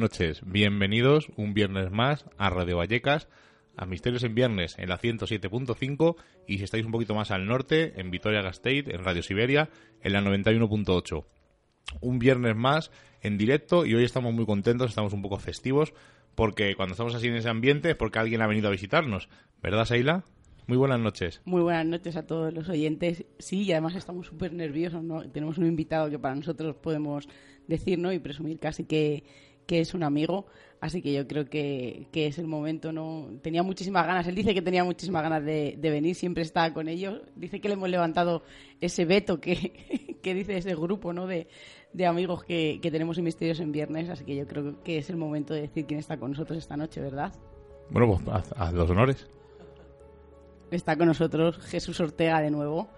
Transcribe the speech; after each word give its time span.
noches, 0.00 0.42
bienvenidos 0.44 1.28
un 1.36 1.54
viernes 1.54 1.90
más 1.90 2.24
a 2.38 2.50
Radio 2.50 2.78
Vallecas, 2.78 3.28
a 3.76 3.86
Misterios 3.86 4.22
en 4.24 4.34
Viernes 4.34 4.76
en 4.78 4.88
la 4.88 4.98
107.5 4.98 6.16
y 6.46 6.58
si 6.58 6.64
estáis 6.64 6.84
un 6.84 6.92
poquito 6.92 7.14
más 7.14 7.30
al 7.30 7.46
norte, 7.46 8.00
en 8.00 8.10
Vitoria 8.10 8.42
Gasteiz, 8.42 8.88
en 8.88 9.04
Radio 9.04 9.22
Siberia, 9.22 9.70
en 10.02 10.12
la 10.12 10.20
91.8. 10.20 11.24
Un 12.00 12.18
viernes 12.18 12.56
más 12.56 12.90
en 13.22 13.38
directo 13.38 13.86
y 13.86 13.94
hoy 13.94 14.04
estamos 14.04 14.34
muy 14.34 14.44
contentos, 14.44 14.90
estamos 14.90 15.12
un 15.12 15.22
poco 15.22 15.38
festivos 15.38 15.94
porque 16.34 16.74
cuando 16.74 16.92
estamos 16.92 17.14
así 17.14 17.28
en 17.28 17.36
ese 17.36 17.48
ambiente 17.48 17.90
es 17.90 17.96
porque 17.96 18.18
alguien 18.18 18.42
ha 18.42 18.46
venido 18.46 18.68
a 18.68 18.72
visitarnos, 18.72 19.28
¿verdad 19.62 19.84
Seila? 19.84 20.24
Muy 20.66 20.76
buenas 20.76 20.98
noches. 20.98 21.40
Muy 21.44 21.62
buenas 21.62 21.86
noches 21.86 22.16
a 22.16 22.26
todos 22.26 22.52
los 22.52 22.68
oyentes. 22.68 23.24
Sí, 23.38 23.62
y 23.62 23.72
además 23.72 23.94
estamos 23.94 24.26
súper 24.26 24.52
nerviosos, 24.52 25.04
¿no? 25.04 25.22
Tenemos 25.30 25.58
un 25.58 25.66
invitado 25.66 26.10
que 26.10 26.18
para 26.18 26.34
nosotros 26.34 26.74
podemos 26.74 27.28
decir, 27.68 28.00
¿no? 28.00 28.12
Y 28.12 28.18
presumir 28.18 28.58
casi 28.58 28.84
que, 28.84 29.22
que 29.66 29.80
es 29.80 29.94
un 29.94 30.02
amigo. 30.02 30.46
Así 30.80 31.00
que 31.00 31.12
yo 31.12 31.26
creo 31.26 31.46
que, 31.46 32.06
que 32.12 32.26
es 32.26 32.38
el 32.38 32.46
momento, 32.46 32.92
¿no? 32.92 33.28
Tenía 33.42 33.62
muchísimas 33.62 34.06
ganas. 34.06 34.26
Él 34.26 34.34
dice 34.34 34.54
que 34.54 34.62
tenía 34.62 34.84
muchísimas 34.84 35.22
ganas 35.22 35.44
de, 35.44 35.76
de 35.78 35.90
venir, 35.90 36.14
siempre 36.14 36.42
está 36.42 36.72
con 36.72 36.88
ellos. 36.88 37.22
Dice 37.34 37.60
que 37.60 37.68
le 37.68 37.74
hemos 37.74 37.88
levantado 37.88 38.42
ese 38.80 39.04
veto 39.04 39.40
que, 39.40 40.18
que 40.22 40.34
dice 40.34 40.56
ese 40.58 40.74
grupo, 40.74 41.12
¿no? 41.12 41.26
De, 41.26 41.48
de 41.92 42.06
amigos 42.06 42.44
que, 42.44 42.78
que 42.82 42.90
tenemos 42.90 43.16
en 43.18 43.24
Misterios 43.24 43.60
en 43.60 43.72
Viernes. 43.72 44.10
Así 44.10 44.24
que 44.24 44.36
yo 44.36 44.46
creo 44.46 44.82
que 44.82 44.98
es 44.98 45.08
el 45.08 45.16
momento 45.16 45.54
de 45.54 45.62
decir 45.62 45.86
quién 45.86 45.98
está 45.98 46.18
con 46.18 46.30
nosotros 46.32 46.58
esta 46.58 46.76
noche, 46.76 47.00
¿verdad? 47.00 47.32
Bueno, 47.90 48.08
pues 48.08 48.28
haz, 48.28 48.52
haz 48.56 48.72
los 48.74 48.90
honores. 48.90 49.26
Está 50.70 50.96
con 50.96 51.06
nosotros 51.06 51.58
Jesús 51.58 51.98
Ortega 52.00 52.40
de 52.40 52.50
nuevo. 52.50 52.88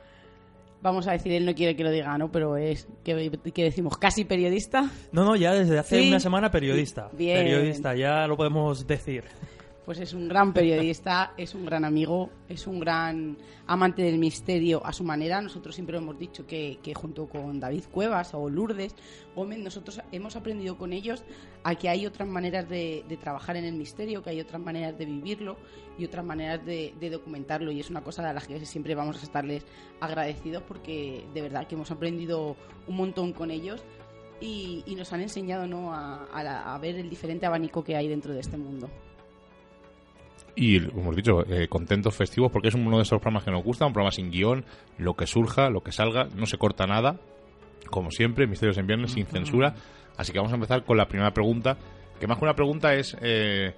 Vamos 0.81 1.09
a 1.09 1.13
decir, 1.13 1.33
él 1.33 1.45
no 1.45 1.55
quiere 1.55 1.75
que 1.75 1.83
lo 1.83 1.91
diga, 1.91 2.17
¿no? 2.19 2.31
Pero 2.31 2.57
es, 2.57 2.87
que, 3.03 3.31
que 3.53 3.65
decimos? 3.65 3.99
¿Casi 3.99 4.25
periodista? 4.25 4.89
No, 5.11 5.25
no, 5.25 5.35
ya 5.35 5.53
desde 5.53 5.79
hace 5.79 6.01
Sí. 6.03 6.09
una 6.09 6.21
semana 6.21 6.51
periodista. 6.53 7.11
Bien. 7.13 7.39
Periodista, 7.45 7.97
ya 7.97 8.27
lo 8.29 8.37
podemos 8.37 8.87
decir. 8.87 9.25
Pues 9.89 10.01
es 10.01 10.13
un 10.13 10.29
gran 10.29 10.53
periodista, 10.53 11.33
es 11.39 11.55
un 11.55 11.65
gran 11.65 11.83
amigo, 11.83 12.29
es 12.47 12.67
un 12.67 12.79
gran 12.79 13.39
amante 13.67 14.03
del 14.03 14.19
misterio 14.19 14.85
a 14.85 14.93
su 14.93 15.03
manera. 15.03 15.41
Nosotros 15.41 15.75
siempre 15.75 15.97
hemos 15.97 16.19
dicho 16.19 16.47
que, 16.47 16.79
que 16.83 16.93
junto 16.93 17.27
con 17.27 17.59
David 17.59 17.85
Cuevas 17.91 18.35
o 18.35 18.51
Lourdes 18.51 18.95
Gómez, 19.35 19.61
nosotros 19.61 20.03
hemos 20.13 20.37
aprendido 20.37 20.77
con 20.77 20.93
ellos 20.93 21.25
a 21.65 21.75
que 21.75 21.89
hay 21.89 22.05
otras 22.05 22.29
maneras 22.29 22.69
de, 22.69 23.03
de 23.09 23.17
trabajar 23.17 23.57
en 23.57 23.65
el 23.65 23.77
misterio, 23.77 24.23
que 24.23 24.29
hay 24.29 24.43
otras 24.43 24.61
maneras 24.61 24.99
de 24.99 25.07
vivirlo 25.07 25.57
y 25.97 26.05
otras 26.05 26.23
maneras 26.23 26.63
de, 26.67 26.93
documentarlo. 27.11 27.73
Y 27.73 27.81
es 27.81 27.89
una 27.89 28.03
cosa 28.03 28.29
de 28.29 28.35
las 28.35 28.47
que 28.47 28.67
siempre 28.67 28.95
vamos 28.95 29.19
a 29.19 29.23
estarles 29.23 29.65
agradecidos 30.01 30.65
porque 30.65 31.25
de 31.33 31.41
verdad 31.41 31.67
que 31.67 31.77
hemos 31.77 31.91
aprendido 31.91 32.57
un 32.89 32.95
montón 32.95 33.33
con 33.33 33.51
ellos. 33.51 33.83
Y, 34.39 34.85
y 34.87 34.97
nos 34.97 35.15
han 35.15 35.23
enseñado 35.23 35.67
¿no? 35.67 35.95
a, 35.95 36.27
a 36.31 36.75
a 36.75 36.79
ver 36.79 36.97
el 36.97 37.09
diferente 37.09 37.47
abanico 37.47 37.83
que 37.83 37.97
hay 37.97 38.07
dentro 38.07 38.35
de 38.35 38.41
este 38.41 38.59
mundo. 38.59 38.91
Y, 40.61 40.81
como 40.81 41.03
hemos 41.03 41.17
dicho, 41.17 41.47
eh, 41.49 41.69
contentos, 41.69 42.17
festivos, 42.17 42.51
porque 42.51 42.67
es 42.67 42.75
uno 42.75 42.97
de 42.97 43.05
esos 43.05 43.21
programas 43.21 43.45
que 43.45 43.53
nos 43.53 43.63
gusta, 43.63 43.87
un 43.87 43.93
programa 43.93 44.11
sin 44.11 44.33
guion, 44.33 44.65
lo 44.99 45.15
que 45.15 45.29
surja, 45.29 45.71
lo 45.71 45.85
que 45.85 45.93
salga, 45.93 46.27
no 46.35 46.47
se 46.47 46.59
corta 46.59 46.85
nada, 46.85 47.21
como 47.91 48.11
siempre, 48.11 48.49
Misterios 48.49 48.77
en 48.77 48.89
Viernes, 48.89 49.13
sin 49.13 49.25
censura. 49.27 49.77
Así 50.17 50.33
que 50.33 50.39
vamos 50.41 50.51
a 50.51 50.57
empezar 50.57 50.85
con 50.85 50.97
la 50.97 51.07
primera 51.07 51.33
pregunta, 51.33 51.79
que 52.19 52.27
más 52.27 52.39
que 52.39 52.45
una 52.45 52.57
pregunta 52.57 52.93
es 52.95 53.17
eh, 53.21 53.73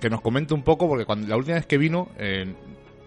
que 0.00 0.10
nos 0.10 0.20
comente 0.20 0.52
un 0.52 0.64
poco, 0.64 0.88
porque 0.88 1.04
cuando 1.04 1.28
la 1.28 1.36
última 1.36 1.54
vez 1.54 1.66
que 1.66 1.78
vino 1.78 2.08
eh, 2.18 2.54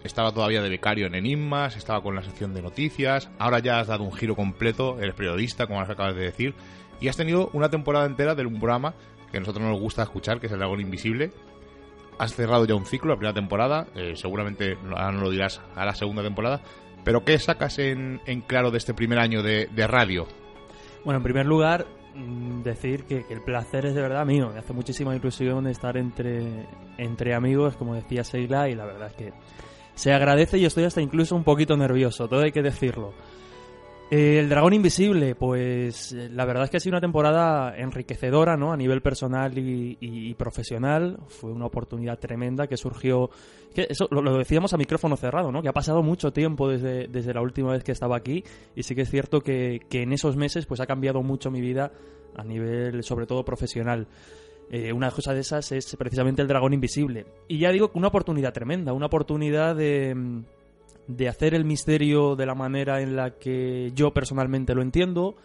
estaba 0.06 0.32
todavía 0.32 0.62
de 0.62 0.70
becario 0.70 1.06
en 1.06 1.16
Enigmas, 1.16 1.76
estaba 1.76 2.02
con 2.02 2.16
la 2.16 2.24
sección 2.24 2.54
de 2.54 2.62
noticias, 2.62 3.30
ahora 3.38 3.60
ya 3.60 3.82
has 3.82 3.88
dado 3.88 4.06
un 4.06 4.14
giro 4.14 4.38
completo, 4.38 4.98
eres 5.02 5.14
periodista, 5.14 5.68
como 5.68 5.82
acabas 5.82 6.16
de 6.16 6.22
decir, 6.22 6.54
y 7.02 7.10
has 7.10 7.18
tenido 7.18 7.50
una 7.52 7.68
temporada 7.68 8.06
entera 8.06 8.34
de 8.34 8.46
un 8.46 8.60
programa 8.60 8.94
que 9.30 9.38
a 9.38 9.40
nosotros 9.42 9.66
nos 9.66 9.78
gusta 9.78 10.04
escuchar, 10.04 10.40
que 10.40 10.46
es 10.46 10.54
El 10.54 10.60
Dragón 10.60 10.80
Invisible, 10.80 11.34
has 12.18 12.36
cerrado 12.36 12.66
ya 12.66 12.76
un 12.76 12.86
ciclo, 12.86 13.12
la 13.12 13.18
primera 13.18 13.34
temporada, 13.34 13.88
eh, 13.96 14.14
seguramente 14.16 14.78
ahora 14.90 15.12
no 15.12 15.22
lo 15.22 15.30
dirás 15.30 15.62
a 15.76 15.86
la 15.86 15.96
segunda 15.96 16.24
temporada, 16.24 16.62
pero 17.04 17.24
¿qué 17.24 17.38
sacas 17.38 17.80
en, 17.80 18.22
en 18.26 18.42
claro 18.42 18.72
de 18.72 18.78
este 18.78 18.94
primer 18.94 19.20
año 19.20 19.42
de, 19.44 19.68
de 19.68 19.88
radio? 19.88 20.28
Bueno, 21.04 21.18
en 21.18 21.24
primer 21.24 21.46
lugar, 21.46 21.86
mm, 22.16 22.62
decir 22.64 23.04
que, 23.04 23.26
que 23.26 23.34
el 23.34 23.42
placer 23.42 23.86
es 23.86 23.96
de 23.96 24.02
verdad 24.02 24.26
mío. 24.26 24.52
Me 24.54 24.60
hace 24.60 24.74
muchísima 24.74 25.16
ilusión 25.16 25.68
estar 25.68 25.98
entre, 25.98 26.66
entre 26.98 27.34
amigos, 27.34 27.76
como 27.76 27.96
decía 27.96 28.24
Seila, 28.24 28.70
y 28.70 28.76
la 28.76 28.86
verdad 28.86 29.08
es 29.08 29.14
que 29.16 29.34
se 29.96 30.14
agradece 30.14 30.58
y 30.58 30.66
estoy 30.66 30.86
hasta 30.86 31.02
incluso 31.02 31.36
un 31.36 31.44
poquito 31.44 31.76
nervioso, 31.78 32.28
todo 32.28 32.42
hay 32.42 32.52
que 32.52 32.62
decirlo. 32.62 33.14
Eh, 34.16 34.38
el 34.38 34.48
Dragón 34.48 34.74
Invisible, 34.74 35.34
pues 35.34 36.12
la 36.12 36.46
verdad 36.46 36.66
es 36.66 36.70
que 36.70 36.78
ha 36.78 36.80
sido 36.80 36.94
una 36.94 37.02
temporada 37.02 37.76
enriquecedora, 37.76 38.56
¿no? 38.56 38.72
A 38.72 38.78
nivel 38.78 39.02
personal 39.02 39.58
y, 39.58 40.36
profesional. 40.36 41.18
Fue 41.30 41.52
una 41.52 41.66
oportunidad 41.66 42.20
tremenda 42.20 42.68
que 42.68 42.78
surgió. 42.78 43.32
Eso 43.76 44.08
lo, 44.12 44.38
decíamos 44.38 44.72
a 44.72 44.78
micrófono 44.78 45.18
cerrado, 45.18 45.52
¿no? 45.52 45.64
Que 45.64 45.70
ha 45.70 45.74
pasado 45.74 46.04
mucho 46.04 46.32
tiempo 46.32 46.70
desde, 46.70 47.08
desde 47.08 47.34
la 47.34 47.42
última 47.42 47.72
vez 47.72 47.84
que 47.84 47.92
estaba 47.92 48.16
aquí. 48.16 48.44
Y 48.76 48.84
sí 48.84 48.94
que 48.94 49.02
es 49.02 49.10
cierto 49.10 49.42
que, 49.42 49.80
que 49.90 50.04
en 50.04 50.14
esos 50.14 50.36
meses 50.36 50.68
pues 50.68 50.80
ha 50.80 50.86
cambiado 50.86 51.24
mucho 51.24 51.50
mi 51.50 51.60
vida 51.60 51.92
a 52.36 52.44
nivel, 52.44 53.02
sobre 53.02 53.26
todo, 53.26 53.44
profesional. 53.44 54.06
Eh, 54.70 54.94
una 54.94 55.10
cosa 55.10 55.34
de 55.34 55.40
esas 55.40 55.72
es 55.72 55.96
precisamente 55.96 56.44
el 56.44 56.48
Dragón 56.48 56.76
Invisible. 56.76 57.26
Y 57.48 57.58
ya 57.58 57.72
digo 57.72 57.90
una 57.96 58.10
oportunidad 58.10 58.54
tremenda, 58.54 58.94
una 58.94 59.08
oportunidad 59.08 59.76
de 59.76 60.44
de 61.08 61.28
hacer 61.28 61.54
el 61.54 61.66
misterio 61.66 62.36
de 62.36 62.46
la 62.46 62.56
manera 62.56 63.02
en 63.02 63.16
la 63.16 63.32
que 63.32 63.92
yo 63.94 64.12
personalmente 64.12 64.74
lo 64.74 64.82
entiendo, 64.82 65.36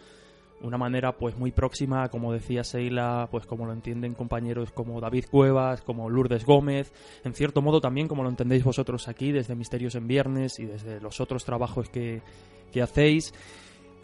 una 0.60 0.78
manera 0.78 1.12
pues 1.16 1.36
muy 1.36 1.52
próxima, 1.52 2.08
como 2.08 2.32
decía 2.32 2.64
Seila, 2.64 3.28
pues 3.30 3.46
como 3.46 3.66
lo 3.66 3.72
entienden 3.72 4.14
compañeros 4.14 4.72
como 4.72 5.00
David 5.00 5.26
Cuevas, 5.30 5.82
como 5.82 6.10
Lourdes 6.10 6.44
Gómez, 6.44 6.92
en 7.24 7.34
cierto 7.34 7.62
modo 7.62 7.80
también 7.80 8.08
como 8.08 8.22
lo 8.22 8.28
entendéis 8.28 8.64
vosotros 8.64 9.08
aquí 9.08 9.32
desde 9.32 9.54
Misterios 9.54 9.94
en 9.94 10.08
Viernes 10.08 10.58
y 10.58 10.64
desde 10.64 11.00
los 11.00 11.20
otros 11.20 11.44
trabajos 11.44 11.88
que, 11.88 12.22
que 12.72 12.82
hacéis. 12.82 13.32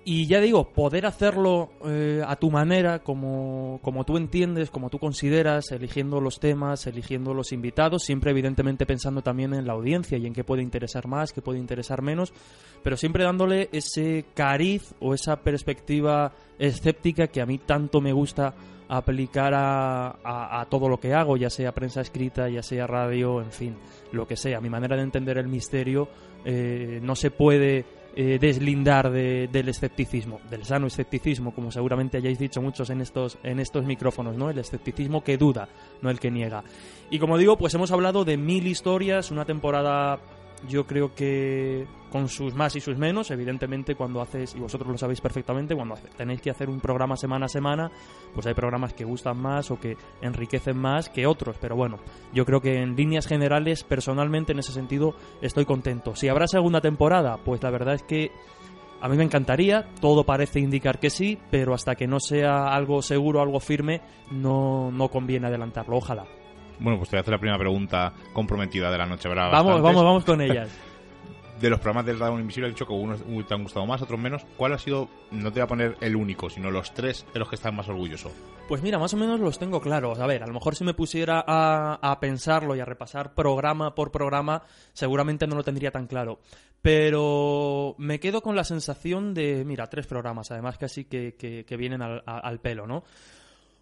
Y 0.06 0.26
ya 0.26 0.38
digo, 0.40 0.68
poder 0.68 1.06
hacerlo 1.06 1.70
eh, 1.86 2.22
a 2.26 2.36
tu 2.36 2.50
manera, 2.50 2.98
como, 2.98 3.80
como 3.82 4.04
tú 4.04 4.18
entiendes, 4.18 4.68
como 4.70 4.90
tú 4.90 4.98
consideras, 4.98 5.72
eligiendo 5.72 6.20
los 6.20 6.40
temas, 6.40 6.86
eligiendo 6.86 7.32
los 7.32 7.52
invitados, 7.52 8.02
siempre 8.02 8.30
evidentemente 8.32 8.84
pensando 8.84 9.22
también 9.22 9.54
en 9.54 9.66
la 9.66 9.72
audiencia 9.72 10.18
y 10.18 10.26
en 10.26 10.34
qué 10.34 10.44
puede 10.44 10.60
interesar 10.62 11.06
más, 11.08 11.32
qué 11.32 11.40
puede 11.40 11.58
interesar 11.58 12.02
menos, 12.02 12.34
pero 12.82 12.98
siempre 12.98 13.24
dándole 13.24 13.70
ese 13.72 14.26
cariz 14.34 14.94
o 15.00 15.14
esa 15.14 15.36
perspectiva 15.36 16.32
escéptica 16.58 17.28
que 17.28 17.40
a 17.40 17.46
mí 17.46 17.56
tanto 17.56 18.02
me 18.02 18.12
gusta 18.12 18.54
aplicar 18.88 19.54
a, 19.54 20.60
a- 20.60 20.66
todo 20.66 20.86
lo 20.86 21.00
que 21.00 21.14
hago, 21.14 21.38
ya 21.38 21.48
sea 21.48 21.72
prensa 21.72 22.02
escrita, 22.02 22.50
ya 22.50 22.62
sea 22.62 22.86
radio, 22.86 23.40
en 23.40 23.50
fin, 23.52 23.74
lo 24.12 24.26
que 24.28 24.36
sea. 24.36 24.60
Mi 24.60 24.68
manera 24.68 24.96
de 24.96 25.02
entender 25.02 25.38
el 25.38 25.48
misterio 25.48 26.08
eh, 26.44 27.00
no 27.02 27.16
se 27.16 27.30
puede 27.30 27.86
eh, 28.16 28.38
deslindar 28.40 29.10
de- 29.10 29.48
del 29.50 29.68
escepticismo, 29.68 30.40
del 30.50 30.64
sano 30.64 30.86
escepticismo, 30.86 31.54
como 31.54 31.70
seguramente 31.70 32.16
hayáis 32.18 32.38
dicho 32.38 32.62
muchos 32.62 32.90
en 32.90 33.00
estos, 33.00 33.38
en 33.42 33.60
estos 33.60 33.84
micrófonos, 33.84 34.36
¿no? 34.36 34.50
El 34.50 34.58
escepticismo 34.58 35.22
que 35.24 35.36
duda, 35.36 35.68
no 36.02 36.10
el 36.10 36.20
que 36.20 36.30
niega. 36.30 36.62
Y 37.10 37.18
como 37.18 37.38
digo, 37.38 37.56
pues 37.58 37.74
hemos 37.74 37.90
hablado 37.90 38.24
de 38.24 38.36
mil 38.36 38.66
historias, 38.66 39.30
una 39.30 39.44
temporada 39.44 40.20
yo 40.68 40.86
creo 40.86 41.14
que 41.14 41.86
con 42.10 42.28
sus 42.28 42.54
más 42.54 42.76
y 42.76 42.80
sus 42.80 42.96
menos, 42.96 43.30
evidentemente 43.30 43.96
cuando 43.96 44.20
haces, 44.20 44.54
y 44.54 44.60
vosotros 44.60 44.88
lo 44.88 44.96
sabéis 44.96 45.20
perfectamente, 45.20 45.74
cuando 45.74 45.96
tenéis 46.16 46.40
que 46.40 46.50
hacer 46.50 46.70
un 46.70 46.80
programa 46.80 47.16
semana 47.16 47.46
a 47.46 47.48
semana, 47.48 47.90
pues 48.32 48.46
hay 48.46 48.54
programas 48.54 48.94
que 48.94 49.04
gustan 49.04 49.36
más 49.36 49.70
o 49.70 49.80
que 49.80 49.96
enriquecen 50.22 50.78
más 50.78 51.08
que 51.08 51.26
otros, 51.26 51.56
pero 51.60 51.74
bueno, 51.74 51.98
yo 52.32 52.44
creo 52.44 52.60
que 52.60 52.80
en 52.80 52.94
líneas 52.94 53.26
generales, 53.26 53.82
personalmente 53.82 54.52
en 54.52 54.60
ese 54.60 54.72
sentido, 54.72 55.14
estoy 55.42 55.64
contento. 55.64 56.14
Si 56.14 56.28
habrá 56.28 56.46
segunda 56.46 56.80
temporada, 56.80 57.36
pues 57.44 57.62
la 57.62 57.70
verdad 57.70 57.94
es 57.94 58.04
que 58.04 58.30
a 59.00 59.08
mí 59.08 59.16
me 59.16 59.24
encantaría, 59.24 59.86
todo 60.00 60.24
parece 60.24 60.60
indicar 60.60 61.00
que 61.00 61.10
sí, 61.10 61.36
pero 61.50 61.74
hasta 61.74 61.96
que 61.96 62.06
no 62.06 62.20
sea 62.20 62.68
algo 62.68 63.02
seguro, 63.02 63.42
algo 63.42 63.60
firme, 63.60 64.00
no, 64.30 64.90
no 64.92 65.08
conviene 65.08 65.48
adelantarlo, 65.48 65.96
ojalá. 65.96 66.24
Bueno, 66.78 66.98
pues 66.98 67.08
te 67.10 67.16
voy 67.16 67.18
a 67.18 67.22
hacer 67.22 67.32
la 67.32 67.38
primera 67.38 67.58
pregunta 67.58 68.12
comprometida 68.32 68.90
de 68.90 68.98
la 68.98 69.06
noche. 69.06 69.28
Habrá 69.28 69.48
Vamos, 69.48 69.74
bastantes. 69.80 69.82
vamos, 69.84 70.04
vamos 70.04 70.24
con 70.24 70.40
ellas. 70.40 70.68
De 71.60 71.70
los 71.70 71.78
programas 71.78 72.04
del 72.04 72.18
Dragón 72.18 72.40
Invisible, 72.40 72.66
has 72.68 72.74
dicho 72.74 72.84
que 72.84 72.92
unos 72.92 73.22
te 73.46 73.54
han 73.54 73.62
gustado 73.62 73.86
más, 73.86 74.02
otros 74.02 74.18
menos. 74.18 74.44
¿Cuál 74.56 74.72
ha 74.72 74.78
sido, 74.78 75.08
no 75.30 75.50
te 75.52 75.60
voy 75.60 75.64
a 75.64 75.66
poner 75.68 75.96
el 76.00 76.16
único, 76.16 76.50
sino 76.50 76.68
los 76.68 76.92
tres 76.92 77.24
de 77.32 77.38
los 77.38 77.48
que 77.48 77.54
estás 77.54 77.72
más 77.72 77.88
orgulloso? 77.88 78.32
Pues 78.68 78.82
mira, 78.82 78.98
más 78.98 79.14
o 79.14 79.16
menos 79.16 79.38
los 79.38 79.56
tengo 79.60 79.80
claros. 79.80 80.18
A 80.18 80.26
ver, 80.26 80.42
a 80.42 80.46
lo 80.48 80.52
mejor 80.52 80.74
si 80.74 80.82
me 80.82 80.94
pusiera 80.94 81.42
a, 81.46 81.94
a 82.02 82.18
pensarlo 82.18 82.74
y 82.74 82.80
a 82.80 82.84
repasar 82.84 83.34
programa 83.34 83.94
por 83.94 84.10
programa, 84.10 84.62
seguramente 84.92 85.46
no 85.46 85.54
lo 85.54 85.62
tendría 85.62 85.92
tan 85.92 86.08
claro. 86.08 86.40
Pero 86.98 87.94
me 87.98 88.18
quedo 88.20 88.42
con 88.42 88.56
la 88.56 88.64
sensación 88.64 89.32
de, 89.32 89.64
mira, 89.64 89.86
tres 89.88 90.06
programas, 90.08 90.50
además 90.50 90.76
casi 90.76 91.04
que, 91.04 91.34
que, 91.36 91.64
que 91.64 91.76
vienen 91.76 92.02
al, 92.02 92.22
a- 92.26 92.38
al 92.40 92.58
pelo, 92.60 92.86
¿no? 92.86 93.04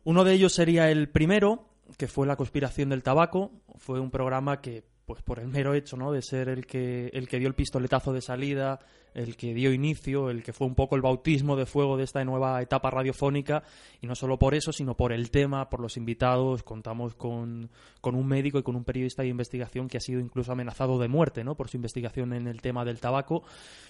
Uno 0.04 0.24
de 0.24 0.34
ellos 0.34 0.52
sería 0.52 0.90
el 0.90 1.08
primero, 1.08 1.64
que 1.96 2.08
fue 2.08 2.26
La 2.26 2.36
conspiración 2.36 2.88
del 2.88 3.02
tabaco. 3.02 3.52
Fue 3.76 4.00
un 4.00 4.10
programa 4.10 4.60
que, 4.60 4.84
pues 5.06 5.22
por 5.22 5.38
el 5.38 5.48
mero 5.48 5.74
hecho, 5.74 5.96
¿no? 5.96 6.12
De 6.12 6.22
ser 6.22 6.48
el 6.48 6.66
que, 6.66 7.10
el 7.12 7.28
que 7.28 7.38
dio 7.38 7.48
el 7.48 7.54
pistoletazo 7.54 8.12
de 8.12 8.20
salida, 8.20 8.80
el 9.14 9.36
que 9.36 9.54
dio 9.54 9.72
inicio, 9.72 10.30
el 10.30 10.42
que 10.42 10.52
fue 10.52 10.66
un 10.66 10.74
poco 10.74 10.96
el 10.96 11.02
bautismo 11.02 11.56
de 11.56 11.66
fuego 11.66 11.96
de 11.96 12.04
esta 12.04 12.24
nueva 12.24 12.60
etapa 12.62 12.90
radiofónica. 12.90 13.62
Y 14.00 14.06
no 14.06 14.14
solo 14.14 14.38
por 14.38 14.54
eso, 14.54 14.72
sino 14.72 14.96
por 14.96 15.12
el 15.12 15.30
tema, 15.30 15.68
por 15.68 15.80
los 15.80 15.96
invitados. 15.96 16.62
Contamos 16.62 17.14
con, 17.14 17.70
con 18.00 18.14
un 18.14 18.26
médico 18.26 18.58
y 18.58 18.62
con 18.62 18.76
un 18.76 18.84
periodista 18.84 19.22
de 19.22 19.28
investigación 19.28 19.88
que 19.88 19.98
ha 19.98 20.00
sido 20.00 20.20
incluso 20.20 20.52
amenazado 20.52 20.98
de 20.98 21.08
muerte, 21.08 21.44
¿no? 21.44 21.54
Por 21.54 21.68
su 21.68 21.76
investigación 21.76 22.32
en 22.32 22.46
el 22.46 22.60
tema 22.60 22.84
del 22.84 23.00
tabaco. 23.00 23.42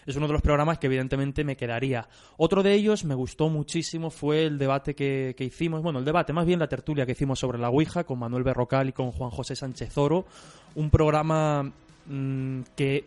Es 0.07 0.17
uno 0.17 0.27
de 0.27 0.33
los 0.33 0.43
programas 0.43 0.79
que 0.79 0.87
evidentemente 0.87 1.45
me 1.45 1.57
quedaría. 1.57 2.09
Otro 2.37 2.63
de 2.63 2.75
ellos 2.75 3.05
me 3.05 3.15
gustó 3.15 3.49
muchísimo 3.49 4.11
fue 4.11 4.45
el 4.45 4.59
debate 4.59 4.95
que, 4.95 5.35
que 5.37 5.45
hicimos, 5.45 5.83
bueno, 5.83 6.01
el 6.01 6.05
debate, 6.05 6.33
más 6.33 6.47
bien 6.47 6.59
la 6.59 6.69
tertulia 6.69 7.07
que 7.07 7.13
hicimos 7.13 7.39
sobre 7.39 7.59
la 7.59 7.71
Ouija 7.71 8.05
con 8.05 8.19
Manuel 8.19 8.43
Berrocal 8.43 8.89
y 8.89 8.93
con 8.93 9.13
Juan 9.13 9.31
José 9.31 9.57
Sánchez 9.57 9.97
Oro. 9.97 10.27
Un 10.75 10.91
programa 10.91 11.73
mm, 12.07 12.63
que 12.75 13.05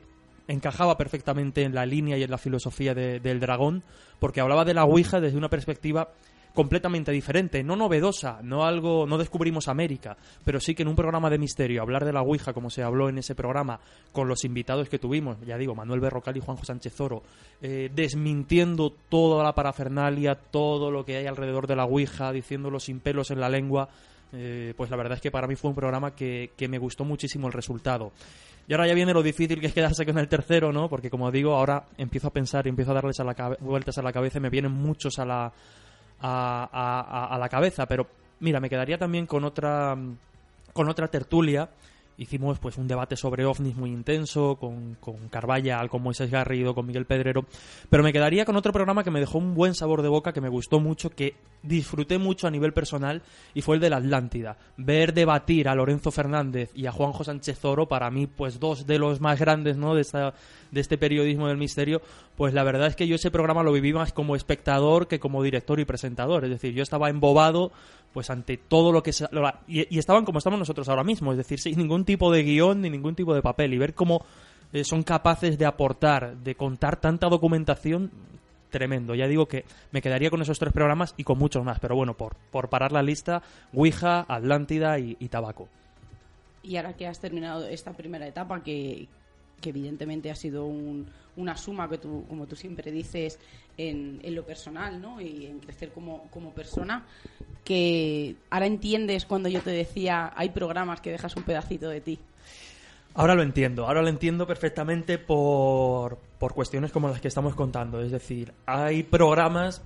encajaba 0.47 0.97
perfectamente 0.97 1.63
en 1.63 1.73
la 1.75 1.85
línea 1.85 2.17
y 2.17 2.23
en 2.23 2.31
la 2.31 2.37
filosofía 2.37 2.93
de- 2.93 3.19
del 3.19 3.39
dragón, 3.39 3.83
porque 4.19 4.41
hablaba 4.41 4.65
de 4.65 4.73
la 4.73 4.85
Ouija 4.85 5.19
desde 5.19 5.37
una 5.37 5.49
perspectiva 5.49 6.09
completamente 6.53 7.11
diferente, 7.11 7.63
no 7.65 7.75
novedosa, 7.75 8.39
no 8.41 8.63
algo, 8.63 9.05
no 9.05 9.17
descubrimos 9.17 9.67
América, 9.67 10.15
pero 10.45 10.61
sí 10.61 10.73
que 10.73 10.83
en 10.83 10.87
un 10.87 10.95
programa 10.95 11.29
de 11.29 11.37
misterio 11.37 11.81
hablar 11.81 12.05
de 12.05 12.13
la 12.13 12.21
Ouija 12.21 12.53
como 12.53 12.69
se 12.69 12.81
habló 12.81 13.09
en 13.09 13.17
ese 13.17 13.35
programa 13.35 13.81
con 14.13 14.29
los 14.29 14.45
invitados 14.45 14.87
que 14.87 14.97
tuvimos, 14.97 15.35
ya 15.45 15.57
digo, 15.57 15.75
Manuel 15.75 15.99
Berrocal 15.99 16.37
y 16.37 16.39
Juanjo 16.39 16.63
Sánchez 16.63 16.97
Oro, 17.01 17.23
eh, 17.61 17.89
desmintiendo 17.93 18.93
toda 19.09 19.43
la 19.43 19.53
parafernalia, 19.53 20.35
todo 20.35 20.91
lo 20.91 21.03
que 21.03 21.17
hay 21.17 21.25
alrededor 21.25 21.67
de 21.67 21.75
la 21.75 21.83
Ouija, 21.83 22.31
diciéndolo 22.31 22.79
sin 22.79 23.01
pelos 23.01 23.31
en 23.31 23.41
la 23.41 23.49
lengua, 23.49 23.89
eh, 24.31 24.73
pues 24.77 24.89
la 24.89 24.95
verdad 24.95 25.15
es 25.15 25.21
que 25.21 25.31
para 25.31 25.47
mí 25.47 25.55
fue 25.55 25.69
un 25.71 25.75
programa 25.75 26.15
que, 26.15 26.51
que 26.55 26.69
me 26.69 26.77
gustó 26.77 27.03
muchísimo 27.03 27.47
el 27.47 27.53
resultado. 27.53 28.13
Y 28.67 28.73
ahora 28.73 28.87
ya 28.87 28.93
viene 28.95 29.13
lo 29.13 29.21
difícil 29.21 29.59
que 29.59 29.67
es 29.67 29.73
quedarse 29.73 30.05
con 30.05 30.17
el 30.17 30.27
tercero, 30.27 30.71
¿no? 30.73 30.89
Porque 30.89 31.09
como 31.09 31.29
digo, 31.31 31.53
ahora 31.55 31.83
empiezo 31.97 32.27
a 32.27 32.31
pensar 32.33 32.65
y 32.65 32.69
empiezo 32.69 32.91
a 32.91 32.95
darles 32.95 33.19
a 33.19 33.23
la 33.23 33.57
vueltas 33.59 33.97
a 33.97 34.01
la 34.01 34.11
cabeza 34.11 34.39
y 34.39 34.41
me 34.41 34.49
vienen 34.49 34.71
muchos 34.71 35.19
a 35.19 35.25
la, 35.25 35.45
a- 36.21 36.69
a- 36.71 37.35
a 37.35 37.37
la 37.37 37.49
cabeza. 37.49 37.85
Pero 37.85 38.07
mira, 38.39 38.59
me 38.59 38.69
quedaría 38.69 38.97
también 38.97 39.27
con 39.27 39.43
otra, 39.43 39.95
con 40.73 40.89
otra 40.89 41.07
tertulia. 41.07 41.69
Hicimos 42.17 42.59
pues 42.59 42.77
un 42.77 42.87
debate 42.87 43.15
sobre 43.15 43.45
ovnis 43.45 43.75
muy 43.75 43.91
intenso 43.91 44.55
con, 44.55 44.95
con 44.99 45.29
con 45.29 46.01
Moisés 46.01 46.31
Garrido, 46.31 46.73
con 46.73 46.85
Miguel 46.85 47.05
Pedrero. 47.05 47.45
Pero 47.89 48.03
me 48.03 48.13
quedaría 48.13 48.45
con 48.45 48.55
otro 48.55 48.71
programa 48.71 49.03
que 49.03 49.11
me 49.11 49.19
dejó 49.19 49.37
un 49.37 49.53
buen 49.53 49.75
sabor 49.75 50.01
de 50.01 50.07
boca, 50.07 50.31
que 50.31 50.41
me 50.41 50.49
gustó 50.49 50.79
mucho, 50.79 51.09
que 51.09 51.35
disfruté 51.61 52.17
mucho 52.17 52.47
a 52.47 52.51
nivel 52.51 52.73
personal 52.73 53.21
y 53.53 53.61
fue 53.61 53.75
el 53.75 53.81
de 53.81 53.89
la 53.89 53.97
Atlántida. 53.97 54.57
Ver 54.77 55.13
debatir 55.13 55.67
a 55.67 55.75
Lorenzo 55.75 56.11
Fernández 56.11 56.71
y 56.75 56.85
a 56.85 56.91
Juanjo 56.91 57.23
Sánchez 57.23 57.63
Oro, 57.65 57.87
para 57.87 58.09
mí, 58.11 58.27
pues 58.27 58.59
dos 58.59 58.85
de 58.85 58.99
los 58.99 59.19
más 59.19 59.39
grandes 59.39 59.77
¿no? 59.77 59.95
de, 59.95 60.01
esta, 60.01 60.33
de 60.71 60.81
este 60.81 60.97
periodismo 60.97 61.47
del 61.47 61.57
misterio, 61.57 62.01
pues 62.35 62.53
la 62.53 62.63
verdad 62.63 62.87
es 62.87 62.95
que 62.95 63.07
yo 63.07 63.15
ese 63.15 63.31
programa 63.31 63.63
lo 63.63 63.71
viví 63.71 63.93
más 63.93 64.13
como 64.13 64.35
espectador 64.35 65.07
que 65.07 65.19
como 65.19 65.43
director 65.43 65.79
y 65.79 65.85
presentador. 65.85 66.45
Es 66.45 66.51
decir, 66.51 66.73
yo 66.73 66.83
estaba 66.83 67.09
embobado 67.09 67.71
pues 68.15 68.29
ante 68.29 68.55
todo 68.55 68.93
lo 68.93 69.03
que 69.03 69.11
se... 69.11 69.27
Y, 69.67 69.99
estaban 69.99 70.23
como 70.23 70.37
estamos 70.37 70.57
nosotros 70.57 70.87
ahora 70.87 71.03
mismo, 71.03 71.33
es 71.33 71.37
decir, 71.37 71.59
sin 71.59 71.77
ningún 71.77 72.05
tipo 72.05 72.31
de 72.31 72.43
guion 72.43 72.79
ni 72.79 72.89
ningún 72.89 73.13
tipo 73.13 73.35
de 73.35 73.41
papel 73.41 73.73
y 73.73 73.77
ver 73.77 73.93
cómo 73.93 74.25
eh, 74.71 74.85
son 74.85 75.03
capaces 75.03 75.57
de 75.57 75.65
aportar, 75.65 76.37
de 76.37 76.55
contar 76.55 76.95
tanta 77.01 77.27
documentación, 77.27 78.11
tremendo. 78.69 79.15
Ya 79.15 79.27
digo 79.27 79.47
que 79.47 79.65
me 79.91 80.01
quedaría 80.01 80.29
con 80.29 80.41
esos 80.41 80.57
tres 80.57 80.71
programas 80.71 81.13
y 81.17 81.25
con 81.25 81.37
muchos 81.37 81.65
más, 81.65 81.81
pero 81.81 81.97
bueno, 81.97 82.13
por, 82.13 82.37
por 82.51 82.69
parar 82.69 82.93
la 82.93 83.03
lista, 83.03 83.43
Ouija, 83.73 84.25
Atlántida 84.29 84.97
y 84.97 85.27
Tabaco. 85.27 85.67
Y 86.63 86.77
ahora 86.77 86.93
que 86.93 87.07
has 87.07 87.19
terminado 87.19 87.67
esta 87.67 87.91
primera 87.91 88.25
etapa, 88.25 88.63
que, 88.63 89.09
que 89.65 89.69
evidentemente 89.71 90.29
ha 90.29 90.35
sido 90.35 90.65
un- 90.67 91.07
una 91.37 91.57
suma, 91.57 91.89
que 91.89 91.97
tú, 91.97 92.23
como 92.29 92.45
tú 92.45 92.55
siempre 92.55 92.91
dices, 92.91 93.39
en, 93.79 94.21
lo 94.35 94.45
personal 94.45 95.01
¿no? 95.01 95.19
y 95.19 95.47
en 95.47 95.59
crecer 95.59 95.89
como, 95.91 96.29
persona, 96.53 97.03
que 97.63 98.35
ahora 98.51 98.67
entiendes 98.67 99.25
cuando 99.25 99.49
yo 99.49 99.61
te 99.61 99.71
decía, 99.71 100.31
hay 100.35 100.49
programas 100.49 101.01
que 101.01 101.11
dejas 101.11 101.35
un 101.35 101.41
pedacito 101.43 101.89
de 101.89 101.99
ti. 101.99 102.19
Ahora 103.15 103.33
lo 103.33 103.41
entiendo, 103.41 103.87
ahora 103.87 104.03
lo 104.03 104.09
entiendo 104.09 104.45
perfectamente 104.45 105.17
por, 105.17 106.19
por 106.37 106.53
cuestiones 106.53 106.91
como 106.91 107.07
las 107.07 107.19
que 107.19 107.27
estamos 107.27 107.55
contando. 107.55 108.01
Es 108.01 108.11
decir, 108.11 108.53
hay 108.67 109.01
programas 109.01 109.81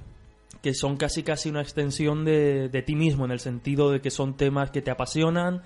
que 0.62 0.74
son 0.74 0.98
casi 0.98 1.24
casi 1.24 1.50
una 1.50 1.62
extensión 1.62 2.26
de 2.26 2.84
ti 2.86 2.96
mismo, 2.96 3.24
en 3.24 3.32
el 3.32 3.40
sentido 3.40 3.92
de 3.92 4.02
que 4.02 4.12
son 4.12 4.36
temas 4.36 4.72
que 4.72 4.82
te 4.82 4.92
apasionan, 4.92 5.62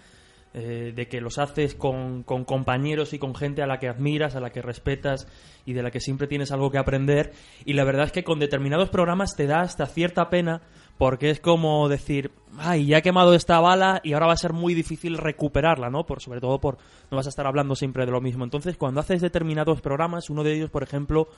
eh, 0.55 0.93
de 0.95 1.07
que 1.07 1.19
los 1.19 1.39
haces 1.39 1.73
con, 1.73 2.21
con 2.23 2.45
compañeros 2.45 3.13
y 3.13 3.19
con 3.19 3.33
gente 3.33 3.63
a 3.63 3.67
la 3.67 3.79
que 3.79 3.89
admiras, 3.89 4.35
a 4.35 4.39
la 4.39 4.51
que 4.51 4.61
respetas 4.61 5.27
y 5.65 5.73
de 5.73 5.81
la 5.81 5.89
que 5.89 5.99
siempre 5.99 6.27
tienes 6.27 6.51
algo 6.51 6.69
que 6.69 6.77
aprender. 6.77 7.31
Y 7.65 7.73
la 7.73 7.83
verdad 7.83 8.05
es 8.05 8.11
que 8.11 8.23
con 8.23 8.39
determinados 8.39 8.89
programas 8.89 9.35
te 9.35 9.47
da 9.47 9.61
hasta 9.61 9.87
cierta 9.87 10.29
pena 10.29 10.61
porque 10.97 11.31
es 11.31 11.39
como 11.39 11.89
decir, 11.89 12.31
ay, 12.59 12.85
ya 12.85 12.99
he 12.99 13.01
quemado 13.01 13.33
esta 13.33 13.59
bala 13.59 13.99
y 14.03 14.13
ahora 14.13 14.27
va 14.27 14.33
a 14.33 14.37
ser 14.37 14.53
muy 14.53 14.73
difícil 14.75 15.17
recuperarla, 15.17 15.89
¿no? 15.89 16.05
Por, 16.05 16.21
sobre 16.21 16.39
todo 16.39 16.59
por 16.59 16.77
no 17.09 17.17
vas 17.17 17.25
a 17.25 17.29
estar 17.29 17.47
hablando 17.47 17.75
siempre 17.75 18.05
de 18.05 18.11
lo 18.11 18.21
mismo. 18.21 18.43
Entonces, 18.43 18.77
cuando 18.77 18.99
haces 18.99 19.21
determinados 19.21 19.81
programas, 19.81 20.29
uno 20.29 20.43
de 20.43 20.53
ellos, 20.53 20.69
por 20.69 20.83
ejemplo, 20.83 21.29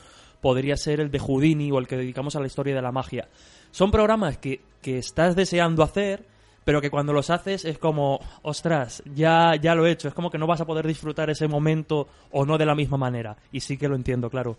podría 0.42 0.76
ser 0.76 1.00
el 1.00 1.10
de 1.10 1.20
Houdini 1.20 1.72
o 1.72 1.80
el 1.80 1.88
que 1.88 1.96
dedicamos 1.96 2.36
a 2.36 2.42
la 2.42 2.48
historia 2.48 2.76
de 2.76 2.82
la 2.82 2.92
magia. 2.92 3.30
Son 3.72 3.92
programas 3.92 4.38
que, 4.38 4.62
que 4.82 4.98
estás 4.98 5.36
deseando 5.36 5.84
hacer, 5.84 6.28
pero 6.66 6.82
que 6.82 6.90
cuando 6.90 7.14
los 7.14 7.30
haces 7.30 7.64
es 7.64 7.78
como, 7.78 8.20
ostras, 8.42 9.02
ya, 9.14 9.56
ya 9.56 9.76
lo 9.76 9.86
he 9.86 9.92
hecho. 9.92 10.08
Es 10.08 10.14
como 10.14 10.32
que 10.32 10.40
no 10.40 10.48
vas 10.48 10.60
a 10.60 10.66
poder 10.66 10.86
disfrutar 10.86 11.30
ese 11.30 11.48
momento 11.48 12.08
o 12.32 12.46
no 12.46 12.58
de 12.58 12.66
la 12.66 12.76
misma 12.76 12.98
manera. 12.98 13.38
Y 13.52 13.62
sí 13.62 13.78
que 13.78 13.88
lo 13.88 13.96
entiendo, 13.96 14.30
claro. 14.30 14.58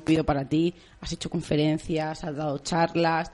movido 0.00 0.24
para 0.24 0.44
ti, 0.44 0.74
has 1.00 1.12
hecho 1.12 1.30
conferencias, 1.30 2.22
has 2.22 2.36
dado 2.36 2.58
charlas, 2.58 3.32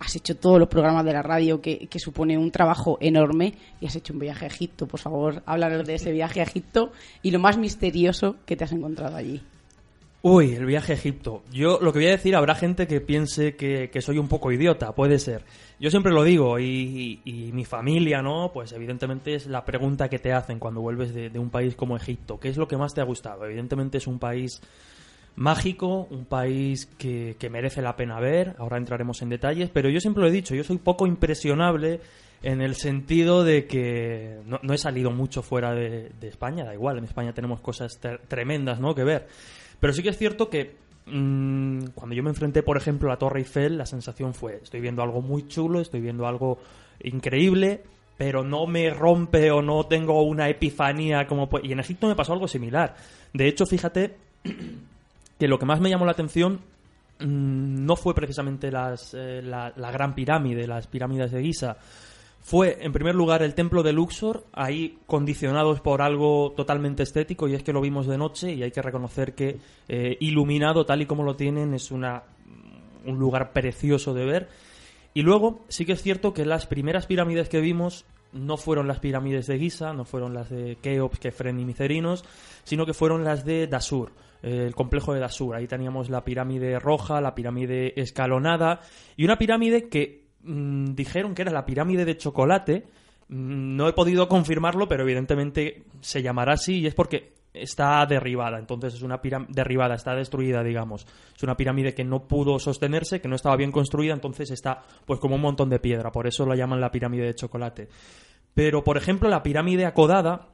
has 0.00 0.16
hecho 0.16 0.36
todos 0.36 0.58
los 0.58 0.68
programas 0.68 1.04
de 1.04 1.12
la 1.12 1.22
radio 1.22 1.60
que, 1.60 1.86
que 1.86 1.98
supone 2.00 2.36
un 2.36 2.50
trabajo 2.50 2.98
enorme 3.00 3.54
y 3.80 3.86
has 3.86 3.94
hecho 3.94 4.12
un 4.12 4.18
viaje 4.18 4.46
a 4.46 4.48
Egipto. 4.48 4.88
Por 4.88 4.98
favor, 4.98 5.44
háblanos 5.46 5.86
de 5.86 5.94
ese 5.94 6.10
viaje 6.10 6.40
a 6.40 6.44
Egipto 6.44 6.90
y 7.22 7.30
lo 7.30 7.38
más 7.38 7.56
misterioso 7.56 8.36
que 8.44 8.56
te 8.56 8.64
has 8.64 8.72
encontrado 8.72 9.16
allí. 9.16 9.42
Uy, 10.22 10.54
el 10.54 10.66
viaje 10.66 10.92
a 10.92 10.96
Egipto. 10.96 11.44
Yo 11.52 11.78
lo 11.80 11.92
que 11.92 12.00
voy 12.00 12.08
a 12.08 12.12
decir, 12.12 12.34
habrá 12.34 12.56
gente 12.56 12.88
que 12.88 13.00
piense 13.00 13.54
que, 13.54 13.90
que 13.90 14.00
soy 14.02 14.18
un 14.18 14.26
poco 14.28 14.50
idiota, 14.50 14.92
puede 14.92 15.20
ser. 15.20 15.44
Yo 15.78 15.88
siempre 15.90 16.12
lo 16.12 16.24
digo 16.24 16.58
y, 16.58 17.20
y- 17.24 17.52
mi 17.52 17.64
familia, 17.64 18.22
¿no? 18.22 18.50
Pues 18.52 18.72
evidentemente 18.72 19.34
es 19.34 19.46
la 19.46 19.64
pregunta 19.64 20.08
que 20.08 20.18
te 20.18 20.32
hacen 20.32 20.58
cuando 20.58 20.80
vuelves 20.80 21.14
de, 21.14 21.38
un 21.38 21.50
país 21.50 21.76
como 21.76 21.96
Egipto. 21.96 22.40
¿Qué 22.40 22.48
es 22.48 22.56
lo 22.56 22.66
que 22.66 22.76
más 22.76 22.92
te 22.92 23.00
ha 23.00 23.04
gustado? 23.04 23.44
Evidentemente 23.44 23.98
es 23.98 24.06
un 24.08 24.18
país 24.18 24.60
mágico, 25.36 26.08
un 26.10 26.24
país 26.24 26.86
que, 26.98 27.36
que 27.38 27.50
merece 27.50 27.82
la 27.82 27.94
pena 27.94 28.18
ver, 28.18 28.56
ahora 28.58 28.78
entraremos 28.78 29.20
en 29.22 29.28
detalles, 29.28 29.70
pero 29.70 29.90
yo 29.90 30.00
siempre 30.00 30.22
lo 30.22 30.28
he 30.28 30.32
dicho, 30.32 30.54
yo 30.54 30.64
soy 30.64 30.78
poco 30.78 31.06
impresionable 31.06 32.00
en 32.42 32.62
el 32.62 32.74
sentido 32.74 33.44
de 33.44 33.66
que 33.66 34.38
no, 34.46 34.72
he 34.72 34.78
salido 34.78 35.10
mucho 35.10 35.42
fuera 35.42 35.74
de, 35.74 36.10
de 36.20 36.28
España, 36.28 36.64
da 36.64 36.74
igual, 36.74 36.98
en 36.98 37.04
España 37.04 37.32
tenemos 37.34 37.60
cosas 37.60 38.00
tre- 38.00 38.18
tremendas 38.28 38.80
¿no? 38.80 38.94
que 38.94 39.04
ver, 39.04 39.26
Pero 39.80 39.92
sí 39.92 40.02
que 40.02 40.10
es 40.10 40.18
cierto 40.18 40.48
que 40.48 40.76
mm, 41.06 41.88
cuando 41.94 42.14
yo 42.14 42.22
me 42.22 42.30
enfrenté, 42.30 42.62
por 42.62 42.76
ejemplo, 42.76 43.08
a 43.08 43.14
la 43.14 43.18
Torre 43.18 43.40
Eiffel, 43.40 43.78
la 43.78 43.86
sensación 43.86 44.34
fue, 44.34 44.60
estoy 44.62 44.80
viendo 44.80 45.02
algo 45.02 45.22
muy 45.22 45.46
chulo, 45.48 45.80
estoy 45.80 46.00
viendo 46.00 46.26
algo 46.26 46.58
increíble, 47.02 47.82
pero 48.16 48.42
no 48.42 48.66
me 48.66 48.90
rompe 48.90 49.50
o 49.50 49.62
no 49.62 49.84
tengo 49.86 50.22
una 50.22 50.48
epifanía 50.48 51.26
como... 51.26 51.48
Y 51.62 51.72
en 51.72 51.80
Egipto 51.80 52.08
me 52.08 52.16
pasó 52.16 52.32
algo 52.32 52.48
similar. 52.48 52.96
De 53.32 53.46
hecho, 53.46 53.66
fíjate 53.66 54.16
que 55.38 55.48
lo 55.48 55.58
que 55.58 55.66
más 55.66 55.80
me 55.80 55.90
llamó 55.90 56.06
la 56.06 56.12
atención 56.12 56.60
mm, 57.20 57.84
no 57.84 57.96
fue 57.96 58.14
precisamente 58.14 58.70
las, 58.70 59.12
eh, 59.14 59.42
la, 59.42 59.72
la 59.76 59.90
gran 59.90 60.14
pirámide, 60.14 60.66
las 60.66 60.86
pirámides 60.86 61.30
de 61.32 61.42
Giza. 61.42 61.76
Fue, 62.46 62.78
en 62.80 62.92
primer 62.92 63.16
lugar, 63.16 63.42
el 63.42 63.56
templo 63.56 63.82
de 63.82 63.92
Luxor, 63.92 64.46
ahí 64.52 65.00
condicionados 65.06 65.80
por 65.80 66.00
algo 66.00 66.52
totalmente 66.56 67.02
estético, 67.02 67.48
y 67.48 67.54
es 67.54 67.64
que 67.64 67.72
lo 67.72 67.80
vimos 67.80 68.06
de 68.06 68.16
noche, 68.16 68.52
y 68.52 68.62
hay 68.62 68.70
que 68.70 68.82
reconocer 68.82 69.34
que 69.34 69.58
eh, 69.88 70.16
iluminado 70.20 70.86
tal 70.86 71.02
y 71.02 71.06
como 71.06 71.24
lo 71.24 71.34
tienen 71.34 71.74
es 71.74 71.90
una, 71.90 72.22
un 73.04 73.18
lugar 73.18 73.52
precioso 73.52 74.14
de 74.14 74.24
ver. 74.26 74.48
Y 75.12 75.22
luego, 75.22 75.64
sí 75.66 75.84
que 75.84 75.94
es 75.94 76.02
cierto 76.02 76.32
que 76.32 76.46
las 76.46 76.66
primeras 76.66 77.06
pirámides 77.06 77.48
que 77.48 77.60
vimos 77.60 78.04
no 78.30 78.56
fueron 78.56 78.86
las 78.86 79.00
pirámides 79.00 79.48
de 79.48 79.58
Giza, 79.58 79.92
no 79.92 80.04
fueron 80.04 80.32
las 80.32 80.48
de 80.48 80.76
Keops, 80.80 81.18
Kefren 81.18 81.58
y 81.58 81.64
Micerinos, 81.64 82.24
sino 82.62 82.86
que 82.86 82.94
fueron 82.94 83.24
las 83.24 83.44
de 83.44 83.66
Dasur, 83.66 84.12
el 84.42 84.72
complejo 84.76 85.12
de 85.12 85.18
Dasur. 85.18 85.56
Ahí 85.56 85.66
teníamos 85.66 86.10
la 86.10 86.22
pirámide 86.22 86.78
roja, 86.78 87.20
la 87.20 87.34
pirámide 87.34 88.00
escalonada 88.00 88.82
y 89.16 89.24
una 89.24 89.36
pirámide 89.36 89.88
que 89.88 90.25
mm, 90.46 90.94
dijeron 90.94 91.34
que 91.34 91.42
era 91.42 91.52
la 91.52 91.66
pirámide 91.66 92.04
de 92.04 92.16
chocolate. 92.16 92.84
Mm, 93.28 93.76
No 93.76 93.88
he 93.88 93.92
podido 93.92 94.28
confirmarlo, 94.28 94.88
pero 94.88 95.02
evidentemente 95.02 95.84
se 96.00 96.22
llamará 96.22 96.54
así 96.54 96.80
y 96.80 96.86
es 96.86 96.94
porque 96.94 97.34
está 97.52 98.04
derribada. 98.06 98.58
Entonces 98.58 98.94
es 98.94 99.02
una 99.02 99.20
pirámide 99.20 99.52
derribada, 99.52 99.94
está 99.94 100.14
destruida, 100.14 100.62
digamos. 100.62 101.06
Es 101.34 101.42
una 101.42 101.56
pirámide 101.56 101.94
que 101.94 102.04
no 102.04 102.28
pudo 102.28 102.58
sostenerse, 102.58 103.20
que 103.20 103.28
no 103.28 103.36
estaba 103.36 103.56
bien 103.56 103.72
construida, 103.72 104.14
entonces 104.14 104.50
está 104.50 104.82
pues 105.04 105.20
como 105.20 105.36
un 105.36 105.42
montón 105.42 105.68
de 105.70 105.78
piedra. 105.80 106.12
Por 106.12 106.26
eso 106.26 106.46
la 106.46 106.56
llaman 106.56 106.80
la 106.80 106.90
pirámide 106.90 107.24
de 107.26 107.34
chocolate. 107.34 107.88
Pero, 108.54 108.84
por 108.84 108.96
ejemplo, 108.96 109.28
la 109.28 109.42
pirámide 109.42 109.84
acodada 109.84 110.48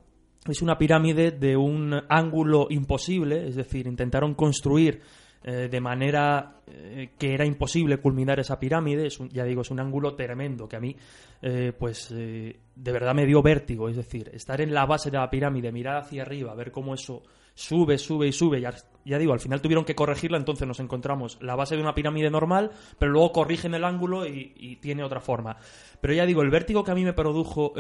es 0.49 0.61
una 0.61 0.77
pirámide 0.77 1.31
de 1.31 1.57
un 1.57 1.95
ángulo 2.09 2.67
imposible, 2.69 3.47
es 3.47 3.55
decir, 3.55 3.87
intentaron 3.87 4.35
construir 4.35 5.03
eh, 5.45 5.69
de 5.71 5.81
manera 5.81 6.57
eh, 6.67 7.11
que 7.19 7.35
era 7.35 7.45
imposible 7.45 7.99
culminar 7.99 8.39
esa 8.41 8.59
pirámide. 8.59 9.07
Es 9.07 9.19
un- 9.21 9.29
ya 9.29 9.45
digo, 9.45 9.63
es 9.63 9.71
un 9.71 9.81
ángulo 9.81 10.15
tremendo 10.15 10.69
que 10.69 10.77
a 10.77 10.81
mí, 10.81 10.97
eh, 11.43 11.73
pues, 11.79 12.09
de 12.11 12.57
verdad 12.93 13.15
me 13.15 13.27
dio 13.27 13.43
vértigo. 13.43 13.89
Es 13.89 13.97
decir, 13.97 14.31
estar 14.33 14.61
en 14.61 14.73
la 14.73 14.87
base 14.87 15.11
de 15.11 15.19
la 15.19 15.29
pirámide, 15.29 15.73
mirar 15.73 15.97
hacia 15.99 16.23
arriba, 16.23 16.55
ver 16.55 16.71
cómo 16.71 16.95
eso 16.95 17.23
sube, 17.55 17.99
sube 17.99 18.29
y 18.29 18.33
sube. 18.33 18.61
Ya, 18.61 18.73
ya 19.05 19.19
digo, 19.19 19.33
al 19.33 19.41
final 19.41 19.61
tuvieron 19.61 19.85
que 19.85 19.95
corregirla, 19.95 20.39
entonces 20.39 20.67
nos 20.67 20.81
encontramos 20.81 21.37
la 21.43 21.55
base 21.57 21.77
de 21.77 21.83
una 21.83 21.95
pirámide 21.95 22.31
normal, 22.31 22.71
pero 22.99 23.13
luego 23.13 23.33
corrigen 23.33 23.75
el 23.75 23.85
ángulo 23.85 24.27
y, 24.27 24.53
y 24.57 24.77
tiene 24.77 25.05
otra 25.05 25.21
forma. 25.21 25.57
Pero 26.01 26.15
ya 26.15 26.25
digo, 26.25 26.43
el 26.43 26.51
vértigo 26.51 26.83
que 26.85 26.93
a 26.93 26.95
mí 26.95 27.05
me 27.05 27.13
produjo 27.13 27.75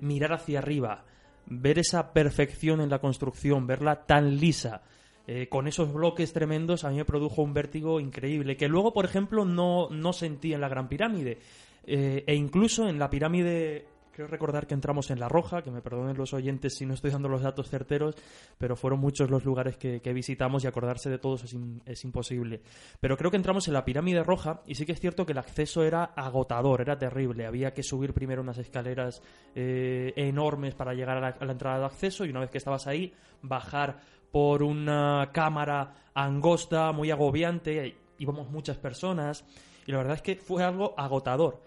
mirar 0.00 0.32
hacia 0.32 0.58
arriba, 0.58 1.04
ver 1.46 1.78
esa 1.78 2.12
perfección 2.12 2.80
en 2.80 2.88
la 2.90 2.98
construcción, 3.00 3.66
verla 3.66 4.06
tan 4.06 4.38
lisa, 4.38 4.82
eh, 5.26 5.48
con 5.48 5.68
esos 5.68 5.92
bloques 5.92 6.32
tremendos, 6.32 6.84
a 6.84 6.90
mí 6.90 6.96
me 6.96 7.04
produjo 7.04 7.42
un 7.42 7.54
vértigo 7.54 8.00
increíble, 8.00 8.56
que 8.56 8.68
luego, 8.68 8.92
por 8.92 9.04
ejemplo, 9.04 9.44
no, 9.44 9.88
no 9.90 10.12
sentí 10.12 10.52
en 10.52 10.60
la 10.60 10.68
Gran 10.68 10.88
Pirámide. 10.88 11.38
Eh, 11.84 12.24
e 12.26 12.34
incluso 12.34 12.88
en 12.88 12.98
la 12.98 13.10
pirámide, 13.10 13.86
creo 14.12 14.28
recordar 14.28 14.66
que 14.66 14.74
entramos 14.74 15.10
en 15.10 15.18
La 15.18 15.28
Roja, 15.28 15.62
que 15.62 15.70
me 15.70 15.80
perdonen 15.80 16.16
los 16.16 16.32
oyentes 16.32 16.76
si 16.76 16.86
no 16.86 16.94
estoy 16.94 17.10
dando 17.10 17.28
los 17.28 17.42
datos 17.42 17.68
certeros, 17.68 18.14
pero 18.58 18.76
fueron 18.76 19.00
muchos 19.00 19.30
los 19.30 19.44
lugares 19.44 19.76
que, 19.76 20.00
que 20.00 20.12
visitamos 20.12 20.62
y 20.62 20.66
acordarse 20.66 21.10
de 21.10 21.18
todos 21.18 21.44
es, 21.44 21.56
es 21.86 22.04
imposible. 22.04 22.60
Pero 23.00 23.16
creo 23.16 23.30
que 23.30 23.36
entramos 23.36 23.66
en 23.68 23.74
la 23.74 23.84
pirámide 23.84 24.22
roja 24.22 24.62
y 24.66 24.74
sí 24.74 24.86
que 24.86 24.92
es 24.92 25.00
cierto 25.00 25.26
que 25.26 25.32
el 25.32 25.38
acceso 25.38 25.82
era 25.82 26.04
agotador, 26.04 26.80
era 26.80 26.98
terrible. 26.98 27.46
Había 27.46 27.72
que 27.72 27.82
subir 27.82 28.12
primero 28.12 28.42
unas 28.42 28.58
escaleras 28.58 29.22
eh, 29.54 30.12
enormes 30.16 30.74
para 30.74 30.94
llegar 30.94 31.16
a 31.16 31.20
la, 31.20 31.28
a 31.28 31.44
la 31.44 31.52
entrada 31.52 31.78
de 31.78 31.86
acceso 31.86 32.24
y 32.24 32.30
una 32.30 32.40
vez 32.40 32.50
que 32.50 32.58
estabas 32.58 32.86
ahí, 32.86 33.12
bajar 33.40 34.00
por 34.32 34.62
una 34.62 35.30
cámara 35.32 35.94
angosta, 36.14 36.90
muy 36.92 37.10
agobiante. 37.10 37.96
Íbamos 38.18 38.50
muchas 38.50 38.78
personas 38.78 39.44
y 39.86 39.92
la 39.92 39.98
verdad 39.98 40.14
es 40.14 40.22
que 40.22 40.36
fue 40.36 40.64
algo 40.64 40.94
agotador. 40.96 41.60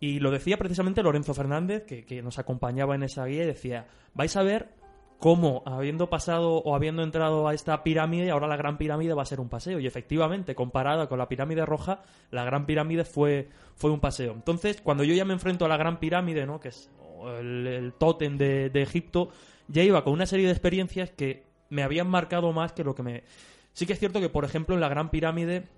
Y 0.00 0.18
lo 0.18 0.30
decía 0.30 0.56
precisamente 0.56 1.02
Lorenzo 1.02 1.34
Fernández, 1.34 1.84
que, 1.84 2.04
que 2.04 2.22
nos 2.22 2.38
acompañaba 2.38 2.94
en 2.94 3.04
esa 3.04 3.24
guía, 3.24 3.44
y 3.44 3.46
decía, 3.46 3.86
vais 4.14 4.36
a 4.36 4.42
ver 4.42 4.70
cómo, 5.18 5.62
habiendo 5.64 6.10
pasado 6.10 6.56
o 6.56 6.74
habiendo 6.74 7.04
entrado 7.04 7.46
a 7.46 7.54
esta 7.54 7.84
pirámide, 7.84 8.32
ahora 8.32 8.48
la 8.48 8.56
Gran 8.56 8.78
Pirámide 8.78 9.14
va 9.14 9.22
a 9.22 9.26
ser 9.26 9.38
un 9.38 9.48
paseo. 9.48 9.78
Y 9.78 9.86
efectivamente, 9.86 10.56
comparada 10.56 11.08
con 11.08 11.18
la 11.18 11.28
Pirámide 11.28 11.64
Roja, 11.64 12.02
la 12.32 12.44
Gran 12.44 12.66
Pirámide 12.66 13.04
fue, 13.04 13.48
fue 13.76 13.92
un 13.92 14.00
paseo. 14.00 14.32
Entonces, 14.32 14.80
cuando 14.80 15.04
yo 15.04 15.14
ya 15.14 15.24
me 15.24 15.34
enfrento 15.34 15.64
a 15.64 15.68
la 15.68 15.76
Gran 15.76 16.00
Pirámide, 16.00 16.44
¿no? 16.44 16.58
que 16.58 16.68
es 16.68 16.90
el, 17.38 17.68
el 17.68 17.92
tótem 17.92 18.36
de, 18.36 18.70
de 18.70 18.82
Egipto, 18.82 19.28
ya 19.68 19.84
iba 19.84 20.02
con 20.02 20.12
una 20.12 20.26
serie 20.26 20.46
de 20.46 20.52
experiencias 20.52 21.12
que 21.12 21.44
me 21.72 21.82
habían 21.82 22.08
marcado 22.08 22.52
más 22.52 22.72
que 22.72 22.84
lo 22.84 22.94
que 22.94 23.02
me... 23.02 23.24
Sí 23.72 23.86
que 23.86 23.94
es 23.94 23.98
cierto 23.98 24.20
que, 24.20 24.28
por 24.28 24.44
ejemplo, 24.44 24.74
en 24.74 24.82
la 24.82 24.90
Gran 24.90 25.08
Pirámide 25.10 25.68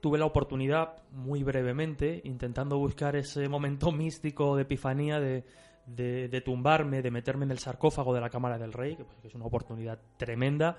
tuve 0.00 0.16
la 0.16 0.24
oportunidad, 0.24 1.02
muy 1.10 1.42
brevemente, 1.42 2.20
intentando 2.24 2.78
buscar 2.78 3.16
ese 3.16 3.48
momento 3.48 3.90
místico 3.92 4.54
de 4.54 4.62
epifanía, 4.62 5.18
de, 5.18 5.42
de, 5.86 6.40
tumbarme, 6.42 7.02
de 7.02 7.10
meterme 7.10 7.44
en 7.44 7.50
el 7.50 7.58
sarcófago 7.58 8.14
de 8.14 8.20
la 8.20 8.30
Cámara 8.30 8.56
del 8.56 8.72
Rey, 8.72 8.94
que, 8.94 9.04
pues, 9.04 9.18
que 9.20 9.28
es 9.28 9.34
una 9.34 9.46
oportunidad 9.46 9.98
tremenda. 10.16 10.78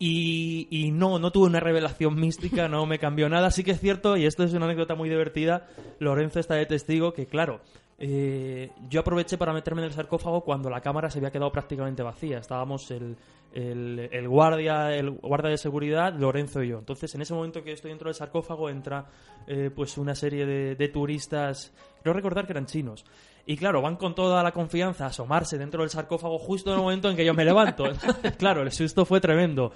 Y, 0.00 0.66
y 0.68 0.90
no, 0.90 1.20
no 1.20 1.30
tuve 1.30 1.46
una 1.46 1.60
revelación 1.60 2.14
mística, 2.20 2.66
no 2.66 2.86
me 2.86 2.98
cambió 2.98 3.28
nada. 3.28 3.52
Sí 3.52 3.62
que 3.62 3.70
es 3.70 3.80
cierto, 3.80 4.16
y 4.16 4.26
esto 4.26 4.42
es 4.42 4.52
una 4.52 4.64
anécdota 4.64 4.96
muy 4.96 5.08
divertida, 5.08 5.68
Lorenzo 6.00 6.40
está 6.40 6.56
de 6.56 6.66
testigo 6.66 7.12
que, 7.12 7.26
claro, 7.26 7.60
eh, 8.02 8.72
yo 8.88 9.00
aproveché 9.00 9.36
para 9.36 9.52
meterme 9.52 9.82
en 9.82 9.88
el 9.88 9.92
sarcófago 9.92 10.40
cuando 10.40 10.70
la 10.70 10.80
cámara 10.80 11.10
se 11.10 11.18
había 11.18 11.30
quedado 11.30 11.52
prácticamente 11.52 12.02
vacía. 12.02 12.38
Estábamos 12.38 12.90
el, 12.90 13.14
el, 13.52 14.08
el 14.10 14.26
guardia, 14.26 14.96
el 14.96 15.10
guardia 15.10 15.50
de 15.50 15.58
seguridad, 15.58 16.14
Lorenzo 16.14 16.62
y 16.62 16.68
yo. 16.68 16.78
Entonces, 16.78 17.14
en 17.14 17.20
ese 17.20 17.34
momento 17.34 17.62
que 17.62 17.72
estoy 17.72 17.90
dentro 17.90 18.08
del 18.08 18.14
sarcófago, 18.14 18.70
entra 18.70 19.04
eh, 19.46 19.70
pues 19.74 19.98
una 19.98 20.14
serie 20.14 20.46
de, 20.46 20.76
de 20.76 20.88
turistas, 20.88 21.74
creo 22.02 22.14
recordar 22.14 22.46
que 22.46 22.54
eran 22.54 22.64
chinos. 22.64 23.04
Y 23.44 23.58
claro, 23.58 23.82
van 23.82 23.96
con 23.96 24.14
toda 24.14 24.42
la 24.42 24.52
confianza 24.52 25.04
a 25.04 25.08
asomarse 25.08 25.58
dentro 25.58 25.82
del 25.82 25.90
sarcófago 25.90 26.38
justo 26.38 26.70
en 26.70 26.76
el 26.76 26.82
momento 26.82 27.10
en 27.10 27.16
que 27.16 27.24
yo 27.26 27.34
me 27.34 27.44
levanto. 27.44 27.84
Claro, 28.38 28.62
el 28.62 28.72
susto 28.72 29.04
fue 29.04 29.20
tremendo. 29.20 29.72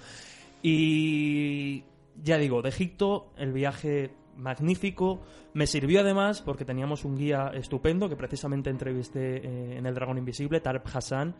Y 0.62 1.84
ya 2.22 2.38
digo, 2.38 2.62
de 2.62 2.70
Egipto, 2.70 3.32
el 3.36 3.52
viaje 3.52 4.12
magnífico. 4.36 5.20
Me 5.52 5.66
sirvió 5.66 6.00
además 6.00 6.42
porque 6.42 6.64
teníamos 6.64 7.04
un 7.04 7.16
guía 7.16 7.50
estupendo 7.54 8.08
que 8.08 8.16
precisamente 8.16 8.70
entrevisté 8.70 9.36
eh, 9.36 9.78
en 9.78 9.86
El 9.86 9.94
Dragón 9.94 10.18
Invisible, 10.18 10.60
Tarek 10.60 10.84
Hassan, 10.94 11.34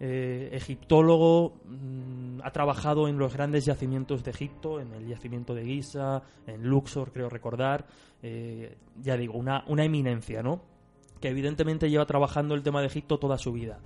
eh, 0.00 0.50
egiptólogo, 0.52 1.60
mm, 1.64 2.40
ha 2.42 2.50
trabajado 2.50 3.06
en 3.06 3.16
los 3.16 3.32
grandes 3.32 3.64
yacimientos 3.64 4.24
de 4.24 4.32
Egipto, 4.32 4.80
en 4.80 4.92
el 4.92 5.06
yacimiento 5.06 5.54
de 5.54 5.64
Giza, 5.64 6.22
en 6.46 6.64
Luxor, 6.64 7.12
creo 7.12 7.28
recordar. 7.28 7.86
Eh, 8.22 8.76
ya 9.00 9.16
digo, 9.16 9.34
una, 9.34 9.64
una 9.68 9.84
eminencia, 9.84 10.42
¿no? 10.42 10.62
Que 11.20 11.28
evidentemente 11.28 11.88
lleva 11.88 12.06
trabajando 12.06 12.54
el 12.54 12.62
tema 12.62 12.80
de 12.80 12.88
Egipto 12.88 13.18
toda 13.18 13.38
su 13.38 13.52
vida. 13.52 13.78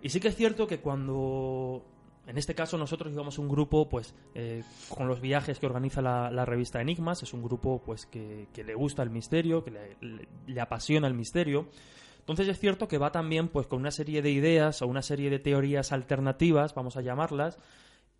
Y 0.00 0.08
sí 0.08 0.20
que 0.20 0.28
es 0.28 0.36
cierto 0.36 0.66
que 0.66 0.80
cuando 0.80 1.84
en 2.26 2.38
este 2.38 2.54
caso 2.54 2.78
nosotros 2.78 3.12
íbamos 3.12 3.38
un 3.38 3.48
grupo 3.48 3.88
pues 3.88 4.14
eh, 4.34 4.62
con 4.88 5.08
los 5.08 5.20
viajes 5.20 5.58
que 5.58 5.66
organiza 5.66 6.00
la, 6.00 6.44
revista 6.44 6.80
Enigmas. 6.80 7.22
Es 7.22 7.32
un 7.32 7.42
grupo 7.42 7.82
pues 7.84 8.06
que, 8.06 8.46
le 8.54 8.74
gusta 8.74 9.02
el 9.02 9.10
misterio 9.10 9.64
que 9.64 9.70
le, 9.72 10.26
le- 10.46 10.60
apasiona 10.60 11.08
el 11.08 11.14
misterio. 11.14 11.68
Entonces 12.20 12.46
es 12.46 12.60
cierto 12.60 12.86
que 12.86 12.98
va 12.98 13.10
también 13.10 13.48
pues 13.48 13.66
con 13.66 13.80
una 13.80 13.90
serie 13.90 14.22
de 14.22 14.30
ideas 14.30 14.82
o 14.82 14.86
una 14.86 15.02
serie 15.02 15.30
de 15.30 15.40
teorías 15.40 15.90
alternativas 15.90 16.74
vamos 16.74 16.96
a 16.96 17.02
llamarlas 17.02 17.58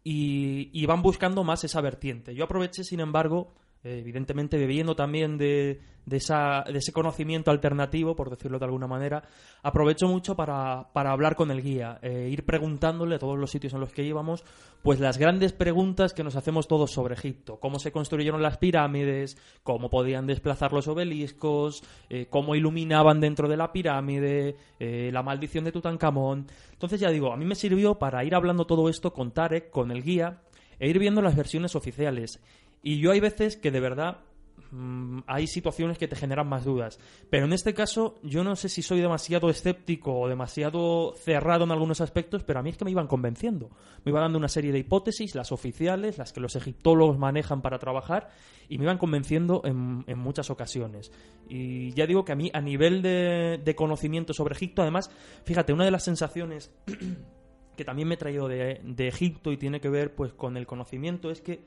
y, 0.02 0.70
y 0.72 0.86
van 0.86 1.02
buscando 1.02 1.44
más 1.44 1.62
esa 1.62 1.80
vertiente. 1.80 2.34
Yo 2.34 2.44
aproveché 2.44 2.82
sin 2.82 2.98
embargo 2.98 3.54
evidentemente 3.84 4.56
bebiendo 4.58 4.94
también 4.94 5.38
de, 5.38 5.80
de, 6.06 6.16
esa, 6.16 6.64
de 6.66 6.78
ese 6.78 6.92
conocimiento 6.92 7.50
alternativo, 7.50 8.16
por 8.16 8.30
decirlo 8.30 8.58
de 8.58 8.64
alguna 8.64 8.86
manera, 8.86 9.22
aprovecho 9.62 10.08
mucho 10.08 10.34
para, 10.34 10.88
hablar 10.94 11.36
con 11.36 11.50
el 11.50 11.62
guía, 11.62 11.98
eh, 12.02 12.28
ir 12.30 12.44
preguntándole 12.44 13.16
a 13.16 13.18
todos 13.18 13.38
los 13.38 13.50
sitios 13.50 13.72
en 13.74 13.80
los 13.80 13.92
que 13.92 14.02
íbamos, 14.02 14.44
pues 14.82 14.98
las 15.00 15.18
grandes 15.18 15.52
preguntas 15.52 16.12
que 16.12 16.24
nos 16.24 16.36
hacemos 16.36 16.66
todos 16.66 16.90
sobre 16.90 17.14
Egipto, 17.14 17.58
cómo 17.60 17.78
se 17.78 17.92
construyeron 17.92 18.42
las 18.42 18.58
pirámides, 18.58 19.36
cómo 19.62 19.90
podían 19.90 20.26
desplazar 20.26 20.72
los 20.72 20.88
obeliscos, 20.88 21.82
eh, 22.10 22.26
cómo 22.28 22.54
iluminaban 22.54 23.20
dentro 23.20 23.48
de 23.48 23.56
la 23.56 23.72
pirámide, 23.72 24.56
eh, 24.80 25.10
la 25.12 25.22
maldición 25.22 25.64
de 25.64 25.72
Tutankamón. 25.72 26.46
Entonces 26.72 27.00
ya 27.00 27.10
digo, 27.10 27.32
a 27.32 27.36
mí 27.36 27.44
me 27.44 27.54
sirvió 27.54 27.96
para 27.96 28.24
ir 28.24 28.34
hablando 28.34 28.66
todo 28.66 28.88
esto 28.88 29.12
con 29.12 29.30
Tarek, 29.30 29.70
con 29.70 29.92
el 29.92 30.02
guía, 30.02 30.40
e 30.82 30.88
ir 30.88 30.98
viendo 30.98 31.22
las 31.22 31.36
versiones 31.36 31.76
oficiales. 31.76 32.40
Y 32.82 32.98
yo 32.98 33.12
hay 33.12 33.20
veces 33.20 33.56
que 33.56 33.70
de 33.70 33.80
verdad 33.80 34.18
mm, 34.72 35.20
hay 35.26 35.46
situaciones 35.46 35.98
que 35.98 36.08
te 36.08 36.16
generan 36.16 36.48
más 36.48 36.64
dudas. 36.64 36.98
Pero 37.30 37.46
en 37.46 37.52
este 37.52 37.74
caso, 37.74 38.18
yo 38.22 38.42
no 38.42 38.56
sé 38.56 38.68
si 38.68 38.82
soy 38.82 39.00
demasiado 39.00 39.48
escéptico 39.48 40.18
o 40.18 40.28
demasiado 40.28 41.14
cerrado 41.16 41.64
en 41.64 41.70
algunos 41.70 42.00
aspectos, 42.00 42.42
pero 42.42 42.58
a 42.58 42.62
mí 42.62 42.70
es 42.70 42.76
que 42.76 42.84
me 42.84 42.90
iban 42.90 43.06
convenciendo. 43.06 43.70
Me 44.04 44.10
iban 44.10 44.24
dando 44.24 44.38
una 44.38 44.48
serie 44.48 44.72
de 44.72 44.80
hipótesis, 44.80 45.34
las 45.36 45.52
oficiales, 45.52 46.18
las 46.18 46.32
que 46.32 46.40
los 46.40 46.56
egiptólogos 46.56 47.18
manejan 47.18 47.62
para 47.62 47.78
trabajar, 47.78 48.30
y 48.68 48.78
me 48.78 48.84
iban 48.84 48.98
convenciendo 48.98 49.62
en, 49.64 50.04
en 50.08 50.18
muchas 50.18 50.50
ocasiones. 50.50 51.12
Y 51.48 51.92
ya 51.92 52.06
digo 52.06 52.24
que 52.24 52.32
a 52.32 52.36
mí, 52.36 52.50
a 52.52 52.60
nivel 52.60 53.02
de, 53.02 53.60
de 53.64 53.74
conocimiento 53.76 54.34
sobre 54.34 54.54
Egipto, 54.56 54.82
además, 54.82 55.10
fíjate, 55.44 55.72
una 55.72 55.84
de 55.84 55.92
las 55.92 56.02
sensaciones 56.02 56.74
que 57.76 57.84
también 57.84 58.08
me 58.08 58.14
he 58.14 58.18
traído 58.18 58.48
de, 58.48 58.80
de 58.82 59.08
Egipto 59.08 59.52
y 59.52 59.56
tiene 59.56 59.80
que 59.80 59.88
ver 59.88 60.14
pues 60.14 60.32
con 60.32 60.56
el 60.56 60.66
conocimiento 60.66 61.30
es 61.30 61.40
que 61.40 61.64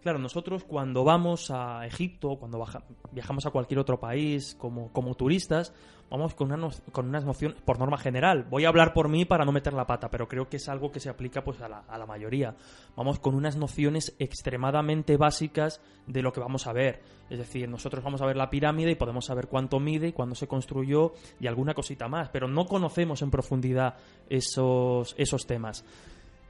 Claro, 0.00 0.20
nosotros 0.20 0.62
cuando 0.64 1.02
vamos 1.02 1.50
a 1.50 1.84
Egipto, 1.84 2.36
cuando 2.38 2.64
viajamos 3.10 3.46
a 3.46 3.50
cualquier 3.50 3.80
otro 3.80 3.98
país 3.98 4.54
como, 4.54 4.92
como 4.92 5.16
turistas, 5.16 5.74
vamos 6.08 6.34
con, 6.34 6.46
una 6.46 6.56
no- 6.56 6.70
con 6.92 7.08
unas 7.08 7.24
nociones, 7.24 7.60
por 7.62 7.80
norma 7.80 7.98
general, 7.98 8.44
voy 8.48 8.64
a 8.64 8.68
hablar 8.68 8.94
por 8.94 9.08
mí 9.08 9.24
para 9.24 9.44
no 9.44 9.50
meter 9.50 9.72
la 9.74 9.88
pata, 9.88 10.08
pero 10.08 10.28
creo 10.28 10.48
que 10.48 10.58
es 10.58 10.68
algo 10.68 10.92
que 10.92 11.00
se 11.00 11.10
aplica 11.10 11.42
pues 11.42 11.60
a 11.60 11.68
la, 11.68 11.80
a 11.80 11.98
la 11.98 12.06
mayoría. 12.06 12.54
Vamos 12.96 13.18
con 13.18 13.34
unas 13.34 13.56
nociones 13.56 14.14
extremadamente 14.20 15.16
básicas 15.16 15.80
de 16.06 16.22
lo 16.22 16.32
que 16.32 16.40
vamos 16.40 16.68
a 16.68 16.72
ver. 16.72 17.02
Es 17.28 17.38
decir, 17.38 17.68
nosotros 17.68 18.02
vamos 18.04 18.22
a 18.22 18.26
ver 18.26 18.36
la 18.36 18.50
pirámide 18.50 18.92
y 18.92 18.94
podemos 18.94 19.26
saber 19.26 19.48
cuánto 19.48 19.80
mide 19.80 20.08
y 20.08 20.12
cuándo 20.12 20.36
se 20.36 20.46
construyó 20.46 21.12
y 21.40 21.48
alguna 21.48 21.74
cosita 21.74 22.06
más, 22.08 22.28
pero 22.28 22.46
no 22.46 22.66
conocemos 22.66 23.20
en 23.20 23.32
profundidad 23.32 23.96
esos, 24.30 25.14
esos 25.18 25.44
temas. 25.46 25.84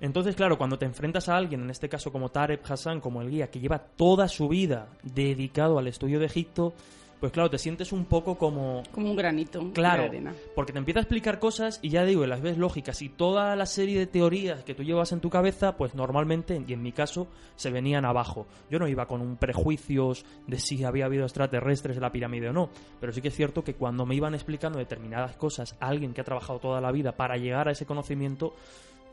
Entonces, 0.00 0.37
claro, 0.37 0.59
cuando 0.59 0.78
te 0.78 0.85
enfrentas 0.87 1.28
a 1.28 1.37
alguien, 1.37 1.62
en 1.62 1.71
este 1.71 1.88
caso 1.88 2.12
como 2.12 2.28
Tarek 2.31 2.69
Hassan, 2.71 3.00
como 3.00 3.21
el 3.23 3.31
guía, 3.31 3.50
que 3.50 3.61
lleva 3.61 3.78
toda 3.78 4.28
su 4.28 4.49
vida 4.49 4.88
dedicado 5.02 5.78
al 5.78 5.88
estudio 5.88 6.21
de 6.21 6.26
Egipto, 6.26 6.73
pues 7.19 7.33
claro, 7.33 7.50
te 7.50 7.59
sientes 7.59 7.90
un 7.90 8.05
poco 8.05 8.38
como... 8.38 8.85
Como 8.93 9.11
un 9.11 9.17
granito 9.17 9.73
Claro, 9.73 10.02
de 10.05 10.09
arena. 10.09 10.35
porque 10.55 10.73
te 10.73 10.78
empieza 10.78 11.00
a 11.00 11.02
explicar 11.02 11.40
cosas 11.40 11.81
y 11.83 11.88
ya 11.88 12.05
digo, 12.05 12.25
las 12.28 12.40
ves 12.43 12.57
lógicas 12.59 13.02
y 13.02 13.09
toda 13.09 13.57
la 13.57 13.67
serie 13.67 13.99
de 13.99 14.07
teorías 14.07 14.62
que 14.62 14.73
tú 14.76 14.85
llevas 14.85 15.11
en 15.11 15.19
tu 15.19 15.28
cabeza, 15.28 15.76
pues 15.76 15.97
normalmente, 15.97 16.62
y 16.64 16.73
en 16.73 16.81
mi 16.81 16.93
caso, 16.93 17.26
se 17.57 17.73
venían 17.73 18.05
abajo. 18.05 18.47
Yo 18.71 18.78
no 18.78 18.87
iba 18.87 19.09
con 19.09 19.21
un 19.21 19.37
prejuicios 19.37 20.25
de 20.47 20.61
si 20.61 20.85
había 20.85 21.07
habido 21.07 21.25
extraterrestres 21.25 21.97
en 21.97 22.02
la 22.02 22.12
pirámide 22.12 22.50
o 22.50 22.52
no, 22.52 22.71
pero 23.00 23.12
sí 23.12 23.21
que 23.21 23.28
es 23.28 23.35
cierto 23.35 23.64
que 23.64 23.75
cuando 23.75 24.07
me 24.07 24.14
iban 24.14 24.37
explicando 24.37 24.78
determinadas 24.78 25.35
cosas, 25.37 25.75
alguien 25.81 26.14
que 26.14 26.21
ha 26.21 26.25
trabajado 26.25 26.61
toda 26.61 26.81
la 26.81 26.93
vida 26.93 27.17
para 27.17 27.37
llegar 27.37 27.67
a 27.67 27.73
ese 27.73 27.85
conocimiento, 27.85 28.55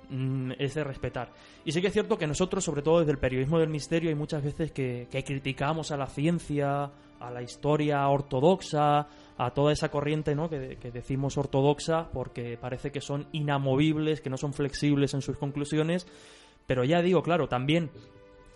mm, 0.10 0.54
es 0.60 0.74
de 0.76 0.84
respetar. 0.84 1.32
Y 1.64 1.72
sí 1.72 1.82
que 1.82 1.88
es 1.88 1.94
cierto 1.94 2.18
que 2.18 2.28
nosotros, 2.28 2.64
sobre 2.64 2.82
todo 2.82 3.00
desde 3.00 3.12
el 3.12 3.18
periodismo 3.18 3.60
del 3.60 3.70
misterio, 3.70 4.10
hay 4.10 4.16
muchas 4.16 4.44
veces 4.44 4.72
que, 4.72 5.08
criticamos 5.26 5.92
a 5.92 5.98
la 5.98 6.08
ciencia, 6.08 6.92
a 7.20 7.32
la 7.32 7.42
historia 7.42 8.08
ortodoxa, 8.08 9.08
a 9.38 9.52
toda 9.54 9.74
esa 9.74 9.90
corriente 9.90 10.36
¿no? 10.36 10.50
que 10.50 10.92
decimos 10.94 11.38
ortodoxa, 11.38 12.10
porque 12.12 12.58
parece 12.60 12.92
que 12.92 13.02
son 13.02 13.28
inamovibles, 13.32 14.22
que 14.22 14.30
no 14.30 14.38
son 14.38 14.54
flexibles 14.54 15.14
en 15.14 15.22
sus 15.22 15.38
conclusiones. 15.38 16.08
Pero 16.68 16.84
ya 16.84 17.02
digo, 17.02 17.22
claro, 17.22 17.48
también 17.48 17.92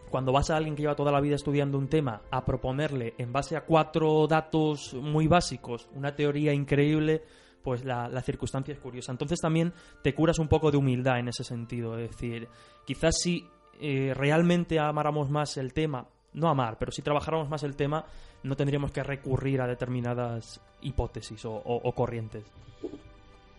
cuando 0.09 0.31
vas 0.31 0.49
a 0.49 0.57
alguien 0.57 0.75
que 0.75 0.81
lleva 0.81 0.95
toda 0.95 1.11
la 1.11 1.21
vida 1.21 1.35
estudiando 1.35 1.77
un 1.77 1.87
tema 1.87 2.21
a 2.31 2.43
proponerle 2.43 3.13
en 3.17 3.31
base 3.31 3.55
a 3.55 3.61
cuatro 3.61 4.27
datos 4.27 4.93
muy 4.95 5.27
básicos 5.27 5.87
una 5.93 6.15
teoría 6.15 6.53
increíble, 6.53 7.23
pues 7.63 7.83
la, 7.85 8.07
la 8.07 8.21
circunstancia 8.21 8.73
es 8.73 8.79
curiosa. 8.79 9.11
Entonces 9.11 9.39
también 9.39 9.73
te 10.01 10.13
curas 10.13 10.39
un 10.39 10.47
poco 10.47 10.71
de 10.71 10.77
humildad 10.77 11.19
en 11.19 11.27
ese 11.27 11.43
sentido. 11.43 11.97
Es 11.97 12.11
decir, 12.11 12.47
quizás 12.85 13.15
si 13.21 13.47
eh, 13.81 14.13
realmente 14.13 14.77
amáramos 14.77 15.29
más 15.29 15.55
el 15.55 15.73
tema, 15.73 16.05
no 16.33 16.49
amar, 16.49 16.77
pero 16.77 16.91
si 16.91 17.01
trabajáramos 17.01 17.49
más 17.49 17.63
el 17.63 17.77
tema, 17.77 18.05
no 18.43 18.55
tendríamos 18.55 18.91
que 18.91 19.03
recurrir 19.03 19.61
a 19.61 19.67
determinadas 19.67 20.59
hipótesis 20.81 21.41
o, 21.45 21.93
corrientes. 21.95 22.43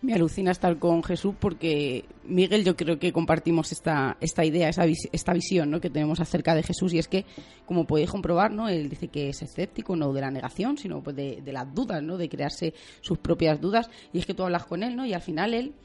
Me 0.01 0.15
alucina 0.15 0.49
estar 0.49 0.79
con 0.79 1.03
Jesús 1.03 1.35
porque 1.39 2.05
Miguel 2.23 2.63
yo 2.63 2.75
creo 2.75 2.97
que 2.97 3.13
compartimos 3.13 3.71
esta, 3.71 4.17
esta 4.19 4.43
idea, 4.43 4.67
esa 4.67 4.85
esta 5.11 5.31
visión 5.31 5.69
¿no? 5.69 5.79
que 5.79 5.91
tenemos 5.91 6.19
acerca 6.19 6.55
de 6.55 6.63
Jesús 6.63 6.91
y 6.93 6.97
es 6.97 7.07
que, 7.07 7.23
como 7.67 7.85
podéis 7.85 8.09
comprobar, 8.09 8.51
¿no? 8.51 8.67
él 8.67 8.89
dice 8.89 9.09
que 9.09 9.29
es 9.29 9.43
escéptico, 9.43 9.95
no 9.95 10.11
de 10.11 10.21
la 10.21 10.31
negación, 10.31 10.79
sino 10.79 11.03
pues 11.03 11.15
de, 11.15 11.41
de 11.43 11.53
las 11.53 11.71
dudas, 11.71 12.01
¿no? 12.01 12.17
de 12.17 12.29
crearse 12.29 12.73
sus 13.01 13.19
propias 13.19 13.61
dudas 13.61 13.91
y 14.11 14.17
es 14.17 14.25
que 14.25 14.33
tú 14.33 14.41
hablas 14.41 14.65
con 14.65 14.81
él 14.81 14.95
¿no? 14.95 15.05
y 15.05 15.13
al 15.13 15.21
final 15.21 15.53
él 15.53 15.75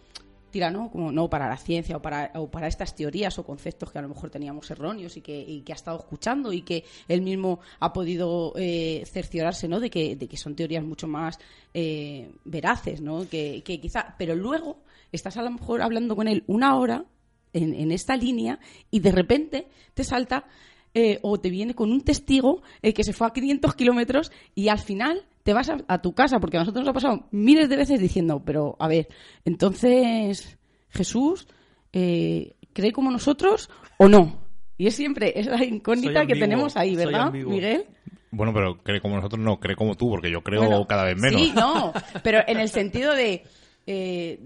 ¿no? 0.71 0.91
Como 0.91 1.13
no 1.13 1.29
para 1.29 1.49
la 1.49 1.57
ciencia 1.57 1.97
o 1.97 2.03
para, 2.03 2.33
o 2.35 2.51
para 2.51 2.67
estas 2.67 2.95
teorías 2.95 3.39
o 3.39 3.45
conceptos 3.45 3.93
que 3.93 3.99
a 3.99 4.03
lo 4.03 4.09
mejor 4.09 4.31
teníamos 4.31 4.71
erróneos 4.71 5.17
y 5.17 5.21
que, 5.21 5.63
que 5.65 5.73
ha 5.73 5.75
estado 5.77 5.99
escuchando 5.99 6.53
y 6.53 6.63
que 6.63 6.85
él 7.09 7.23
mismo 7.23 7.61
ha 7.81 7.93
podido 7.93 8.53
eh, 8.57 9.05
cerciorarse, 9.07 9.69
¿no? 9.69 9.81
De 9.81 9.91
que, 9.91 10.17
de 10.17 10.27
que 10.27 10.37
son 10.37 10.55
teorías 10.57 10.83
mucho 10.83 11.07
más 11.07 11.39
eh, 11.75 12.31
veraces, 12.45 13.01
¿no? 13.01 13.29
Que, 13.29 13.63
que 13.65 13.81
quizá, 13.81 14.15
pero 14.19 14.35
luego 14.35 14.79
estás 15.13 15.37
a 15.37 15.43
lo 15.43 15.51
mejor 15.51 15.83
hablando 15.83 16.17
con 16.17 16.29
él 16.29 16.43
una 16.47 16.77
hora 16.77 17.05
en, 17.53 17.75
en 17.75 17.93
esta 17.93 18.17
línea 18.17 18.59
y 18.91 19.01
de 19.01 19.13
repente 19.13 19.69
te 19.95 20.05
salta 20.05 20.47
eh, 20.95 21.19
o 21.23 21.39
te 21.39 21.51
viene 21.51 21.75
con 21.75 21.93
un 21.93 22.01
testigo 22.01 22.63
que 22.83 23.05
se 23.05 23.13
fue 23.13 23.27
a 23.27 23.33
500 23.33 23.75
kilómetros 23.75 24.33
y 24.55 24.69
al 24.69 24.79
final 24.79 25.27
te 25.47 25.55
vas 25.55 25.71
a, 25.71 25.77
a 25.87 26.03
tu 26.03 26.13
casa, 26.13 26.41
porque 26.41 26.57
a 26.57 26.61
nosotros 26.61 26.85
nos 26.85 26.91
ha 26.91 26.93
pasado 26.93 27.29
miles 27.31 27.69
de 27.69 27.77
veces 27.77 28.01
diciendo, 28.01 28.43
pero 28.45 28.75
a 28.81 28.89
ver, 28.89 29.07
entonces 29.45 30.59
Jesús 30.89 31.47
eh, 31.93 32.57
cree 32.73 32.91
como 32.91 33.13
nosotros 33.13 33.71
o 33.97 34.09
no. 34.09 34.41
Y 34.77 34.89
es 34.89 34.97
siempre 34.97 35.33
esa 35.39 35.65
incógnita 35.65 36.27
que 36.27 36.35
tenemos 36.35 36.77
ahí, 36.77 36.97
¿verdad. 36.97 37.33
Miguel? 37.33 37.85
Bueno, 38.33 38.53
pero 38.53 38.83
cree 38.83 39.01
como 39.01 39.15
nosotros, 39.15 39.41
no, 39.41 39.61
cree 39.61 39.77
como 39.77 39.95
tú, 39.95 40.11
porque 40.11 40.33
yo 40.33 40.43
creo 40.43 40.63
Bueno, 40.63 40.85
cada 40.89 41.05
vez 41.05 41.17
menos. 41.17 41.41
Sí, 41.41 41.53
no, 41.55 41.93
pero 42.25 42.41
en 42.45 42.59
el 42.59 42.69
sentido 42.69 43.15
de 43.15 43.45
eh, 43.87 44.41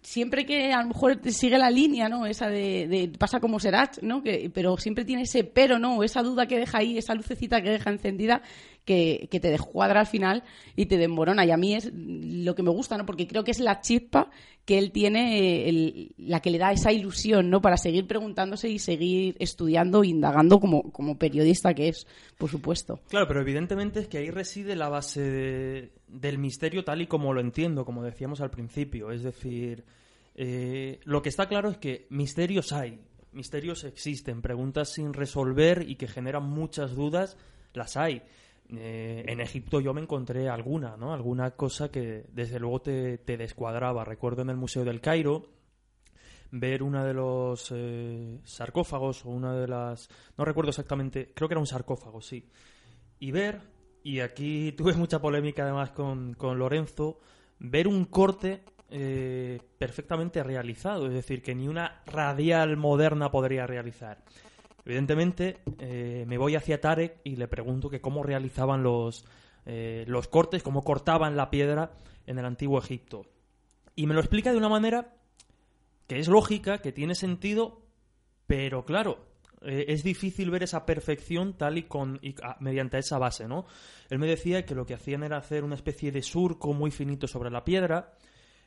siempre 0.00 0.46
que 0.46 0.72
a 0.72 0.80
lo 0.82 0.88
mejor 0.88 1.16
te 1.16 1.32
sigue 1.32 1.58
la 1.58 1.68
línea, 1.70 2.08
¿no? 2.08 2.26
Esa 2.26 2.48
de, 2.48 2.88
de- 2.88 3.12
pasa 3.18 3.40
como 3.40 3.60
Serach, 3.60 3.98
¿no? 4.02 4.22
Que, 4.22 4.50
pero 4.54 4.78
siempre 4.78 5.04
tiene 5.04 5.22
ese 5.22 5.44
pero, 5.44 5.78
¿no? 5.78 5.98
O 5.98 6.02
esa 6.02 6.22
duda 6.22 6.46
que 6.46 6.58
deja 6.58 6.78
ahí, 6.78 6.96
esa 6.96 7.14
lucecita 7.14 7.60
que 7.60 7.70
deja 7.70 7.90
encendida 7.90 8.40
que, 8.86 9.28
que 9.30 9.40
te 9.40 9.50
descuadra 9.50 10.00
al 10.00 10.06
final 10.06 10.42
y 10.76 10.86
te 10.86 10.96
desmorona. 10.96 11.44
Y 11.44 11.50
a 11.50 11.58
mí 11.58 11.74
es 11.74 11.92
lo 11.92 12.54
que 12.54 12.62
me 12.62 12.70
gusta, 12.70 12.96
¿no? 12.96 13.04
Porque 13.04 13.26
creo 13.26 13.44
que 13.44 13.50
es 13.50 13.60
la 13.60 13.82
chispa 13.82 14.30
que 14.64 14.78
él 14.78 14.90
tiene, 14.92 15.38
eh, 15.38 15.68
el- 15.68 16.12
la 16.16 16.40
que 16.40 16.50
le 16.50 16.58
da 16.58 16.72
esa 16.72 16.90
ilusión, 16.92 17.50
¿no? 17.50 17.60
Para 17.60 17.76
seguir 17.76 18.06
preguntándose 18.06 18.68
y 18.70 18.78
seguir 18.78 19.36
estudiando, 19.38 20.02
indagando 20.04 20.58
como, 20.58 20.90
como 20.92 21.18
periodista 21.18 21.74
que 21.74 21.88
es, 21.88 22.06
por 22.38 22.48
supuesto. 22.50 23.00
Claro, 23.08 23.28
pero 23.28 23.40
evidentemente 23.42 24.00
es 24.00 24.08
que 24.08 24.18
ahí 24.18 24.30
reside 24.30 24.74
la 24.74 24.88
base 24.88 25.20
de- 25.20 25.90
del 26.08 26.38
misterio 26.38 26.82
tal 26.84 27.02
y 27.02 27.06
como 27.06 27.32
lo 27.34 27.40
entiendo, 27.40 27.84
como 27.84 28.02
decíamos 28.02 28.40
al 28.40 28.50
principio. 28.50 29.10
Es 29.10 29.22
decir, 29.22 29.84
eh, 30.36 31.00
lo 31.04 31.22
que 31.22 31.28
está 31.28 31.48
claro 31.48 31.70
es 31.70 31.78
que 31.78 32.06
misterios 32.10 32.72
hay, 32.72 33.00
misterios 33.32 33.84
existen, 33.84 34.42
preguntas 34.42 34.92
sin 34.92 35.12
resolver 35.12 35.84
y 35.88 35.96
que 35.96 36.08
generan 36.08 36.44
muchas 36.48 36.94
dudas, 36.94 37.36
las 37.74 37.96
hay. 37.96 38.22
Eh, 38.74 39.24
en 39.28 39.40
Egipto 39.40 39.80
yo 39.80 39.94
me 39.94 40.00
encontré 40.00 40.48
alguna, 40.48 40.96
¿no? 40.96 41.12
Alguna 41.12 41.52
cosa 41.52 41.90
que 41.90 42.24
desde 42.32 42.58
luego 42.58 42.80
te, 42.80 43.18
te 43.18 43.36
descuadraba. 43.36 44.04
Recuerdo 44.04 44.42
en 44.42 44.50
el 44.50 44.56
Museo 44.56 44.84
del 44.84 45.00
Cairo 45.00 45.56
ver 46.50 46.82
uno 46.82 47.04
de 47.04 47.14
los 47.14 47.72
eh, 47.74 48.38
sarcófagos 48.44 49.24
o 49.24 49.30
una 49.30 49.54
de 49.54 49.68
las... 49.68 50.08
No 50.36 50.44
recuerdo 50.44 50.70
exactamente, 50.70 51.32
creo 51.34 51.48
que 51.48 51.54
era 51.54 51.60
un 51.60 51.66
sarcófago, 51.66 52.20
sí. 52.20 52.48
Y 53.18 53.30
ver, 53.30 53.60
y 54.02 54.20
aquí 54.20 54.72
tuve 54.76 54.94
mucha 54.94 55.20
polémica 55.20 55.64
además 55.64 55.90
con, 55.90 56.34
con 56.34 56.58
Lorenzo, 56.58 57.20
ver 57.58 57.88
un 57.88 58.06
corte 58.06 58.62
eh, 58.90 59.60
perfectamente 59.78 60.42
realizado, 60.42 61.06
es 61.06 61.12
decir, 61.12 61.42
que 61.42 61.54
ni 61.54 61.68
una 61.68 62.02
radial 62.06 62.76
moderna 62.76 63.30
podría 63.30 63.66
realizar. 63.66 64.22
Evidentemente, 64.86 65.58
eh, 65.80 66.24
me 66.28 66.38
voy 66.38 66.54
hacia 66.54 66.80
Tarek 66.80 67.20
y 67.24 67.34
le 67.34 67.48
pregunto 67.48 67.90
que 67.90 68.00
cómo 68.00 68.22
realizaban 68.22 68.84
los, 68.84 69.24
eh, 69.66 70.04
los 70.06 70.28
cortes, 70.28 70.62
cómo 70.62 70.84
cortaban 70.84 71.36
la 71.36 71.50
piedra 71.50 71.90
en 72.24 72.38
el 72.38 72.44
antiguo 72.44 72.78
Egipto. 72.78 73.26
Y 73.96 74.06
me 74.06 74.14
lo 74.14 74.20
explica 74.20 74.52
de 74.52 74.58
una 74.58 74.68
manera 74.68 75.12
que 76.06 76.20
es 76.20 76.28
lógica, 76.28 76.78
que 76.78 76.92
tiene 76.92 77.16
sentido, 77.16 77.82
pero 78.46 78.84
claro, 78.84 79.26
eh, 79.62 79.86
es 79.88 80.04
difícil 80.04 80.52
ver 80.52 80.62
esa 80.62 80.86
perfección 80.86 81.54
tal 81.54 81.78
y 81.78 81.82
con 81.82 82.20
y, 82.22 82.36
ah, 82.44 82.56
mediante 82.60 82.96
esa 82.98 83.18
base, 83.18 83.48
¿no? 83.48 83.66
Él 84.08 84.20
me 84.20 84.28
decía 84.28 84.64
que 84.64 84.76
lo 84.76 84.86
que 84.86 84.94
hacían 84.94 85.24
era 85.24 85.38
hacer 85.38 85.64
una 85.64 85.74
especie 85.74 86.12
de 86.12 86.22
surco 86.22 86.72
muy 86.72 86.92
finito 86.92 87.26
sobre 87.26 87.50
la 87.50 87.64
piedra. 87.64 88.12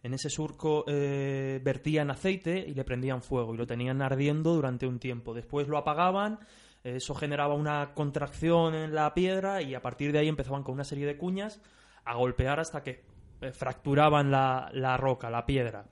En 0.01 0.13
ese 0.13 0.29
surco 0.29 0.85
eh, 0.87 1.59
vertían 1.63 2.09
aceite 2.09 2.65
y 2.67 2.73
le 2.73 2.85
prendían 2.85 3.21
fuego 3.21 3.53
y 3.53 3.57
lo 3.57 3.67
tenían 3.67 4.01
ardiendo 4.01 4.53
durante 4.53 4.87
un 4.87 4.99
tiempo. 4.99 5.33
Después 5.33 5.67
lo 5.67 5.77
apagaban, 5.77 6.39
eh, 6.83 6.95
eso 6.95 7.13
generaba 7.15 7.53
una 7.53 7.93
contracción 7.93 8.75
en 8.75 8.95
la 8.95 9.13
piedra 9.13 9.61
y 9.61 9.75
a 9.75 9.81
partir 9.81 10.11
de 10.11 10.19
ahí 10.19 10.27
empezaban 10.29 10.63
con 10.63 10.75
una 10.75 10.85
serie 10.85 11.05
de 11.05 11.17
cuñas 11.17 11.61
a 12.05 12.15
golpear 12.15 12.59
hasta 12.59 12.81
que 12.81 13.03
eh, 13.41 13.51
fracturaban 13.51 14.31
la, 14.31 14.69
la 14.73 14.95
roca, 14.95 15.29
la 15.29 15.45
piedra. 15.45 15.85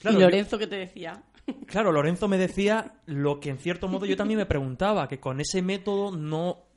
Claro, 0.00 0.18
y 0.18 0.22
Lorenzo, 0.22 0.58
¿qué 0.58 0.66
te 0.66 0.76
decía? 0.76 1.22
Claro, 1.66 1.92
Lorenzo 1.92 2.28
me 2.28 2.36
decía 2.36 3.00
lo 3.06 3.40
que 3.40 3.48
en 3.48 3.56
cierto 3.56 3.88
modo 3.88 4.04
yo 4.04 4.16
también 4.16 4.38
me 4.38 4.44
preguntaba, 4.44 5.08
que 5.08 5.18
con 5.18 5.40
ese 5.40 5.62
método 5.62 6.14
no 6.14 6.68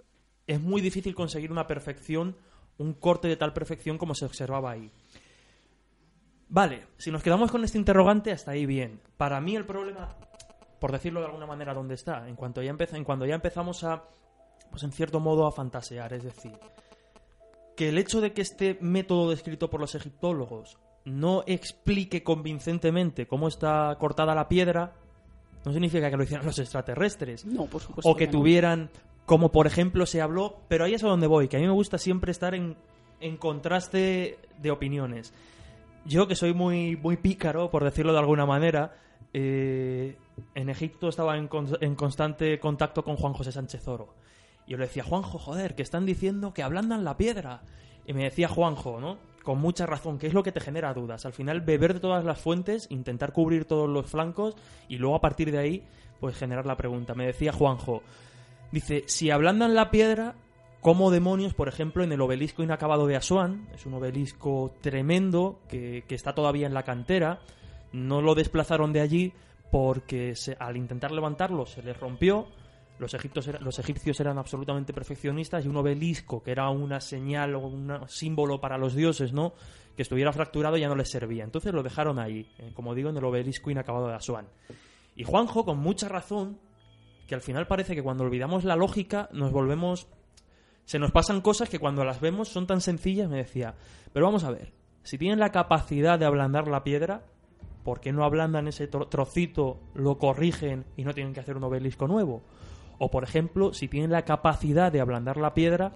es 0.48 0.62
muy 0.62 0.82
difícil 0.82 1.14
conseguir 1.14 1.52
una 1.52 1.68
perfección, 1.68 2.38
un 2.78 2.94
corte 2.94 3.28
de 3.28 3.36
tal 3.36 3.52
perfección 3.52 3.98
como 3.98 4.16
se 4.16 4.26
observaba 4.26 4.72
ahí. 4.72 4.90
Vale, 6.54 6.88
si 6.98 7.12
nos 7.12 7.24
quedamos 7.24 7.50
con 7.50 7.64
este 7.64 7.78
interrogante, 7.78 8.30
hasta 8.34 8.52
ahí 8.52 8.66
bien. 8.66 9.00
Para 9.16 9.40
mí 9.40 9.56
el 9.56 9.66
problema, 9.66 10.18
por 10.80 10.92
decirlo 10.92 11.22
de 11.22 11.28
alguna 11.28 11.46
manera, 11.46 11.74
¿dónde 11.74 11.96
está? 11.96 12.28
En 12.28 12.36
cuanto 12.36 12.62
ya, 12.62 12.76
en 12.78 13.04
cuando 13.06 13.26
ya 13.26 13.36
empezamos 13.36 13.86
a, 13.86 14.04
pues 14.70 14.84
en 14.84 14.92
cierto 14.92 15.22
modo, 15.22 15.48
a 15.48 15.54
fantasear. 15.54 16.12
Es 16.12 16.24
decir, 16.24 16.52
que 17.78 17.88
el 17.88 17.98
hecho 17.98 18.20
de 18.20 18.34
que 18.34 18.42
este 18.42 18.78
método 18.82 19.30
descrito 19.30 19.70
por 19.70 19.80
los 19.80 19.96
egiptólogos 19.96 20.78
no 21.06 21.44
explique 21.48 22.22
convincentemente 22.22 23.28
cómo 23.28 23.48
está 23.48 23.96
cortada 23.98 24.36
la 24.36 24.50
piedra, 24.50 24.92
no 25.64 25.72
significa 25.72 26.10
que 26.10 26.18
lo 26.18 26.24
hicieran 26.24 26.46
los 26.46 26.60
extraterrestres 26.60 27.46
No, 27.46 27.66
por 27.68 27.82
supuesto. 27.82 28.10
o 28.10 28.16
que 28.18 28.26
no. 28.26 28.32
tuvieran, 28.34 28.90
como 29.26 29.54
por 29.54 29.68
ejemplo 29.68 30.06
se 30.06 30.20
habló, 30.22 30.60
pero 30.68 30.84
ahí 30.84 30.96
es 30.96 31.04
a 31.06 31.08
donde 31.08 31.28
voy, 31.28 31.48
que 31.48 31.56
a 31.56 31.60
mí 31.62 31.66
me 31.66 31.72
gusta 31.72 31.98
siempre 31.98 32.32
estar 32.32 32.54
en, 32.56 32.76
en 33.22 33.38
contraste 33.38 34.38
de 34.60 34.72
opiniones. 34.72 35.34
Yo 36.06 36.28
que 36.28 36.36
soy 36.36 36.54
muy, 36.54 36.96
muy 36.96 37.18
pícaro, 37.18 37.70
por 37.70 37.84
decirlo 37.84 38.12
de 38.14 38.20
alguna 38.20 38.46
manera, 38.46 38.96
eh, 39.34 40.18
en 40.56 40.70
Egipto 40.70 41.10
estaba 41.10 41.38
en, 41.38 41.48
con- 41.48 41.78
en 41.80 41.96
constante 41.96 42.60
contacto 42.60 43.04
con 43.04 43.16
Juan 43.18 43.34
José 43.34 43.52
Sánchez 43.52 43.88
Oro. 43.88 44.14
Y 44.66 44.72
yo 44.72 44.78
le 44.78 44.86
decía, 44.86 45.04
Juanjo, 45.04 45.38
joder, 45.38 45.76
que 45.76 45.82
están 45.84 46.06
diciendo 46.06 46.54
que 46.54 46.64
ablandan 46.64 47.04
la 47.04 47.18
piedra. 47.18 47.62
Y 48.06 48.14
me 48.14 48.24
decía 48.24 48.48
Juanjo, 48.48 49.00
¿no? 49.00 49.18
Con 49.44 49.60
mucha 49.60 49.86
razón, 49.86 50.18
que 50.18 50.28
es 50.28 50.34
lo 50.34 50.44
que 50.44 50.52
te 50.52 50.60
genera 50.60 50.94
dudas. 50.94 51.26
Al 51.26 51.34
final, 51.34 51.62
beber 51.62 51.94
de 51.96 52.00
todas 52.00 52.24
las 52.26 52.40
fuentes, 52.40 52.88
intentar 52.90 53.32
cubrir 53.34 53.66
todos 53.66 53.90
los 53.90 54.06
flancos 54.08 54.56
y 54.88 54.98
luego 54.98 55.16
a 55.16 55.22
partir 55.22 55.52
de 55.52 55.58
ahí, 55.60 55.84
pues 56.20 56.36
generar 56.36 56.66
la 56.66 56.78
pregunta. 56.78 57.14
Me 57.16 57.26
decía 57.26 57.52
Juanjo, 57.52 58.02
dice, 58.72 59.04
si 59.08 59.30
ablandan 59.32 59.74
la 59.76 59.90
piedra, 59.92 60.36
¿cómo 60.82 61.12
demonios, 61.12 61.54
por 61.54 61.68
ejemplo, 61.68 62.04
en 62.04 62.12
el 62.12 62.22
obelisco 62.22 62.64
inacabado 62.64 63.08
de 63.08 63.16
Asuán? 63.16 63.68
Es 63.74 63.86
un 63.86 63.94
obelisco 63.94 64.74
tremendo 64.82 65.60
que, 65.70 66.04
que 66.08 66.16
está 66.16 66.34
todavía 66.36 66.68
en 66.68 66.74
la 66.74 66.84
cantera. 66.84 67.40
No 67.94 68.22
lo 68.22 68.36
desplazaron 68.36 68.92
de 68.94 69.02
allí 69.02 69.34
porque 69.72 70.36
se- 70.36 70.58
al 70.60 70.76
intentar 70.78 71.12
levantarlo 71.12 71.66
se 71.66 71.82
les 71.84 71.98
rompió. 72.00 72.48
Los, 73.00 73.14
egiptos 73.16 73.50
los 73.62 73.80
egipcios 73.80 74.20
eran 74.20 74.38
absolutamente 74.38 74.94
perfeccionistas 74.94 75.66
y 75.66 75.68
un 75.68 75.78
obelisco, 75.78 76.44
que 76.44 76.52
era 76.52 76.70
una 76.70 77.00
señal 77.02 77.56
o 77.56 77.60
un 77.60 77.92
símbolo 78.08 78.62
para 78.62 78.78
los 78.78 78.94
dioses, 78.94 79.34
¿no? 79.34 79.54
Que 79.96 80.04
estuviera 80.04 80.32
fracturado 80.32 80.78
ya 80.78 80.88
no 80.88 80.96
les 80.96 81.10
servía. 81.10 81.44
Entonces 81.44 81.74
lo 81.74 81.82
dejaron 81.82 82.20
ahí, 82.20 82.48
eh, 82.60 82.72
como 82.76 82.94
digo, 82.94 83.10
en 83.10 83.18
el 83.18 83.26
obelisco 83.26 83.72
inacabado 83.72 84.08
de 84.08 84.14
Asuán. 84.14 84.48
Y 85.16 85.24
Juanjo, 85.24 85.66
con 85.66 85.80
mucha 85.80 86.10
razón, 86.10 86.60
que 87.28 87.34
al 87.34 87.42
final 87.42 87.66
parece 87.66 87.96
que 87.96 88.04
cuando 88.04 88.24
olvidamos 88.24 88.64
la 88.66 88.76
lógica 88.76 89.30
nos 89.34 89.52
volvemos... 89.52 90.08
Se 90.92 91.00
nos 91.00 91.12
pasan 91.14 91.40
cosas 91.40 91.70
que 91.70 91.80
cuando 91.80 92.04
las 92.04 92.20
vemos 92.20 92.50
son 92.50 92.68
tan 92.68 92.82
sencillas, 92.82 93.30
me 93.30 93.38
decía. 93.38 93.76
Pero 94.12 94.26
vamos 94.26 94.44
a 94.44 94.52
ver, 94.52 94.74
si 95.04 95.18
tienen 95.18 95.40
la 95.40 95.50
capacidad 95.54 96.20
de 96.20 96.26
ablandar 96.26 96.68
la 96.68 96.84
piedra, 96.84 97.24
¿por 97.86 98.02
qué 98.02 98.12
no 98.12 98.26
ablandan 98.26 98.68
ese 98.68 98.92
tro- 98.92 99.08
trocito, 99.08 99.80
lo 99.94 100.18
corrigen 100.18 100.84
y 100.98 101.06
no 101.06 101.14
tienen 101.14 101.34
que 101.34 101.40
hacer 101.40 101.56
un 101.56 101.64
obelisco 101.64 102.10
nuevo? 102.10 102.42
O, 103.00 103.10
por 103.10 103.24
ejemplo, 103.24 103.74
si 103.74 103.88
tienen 103.88 104.12
la 104.12 104.24
capacidad 104.26 104.92
de 104.92 105.00
ablandar 105.00 105.38
la 105.38 105.54
piedra, 105.54 105.94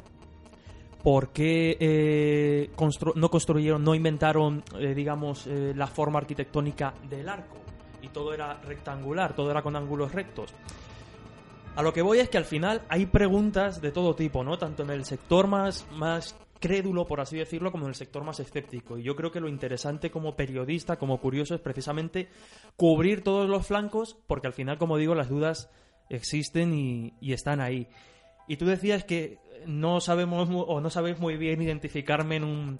¿por 1.03 1.34
qué 1.34 1.75
eh, 1.77 2.71
no 3.15 3.29
construyeron, 3.29 3.84
no 3.84 3.95
inventaron, 3.95 4.63
eh, 4.79 4.93
digamos, 4.95 5.45
eh, 5.45 5.73
la 5.75 5.88
forma 5.88 6.19
arquitectónica 6.19 6.93
del 7.10 7.27
arco? 7.27 7.58
Y 8.01 8.08
todo 8.08 8.34
era 8.34 8.62
rectangular, 8.62 9.36
todo 9.36 9.51
era 9.51 9.62
con 9.62 9.75
ángulos 9.75 10.13
rectos. 10.13 10.53
A 11.76 11.82
lo 11.82 11.92
que 11.92 12.02
voy 12.02 12.20
es 12.20 12.30
que 12.30 12.38
al 12.38 12.46
final 12.46 12.84
hay 12.88 13.06
preguntas 13.06 13.82
de 13.82 13.92
todo 13.92 14.16
tipo, 14.16 14.44
¿no? 14.44 14.58
Tanto 14.58 14.84
en 14.84 14.92
el 14.92 15.04
sector 15.04 15.48
más, 15.48 15.86
más 15.92 16.36
crédulo, 16.60 17.06
por 17.06 17.20
así 17.20 17.38
decirlo, 17.38 17.72
como 17.72 17.84
en 17.86 17.90
el 17.90 17.96
sector 17.96 18.24
más 18.24 18.40
escéptico. 18.40 18.98
Y 18.98 19.04
yo 19.04 19.16
creo 19.16 19.30
que 19.32 19.42
lo 19.42 19.50
interesante 19.50 20.10
como 20.10 20.38
periodista, 20.38 20.98
como 20.98 21.20
curioso, 21.20 21.54
es 21.54 21.60
precisamente 21.60 22.30
cubrir 22.78 23.24
todos 23.24 23.50
los 23.50 23.68
flancos, 23.68 24.18
porque 24.26 24.48
al 24.48 24.54
final, 24.54 24.78
como 24.78 24.98
digo, 24.98 25.16
las 25.16 25.28
dudas 25.28 25.70
existen 26.10 26.74
y, 26.74 27.14
y 27.20 27.34
están 27.34 27.60
ahí. 27.60 27.90
Y 28.48 28.56
tú 28.56 28.66
decías 28.66 29.04
que 29.04 29.40
no 29.66 30.00
sabemos 30.00 30.48
o 30.52 30.80
no 30.80 30.90
sabéis 30.90 31.20
muy 31.20 31.38
bien 31.38 31.62
identificarme 31.62 32.38
en 32.38 32.44
un... 32.46 32.80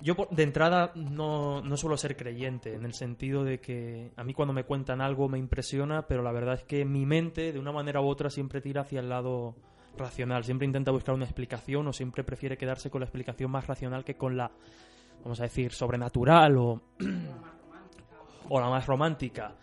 Yo 0.00 0.16
de 0.30 0.42
entrada 0.42 0.92
no, 0.94 1.62
no 1.62 1.76
suelo 1.76 1.96
ser 1.96 2.16
creyente, 2.16 2.74
en 2.74 2.84
el 2.84 2.94
sentido 2.94 3.44
de 3.44 3.60
que 3.60 4.10
a 4.16 4.24
mí 4.24 4.34
cuando 4.34 4.52
me 4.52 4.64
cuentan 4.64 5.00
algo 5.00 5.28
me 5.28 5.38
impresiona, 5.38 6.06
pero 6.06 6.22
la 6.22 6.32
verdad 6.32 6.54
es 6.54 6.64
que 6.64 6.84
mi 6.84 7.06
mente, 7.06 7.52
de 7.52 7.58
una 7.58 7.72
manera 7.72 8.00
u 8.00 8.06
otra, 8.06 8.28
siempre 8.28 8.60
tira 8.60 8.82
hacia 8.82 9.00
el 9.00 9.08
lado 9.08 9.54
racional, 9.96 10.44
siempre 10.44 10.66
intenta 10.66 10.90
buscar 10.90 11.14
una 11.14 11.24
explicación 11.24 11.86
o 11.86 11.92
siempre 11.92 12.24
prefiere 12.24 12.56
quedarse 12.56 12.90
con 12.90 13.00
la 13.00 13.06
explicación 13.06 13.50
más 13.50 13.66
racional 13.66 14.04
que 14.04 14.16
con 14.16 14.36
la, 14.36 14.50
vamos 15.22 15.40
a 15.40 15.44
decir, 15.44 15.72
sobrenatural 15.72 16.58
o, 16.58 16.82
o 18.48 18.60
la 18.60 18.68
más 18.68 18.86
romántica. 18.86 19.54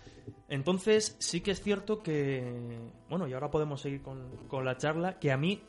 Entonces, 0.48 1.16
sí 1.20 1.42
que 1.42 1.52
es 1.52 1.62
cierto 1.62 2.00
que, 2.00 2.80
bueno, 3.10 3.28
y 3.28 3.34
ahora 3.34 3.52
podemos 3.52 3.82
seguir 3.82 4.02
con, 4.02 4.48
con 4.48 4.66
la 4.66 4.78
charla, 4.78 5.20
que 5.20 5.32
a 5.32 5.38
mí 5.38 5.62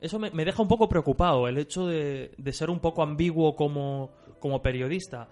eso 0.00 0.18
me, 0.18 0.30
deja 0.44 0.62
un 0.62 0.68
poco 0.68 0.88
preocupado, 0.88 1.46
el 1.48 1.58
hecho 1.58 1.86
de, 1.86 2.32
de 2.36 2.52
ser 2.52 2.70
un 2.70 2.80
poco 2.80 3.02
ambiguo 3.02 3.54
como, 3.54 4.10
como 4.38 4.62
periodista. 4.62 5.28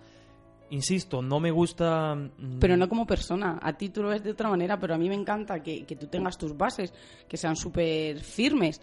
Insisto, 0.71 1.23
no 1.23 1.41
me 1.41 1.51
gusta... 1.51 2.15
mm, 2.15 2.59
Pero 2.61 2.77
no 2.77 2.89
como 2.89 3.07
persona. 3.07 3.59
A 3.63 3.73
ti 3.73 3.89
tú 3.89 4.03
lo 4.03 4.11
ves 4.11 4.23
de 4.23 4.33
otra 4.33 4.51
manera, 4.51 4.79
pero 4.79 4.95
a 4.95 4.99
mí 4.99 5.09
me 5.09 5.15
encanta 5.15 5.63
que, 5.63 5.87
que 5.87 5.97
tú 5.97 6.09
tengas 6.09 6.37
tus 6.37 6.57
bases, 6.57 6.93
que 7.27 7.39
sean 7.39 7.57
súper 7.57 8.21
firmes, 8.21 8.83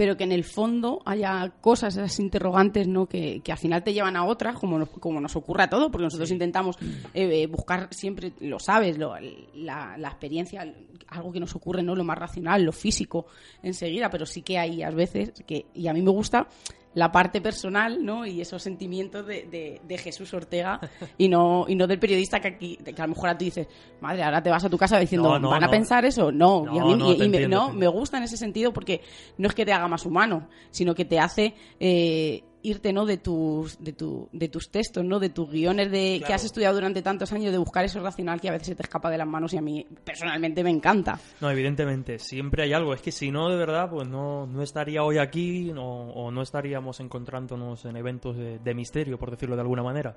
pero 0.00 0.16
que 0.16 0.24
en 0.24 0.32
el 0.32 0.44
fondo 0.44 1.02
haya 1.04 1.52
cosas, 1.60 1.94
esas 1.94 2.18
interrogantes, 2.20 2.88
¿no? 2.88 3.04
Que, 3.04 3.42
que 3.44 3.52
al 3.52 3.58
final 3.58 3.84
te 3.84 3.92
llevan 3.92 4.16
a 4.16 4.24
otras, 4.24 4.54
como 4.58 4.78
nos, 4.78 4.88
como 4.88 5.20
nos 5.20 5.36
ocurre 5.36 5.64
a 5.64 5.68
todo, 5.68 5.90
porque 5.90 6.04
nosotros 6.04 6.30
intentamos 6.30 6.78
eh, 7.12 7.42
eh, 7.42 7.46
buscar 7.46 7.88
siempre, 7.90 8.32
lo 8.40 8.58
sabes, 8.58 8.96
lo- 8.96 9.12
la, 9.56 9.98
la 9.98 10.08
experiencia, 10.08 10.72
algo 11.08 11.30
que 11.32 11.38
nos 11.40 11.54
ocurre, 11.54 11.82
¿no? 11.82 11.94
Lo 11.94 12.04
más 12.04 12.16
racional, 12.16 12.62
lo 12.62 12.72
físico, 12.72 13.26
enseguida, 13.62 14.08
pero 14.08 14.24
sí 14.24 14.40
que 14.40 14.56
hay 14.56 14.82
a 14.82 14.88
veces 14.88 15.34
que, 15.46 15.66
y 15.74 15.86
a 15.86 15.92
mí 15.92 16.00
me 16.00 16.10
gusta 16.12 16.48
la 16.94 17.12
parte 17.12 17.40
personal, 17.40 18.04
¿no? 18.04 18.26
Y 18.26 18.40
esos 18.40 18.62
sentimientos 18.62 19.24
de, 19.26 19.44
de- 19.44 19.80
de 19.86 19.98
Jesús 19.98 20.34
Ortega 20.34 20.80
y 21.16 21.28
no, 21.28 21.66
y 21.68 21.76
no 21.76 21.86
del 21.86 22.00
periodista 22.00 22.40
que 22.40 22.48
aquí, 22.48 22.76
que 22.78 22.90
a 23.00 23.06
lo 23.06 23.14
mejor 23.14 23.28
a 23.28 23.38
ti 23.38 23.44
dices, 23.44 23.68
madre, 24.00 24.24
ahora 24.24 24.42
te 24.42 24.50
vas 24.50 24.64
a 24.64 24.68
tu 24.68 24.76
casa 24.76 24.98
diciendo, 24.98 25.28
No, 25.28 25.38
no, 25.38 25.50
¿van 25.50 25.62
a 25.62 25.70
pensar 25.70 26.04
eso? 26.04 26.32
No, 26.32 26.64
y 26.64 26.78
a 26.78 26.82
No, 26.82 26.86
mí 26.88 26.94
no, 26.96 27.12
y- 27.12 27.16
me, 27.18 27.24
entiendo, 27.26 27.72
me 27.72 27.86
gusta 27.86 28.16
en 28.18 28.24
ese 28.24 28.36
sentido 28.36 28.72
porque 28.72 29.02
no 29.38 29.48
es 29.48 29.54
que 29.54 29.64
te 29.64 29.72
haga 29.72 29.86
más 29.86 30.04
humano, 30.04 30.48
sino 30.70 30.94
que 30.94 31.04
te 31.04 31.20
hace 31.20 31.54
eh, 31.78 32.42
irte, 32.62 32.92
¿no? 32.92 33.06
De 33.06 33.16
tus, 33.16 33.78
de 33.82 33.92
tu, 33.92 34.28
de 34.32 34.48
tus 34.48 34.70
textos, 34.70 35.04
¿no? 35.04 35.18
De 35.18 35.28
tus 35.30 35.50
guiones 35.50 35.90
de, 35.90 36.22
que 36.26 36.32
has 36.32 36.44
estudiado 36.44 36.74
durante 36.74 37.02
tantos 37.02 37.32
años 37.32 37.52
de 37.52 37.58
buscar 37.58 37.84
eso 37.84 38.00
racional 38.00 38.40
que 38.40 38.48
a 38.48 38.52
veces 38.52 38.68
se 38.68 38.74
te 38.74 38.82
escapa 38.82 39.10
de 39.10 39.18
las 39.18 39.26
manos 39.26 39.52
y 39.54 39.58
a 39.58 39.62
mí 39.62 39.86
personalmente 40.04 40.62
me 40.64 40.70
encanta. 40.70 41.18
No, 41.40 41.50
evidentemente, 41.50 42.18
siempre 42.18 42.62
hay 42.64 42.72
algo. 42.72 42.94
Es 42.94 43.02
que 43.02 43.12
si 43.12 43.30
no, 43.30 43.48
de 43.48 43.56
verdad, 43.56 43.90
pues 43.90 44.08
no, 44.08 44.46
no 44.46 44.62
estaría 44.62 45.02
hoy 45.02 45.18
aquí 45.18 45.72
no- 45.72 46.10
o 46.10 46.30
no 46.30 46.42
estaríamos 46.42 47.00
encontrándonos 47.00 47.84
en 47.84 47.96
eventos 47.96 48.36
de, 48.36 48.58
de 48.58 48.74
misterio, 48.74 49.18
por 49.18 49.30
decirlo 49.30 49.56
de 49.56 49.62
alguna 49.62 49.82
manera. 49.82 50.16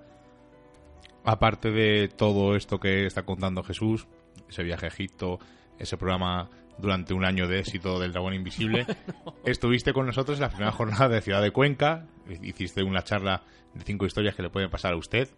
Aparte 1.25 1.71
de 1.71 2.09
todo 2.09 2.55
esto 2.55 2.79
que 2.79 3.05
está 3.05 3.23
contando 3.23 3.63
Jesús, 3.63 4.07
ese 4.49 4.63
viaje 4.63 4.85
a 4.85 4.89
Egipto, 4.89 5.39
ese 5.79 5.95
programa 5.97 6.49
durante 6.77 7.13
un 7.13 7.25
año 7.25 7.47
de 7.47 7.59
éxito 7.59 7.99
del 7.99 8.11
Dragón 8.11 8.33
Invisible, 8.33 8.85
estuviste 9.45 9.93
con 9.93 10.05
nosotros 10.05 10.37
en 10.37 10.43
la 10.43 10.49
primera 10.49 10.71
jornada 10.71 11.09
de 11.09 11.21
Ciudad 11.21 11.41
de 11.41 11.51
Cuenca, 11.51 12.05
hiciste 12.41 12.83
una 12.83 13.03
charla 13.03 13.43
de 13.73 13.83
cinco 13.83 14.05
historias 14.05 14.35
que 14.35 14.43
le 14.43 14.49
pueden 14.49 14.69
pasar 14.69 14.93
a 14.93 14.97
usted, 14.97 15.29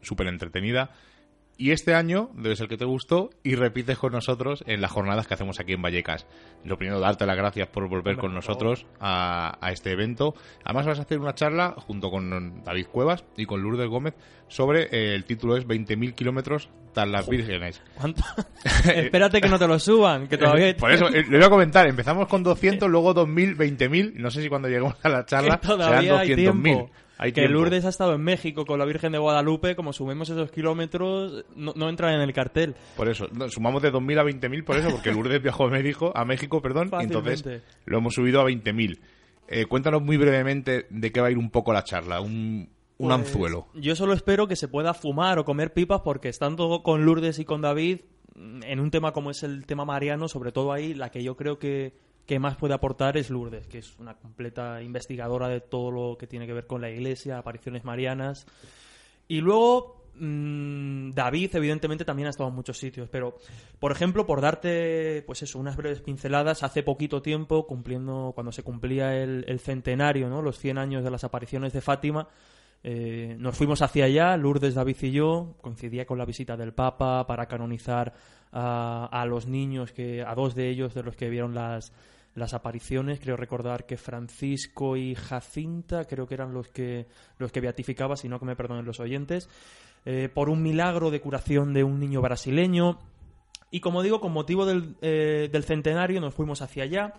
súper 0.00 0.28
entretenida. 0.28 0.90
Y 1.60 1.72
este 1.72 1.94
año 1.94 2.30
debe 2.32 2.56
ser 2.56 2.68
que 2.68 2.78
te 2.78 2.86
gustó 2.86 3.28
y 3.42 3.54
repites 3.54 3.98
con 3.98 4.12
nosotros 4.12 4.64
en 4.66 4.80
las 4.80 4.90
jornadas 4.90 5.26
que 5.26 5.34
hacemos 5.34 5.60
aquí 5.60 5.74
en 5.74 5.82
Vallecas. 5.82 6.26
Lo 6.64 6.78
primero, 6.78 7.00
darte 7.00 7.26
las 7.26 7.36
gracias 7.36 7.68
por 7.68 7.86
volver 7.86 8.16
con 8.16 8.32
nosotros 8.32 8.86
a, 8.98 9.58
a 9.60 9.70
este 9.70 9.92
evento. 9.92 10.34
Además 10.64 10.86
vas 10.86 10.98
a 11.00 11.02
hacer 11.02 11.18
una 11.18 11.34
charla 11.34 11.74
junto 11.76 12.10
con 12.10 12.64
David 12.64 12.86
Cuevas 12.86 13.26
y 13.36 13.44
con 13.44 13.60
Lourdes 13.60 13.90
Gómez 13.90 14.14
sobre, 14.48 14.84
eh, 14.84 15.14
el 15.14 15.26
título 15.26 15.54
es 15.54 15.66
20.000 15.66 16.14
kilómetros 16.14 16.70
tras 16.94 17.08
las 17.08 17.28
vírgenes. 17.28 17.82
¿Cuánto? 17.94 18.22
Espérate 18.94 19.42
que 19.42 19.48
no 19.50 19.58
te 19.58 19.68
lo 19.68 19.78
suban, 19.78 20.28
que 20.28 20.38
todavía... 20.38 20.74
Por 20.78 20.92
eso, 20.92 21.08
eh, 21.08 21.26
le 21.28 21.36
voy 21.36 21.46
a 21.46 21.50
comentar, 21.50 21.86
empezamos 21.86 22.26
con 22.26 22.42
200, 22.42 22.88
luego 22.88 23.14
2.000, 23.14 23.56
20.000. 23.56 24.14
No 24.14 24.30
sé 24.30 24.40
si 24.40 24.48
cuando 24.48 24.68
lleguemos 24.68 24.94
a 25.02 25.10
la 25.10 25.26
charla 25.26 25.60
serán 25.62 26.06
200.000. 26.06 26.88
Hay 27.22 27.32
que 27.32 27.42
tiempo. 27.42 27.58
Lourdes 27.58 27.84
ha 27.84 27.90
estado 27.90 28.14
en 28.14 28.22
México 28.22 28.64
con 28.64 28.78
la 28.78 28.86
Virgen 28.86 29.12
de 29.12 29.18
Guadalupe, 29.18 29.76
como 29.76 29.92
sumemos 29.92 30.30
esos 30.30 30.50
kilómetros, 30.50 31.44
no, 31.54 31.74
no 31.76 31.90
entran 31.90 32.14
en 32.14 32.22
el 32.22 32.32
cartel. 32.32 32.74
Por 32.96 33.10
eso, 33.10 33.28
no, 33.30 33.46
sumamos 33.50 33.82
de 33.82 33.92
2.000 33.92 34.20
a 34.20 34.24
20.000 34.24 34.64
por 34.64 34.76
eso, 34.78 34.90
porque 34.90 35.12
Lourdes 35.12 35.42
viajó 35.42 35.66
a 35.66 35.70
México, 35.70 36.12
a 36.14 36.24
México 36.24 36.62
perdón, 36.62 36.90
y 36.98 37.04
entonces 37.04 37.44
lo 37.84 37.98
hemos 37.98 38.14
subido 38.14 38.40
a 38.40 38.44
20.000. 38.44 38.98
Eh, 39.48 39.66
cuéntanos 39.66 40.00
muy 40.00 40.16
brevemente 40.16 40.86
de 40.88 41.12
qué 41.12 41.20
va 41.20 41.26
a 41.26 41.30
ir 41.30 41.36
un 41.36 41.50
poco 41.50 41.74
la 41.74 41.84
charla, 41.84 42.22
un, 42.22 42.70
un 42.96 43.08
Pues, 43.08 43.18
anzuelo. 43.18 43.66
Yo 43.74 43.94
solo 43.96 44.14
espero 44.14 44.48
que 44.48 44.56
se 44.56 44.68
pueda 44.68 44.94
fumar 44.94 45.38
o 45.38 45.44
comer 45.44 45.74
pipas 45.74 46.00
porque 46.00 46.30
estando 46.30 46.82
con 46.82 47.04
Lourdes 47.04 47.38
y 47.38 47.44
con 47.44 47.60
David, 47.60 48.00
en 48.34 48.80
un 48.80 48.90
tema 48.90 49.12
como 49.12 49.30
es 49.30 49.42
el 49.42 49.66
tema 49.66 49.84
mariano, 49.84 50.26
sobre 50.26 50.52
todo 50.52 50.72
ahí, 50.72 50.94
la 50.94 51.10
que 51.10 51.22
yo 51.22 51.36
creo 51.36 51.58
que 51.58 51.92
que 52.30 52.38
más 52.38 52.54
puede 52.54 52.74
aportar 52.74 53.16
es 53.16 53.28
Lourdes, 53.28 53.66
que 53.66 53.78
es 53.78 53.98
una 53.98 54.14
completa 54.14 54.80
investigadora 54.80 55.48
de 55.48 55.60
todo 55.60 55.90
lo 55.90 56.16
que 56.16 56.28
tiene 56.28 56.46
que 56.46 56.52
ver 56.52 56.64
con 56.64 56.80
la 56.80 56.88
iglesia, 56.88 57.38
apariciones 57.38 57.82
marianas. 57.82 58.46
Y 59.26 59.40
luego 59.40 60.04
mm, 60.14 61.10
David, 61.10 61.56
evidentemente, 61.56 62.04
también 62.04 62.28
ha 62.28 62.30
estado 62.30 62.48
en 62.48 62.54
muchos 62.54 62.78
sitios, 62.78 63.08
pero, 63.08 63.36
por 63.80 63.90
ejemplo, 63.90 64.26
por 64.26 64.40
darte, 64.40 65.24
pues 65.26 65.42
eso, 65.42 65.58
unas 65.58 65.76
breves 65.76 66.02
pinceladas, 66.02 66.62
hace 66.62 66.84
poquito 66.84 67.20
tiempo, 67.20 67.66
cumpliendo, 67.66 68.30
cuando 68.32 68.52
se 68.52 68.62
cumplía 68.62 69.20
el, 69.20 69.58
centenario, 69.58 70.28
¿no? 70.28 70.40
Los 70.40 70.60
100 70.60 70.78
años 70.78 71.02
de 71.02 71.10
las 71.10 71.24
apariciones 71.24 71.72
de 71.72 71.80
Fátima, 71.80 72.28
eh, 72.84 73.34
nos 73.40 73.56
fuimos 73.56 73.82
hacia 73.82 74.04
allá, 74.04 74.36
Lourdes, 74.36 74.76
David 74.76 74.96
y 75.02 75.10
yo, 75.10 75.56
coincidía 75.60 76.06
con 76.06 76.16
la 76.16 76.26
visita 76.26 76.56
del 76.56 76.74
Papa 76.74 77.26
para 77.26 77.46
canonizar 77.46 78.14
a, 78.52 79.08
a 79.10 79.26
los 79.26 79.48
niños, 79.48 79.90
que 79.90 80.22
a 80.22 80.36
dos 80.36 80.54
de 80.54 80.68
ellos 80.68 80.94
de 80.94 81.02
los 81.02 81.16
que 81.16 81.28
vieron 81.28 81.56
las, 81.56 81.92
las 82.40 82.54
apariciones. 82.54 83.20
Creo 83.20 83.36
recordar 83.36 83.86
que 83.86 83.96
Francisco 83.96 84.96
y 84.96 85.14
Jacinta 85.14 86.06
creo 86.06 86.26
que 86.26 86.34
eran 86.34 86.52
los 86.52 86.68
que, 86.68 87.06
los 87.38 87.52
que 87.52 87.60
beatificaba, 87.60 88.16
si 88.16 88.28
no 88.28 88.40
que 88.40 88.46
me 88.46 88.56
perdonen 88.56 88.84
los 88.84 88.98
oyentes, 88.98 89.48
eh, 90.04 90.28
por 90.32 90.48
un 90.48 90.62
milagro 90.62 91.10
de 91.10 91.20
curación 91.20 91.72
de 91.72 91.84
un 91.84 92.00
niño 92.00 92.20
brasileño. 92.20 92.98
Y 93.70 93.80
como 93.80 94.02
digo, 94.02 94.20
con 94.20 94.32
motivo 94.32 94.66
del, 94.66 94.96
eh, 95.00 95.48
del 95.52 95.62
centenario 95.62 96.20
nos 96.20 96.34
fuimos 96.34 96.62
hacia 96.62 96.84
allá. 96.84 97.14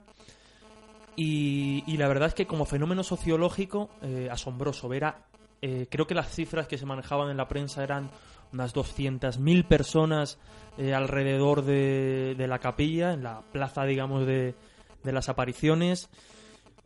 Y, 1.15 1.97
la 1.97 2.07
verdad 2.07 2.29
es 2.29 2.33
que 2.33 2.47
como 2.47 2.65
fenómeno 2.65 3.03
sociológico, 3.03 3.89
eh, 4.01 4.27
asombroso. 4.31 4.89
Ver 4.89 5.13
creo 5.61 6.07
que 6.07 6.15
las 6.15 6.33
cifras 6.33 6.67
que 6.67 6.79
se 6.79 6.87
manejaban 6.87 7.29
en 7.29 7.37
la 7.37 7.47
prensa 7.47 7.83
eran 7.83 8.09
unas 8.51 8.73
200.000 8.73 9.67
personas 9.67 10.39
alrededor 10.79 11.63
de, 11.63 12.33
de 12.35 12.47
la 12.47 12.57
capilla, 12.57 13.13
en 13.13 13.21
la 13.21 13.41
plaza, 13.51 13.83
digamos, 13.83 14.25
de, 14.25 14.55
de 15.03 15.11
las 15.11 15.29
apariciones. 15.29 16.09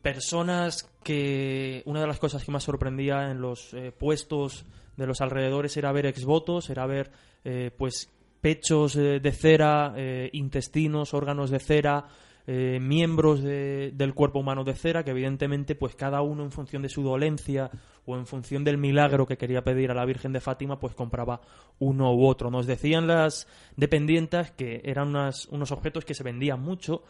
Personas 0.01 0.84
que 1.04 1.82
una 1.86 2.01
de 2.01 2.08
las 2.08 2.19
cosas 2.19 2.43
que 2.43 2.51
más 2.51 2.63
sorprendía 2.63 3.32
en 3.32 3.41
los 3.41 3.73
eh, 3.73 3.91
puestos 3.91 4.65
de 4.97 5.08
los 5.08 5.19
alrededores 5.21 5.75
era 5.78 5.91
ver 5.91 6.06
exvotos, 6.06 6.69
era 6.69 6.86
ver 6.86 7.12
eh, 7.43 7.71
pues 7.75 8.12
pechos 8.39 8.95
eh, 8.95 9.19
de 9.19 9.32
cera, 9.32 9.93
eh, 9.97 10.30
intestinos, 10.34 11.13
órganos 11.13 11.49
de 11.49 11.60
cera, 11.60 12.06
miembros 12.47 13.41
de- 13.41 13.89
del 13.95 14.13
cuerpo 14.13 14.38
humano 14.38 14.63
de 14.63 14.75
cera, 14.75 15.04
que 15.04 15.10
evidentemente 15.10 15.73
pues 15.73 15.95
cada 15.95 16.21
uno 16.21 16.43
en 16.43 16.51
función 16.51 16.84
de 16.84 16.89
su 16.89 17.01
dolencia 17.01 17.71
o 18.06 18.15
en 18.17 18.28
función 18.28 18.63
del 18.63 18.78
milagro 18.78 19.25
que 19.25 19.36
quería 19.36 19.63
pedir 19.63 19.89
a 19.89 19.95
la 19.95 20.06
Virgen 20.06 20.32
de 20.32 20.39
Fátima, 20.39 20.80
pues 20.80 20.93
compraba 20.93 21.41
uno 21.80 22.13
u 22.13 22.28
otro. 22.28 22.51
Nos 22.51 22.67
decían 22.67 23.08
las 23.08 23.47
dependientas 23.78 24.51
que 24.51 24.80
eran 24.86 25.08
unas- 25.08 25.47
unos 25.47 25.71
objetos 25.71 26.06
que 26.06 26.13
se 26.13 26.21
vendían 26.21 26.62
mucho, 26.62 27.01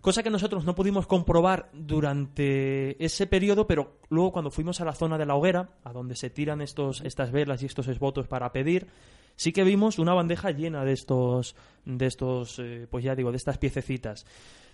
cosa 0.00 0.22
que 0.22 0.30
nosotros 0.30 0.64
no 0.64 0.74
pudimos 0.74 1.06
comprobar 1.06 1.70
durante 1.72 3.02
ese 3.04 3.26
periodo, 3.26 3.66
pero 3.66 3.98
luego 4.08 4.32
cuando 4.32 4.50
fuimos 4.50 4.80
a 4.80 4.84
la 4.84 4.94
zona 4.94 5.18
de 5.18 5.26
la 5.26 5.34
hoguera, 5.34 5.70
a 5.84 5.92
donde 5.92 6.16
se 6.16 6.30
tiran 6.30 6.60
estos, 6.60 7.00
estas 7.02 7.32
velas 7.32 7.62
y 7.62 7.66
estos 7.66 7.88
esvotos 7.88 8.26
para 8.26 8.52
pedir, 8.52 8.88
sí 9.36 9.52
que 9.52 9.64
vimos 9.64 9.98
una 9.98 10.14
bandeja 10.14 10.50
llena 10.50 10.84
de 10.84 10.92
estos, 10.92 11.56
de 11.84 12.06
estos, 12.06 12.58
eh, 12.58 12.86
pues 12.90 13.04
ya 13.04 13.14
digo, 13.14 13.30
de 13.30 13.36
estas 13.36 13.58
piececitas. 13.58 14.26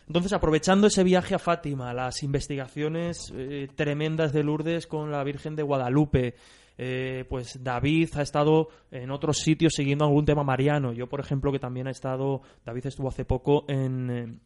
Entonces, 0.06 0.32
aprovechando 0.34 0.87
ese 0.87 1.02
viaje 1.02 1.34
a 1.34 1.38
Fátima, 1.38 1.94
las 1.94 2.22
investigaciones 2.22 3.32
eh, 3.34 3.68
tremendas 3.74 4.32
de 4.32 4.44
Lourdes 4.44 4.87
con 4.87 5.10
la 5.10 5.24
Virgen 5.24 5.56
de 5.56 5.62
Guadalupe, 5.62 6.34
eh, 6.76 7.24
pues 7.28 7.62
David 7.62 8.10
ha 8.16 8.22
estado 8.22 8.68
en 8.90 9.10
otros 9.10 9.38
sitios 9.38 9.72
siguiendo 9.74 10.04
algún 10.04 10.24
tema 10.24 10.44
mariano. 10.44 10.92
Yo, 10.92 11.08
por 11.08 11.20
ejemplo, 11.20 11.52
que 11.52 11.58
también 11.58 11.87
ha 11.87 11.90
estado, 11.90 12.42
David 12.64 12.87
estuvo 12.87 13.08
hace 13.08 13.24
poco 13.24 13.64
en, 13.68 14.40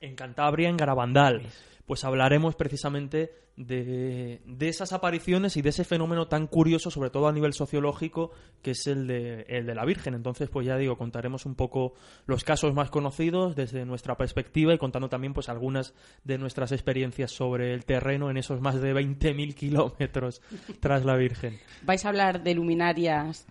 en 0.00 0.14
Cantabria, 0.14 0.68
en 0.68 0.76
Garabandal. 0.76 1.42
Pues 1.86 2.04
hablaremos 2.04 2.54
precisamente 2.54 3.32
de, 3.56 4.40
de 4.46 4.68
esas 4.68 4.92
apariciones 4.92 5.56
y 5.56 5.62
de 5.62 5.70
ese 5.70 5.84
fenómeno 5.84 6.28
tan 6.28 6.46
curioso, 6.46 6.90
sobre 6.90 7.10
todo 7.10 7.26
a 7.28 7.32
nivel 7.32 7.52
sociológico, 7.54 8.30
que 8.62 8.70
es 8.72 8.86
el 8.86 9.06
de, 9.06 9.46
el 9.48 9.66
de 9.66 9.74
la 9.74 9.84
Virgen. 9.84 10.14
Entonces, 10.14 10.48
pues 10.48 10.66
ya 10.66 10.76
digo, 10.76 10.96
contaremos 10.96 11.44
un 11.44 11.54
poco 11.54 11.94
los 12.26 12.44
casos 12.44 12.72
más 12.74 12.90
conocidos 12.90 13.56
desde 13.56 13.84
nuestra 13.84 14.16
perspectiva 14.16 14.74
y 14.74 14.78
contando 14.78 15.08
también 15.08 15.34
pues 15.34 15.48
algunas 15.48 15.94
de 16.24 16.38
nuestras 16.38 16.72
experiencias 16.72 17.32
sobre 17.32 17.74
el 17.74 17.84
terreno 17.84 18.30
en 18.30 18.36
esos 18.36 18.60
más 18.60 18.80
de 18.80 18.94
20.000 18.94 19.54
kilómetros 19.54 20.40
tras 20.80 21.04
la 21.04 21.16
Virgen. 21.16 21.58
¿Vais 21.82 22.04
a 22.04 22.10
hablar 22.10 22.42
de 22.42 22.54
luminarias 22.54 23.46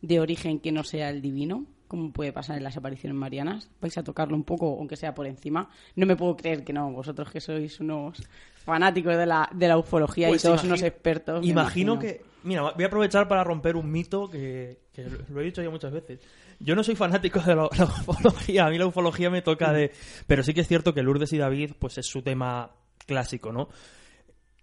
de 0.00 0.20
origen 0.20 0.60
que 0.60 0.72
no 0.72 0.84
sea 0.84 1.10
el 1.10 1.20
divino? 1.20 1.66
Como 1.90 2.12
puede 2.12 2.32
pasar 2.32 2.56
en 2.56 2.64
las 2.64 2.76
apariciones 2.76 3.18
marianas. 3.18 3.68
¿Vais 3.80 3.98
a 3.98 4.02
tocarlo 4.04 4.36
un 4.36 4.44
poco, 4.44 4.76
aunque 4.78 4.96
sea 4.96 5.14
por 5.14 5.26
encima? 5.26 5.68
No 5.96 6.06
me 6.06 6.16
puedo 6.16 6.36
creer 6.36 6.64
que 6.64 6.72
no, 6.72 6.90
vosotros 6.92 7.30
que 7.30 7.40
sois 7.40 7.80
unos 7.80 8.22
fanáticos 8.54 9.16
de 9.16 9.26
la, 9.26 9.50
de 9.52 9.68
la 9.68 9.76
ufología 9.76 10.28
Pues 10.28 10.42
y 10.42 10.46
todos 10.46 10.60
imagino- 10.64 10.74
unos 10.74 10.82
expertos. 10.82 11.46
Imagino 11.46 11.92
imagino. 11.94 11.98
que. 11.98 12.22
Mira, 12.44 12.62
voy 12.72 12.84
a 12.84 12.86
aprovechar 12.86 13.28
para 13.28 13.44
romper 13.44 13.76
un 13.76 13.90
mito 13.90 14.30
que, 14.30 14.78
que 14.94 15.04
lo 15.28 15.40
he 15.40 15.44
dicho 15.44 15.62
ya 15.62 15.68
muchas 15.68 15.92
veces. 15.92 16.20
Yo 16.60 16.74
no 16.76 16.82
soy 16.84 16.94
fanático 16.94 17.40
de 17.40 17.54
la, 17.56 17.68
la 17.76 17.84
ufología, 17.84 18.66
a 18.66 18.70
mí 18.70 18.78
la 18.78 18.86
ufología 18.86 19.28
me 19.28 19.42
toca 19.42 19.72
de. 19.72 19.92
Pero 20.26 20.42
sí 20.42 20.54
que 20.54 20.60
es 20.62 20.68
cierto 20.68 20.94
que 20.94 21.02
Lourdes 21.02 21.32
y 21.32 21.38
David, 21.38 21.72
pues 21.78 21.98
es 21.98 22.06
su 22.06 22.22
tema 22.22 22.70
clásico, 23.06 23.52
¿no? 23.52 23.68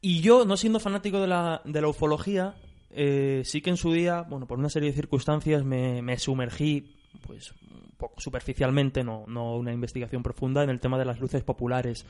Y 0.02 0.22
yo, 0.22 0.46
no 0.46 0.58
siendo 0.58 0.80
fanático 0.80 1.20
de 1.20 1.28
la, 1.28 1.62
de 1.66 1.82
la 1.82 1.88
ufología, 1.88 2.56
eh, 2.92 3.42
sí 3.46 3.62
que 3.62 3.72
en 3.72 3.78
su 3.78 3.92
día, 3.92 4.22
bueno, 4.22 4.48
por 4.48 4.58
una 4.60 4.70
serie 4.70 4.90
de 4.90 4.96
circunstancias 4.96 5.64
me, 5.64 6.02
me 6.04 6.18
sumergí, 6.20 6.96
pues, 7.26 7.54
un 7.72 7.92
poco 7.98 8.20
superficialmente, 8.20 9.04
no, 9.04 9.26
no 9.28 9.56
una 9.56 9.74
investigación 9.74 10.24
profunda, 10.24 10.64
en 10.64 10.70
el 10.70 10.80
tema 10.80 10.98
de 10.98 11.06
las 11.06 11.20
luces 11.20 11.44
populares. 11.44 12.06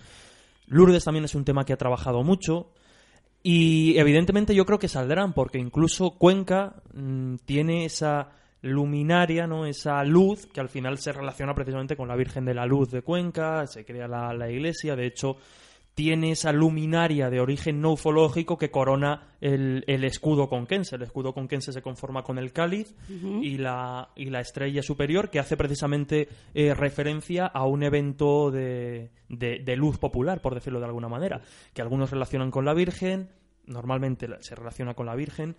Lourdes 0.68 1.04
también 1.04 1.26
es 1.26 1.36
un 1.36 1.46
tema 1.46 1.66
que 1.66 1.74
ha 1.74 1.78
trabajado 1.78 2.24
mucho. 2.24 2.72
Y 3.44 3.98
evidentemente 3.98 4.54
yo 4.54 4.66
creo 4.66 4.80
que 4.80 4.88
saldrán, 4.88 5.34
porque 5.34 5.58
incluso 5.58 6.12
Cuenca 6.12 6.76
mm, 6.94 7.36
tiene 7.46 7.86
esa 7.86 8.32
luminaria, 8.62 9.48
¿no? 9.48 9.66
esa 9.66 10.04
luz 10.04 10.48
que 10.48 10.60
al 10.60 10.70
final 10.70 10.98
se 10.98 11.14
relaciona 11.14 11.54
precisamente 11.54 11.96
con 11.96 12.08
la 12.08 12.16
Virgen 12.16 12.44
de 12.44 12.56
la 12.56 12.66
Luz 12.66 12.90
de 12.92 13.04
Cuenca, 13.04 13.66
se 13.68 13.86
crea 13.86 14.08
la, 14.08 14.34
la 14.34 14.50
iglesia, 14.50 14.96
de 14.96 15.06
hecho 15.06 15.38
tiene 15.98 16.30
esa 16.30 16.52
luminaria 16.54 17.32
de 17.32 17.40
origen 17.40 17.82
no 17.82 17.94
ufológico 17.94 18.56
que 18.60 18.70
corona 18.70 19.30
el, 19.42 19.84
el 19.88 20.04
escudo 20.04 20.48
conquense. 20.48 20.96
El 20.96 21.02
escudo 21.02 21.34
conquense 21.34 21.74
se 21.74 21.82
conforma 21.82 22.22
con 22.22 22.38
el 22.38 22.54
cáliz 22.54 22.94
y, 23.42 23.58
la, 23.58 24.10
y 24.16 24.26
la 24.26 24.40
estrella 24.42 24.84
superior, 24.84 25.32
que 25.32 25.40
hace 25.40 25.58
precisamente 25.58 26.30
eh, 26.54 26.76
referencia 26.76 27.48
a 27.48 27.66
un 27.66 27.82
evento 27.82 28.52
de, 28.52 29.10
de- 29.28 29.58
de 29.66 29.76
luz 29.76 29.98
popular, 29.98 30.40
por 30.40 30.54
decirlo 30.54 30.78
de 30.80 30.86
alguna 30.86 31.08
manera, 31.10 31.42
que 31.74 31.82
algunos 31.82 32.12
relacionan 32.12 32.52
con 32.52 32.64
la 32.64 32.76
Virgen, 32.76 33.30
normalmente 33.66 34.28
se 34.42 34.54
relaciona 34.54 34.94
con 34.94 35.08
la 35.08 35.16
Virgen, 35.16 35.56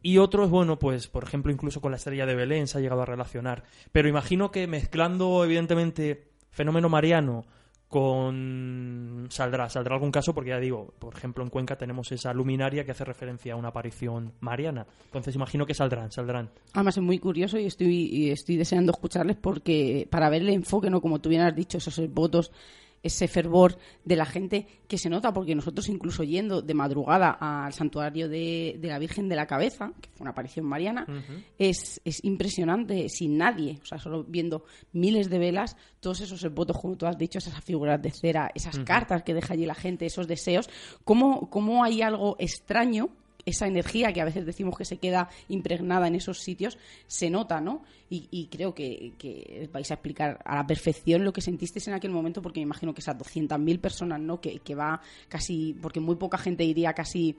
y 0.00 0.16
otros, 0.16 0.48
bueno, 0.48 0.78
pues 0.78 1.06
por 1.06 1.22
ejemplo 1.22 1.52
incluso 1.52 1.82
con 1.82 1.90
la 1.90 1.98
estrella 1.98 2.24
de 2.24 2.34
Belén 2.34 2.66
se 2.66 2.78
ha 2.78 2.80
llegado 2.80 3.02
a 3.02 3.06
relacionar. 3.06 3.64
Pero 3.92 4.08
imagino 4.08 4.50
que 4.50 4.66
mezclando 4.66 5.44
evidentemente 5.44 6.28
fenómeno 6.50 6.88
mariano 6.88 7.44
con 7.92 9.26
saldrá 9.28 9.68
saldrá 9.68 9.94
algún 9.94 10.10
caso 10.10 10.34
porque 10.34 10.50
ya 10.50 10.58
digo 10.58 10.94
por 10.98 11.14
ejemplo 11.14 11.44
en 11.44 11.50
Cuenca 11.50 11.76
tenemos 11.76 12.10
esa 12.10 12.32
luminaria 12.32 12.84
que 12.84 12.92
hace 12.92 13.04
referencia 13.04 13.52
a 13.52 13.56
una 13.56 13.68
aparición 13.68 14.32
mariana 14.40 14.86
entonces 15.04 15.34
imagino 15.34 15.66
que 15.66 15.74
saldrán 15.74 16.10
saldrán 16.10 16.50
Además 16.72 16.96
es 16.96 17.02
muy 17.02 17.18
curioso 17.18 17.58
y 17.58 17.66
estoy, 17.66 18.08
y 18.10 18.30
estoy 18.30 18.56
deseando 18.56 18.92
escucharles 18.92 19.36
porque 19.36 20.08
para 20.10 20.30
ver 20.30 20.42
el 20.42 20.48
enfoque, 20.48 20.88
¿no? 20.88 21.00
Como 21.00 21.20
tú 21.20 21.28
bien 21.28 21.42
has 21.42 21.54
dicho, 21.54 21.78
esos 21.78 22.12
votos, 22.12 22.50
ese 23.02 23.28
fervor 23.28 23.78
de 24.04 24.16
la 24.16 24.24
gente 24.24 24.66
que 24.86 24.98
se 24.98 25.10
nota, 25.10 25.32
porque 25.32 25.54
nosotros 25.54 25.88
incluso 25.88 26.22
yendo 26.22 26.62
de 26.62 26.74
madrugada 26.74 27.30
al 27.30 27.72
santuario 27.72 28.28
de, 28.28 28.76
de 28.78 28.88
la 28.88 28.98
Virgen 28.98 29.28
de 29.28 29.36
la 29.36 29.46
Cabeza, 29.46 29.92
que 30.00 30.10
fue 30.10 30.24
una 30.24 30.30
aparición 30.30 30.66
mariana, 30.66 31.06
es, 31.58 32.00
es 32.04 32.24
impresionante, 32.24 33.08
sin 33.08 33.36
nadie, 33.36 33.78
o 33.82 33.86
sea, 33.86 33.98
solo 33.98 34.24
viendo 34.24 34.64
miles 34.92 35.30
de 35.30 35.38
velas, 35.38 35.76
todos 36.00 36.20
esos 36.20 36.42
votos, 36.54 36.78
como 36.78 36.96
tú 36.96 37.06
has 37.06 37.18
dicho, 37.18 37.38
esas 37.38 37.62
figuras 37.62 38.00
de 38.00 38.10
cera, 38.10 38.50
esas 38.54 38.78
cartas 38.80 39.22
que 39.22 39.34
deja 39.34 39.54
allí 39.54 39.66
la 39.66 39.74
gente, 39.74 40.06
esos 40.06 40.28
deseos, 40.28 40.68
cómo, 41.04 41.50
cómo 41.50 41.84
hay 41.84 42.02
algo 42.02 42.36
extraño 42.38 43.10
esa 43.44 43.66
energía 43.66 44.12
que 44.12 44.20
a 44.20 44.24
veces 44.24 44.46
decimos 44.46 44.76
que 44.76 44.84
se 44.84 44.98
queda 44.98 45.28
impregnada 45.48 46.06
en 46.06 46.14
esos 46.14 46.38
sitios, 46.38 46.78
se 47.06 47.30
nota, 47.30 47.60
¿no? 47.60 47.82
Y, 48.08 48.28
y 48.30 48.46
creo 48.46 48.74
que, 48.74 49.14
que 49.18 49.68
vais 49.72 49.90
a 49.90 49.94
explicar 49.94 50.38
a 50.44 50.56
la 50.56 50.66
perfección 50.66 51.24
lo 51.24 51.32
que 51.32 51.40
sentisteis 51.40 51.88
en 51.88 51.94
aquel 51.94 52.10
momento, 52.10 52.42
porque 52.42 52.60
me 52.60 52.64
imagino 52.64 52.94
que 52.94 53.00
esas 53.00 53.18
200.000 53.18 53.80
personas, 53.80 54.20
¿no? 54.20 54.40
Que, 54.40 54.58
que 54.60 54.74
va 54.74 55.00
casi, 55.28 55.74
porque 55.80 56.00
muy 56.00 56.16
poca 56.16 56.38
gente 56.38 56.64
iría 56.64 56.92
casi 56.92 57.36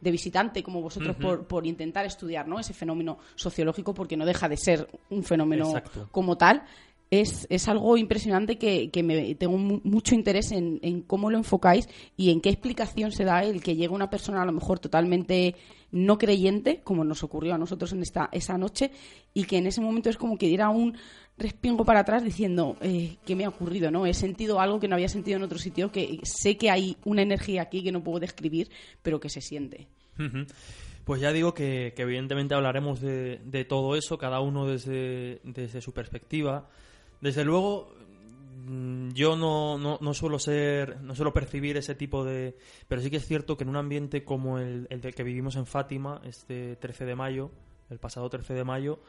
de 0.00 0.10
visitante 0.10 0.62
como 0.62 0.82
vosotros 0.82 1.16
por, 1.16 1.46
por 1.46 1.66
intentar 1.66 2.04
estudiar, 2.04 2.46
¿no? 2.46 2.58
Ese 2.58 2.74
fenómeno 2.74 3.18
sociológico, 3.34 3.94
porque 3.94 4.16
no 4.16 4.26
deja 4.26 4.48
de 4.48 4.56
ser 4.56 4.88
un 5.10 5.24
fenómeno 5.24 5.68
Exacto. 5.68 6.08
como 6.10 6.36
tal. 6.36 6.64
Es, 7.08 7.46
es 7.50 7.68
algo 7.68 7.96
impresionante 7.96 8.58
que, 8.58 8.90
que 8.90 9.04
me 9.04 9.36
tengo 9.36 9.56
mu- 9.56 9.80
mucho 9.84 10.16
interés 10.16 10.50
en, 10.50 10.80
en 10.82 11.02
cómo 11.02 11.30
lo 11.30 11.38
enfocáis 11.38 11.88
y 12.16 12.30
en 12.30 12.40
qué 12.40 12.48
explicación 12.48 13.12
se 13.12 13.22
da 13.24 13.44
el 13.44 13.62
que 13.62 13.76
llegue 13.76 13.94
una 13.94 14.10
persona 14.10 14.42
a 14.42 14.44
lo 14.44 14.50
mejor 14.50 14.80
totalmente 14.80 15.54
no 15.92 16.18
creyente, 16.18 16.80
como 16.82 17.04
nos 17.04 17.22
ocurrió 17.22 17.54
a 17.54 17.58
nosotros 17.58 17.92
en 17.92 18.02
esta 18.02 18.28
esa 18.32 18.58
noche, 18.58 18.90
y 19.32 19.44
que 19.44 19.58
en 19.58 19.68
ese 19.68 19.80
momento 19.80 20.10
es 20.10 20.16
como 20.16 20.36
que 20.36 20.48
diera 20.48 20.68
un 20.68 20.96
respingo 21.38 21.84
para 21.84 22.00
atrás 22.00 22.24
diciendo 22.24 22.76
eh, 22.80 23.18
qué 23.24 23.36
me 23.36 23.44
ha 23.44 23.50
ocurrido, 23.50 23.92
¿no? 23.92 24.04
He 24.04 24.12
sentido 24.12 24.58
algo 24.58 24.80
que 24.80 24.88
no 24.88 24.96
había 24.96 25.08
sentido 25.08 25.36
en 25.36 25.44
otro 25.44 25.58
sitio, 25.58 25.92
que 25.92 26.18
sé 26.24 26.56
que 26.56 26.70
hay 26.70 26.96
una 27.04 27.22
energía 27.22 27.62
aquí 27.62 27.84
que 27.84 27.92
no 27.92 28.02
puedo 28.02 28.18
describir, 28.18 28.68
pero 29.02 29.20
que 29.20 29.28
se 29.28 29.40
siente. 29.40 29.86
Pues 31.04 31.20
ya 31.20 31.32
digo 31.32 31.54
que, 31.54 31.92
que 31.94 32.02
evidentemente 32.02 32.56
hablaremos 32.56 33.00
de, 33.00 33.38
de 33.44 33.64
todo 33.64 33.94
eso, 33.94 34.18
cada 34.18 34.40
uno 34.40 34.66
desde, 34.66 35.40
desde 35.44 35.80
su 35.80 35.92
perspectiva. 35.92 36.68
Desde 37.20 37.44
luego, 37.44 37.94
mm, 38.66 39.10
yo 39.10 39.36
no, 39.36 39.78
no, 39.78 39.98
no 40.00 40.14
suelo 40.14 40.38
ser, 40.38 41.00
no 41.02 41.14
suelo 41.14 41.32
percibir 41.32 41.76
ese 41.76 41.94
tipo 41.94 42.24
de... 42.24 42.56
Pero 42.88 43.00
sí 43.02 43.10
que 43.10 43.16
es 43.16 43.26
cierto 43.26 43.56
que 43.56 43.64
en 43.64 43.70
un 43.70 43.76
ambiente 43.76 44.24
como 44.24 44.58
el, 44.58 44.86
el 44.90 45.00
del 45.00 45.14
que 45.14 45.22
vivimos 45.22 45.56
en 45.56 45.66
Fátima, 45.66 46.20
este 46.24 46.76
13 46.76 47.04
de 47.04 47.14
mayo, 47.16 47.50
el 47.90 47.98
pasado 47.98 48.28
13 48.28 48.54
de 48.54 48.64
mayo, 48.64 49.00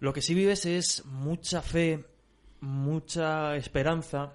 lo 0.00 0.12
que 0.12 0.22
sí 0.22 0.34
vives 0.34 0.66
es 0.66 1.04
mucha 1.06 1.62
fe, 1.62 2.04
mucha 2.60 3.56
esperanza, 3.56 4.34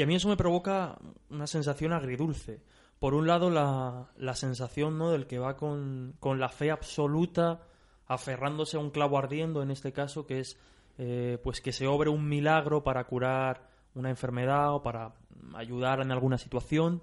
y 0.00 0.02
a 0.02 0.06
mí 0.06 0.14
eso 0.14 0.30
me 0.30 0.36
provoca 0.38 0.98
una 1.28 1.46
sensación 1.46 1.92
agridulce. 1.92 2.62
Por 2.98 3.12
un 3.12 3.26
lado, 3.26 3.50
la, 3.50 4.10
la 4.16 4.34
sensación 4.34 4.96
¿no? 4.96 5.10
del 5.10 5.26
que 5.26 5.38
va 5.38 5.58
con, 5.58 6.16
con 6.20 6.40
la 6.40 6.48
fe 6.48 6.70
absoluta, 6.70 7.66
aferrándose 8.06 8.78
a 8.78 8.80
un 8.80 8.92
clavo 8.92 9.18
ardiendo, 9.18 9.62
en 9.62 9.70
este 9.70 9.92
caso, 9.92 10.26
que 10.26 10.40
es 10.40 10.58
eh, 11.02 11.38
pues 11.42 11.62
que 11.62 11.72
se 11.72 11.86
obre 11.86 12.10
un 12.10 12.28
milagro 12.28 12.84
para 12.84 13.04
curar 13.04 13.70
una 13.94 14.10
enfermedad 14.10 14.74
o 14.74 14.82
para 14.82 15.14
ayudar 15.54 16.02
en 16.02 16.12
alguna 16.12 16.36
situación. 16.36 17.02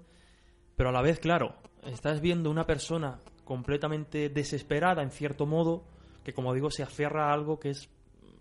Pero 0.76 0.90
a 0.90 0.92
la 0.92 1.02
vez, 1.02 1.18
claro, 1.18 1.56
estás 1.84 2.20
viendo 2.20 2.48
una 2.48 2.64
persona 2.64 3.18
completamente 3.44 4.28
desesperada, 4.28 5.02
en 5.02 5.10
cierto 5.10 5.46
modo, 5.46 5.82
que 6.22 6.32
como 6.32 6.54
digo, 6.54 6.70
se 6.70 6.84
aferra 6.84 7.28
a 7.28 7.32
algo 7.32 7.58
que 7.58 7.70
es 7.70 7.90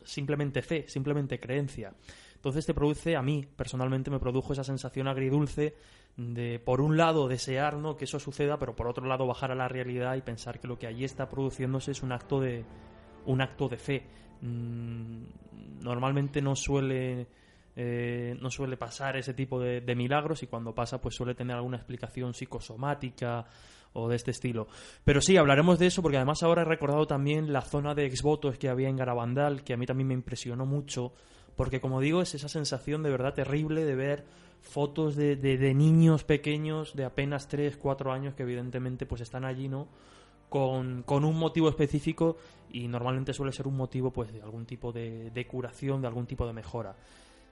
simplemente 0.03 0.61
fe, 0.61 0.87
simplemente 0.87 1.39
creencia. 1.39 1.91
Entonces 2.35 2.67
te 2.67 2.75
produce, 2.75 3.15
a 3.15 3.23
mí 3.23 3.43
personalmente 3.55 4.11
me 4.11 4.19
produjo 4.19 4.53
esa 4.53 4.63
sensación 4.63 5.07
agridulce 5.07 5.73
de, 6.17 6.59
por 6.59 6.81
un 6.81 6.97
lado, 6.97 7.27
desear 7.27 7.77
¿no? 7.77 7.97
que 7.97 8.05
eso 8.05 8.19
suceda, 8.19 8.59
pero 8.59 8.75
por 8.75 8.87
otro 8.87 9.07
lado, 9.07 9.25
bajar 9.25 9.51
a 9.51 9.55
la 9.55 9.67
realidad 9.67 10.17
y 10.17 10.21
pensar 10.21 10.59
que 10.59 10.67
lo 10.67 10.77
que 10.77 10.85
allí 10.85 11.03
está 11.03 11.27
produciéndose 11.27 11.93
es 11.93 12.03
un 12.03 12.11
acto 12.11 12.39
de, 12.39 12.63
un 13.25 13.41
acto 13.41 13.67
de 13.69 13.77
fe. 13.77 14.03
Mm, 14.41 15.23
normalmente 15.81 16.41
no 16.41 16.55
suele, 16.55 17.27
eh, 17.75 18.37
no 18.39 18.49
suele 18.49 18.77
pasar 18.77 19.17
ese 19.17 19.33
tipo 19.33 19.59
de, 19.59 19.81
de 19.81 19.95
milagros 19.95 20.43
y 20.43 20.47
cuando 20.47 20.73
pasa, 20.73 20.99
pues 21.01 21.15
suele 21.15 21.35
tener 21.35 21.55
alguna 21.55 21.77
explicación 21.77 22.33
psicosomática 22.33 23.45
o 23.93 24.07
de 24.07 24.15
este 24.15 24.31
estilo. 24.31 24.67
Pero 25.03 25.21
sí, 25.21 25.37
hablaremos 25.37 25.79
de 25.79 25.87
eso 25.87 26.01
porque 26.01 26.17
además 26.17 26.43
ahora 26.43 26.61
he 26.61 26.65
recordado 26.65 27.07
también 27.07 27.51
la 27.51 27.61
zona 27.61 27.95
de 27.95 28.05
exvotos 28.05 28.57
que 28.57 28.69
había 28.69 28.89
en 28.89 28.97
Garabandal, 28.97 29.63
que 29.63 29.73
a 29.73 29.77
mí 29.77 29.85
también 29.85 30.07
me 30.07 30.13
impresionó 30.13 30.65
mucho, 30.65 31.13
porque 31.55 31.81
como 31.81 31.99
digo, 31.99 32.21
es 32.21 32.35
esa 32.35 32.49
sensación 32.49 33.01
de 33.03 33.09
verdad 33.09 33.33
terrible 33.33 33.85
de 33.85 33.95
ver 33.95 34.25
fotos 34.61 35.15
de, 35.15 35.35
de, 35.35 35.57
de 35.57 35.73
niños 35.73 36.23
pequeños 36.23 36.95
de 36.95 37.05
apenas 37.05 37.47
3, 37.47 37.77
4 37.77 38.11
años 38.11 38.35
que 38.35 38.43
evidentemente 38.43 39.05
pues 39.05 39.21
están 39.21 39.45
allí, 39.45 39.67
¿no? 39.67 39.87
Con, 40.49 41.03
con 41.03 41.25
un 41.25 41.37
motivo 41.37 41.67
específico 41.69 42.37
y 42.71 42.87
normalmente 42.87 43.33
suele 43.33 43.51
ser 43.51 43.67
un 43.67 43.75
motivo 43.75 44.11
pues 44.11 44.31
de 44.31 44.41
algún 44.41 44.65
tipo 44.65 44.91
de, 44.93 45.29
de 45.31 45.45
curación, 45.47 46.01
de 46.01 46.07
algún 46.07 46.25
tipo 46.25 46.47
de 46.47 46.53
mejora. 46.53 46.95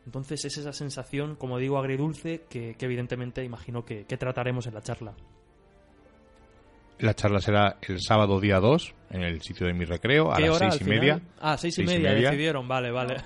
Entonces 0.06 0.46
es 0.46 0.58
esa 0.58 0.72
sensación, 0.72 1.36
como 1.36 1.58
digo, 1.58 1.78
agridulce 1.78 2.44
que, 2.50 2.76
que 2.76 2.86
evidentemente 2.86 3.44
imagino 3.44 3.84
que, 3.84 4.06
que 4.06 4.18
trataremos 4.18 4.68
en 4.68 4.76
la 4.76 4.82
charla. 4.82 5.14
La 7.00 7.14
charla 7.14 7.40
será 7.42 7.78
el 7.82 8.00
sábado 8.02 8.40
día 8.40 8.60
2 8.62 8.94
en 9.12 9.22
el 9.24 9.42
sitio 9.42 9.68
de 9.68 9.74
mi 9.74 9.84
recreo 9.84 10.32
a 10.32 10.38
¿Qué 10.38 10.44
las 10.48 10.56
hora, 10.56 10.72
seis 10.72 10.82
y 10.82 10.84
final? 10.86 11.00
media. 11.00 11.22
Ah, 11.42 11.58
seis 11.58 11.74
y, 11.78 11.86
Seis 11.86 11.90
y 11.92 11.94
media, 11.98 12.12
media. 12.14 12.30
decidieron, 12.30 12.68
vale, 12.68 12.92
vale. 12.92 13.18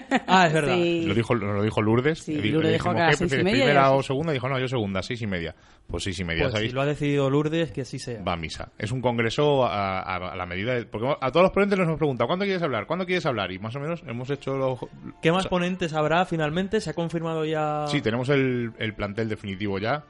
ah, 0.26 0.46
es 0.46 0.52
verdad. 0.52 0.74
Sí. 0.74 1.04
Lo 1.06 1.14
dijo, 1.14 1.34
lo 1.34 1.62
dijo 1.62 1.82
Lourdes. 1.82 2.18
Sí, 2.20 2.34
Lourdes 2.34 2.62
le 2.64 2.72
dijo 2.72 2.92
que 2.92 3.00
a 3.00 3.06
las 3.06 3.10
¿qué 3.10 3.16
seis 3.16 3.32
y 3.32 3.34
prefieres, 3.34 3.44
media 3.52 3.64
¿Primera 3.66 3.90
o 3.92 4.02
segunda? 4.02 4.32
Dijo, 4.32 4.48
no, 4.48 4.58
yo 4.58 4.68
segunda, 4.68 5.02
seis 5.02 5.22
y 5.22 5.26
media. 5.26 5.54
Pues 5.86 6.04
seis 6.04 6.18
y 6.20 6.24
media, 6.24 6.42
Pues 6.44 6.52
si 6.52 6.56
¿sabéis? 6.58 6.72
lo 6.74 6.80
ha 6.82 6.86
decidido 6.86 7.30
Lourdes, 7.30 7.72
que 7.72 7.80
así 7.82 7.98
sea. 7.98 8.22
Va 8.22 8.32
a 8.34 8.36
misa. 8.36 8.72
Es 8.78 8.92
un 8.92 9.00
congreso 9.00 9.64
a, 9.64 10.00
a- 10.00 10.32
a 10.32 10.36
la 10.36 10.46
medida 10.46 10.74
de... 10.74 10.84
Porque 10.86 11.08
a 11.20 11.30
todos 11.30 11.44
los 11.44 11.52
ponentes 11.52 11.78
nos 11.78 11.86
hemos 11.88 11.98
preguntado, 11.98 12.26
¿cuándo 12.28 12.44
quieres 12.44 12.62
hablar? 12.62 12.86
¿Cuándo 12.86 13.06
quieres 13.06 13.24
hablar? 13.26 13.50
Y 13.52 13.58
más 13.58 13.74
o 13.76 13.80
menos 13.80 14.02
hemos 14.06 14.28
hecho 14.30 14.56
los... 14.56 14.78
¿Qué 15.22 15.30
más 15.32 15.40
o 15.40 15.42
sea, 15.42 15.50
ponentes 15.50 15.92
habrá 15.94 16.24
finalmente? 16.26 16.80
¿Se 16.80 16.90
ha 16.90 16.94
confirmado 16.94 17.44
ya? 17.44 17.86
Sí, 17.88 18.00
tenemos 18.02 18.28
el, 18.28 18.72
el 18.78 18.94
plantel 18.94 19.28
definitivo 19.28 19.78
ya. 19.78 20.04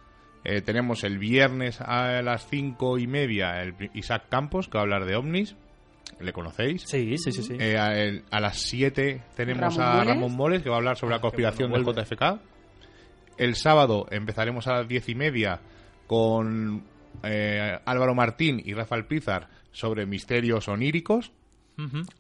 Eh, 0.45 0.63
tenemos 0.63 1.03
el 1.05 1.19
viernes 1.19 1.81
a 1.81 2.23
las 2.23 2.47
cinco 2.49 2.97
y 2.99 3.07
media 3.07 3.61
el 3.63 3.75
Isaac 3.95 4.25
Campos, 4.29 4.69
que 4.69 4.79
va 4.79 4.83
a 4.83 4.85
hablar 4.85 5.05
de 5.05 5.17
ovnis. 5.17 5.57
¿Le 6.21 6.33
conocéis? 6.33 6.83
Sí, 6.87 7.17
sí, 7.19 7.31
sí. 7.33 7.43
sí. 7.43 7.57
Eh, 7.61 7.79
a, 7.79 7.97
el- 7.99 8.25
a 8.31 8.41
las 8.41 8.59
7 8.59 9.23
tenemos 9.37 9.77
Ramón 9.77 9.83
a 9.91 9.95
Moles. 9.99 10.09
Ramón 10.15 10.37
Moles, 10.37 10.63
que 10.63 10.69
va 10.69 10.77
a 10.77 10.79
hablar 10.79 10.97
sobre 10.97 11.11
la 11.13 11.17
Ah, 11.19 11.21
conspiración 11.21 11.71
bueno, 11.71 11.93
del 11.93 12.05
JFK. 12.05 12.41
El 13.37 13.55
sábado 13.55 14.07
empezaremos 14.11 14.67
a 14.67 14.73
las 14.75 14.89
10 14.89 15.09
y 15.11 15.15
media 15.15 15.61
con 16.09 16.83
eh, 17.23 17.79
Álvaro 17.85 18.15
Martín 18.15 18.61
y 18.65 18.75
Rafael 18.75 19.05
Pizar 19.07 19.49
sobre 19.73 20.07
misterios 20.07 20.67
oníricos. 20.69 21.31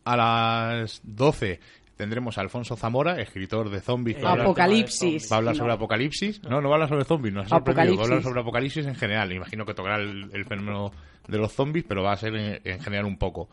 A 0.04 0.16
las 0.16 1.00
12 1.02 1.58
tendremos 1.96 2.38
a 2.38 2.42
Alfonso 2.42 2.76
Zamora, 2.76 3.20
escritor 3.20 3.70
de 3.70 3.80
zombies. 3.80 4.18
que 4.18 4.22
va 4.22 4.28
a 4.28 4.32
hablar- 4.34 4.46
Apocalipsis. 4.46 5.28
Va 5.32 5.34
a 5.34 5.38
hablar 5.38 5.54
No. 5.54 5.58
sobre 5.58 5.72
apocalipsis. 5.72 6.42
No, 6.44 6.60
no 6.60 6.68
va 6.68 6.74
a 6.74 6.76
hablar 6.76 6.88
sobre 6.88 7.04
zombies, 7.04 7.34
nos 7.34 7.46
ha 7.46 7.48
sorprendido. 7.48 7.96
Va 7.96 8.02
a 8.02 8.04
hablar 8.04 8.22
sobre 8.22 8.40
apocalipsis 8.40 8.86
en 8.86 8.94
general. 8.94 9.32
Imagino 9.32 9.66
que 9.66 9.74
tocará 9.74 9.96
el, 9.96 10.30
el 10.32 10.44
fenómeno 10.44 10.92
de 11.26 11.38
los 11.38 11.50
zombies, 11.52 11.84
pero 11.88 12.04
va 12.04 12.12
a 12.12 12.16
ser 12.16 12.36
en, 12.36 12.60
en 12.62 12.80
general 12.80 13.06
un 13.06 13.18
poco. 13.18 13.48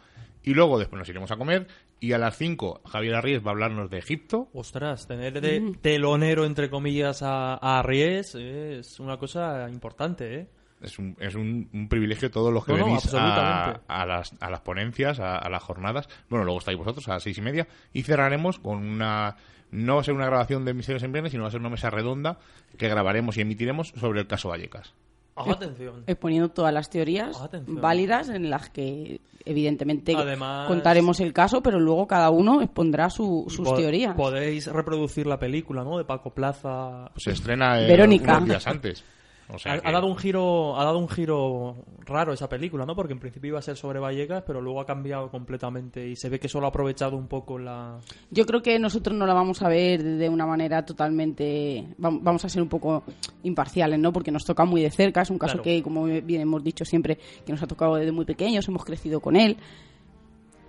Y 0.45 0.53
luego 0.53 0.79
después 0.79 0.99
nos 0.99 1.10
iremos 1.10 1.31
a 1.31 1.38
comer. 1.38 1.67
Y 1.99 2.13
a 2.13 2.17
las 2.17 2.38
5 2.38 2.81
Javier 2.86 3.15
Arries 3.15 3.43
va 3.43 3.47
a 3.49 3.51
hablarnos 3.51 3.89
de 3.89 3.97
Egipto. 3.97 4.47
Ostras, 4.53 5.08
tener 5.08 5.41
de 5.41 5.75
telonero, 5.81 6.45
entre 6.45 6.69
comillas, 6.69 7.23
a, 7.23 7.55
a 7.55 7.79
Arries 7.79 8.36
es 8.36 8.99
una 8.99 9.17
cosa 9.17 9.67
importante, 9.69 10.36
¿eh? 10.36 10.47
Es 10.81 10.99
un, 10.99 11.15
es 11.19 11.34
un, 11.34 11.69
un 11.73 11.88
privilegio 11.88 12.29
todos 12.29 12.53
los 12.53 12.65
que 12.65 12.73
No, 12.73 12.79
no, 12.79 12.86
venís 12.86 13.12
a, 13.13 14.05
las, 14.05 14.36
a 14.39 14.49
las 14.51 14.60
ponencias, 14.62 15.19
a, 15.19 15.38
a 15.38 15.49
las 15.49 15.63
jornadas. 15.63 16.08
Bueno, 16.29 16.45
luego 16.45 16.60
estáis 16.60 16.77
vosotros 16.77 17.08
a 17.08 17.13
las 17.13 17.23
seis 17.23 17.38
y 17.38 17.41
media. 17.41 17.67
Y 17.91 18.03
cerraremos 18.03 18.60
con 18.60 18.86
una... 18.86 19.38
No 19.71 19.95
va 19.95 20.01
a 20.01 20.03
ser 20.03 20.13
una 20.13 20.27
grabación 20.27 20.63
de 20.63 20.73
Misterios 20.73 21.01
en 21.03 21.12
Viernes, 21.12 21.31
sino 21.31 21.43
va 21.43 21.47
a 21.49 21.51
ser 21.51 21.60
una 21.60 21.69
mesa 21.69 21.89
redonda 21.89 22.38
que 22.77 22.88
grabaremos 22.88 23.36
y 23.38 23.41
emitiremos 23.41 23.93
sobre 23.97 24.19
el 24.19 24.27
caso 24.27 24.49
Vallecas. 24.49 24.93
Atención. 25.36 26.04
exponiendo 26.08 26.50
todas 26.50 26.74
las 26.74 26.89
teorías 26.89 27.39
Atención. 27.41 27.82
válidas 27.82 28.30
en 28.30 28.50
las 28.50 28.69
que 28.69 29.19
evidentemente 29.43 30.15
Además- 30.15 30.67
contaremos 30.67 31.19
el 31.19 31.34
caso, 31.34 31.62
pero 31.62 31.80
luego 31.80 32.08
cada 32.08 32.30
uno 32.30 32.62
expondrá 32.62 33.10
su- 33.10 33.45
sus 33.50 33.67
Po- 33.67 33.76
teorías. 33.76 34.15
Podéis 34.15 34.65
reproducir 34.67 35.28
la 35.28 35.38
película, 35.38 35.84
¿no? 35.84 35.98
De 35.98 36.06
Paco 36.06 36.32
Plaza. 36.34 37.12
Se 37.17 37.32
estrena 37.32 37.82
eh, 37.82 37.88
Verónica. 37.88 38.38
unos 38.38 38.50
días 38.50 38.65
antes. 38.67 39.04
O 39.47 39.60
sea 39.60 39.73
ha, 39.73 39.79
que- 39.79 39.88
ha 39.88 39.91
dado 39.91 40.08
un 40.08 40.17
giro 40.17 40.79
ha 40.79 40.84
dado 40.84 40.97
un 40.97 41.08
giro 41.08 41.75
raro 41.99 42.34
esa 42.34 42.49
película 42.49 42.86
no 42.86 42.95
porque 42.95 43.13
en 43.13 43.19
principio 43.19 43.49
iba 43.49 43.60
a 43.60 43.62
ser 43.62 43.77
sobre 43.77 43.99
Vallecas 43.99 44.43
pero 44.45 44.60
luego 44.62 44.81
ha 44.81 44.86
cambiado 44.86 45.29
completamente 45.29 46.08
y 46.08 46.15
se 46.15 46.29
ve 46.29 46.39
que 46.39 46.47
solo 46.49 46.65
ha 46.65 46.69
aprovechado 46.69 47.15
un 47.15 47.27
poco 47.27 47.60
la 47.60 47.99
Yo 48.31 48.45
creo 48.45 48.62
que 48.63 48.79
nosotros 48.79 49.15
no 49.15 49.25
la 49.27 49.34
vamos 49.34 49.62
a 49.62 49.67
ver 49.69 50.01
de 50.03 50.29
una 50.29 50.45
manera 50.47 50.84
totalmente. 50.86 51.86
vam- 51.99 52.19
Vamos 52.21 52.43
a 52.45 52.49
ser 52.49 52.62
un 52.62 52.69
poco 52.69 53.03
imparciales, 53.43 53.99
¿no? 53.99 54.12
Porque 54.12 54.31
nos 54.31 54.43
toca 54.45 54.65
muy 54.65 54.81
de 54.81 54.89
cerca. 54.91 55.21
Es 55.21 55.29
un 55.29 55.38
caso 55.38 55.53
Claro. 55.53 55.63
que, 55.63 55.84
como 55.84 56.05
bien 56.05 56.41
hemos 56.41 56.63
dicho 56.63 56.84
siempre, 56.86 57.17
que 57.45 57.51
nos 57.51 57.62
ha 57.62 57.67
tocado 57.67 57.95
desde 57.95 58.12
muy 58.12 58.25
pequeños, 58.25 58.67
hemos 58.67 58.84
crecido 58.84 59.19
con 59.19 59.36
él. 59.36 59.58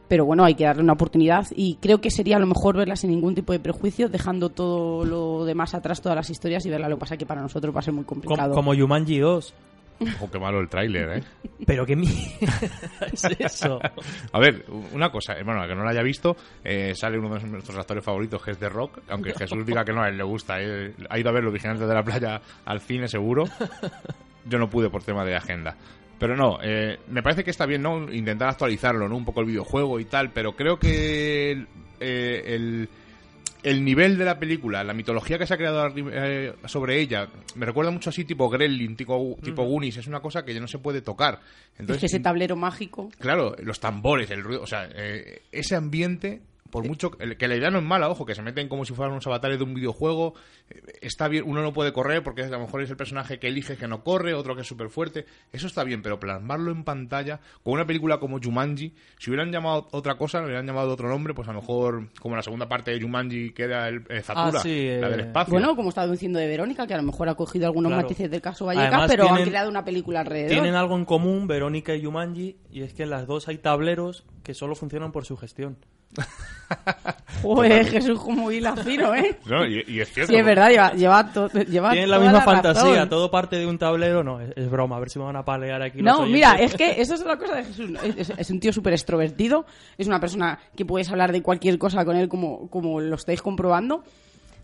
Pero 0.09 0.25
bueno, 0.25 0.45
hay 0.45 0.55
que 0.55 0.64
darle 0.64 0.83
una 0.83 0.92
oportunidad 0.92 1.47
y 1.55 1.77
creo 1.77 2.01
que 2.01 2.11
sería 2.11 2.37
a 2.37 2.40
lo 2.40 2.47
mejor 2.47 2.77
verla 2.77 2.97
sin 2.97 3.11
ningún 3.11 3.35
tipo 3.35 3.53
de 3.53 3.61
prejuicio, 3.61 4.09
dejando 4.09 4.51
todo 4.51 5.05
lo 5.05 5.45
demás 5.45 5.75
atrás, 5.75 6.01
todas 6.01 6.16
las 6.16 6.31
historias 6.31 6.64
y 6.66 6.71
verla. 6.71 6.88
Lo 6.88 6.97
que 6.97 7.01
pasa 7.01 7.14
es 7.14 7.19
que 7.19 7.27
para 7.27 7.42
nosotros 7.42 7.75
va 7.75 7.81
a 7.81 7.83
ser 7.83 7.95
muy 7.95 8.05
como, 8.05 8.23
complicado. 8.23 8.55
como 8.55 8.75
Yumanji 8.75 9.19
2 9.19 9.55
Ojo, 9.99 10.31
qué 10.31 10.38
malo 10.38 10.61
el 10.61 10.69
tráiler, 10.69 11.19
¿eh? 11.19 11.23
pero 11.66 11.87
qué 11.87 11.97
mierda 11.97 12.21
es 13.12 13.25
eso 13.38 13.81
A 14.31 14.38
ver, 14.38 14.64
una 14.92 15.11
cosa, 15.11 15.35
eh, 15.38 15.42
bueno, 15.42 15.62
a 15.62 15.66
que 15.66 15.75
no 15.75 15.85
lo 15.85 15.88
haya 15.88 16.03
visto, 16.03 16.37
eh, 16.62 16.95
sale 16.95 17.19
uno 17.19 17.35
de 17.38 17.47
nuestros 17.47 17.79
actores 17.79 18.05
favoritos, 18.05 18.42
que 18.42 18.51
es 18.51 18.61
de 18.61 18.69
Rock, 18.69 19.01
aunque 19.09 19.33
Jesús 19.38 19.64
diga 19.64 19.85
que 19.85 19.92
no, 19.92 20.03
a 20.03 20.09
él 20.09 20.19
le 20.19 20.25
gusta, 20.25 20.61
eh, 20.61 20.92
ha 21.09 21.19
ido 21.19 21.31
a 21.31 21.33
ver 21.33 21.45
Los 21.45 21.53
Vigilantes 21.53 21.88
de 21.88 21.95
la 21.95 22.03
Playa 22.03 22.40
al 22.64 22.81
cine 22.81 23.09
seguro. 23.09 23.45
Yo 24.49 24.59
no 24.59 24.69
pude 24.69 24.90
por 24.90 25.03
tema 25.03 25.25
de 25.25 25.35
agenda. 25.35 25.77
Pero 26.18 26.37
no, 26.37 26.59
eh, 26.62 26.98
me 27.09 27.22
parece 27.22 27.44
que 27.44 27.50
está 27.50 27.66
bien, 27.66 27.83
¿no? 27.83 28.11
Intentar 28.12 28.48
actualizarlo, 28.48 29.09
¿no? 29.09 29.16
Un 29.16 29.24
poco 29.24 29.40
el 29.40 29.46
videojuego 29.46 30.00
y 30.00 30.07
tal, 30.07 30.31
pero 30.33 30.57
creo 30.57 30.79
que 30.79 31.52
el, 31.52 31.68
eh, 32.00 32.42
el, 32.46 32.88
el 33.62 33.85
nivel 33.85 34.17
de 34.17 34.25
la 34.25 34.38
película, 34.38 34.85
la 34.85 34.94
mitología 34.94 35.38
que 35.38 35.46
se 35.46 35.54
ha 35.54 35.56
creado 35.56 35.92
eh, 35.94 36.54
sobre 36.67 37.00
ella, 37.00 37.29
me 37.56 37.67
recuerda 37.67 37.90
mucho 37.90 38.10
así 38.10 38.25
tipo 38.25 38.48
Gremlin, 38.48 38.96
tipo, 38.96 39.37
tipo 39.42 39.64
Goonies, 39.64 39.96
es 39.96 40.06
una 40.06 40.21
cosa 40.21 40.44
que 40.44 40.54
ya 40.54 40.60
no 40.60 40.69
se 40.69 40.79
puede 40.79 41.02
tocar. 41.02 41.40
es 41.77 41.98
que 41.98 42.06
ese 42.06 42.21
tablero 42.21 42.56
mágico. 42.56 43.10
Claro, 43.19 43.56
los 43.62 43.81
tambores, 43.81 44.31
el 44.31 44.42
ruido, 44.42 44.62
o 44.62 44.67
sea, 44.67 44.88
eh, 44.94 45.42
ese 45.50 45.75
ambiente 45.75 46.40
por 46.77 46.87
mucho 46.87 47.10
que 47.10 47.48
la 47.48 47.56
idea 47.56 47.70
no 47.70 47.79
es 47.79 47.85
mala, 47.85 48.10
ojo, 48.10 48.27
que 48.27 48.35
se 48.35 48.42
meten 48.42 48.68
como 48.68 48.85
si 48.85 48.92
fueran 48.92 49.12
unos 49.12 49.27
avatares 49.27 49.56
de 49.56 49.64
un 49.64 49.72
videojuego, 49.72 50.35
eh, 50.68 50.83
está 51.00 51.27
bien, 51.27 51.44
uno 51.46 51.62
no 51.62 51.72
puede 51.72 51.90
correr 51.94 52.22
porque 52.22 52.42
a 52.42 52.48
lo 52.50 52.60
mejor 52.60 52.83
es 52.83 52.90
el 52.90 52.98
personaje 52.98 53.38
que 53.38 53.48
elige 53.48 53.79
que 53.79 53.88
no 53.88 54.04
corre, 54.04 54.35
otro 54.35 54.54
que 54.54 54.60
es 54.60 54.66
súper 54.66 54.90
fuerte, 54.90 55.24
eso 55.52 55.66
está 55.68 55.85
bien, 55.85 56.02
pero 56.02 56.20
plasmarlo 56.20 56.70
en 56.70 56.85
pantalla, 56.85 57.40
con 57.62 57.72
una 57.72 57.87
película 57.87 58.18
como 58.20 58.38
Jumanji, 58.42 58.92
si 59.18 59.31
hubieran 59.31 59.50
llamado 59.50 59.88
otra 59.92 60.16
cosa, 60.18 60.40
le 60.40 60.46
hubieran 60.48 60.66
llamado 60.66 60.92
otro 60.92 61.08
nombre, 61.08 61.33
pues 61.33 61.48
a 61.48 61.52
lo 61.54 61.60
mejor, 61.62 62.10
como 62.20 62.37
la 62.37 62.42
segunda 62.42 62.68
parte 62.68 62.90
de 62.90 63.00
Jumanji 63.00 63.52
que 63.52 63.62
era 63.62 63.88
el 63.88 64.04
eh, 64.10 64.20
Zatura, 64.20 64.58
Ah, 64.58 64.62
sí, 64.62 64.87
la 65.00 65.08
del 65.08 65.20
eh, 65.20 65.22
espacio. 65.22 65.52
Bueno, 65.52 65.74
como 65.77 65.88
estaba 65.88 66.06
diciendo 66.12 66.38
de 66.38 66.46
Verónica, 66.46 66.87
que 66.87 66.92
a 66.92 66.98
lo 66.98 67.04
mejor 67.04 67.31
ha 67.31 67.35
cogido 67.37 67.64
algunos 67.66 67.88
Claro. 67.90 68.02
matices 68.02 68.31
del 68.31 68.42
caso 68.42 68.66
Vallecas, 68.66 68.88
Además, 68.88 69.10
pero 69.10 69.22
han 69.29 69.35
tienen- 69.37 69.48
creado 69.48 69.70
una 69.70 69.85
película 69.85 70.20
alrededor. 70.20 70.50
Tienen 70.50 70.74
algo 70.74 70.94
en 70.96 71.06
común, 71.06 71.46
Verónica 71.46 71.94
y 71.94 72.02
Yumanji, 72.02 72.58
y 72.70 72.83
es 72.83 72.92
que 72.92 73.04
en 73.04 73.10
las 73.10 73.27
dos 73.27 73.48
hay 73.48 73.56
tableros 73.58 74.24
que 74.47 74.55
solo 74.55 74.77
funcionan 74.77 75.11
por 75.11 75.25
su 75.27 75.37
gestión. 75.37 75.77
Joder, 77.42 77.85
Jesús, 77.87 78.21
como 78.21 78.51
hila 78.53 78.77
fino, 78.77 79.13
¿eh? 79.13 79.38
No, 79.47 79.67
y, 79.67 79.85
y 79.88 80.01
es 80.01 80.13
cierto. 80.13 80.33
Sí, 80.33 80.38
es 80.38 80.44
verdad, 80.44 80.71
lleva, 80.71 80.92
lleva, 80.92 81.33
to- 81.33 81.49
lleva 81.49 81.90
Tienen 81.90 82.11
la 82.11 82.19
misma 82.21 82.38
razón. 82.44 82.55
fantasía, 82.55 83.09
todo 83.09 83.29
parte 83.31 83.57
de 83.57 83.67
un 83.67 83.77
tablero. 83.77 84.23
No, 84.23 84.40
es, 84.40 84.53
es 84.57 84.71
broma, 84.71 84.97
a 84.97 85.01
ver 85.01 85.11
si 85.11 85.19
me 85.19 85.25
van 85.25 85.35
a 85.37 85.44
palear 85.44 85.83
aquí. 85.83 85.99
los 85.99 86.05
No, 86.05 86.23
oyentes. 86.23 86.33
mira, 86.35 86.53
es 86.65 86.75
que 86.77 87.01
eso 87.01 87.15
es 87.15 87.25
la 87.25 87.37
cosa 87.37 87.57
de 87.57 87.65
Jesús. 87.65 87.90
es- 88.05 88.31
es 88.31 88.51
un 88.51 88.61
tío 88.61 88.73
súper 88.73 88.92
extrovertido, 88.92 89.67
es 89.99 90.07
una 90.07 90.21
persona 90.21 90.61
que 90.77 90.85
puedes 90.85 91.11
hablar 91.11 91.33
de 91.33 91.42
cualquier 91.42 91.77
cosa 91.77 92.05
con 92.05 92.17
él 92.17 92.29
como, 92.29 92.71
como 92.71 93.01
lo 93.01 93.17
estáis 93.17 93.42
comprobando, 93.42 94.05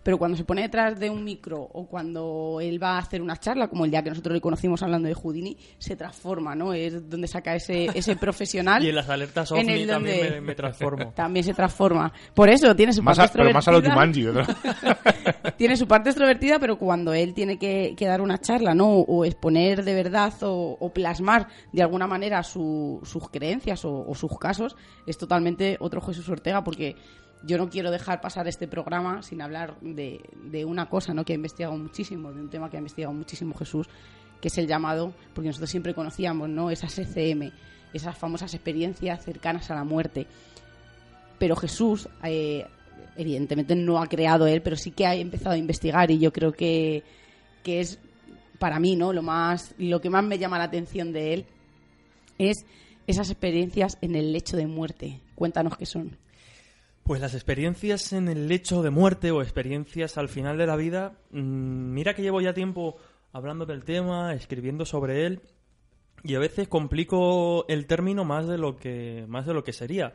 pero 0.03 0.19
cuando 0.19 0.37
se 0.37 0.45
pone 0.45 0.63
detrás 0.63 0.99
de 0.99 1.11
un 1.11 1.25
micro 1.25 1.61
o 1.61 1.87
cuando 1.87 2.59
él 2.61 2.83
va 2.83 2.97
a 2.97 2.99
hacer 2.99 3.23
una 3.23 3.37
charla, 3.37 3.69
como 3.69 3.85
el 3.85 3.91
día 3.91 4.03
que 4.03 4.11
nosotros 4.11 4.35
le 4.35 4.41
conocimos 4.41 4.83
hablando 4.83 5.09
de 5.09 5.15
Houdini, 5.15 5.57
se 5.79 5.97
transforma, 5.97 6.55
¿no? 6.55 6.73
Es 6.75 7.09
donde 7.09 7.27
saca 7.29 7.55
ese, 7.55 7.87
ese 7.95 8.17
profesional. 8.17 8.83
Y 8.85 8.89
en 8.89 8.97
las 8.97 9.09
alertas 9.09 9.51
en 9.53 9.59
OVNI 9.69 9.87
también 9.87 10.31
me, 10.35 10.41
me 10.41 10.55
transformo. 10.55 11.13
También 11.15 11.45
se 11.45 11.55
transforma. 11.55 12.13
Por 12.35 12.49
eso 12.49 12.75
tiene 12.75 12.93
su 12.93 13.03
Más 13.03 13.17
parte 13.17 13.39
a- 13.41 13.43
pero 13.45 13.55
más 13.55 13.69
a 13.69 13.73
los 13.73 13.81
extrovertida. 13.85 14.33
Jumanji. 14.33 14.57
¿verdad? 14.77 15.55
tiene 15.57 15.77
su 15.77 15.87
parte 15.87 16.11
extrovertida, 16.11 16.59
pero 16.59 16.77
cuando 16.79 17.13
él 17.13 17.35
tiene 17.35 17.59
que, 17.59 17.95
que 17.97 18.07
dar 18.07 18.21
una 18.21 18.39
charla, 18.39 18.75
¿no? 18.75 18.89
O 18.89 19.25
exponer 19.25 19.85
de 19.85 19.95
verdad 19.95 20.33
o, 20.43 20.77
o 20.81 20.93
plasmar 20.93 21.49
de 21.73 21.83
alguna 21.83 22.07
manera 22.07 22.43
su- 22.43 23.01
sus 23.05 23.29
creencias 23.31 23.85
o, 23.85 24.05
o 24.09 24.15
sus 24.15 24.39
casos, 24.39 24.77
es 25.07 25.17
totalmente 25.19 25.77
otro 25.81 26.01
Jesús 26.01 26.29
Ortega, 26.29 26.63
porque 26.65 26.97
yo 27.45 27.59
no 27.59 27.69
quiero 27.69 27.91
dejar 27.91 28.21
pasar 28.21 28.49
este 28.49 28.69
programa 28.69 29.23
sin 29.23 29.43
hablar 29.43 29.79
de, 29.81 30.21
de 30.45 30.65
una 30.65 30.89
cosa, 30.89 31.15
¿no? 31.15 31.25
Que 31.25 31.33
ha 31.33 31.37
investigado 31.37 31.77
muchísimo, 31.77 32.33
de 32.33 32.41
un 32.41 32.51
tema 32.51 32.71
que 32.71 32.77
ha 32.77 32.81
investigado 32.81 33.15
muchísimo 33.15 33.55
Jesús, 33.55 33.89
que 34.41 34.49
es 34.49 34.59
el 34.59 34.67
llamado, 34.67 35.13
porque 35.35 35.49
nosotros 35.49 35.71
siempre 35.71 35.95
conocíamos, 35.95 36.49
¿no? 36.49 36.71
Esas 36.71 36.99
ECM, 36.99 37.53
esas 37.93 38.17
famosas 38.17 38.55
experiencias 38.55 39.25
cercanas 39.25 39.71
a 39.71 39.75
la 39.75 39.85
muerte 39.85 40.27
pero 41.43 41.57
Jesús 41.57 42.09
eh, 42.23 42.65
evidentemente 43.17 43.75
no 43.75 44.01
ha 44.01 44.07
creado 44.07 44.47
él, 44.47 44.63
pero 44.63 44.77
sí 44.77 44.93
que 44.93 45.07
ha 45.07 45.17
empezado 45.17 45.57
a 45.57 45.59
investigar 45.59 46.09
y 46.13 46.21
yo 46.21 46.33
creo 46.33 46.53
que, 46.53 47.03
que 47.65 47.81
es 47.81 47.99
para 48.61 48.79
mí, 48.79 48.95
¿no? 48.95 49.13
Lo 49.13 49.23
más 49.23 49.75
lo 49.77 50.01
que 50.01 50.09
más 50.09 50.23
me 50.23 50.39
llama 50.39 50.59
la 50.59 50.67
atención 50.67 51.13
de 51.13 51.35
él 51.35 51.47
es 52.39 52.65
esas 53.09 53.29
experiencias 53.29 53.99
en 54.03 54.15
el 54.15 54.33
lecho 54.33 54.57
de 54.57 54.69
muerte. 54.69 55.19
Cuéntanos 55.35 55.77
qué 55.77 55.85
son. 55.85 56.17
Pues 57.05 57.21
las 57.21 57.35
experiencias 57.35 58.13
en 58.13 58.29
el 58.29 58.47
lecho 58.47 58.83
de 58.83 58.91
muerte 58.91 59.33
o 59.33 59.43
experiencias 59.43 60.19
al 60.19 60.29
final 60.29 60.57
de 60.57 60.67
la 60.67 60.77
vida, 60.77 61.19
mm, 61.31 61.93
mira 61.93 62.15
que 62.15 62.23
llevo 62.23 62.41
ya 62.41 62.55
tiempo 62.55 62.97
hablando 63.33 63.67
del 63.67 63.85
tema, 63.85 64.35
escribiendo 64.35 64.85
sobre 64.85 65.27
él 65.27 65.41
y 66.23 66.37
a 66.37 66.39
veces 66.39 66.69
complico 66.69 67.67
el 67.69 67.87
término 67.87 68.25
más 68.25 68.47
de 68.47 68.57
lo 68.57 68.77
que 68.77 69.25
más 69.29 69.47
de 69.47 69.55
lo 69.55 69.65
que 69.65 69.73
sería. 69.73 70.15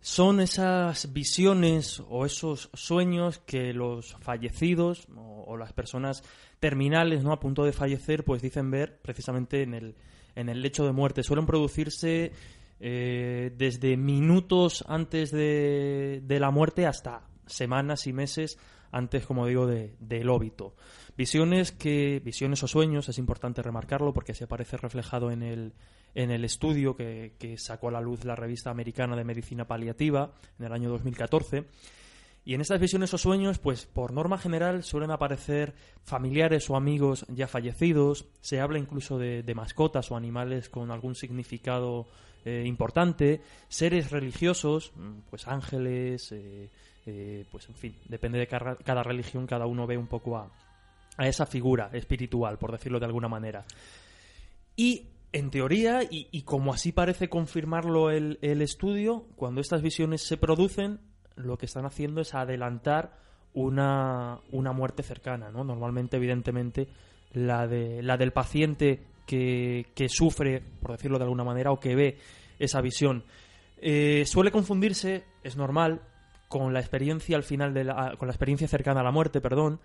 Son 0.00 0.40
esas 0.40 1.12
visiones 1.12 2.02
o 2.08 2.26
esos 2.26 2.70
sueños 2.74 3.38
que 3.38 3.72
los 3.72 4.16
fallecidos 4.20 5.06
o, 5.14 5.44
o 5.46 5.56
las 5.56 5.72
personas 5.72 6.24
terminales, 6.58 7.22
no 7.22 7.30
a 7.30 7.38
punto 7.38 7.62
de 7.62 7.72
fallecer, 7.72 8.24
pues 8.24 8.42
dicen 8.42 8.72
ver 8.72 8.98
precisamente 9.00 9.62
en 9.62 9.74
el 9.74 9.94
en 10.34 10.48
el 10.48 10.62
lecho 10.62 10.84
de 10.84 10.92
muerte. 10.92 11.22
Suelen 11.22 11.46
producirse 11.46 12.32
eh, 12.82 13.52
desde 13.56 13.96
minutos 13.96 14.84
antes 14.88 15.30
de, 15.30 16.20
de 16.24 16.40
la 16.40 16.50
muerte 16.50 16.84
hasta 16.86 17.28
semanas 17.46 18.06
y 18.08 18.12
meses 18.12 18.58
antes, 18.90 19.24
como 19.24 19.46
digo, 19.46 19.66
de- 19.66 19.94
del 20.00 20.28
óbito. 20.28 20.74
Visiones 21.16 21.72
que, 21.72 22.20
visiones 22.24 22.62
o 22.62 22.68
sueños, 22.68 23.08
es 23.08 23.18
importante 23.18 23.62
remarcarlo 23.62 24.12
porque 24.12 24.34
se 24.34 24.44
aparece 24.44 24.76
reflejado 24.76 25.30
en 25.30 25.42
el, 25.42 25.72
en 26.14 26.30
el 26.30 26.44
estudio 26.44 26.96
que, 26.96 27.34
que 27.38 27.56
sacó 27.56 27.88
a 27.88 27.92
la 27.92 28.00
luz 28.00 28.24
la 28.24 28.34
revista 28.34 28.70
americana 28.70 29.14
de 29.16 29.24
medicina 29.24 29.66
paliativa 29.66 30.32
en 30.58 30.66
el 30.66 30.72
año 30.72 30.90
2014. 30.90 31.64
Y 32.44 32.54
en 32.54 32.60
estas 32.60 32.80
visiones 32.80 33.14
o 33.14 33.18
sueños, 33.18 33.58
pues 33.58 33.86
por 33.86 34.12
norma 34.12 34.36
general 34.36 34.82
suelen 34.82 35.12
aparecer 35.12 35.74
familiares 36.02 36.68
o 36.70 36.76
amigos 36.76 37.24
ya 37.28 37.46
fallecidos, 37.46 38.26
se 38.40 38.60
habla 38.60 38.80
incluso 38.80 39.16
de, 39.16 39.54
mascotas 39.54 40.10
o 40.10 40.16
animales 40.16 40.68
con 40.68 40.90
algún 40.90 41.14
significado 41.14 42.08
eh, 42.44 42.64
importante, 42.66 43.42
seres 43.68 44.10
religiosos, 44.10 44.92
mm, 44.96 45.30
pues 45.30 45.46
ángeles, 45.46 46.32
eh, 46.32 46.68
eh, 47.06 47.44
pues 47.48 47.68
en 47.68 47.76
fin, 47.76 47.96
depende 48.08 48.40
de 48.40 48.48
cada, 48.48 49.02
religión, 49.04 49.46
cada 49.46 49.66
uno 49.66 49.86
ve 49.86 49.96
un 49.96 50.08
poco 50.08 50.36
a, 50.36 50.50
a 51.16 51.28
esa 51.28 51.46
figura 51.46 51.90
espiritual, 51.92 52.58
por 52.58 52.72
decirlo 52.72 52.98
de 52.98 53.06
alguna 53.06 53.28
manera. 53.28 53.64
Y 54.74 55.06
en 55.32 55.50
teoría, 55.50 56.00
y, 56.10 56.42
como 56.42 56.74
así 56.74 56.90
parece 56.90 57.28
confirmarlo 57.28 58.10
el 58.10 58.62
estudio, 58.62 59.26
cuando 59.36 59.60
estas 59.60 59.80
visiones 59.80 60.22
se 60.22 60.36
producen, 60.36 60.98
lo 61.36 61.56
que 61.58 61.66
están 61.66 61.84
haciendo 61.86 62.20
es 62.20 62.34
adelantar 62.34 63.16
una, 63.54 64.38
una 64.50 64.72
muerte 64.72 65.02
cercana, 65.02 65.50
¿no? 65.50 65.64
Normalmente, 65.64 66.16
evidentemente, 66.16 66.88
la, 67.32 67.66
de, 67.66 68.02
la 68.02 68.16
del 68.16 68.32
paciente 68.32 69.02
que, 69.26 69.86
que 69.94 70.08
sufre, 70.08 70.62
por 70.80 70.92
decirlo 70.92 71.18
de 71.18 71.24
alguna 71.24 71.44
manera, 71.44 71.70
o 71.70 71.78
que 71.80 71.94
ve 71.94 72.18
esa 72.58 72.80
visión. 72.80 73.24
Eh, 73.78 74.24
suele 74.26 74.50
confundirse, 74.50 75.24
es 75.42 75.56
normal, 75.56 76.00
con 76.48 76.72
la 76.72 76.80
experiencia 76.80 77.36
al 77.36 77.42
final 77.42 77.72
de 77.74 77.84
la, 77.84 78.14
con 78.18 78.28
la 78.28 78.32
experiencia 78.32 78.68
cercana 78.68 79.00
a 79.00 79.04
la 79.04 79.10
muerte, 79.10 79.40
perdón, 79.40 79.80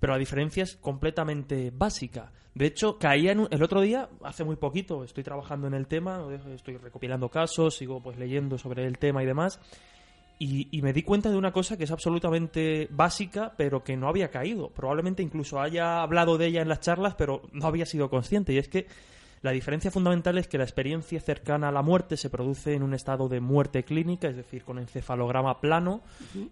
pero 0.00 0.12
la 0.12 0.18
diferencia 0.18 0.62
es 0.62 0.76
completamente 0.76 1.70
básica. 1.74 2.32
De 2.54 2.66
hecho, 2.66 2.98
caía 2.98 3.32
en 3.32 3.40
un- 3.40 3.48
el 3.50 3.62
otro 3.62 3.80
día, 3.82 4.08
hace 4.24 4.44
muy 4.44 4.56
poquito, 4.56 5.04
estoy 5.04 5.24
trabajando 5.24 5.66
en 5.66 5.74
el 5.74 5.86
tema, 5.86 6.26
estoy 6.54 6.76
recopilando 6.78 7.28
casos, 7.30 7.76
sigo 7.76 8.02
pues 8.02 8.18
leyendo 8.18 8.56
sobre 8.58 8.86
el 8.86 8.98
tema 8.98 9.22
y 9.22 9.26
demás, 9.26 9.60
y, 10.38 10.68
y 10.70 10.82
me 10.82 10.92
di 10.92 11.02
cuenta 11.02 11.30
de 11.30 11.36
una 11.36 11.52
cosa 11.52 11.76
que 11.76 11.84
es 11.84 11.90
absolutamente 11.90 12.88
básica, 12.90 13.54
pero 13.56 13.82
que 13.82 13.96
no 13.96 14.08
había 14.08 14.30
caído. 14.30 14.70
Probablemente 14.70 15.22
incluso 15.22 15.60
haya 15.60 16.02
hablado 16.02 16.38
de 16.38 16.46
ella 16.46 16.62
en 16.62 16.68
las 16.68 16.80
charlas, 16.80 17.14
pero 17.14 17.42
no 17.52 17.66
había 17.66 17.86
sido 17.86 18.10
consciente, 18.10 18.52
y 18.52 18.58
es 18.58 18.68
que 18.68 18.86
la 19.42 19.52
diferencia 19.52 19.90
fundamental 19.90 20.38
es 20.38 20.48
que 20.48 20.58
la 20.58 20.64
experiencia 20.64 21.20
cercana 21.20 21.68
a 21.68 21.72
la 21.72 21.82
muerte 21.82 22.16
se 22.16 22.30
produce 22.30 22.74
en 22.74 22.82
un 22.82 22.94
estado 22.94 23.28
de 23.28 23.40
muerte 23.40 23.84
clínica, 23.84 24.28
es 24.28 24.36
decir, 24.36 24.64
con 24.64 24.78
encefalograma 24.78 25.60
plano, 25.60 26.00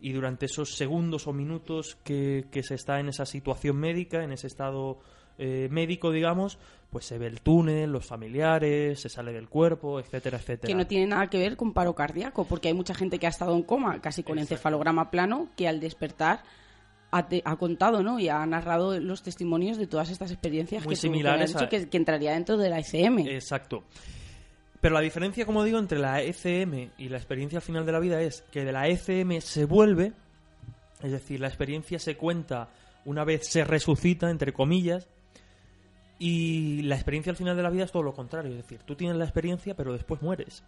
y 0.00 0.12
durante 0.12 0.46
esos 0.46 0.76
segundos 0.76 1.26
o 1.26 1.32
minutos 1.32 1.96
que, 2.04 2.44
que 2.52 2.62
se 2.62 2.74
está 2.74 3.00
en 3.00 3.08
esa 3.08 3.26
situación 3.26 3.78
médica, 3.78 4.22
en 4.22 4.32
ese 4.32 4.46
estado 4.46 4.98
eh, 5.38 5.68
médico, 5.70 6.10
digamos, 6.10 6.58
pues 6.90 7.06
se 7.06 7.18
ve 7.18 7.26
el 7.26 7.40
túnel, 7.40 7.90
los 7.90 8.06
familiares, 8.06 9.00
se 9.00 9.08
sale 9.08 9.32
del 9.32 9.48
cuerpo, 9.48 9.98
etcétera, 9.98 10.38
etcétera. 10.38 10.68
Que 10.68 10.74
no 10.76 10.86
tiene 10.86 11.06
nada 11.08 11.28
que 11.28 11.38
ver 11.38 11.56
con 11.56 11.72
paro 11.72 11.94
cardíaco, 11.94 12.44
porque 12.44 12.68
hay 12.68 12.74
mucha 12.74 12.94
gente 12.94 13.18
que 13.18 13.26
ha 13.26 13.30
estado 13.30 13.54
en 13.56 13.62
coma, 13.64 14.00
casi 14.00 14.22
con 14.22 14.38
encefalograma 14.38 15.10
plano, 15.10 15.48
que 15.56 15.66
al 15.66 15.80
despertar 15.80 16.42
ha, 17.10 17.28
te- 17.28 17.42
ha 17.44 17.56
contado 17.56 18.02
¿no? 18.02 18.18
y 18.20 18.28
ha 18.28 18.44
narrado 18.46 18.98
los 19.00 19.22
testimonios 19.22 19.76
de 19.78 19.86
todas 19.88 20.10
estas 20.10 20.30
experiencias 20.30 20.84
Muy 20.84 20.94
que, 20.94 21.00
similares 21.00 21.56
a- 21.56 21.68
que, 21.68 21.88
que 21.88 21.96
entraría 21.96 22.32
dentro 22.32 22.56
de 22.56 22.70
la 22.70 22.78
ICM. 22.80 23.26
Exacto. 23.28 23.84
Pero 24.80 24.94
la 24.94 25.00
diferencia, 25.00 25.46
como 25.46 25.64
digo, 25.64 25.78
entre 25.78 25.98
la 25.98 26.20
ECM 26.22 26.90
y 26.98 27.08
la 27.08 27.16
experiencia 27.16 27.58
al 27.58 27.62
final 27.62 27.86
de 27.86 27.92
la 27.92 28.00
vida 28.00 28.20
es 28.20 28.42
que 28.52 28.64
de 28.64 28.72
la 28.72 28.86
ECM 28.86 29.40
se 29.40 29.64
vuelve, 29.64 30.12
es 31.02 31.10
decir, 31.10 31.40
la 31.40 31.48
experiencia 31.48 31.98
se 31.98 32.16
cuenta 32.16 32.68
una 33.06 33.24
vez 33.24 33.46
se 33.48 33.64
resucita, 33.64 34.28
entre 34.30 34.52
comillas, 34.52 35.08
y 36.18 36.82
la 36.82 36.94
experiencia 36.94 37.30
al 37.30 37.36
final 37.36 37.56
de 37.56 37.62
la 37.62 37.70
vida 37.70 37.84
es 37.84 37.92
todo 37.92 38.02
lo 38.02 38.12
contrario, 38.14 38.50
es 38.52 38.56
decir, 38.58 38.80
tú 38.84 38.94
tienes 38.94 39.16
la 39.16 39.24
experiencia 39.24 39.74
pero 39.74 39.92
después 39.92 40.22
mueres. 40.22 40.62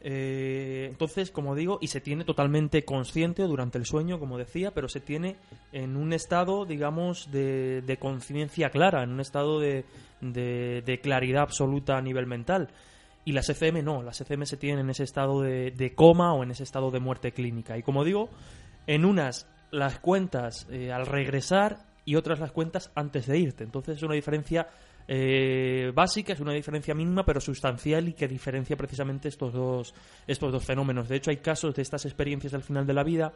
Eh, 0.00 0.86
entonces, 0.90 1.30
como 1.32 1.56
digo, 1.56 1.78
y 1.80 1.88
se 1.88 2.00
tiene 2.00 2.24
totalmente 2.24 2.84
consciente 2.84 3.42
durante 3.42 3.78
el 3.78 3.84
sueño, 3.84 4.20
como 4.20 4.38
decía, 4.38 4.70
pero 4.72 4.88
se 4.88 5.00
tiene 5.00 5.36
en 5.72 5.96
un 5.96 6.12
estado, 6.12 6.64
digamos, 6.66 7.30
de, 7.32 7.82
de 7.82 7.96
conciencia 7.96 8.70
clara, 8.70 9.02
en 9.02 9.10
un 9.10 9.20
estado 9.20 9.58
de, 9.58 9.84
de- 10.20 10.82
de 10.86 11.00
claridad 11.00 11.42
absoluta 11.42 11.96
a 11.98 12.02
nivel 12.02 12.26
mental. 12.26 12.68
Y 13.24 13.32
las 13.32 13.48
ECM 13.50 13.84
no, 13.84 14.02
las 14.02 14.20
ECM 14.20 14.44
se 14.46 14.56
tienen 14.56 14.80
en 14.84 14.90
ese 14.90 15.02
estado 15.02 15.42
de, 15.42 15.92
coma 15.96 16.32
o 16.32 16.44
en 16.44 16.52
ese 16.52 16.62
estado 16.62 16.90
de 16.92 17.00
muerte 17.00 17.32
clínica. 17.32 17.76
Y 17.76 17.82
como 17.82 18.04
digo, 18.04 18.30
en 18.86 19.04
unas 19.04 19.48
las 19.72 19.98
cuentas 19.98 20.66
eh, 20.70 20.92
al 20.92 21.06
regresar 21.06 21.87
y 22.08 22.16
otras 22.16 22.40
las 22.40 22.52
cuentas 22.52 22.90
antes 22.94 23.26
de 23.26 23.38
irte. 23.38 23.64
Entonces 23.64 23.98
es 23.98 24.02
una 24.02 24.14
diferencia 24.14 24.66
eh, 25.06 25.92
básica, 25.94 26.32
es 26.32 26.40
una 26.40 26.54
diferencia 26.54 26.94
mínima, 26.94 27.22
pero 27.22 27.38
sustancial 27.38 28.08
y 28.08 28.14
que 28.14 28.26
diferencia 28.26 28.78
precisamente 28.78 29.28
estos 29.28 29.52
dos, 29.52 29.94
estos 30.26 30.50
dos 30.50 30.64
fenómenos. 30.64 31.06
De 31.10 31.16
hecho, 31.16 31.28
hay 31.28 31.36
casos 31.36 31.74
de 31.74 31.82
estas 31.82 32.06
experiencias 32.06 32.54
al 32.54 32.62
final 32.62 32.86
de 32.86 32.94
la 32.94 33.02
vida 33.02 33.34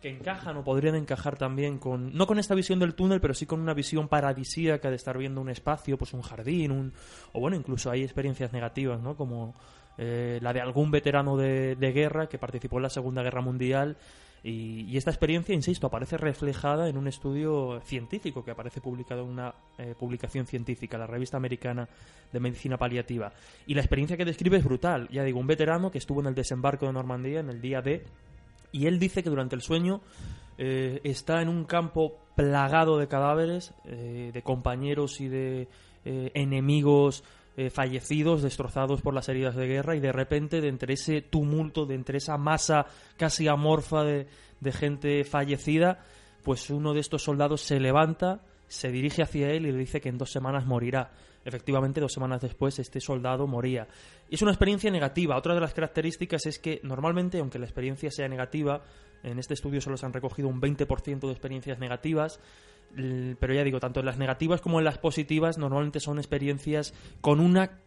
que 0.00 0.08
encajan 0.08 0.56
o 0.56 0.64
podrían 0.64 0.94
encajar 0.94 1.36
también 1.36 1.76
con, 1.76 2.14
no 2.14 2.26
con 2.26 2.38
esta 2.38 2.54
visión 2.54 2.78
del 2.78 2.94
túnel, 2.94 3.20
pero 3.20 3.34
sí 3.34 3.44
con 3.44 3.60
una 3.60 3.74
visión 3.74 4.08
paradisíaca 4.08 4.88
de 4.88 4.96
estar 4.96 5.18
viendo 5.18 5.42
un 5.42 5.50
espacio, 5.50 5.98
pues 5.98 6.14
un 6.14 6.22
jardín, 6.22 6.70
un, 6.70 6.94
o 7.34 7.40
bueno, 7.40 7.54
incluso 7.54 7.90
hay 7.90 8.02
experiencias 8.02 8.50
negativas, 8.54 8.98
¿no? 8.98 9.14
Como 9.14 9.54
eh, 9.98 10.38
la 10.40 10.54
de 10.54 10.62
algún 10.62 10.90
veterano 10.90 11.36
de, 11.36 11.76
de 11.76 11.92
guerra 11.92 12.30
que 12.30 12.38
participó 12.38 12.78
en 12.78 12.84
la 12.84 12.88
Segunda 12.88 13.22
Guerra 13.22 13.42
Mundial 13.42 13.98
y, 14.42 14.86
y 14.88 14.96
esta 14.96 15.10
experiencia, 15.10 15.54
insisto, 15.54 15.86
aparece 15.86 16.16
reflejada 16.16 16.88
en 16.88 16.96
un 16.96 17.08
estudio 17.08 17.80
científico 17.84 18.44
que 18.44 18.50
aparece 18.50 18.80
publicado 18.80 19.22
en 19.22 19.28
una 19.28 19.54
eh, 19.78 19.94
publicación 19.98 20.46
científica, 20.46 20.98
la 20.98 21.06
revista 21.06 21.36
americana 21.36 21.88
de 22.32 22.40
medicina 22.40 22.76
paliativa. 22.76 23.32
Y 23.66 23.74
la 23.74 23.82
experiencia 23.82 24.16
que 24.16 24.24
describe 24.24 24.56
es 24.56 24.64
brutal. 24.64 25.08
Ya 25.10 25.24
digo, 25.24 25.40
un 25.40 25.46
veterano 25.46 25.90
que 25.90 25.98
estuvo 25.98 26.20
en 26.20 26.28
el 26.28 26.34
desembarco 26.34 26.86
de 26.86 26.92
Normandía 26.92 27.40
en 27.40 27.50
el 27.50 27.60
día 27.60 27.82
D 27.82 28.04
y 28.72 28.86
él 28.86 28.98
dice 28.98 29.22
que 29.22 29.30
durante 29.30 29.56
el 29.56 29.62
sueño 29.62 30.00
eh, 30.58 31.00
está 31.04 31.42
en 31.42 31.48
un 31.48 31.64
campo 31.64 32.18
plagado 32.36 32.98
de 32.98 33.08
cadáveres, 33.08 33.74
eh, 33.84 34.30
de 34.32 34.42
compañeros 34.42 35.20
y 35.20 35.28
de 35.28 35.68
eh, 36.04 36.30
enemigos 36.34 37.24
eh, 37.60 37.68
fallecidos, 37.68 38.40
destrozados 38.40 39.02
por 39.02 39.12
las 39.12 39.28
heridas 39.28 39.54
de 39.54 39.66
guerra, 39.66 39.94
y 39.94 40.00
de 40.00 40.12
repente, 40.12 40.62
de 40.62 40.68
entre 40.68 40.94
ese 40.94 41.20
tumulto, 41.20 41.84
de 41.84 41.94
entre 41.94 42.16
esa 42.16 42.38
masa 42.38 42.86
casi 43.18 43.48
amorfa 43.48 44.02
de, 44.02 44.26
de 44.60 44.72
gente 44.72 45.24
fallecida, 45.24 45.98
pues 46.42 46.70
uno 46.70 46.94
de 46.94 47.00
estos 47.00 47.22
soldados 47.22 47.60
se 47.60 47.78
levanta, 47.78 48.40
se 48.66 48.90
dirige 48.90 49.22
hacia 49.22 49.50
él 49.50 49.66
y 49.66 49.72
le 49.72 49.76
dice 49.76 50.00
que 50.00 50.08
en 50.08 50.16
dos 50.16 50.30
semanas 50.30 50.64
morirá. 50.64 51.10
Efectivamente, 51.44 52.00
dos 52.00 52.14
semanas 52.14 52.40
después, 52.40 52.78
este 52.78 52.98
soldado 52.98 53.46
moría. 53.46 53.86
Y 54.30 54.36
es 54.36 54.42
una 54.42 54.52
experiencia 54.52 54.90
negativa. 54.90 55.36
Otra 55.36 55.52
de 55.52 55.60
las 55.60 55.74
características 55.74 56.46
es 56.46 56.58
que 56.58 56.80
normalmente, 56.82 57.40
aunque 57.40 57.58
la 57.58 57.66
experiencia 57.66 58.10
sea 58.10 58.26
negativa, 58.26 58.80
en 59.22 59.38
este 59.38 59.54
estudio 59.54 59.80
solo 59.80 59.96
se 59.96 60.06
han 60.06 60.12
recogido 60.12 60.48
un 60.48 60.60
20% 60.60 61.20
de 61.20 61.30
experiencias 61.32 61.78
negativas, 61.78 62.40
pero 63.38 63.54
ya 63.54 63.62
digo, 63.64 63.78
tanto 63.80 64.00
en 64.00 64.06
las 64.06 64.18
negativas 64.18 64.60
como 64.60 64.78
en 64.78 64.84
las 64.84 64.98
positivas, 64.98 65.58
normalmente 65.58 66.00
son 66.00 66.18
experiencias 66.18 66.94
con 67.20 67.40
una 67.40 67.78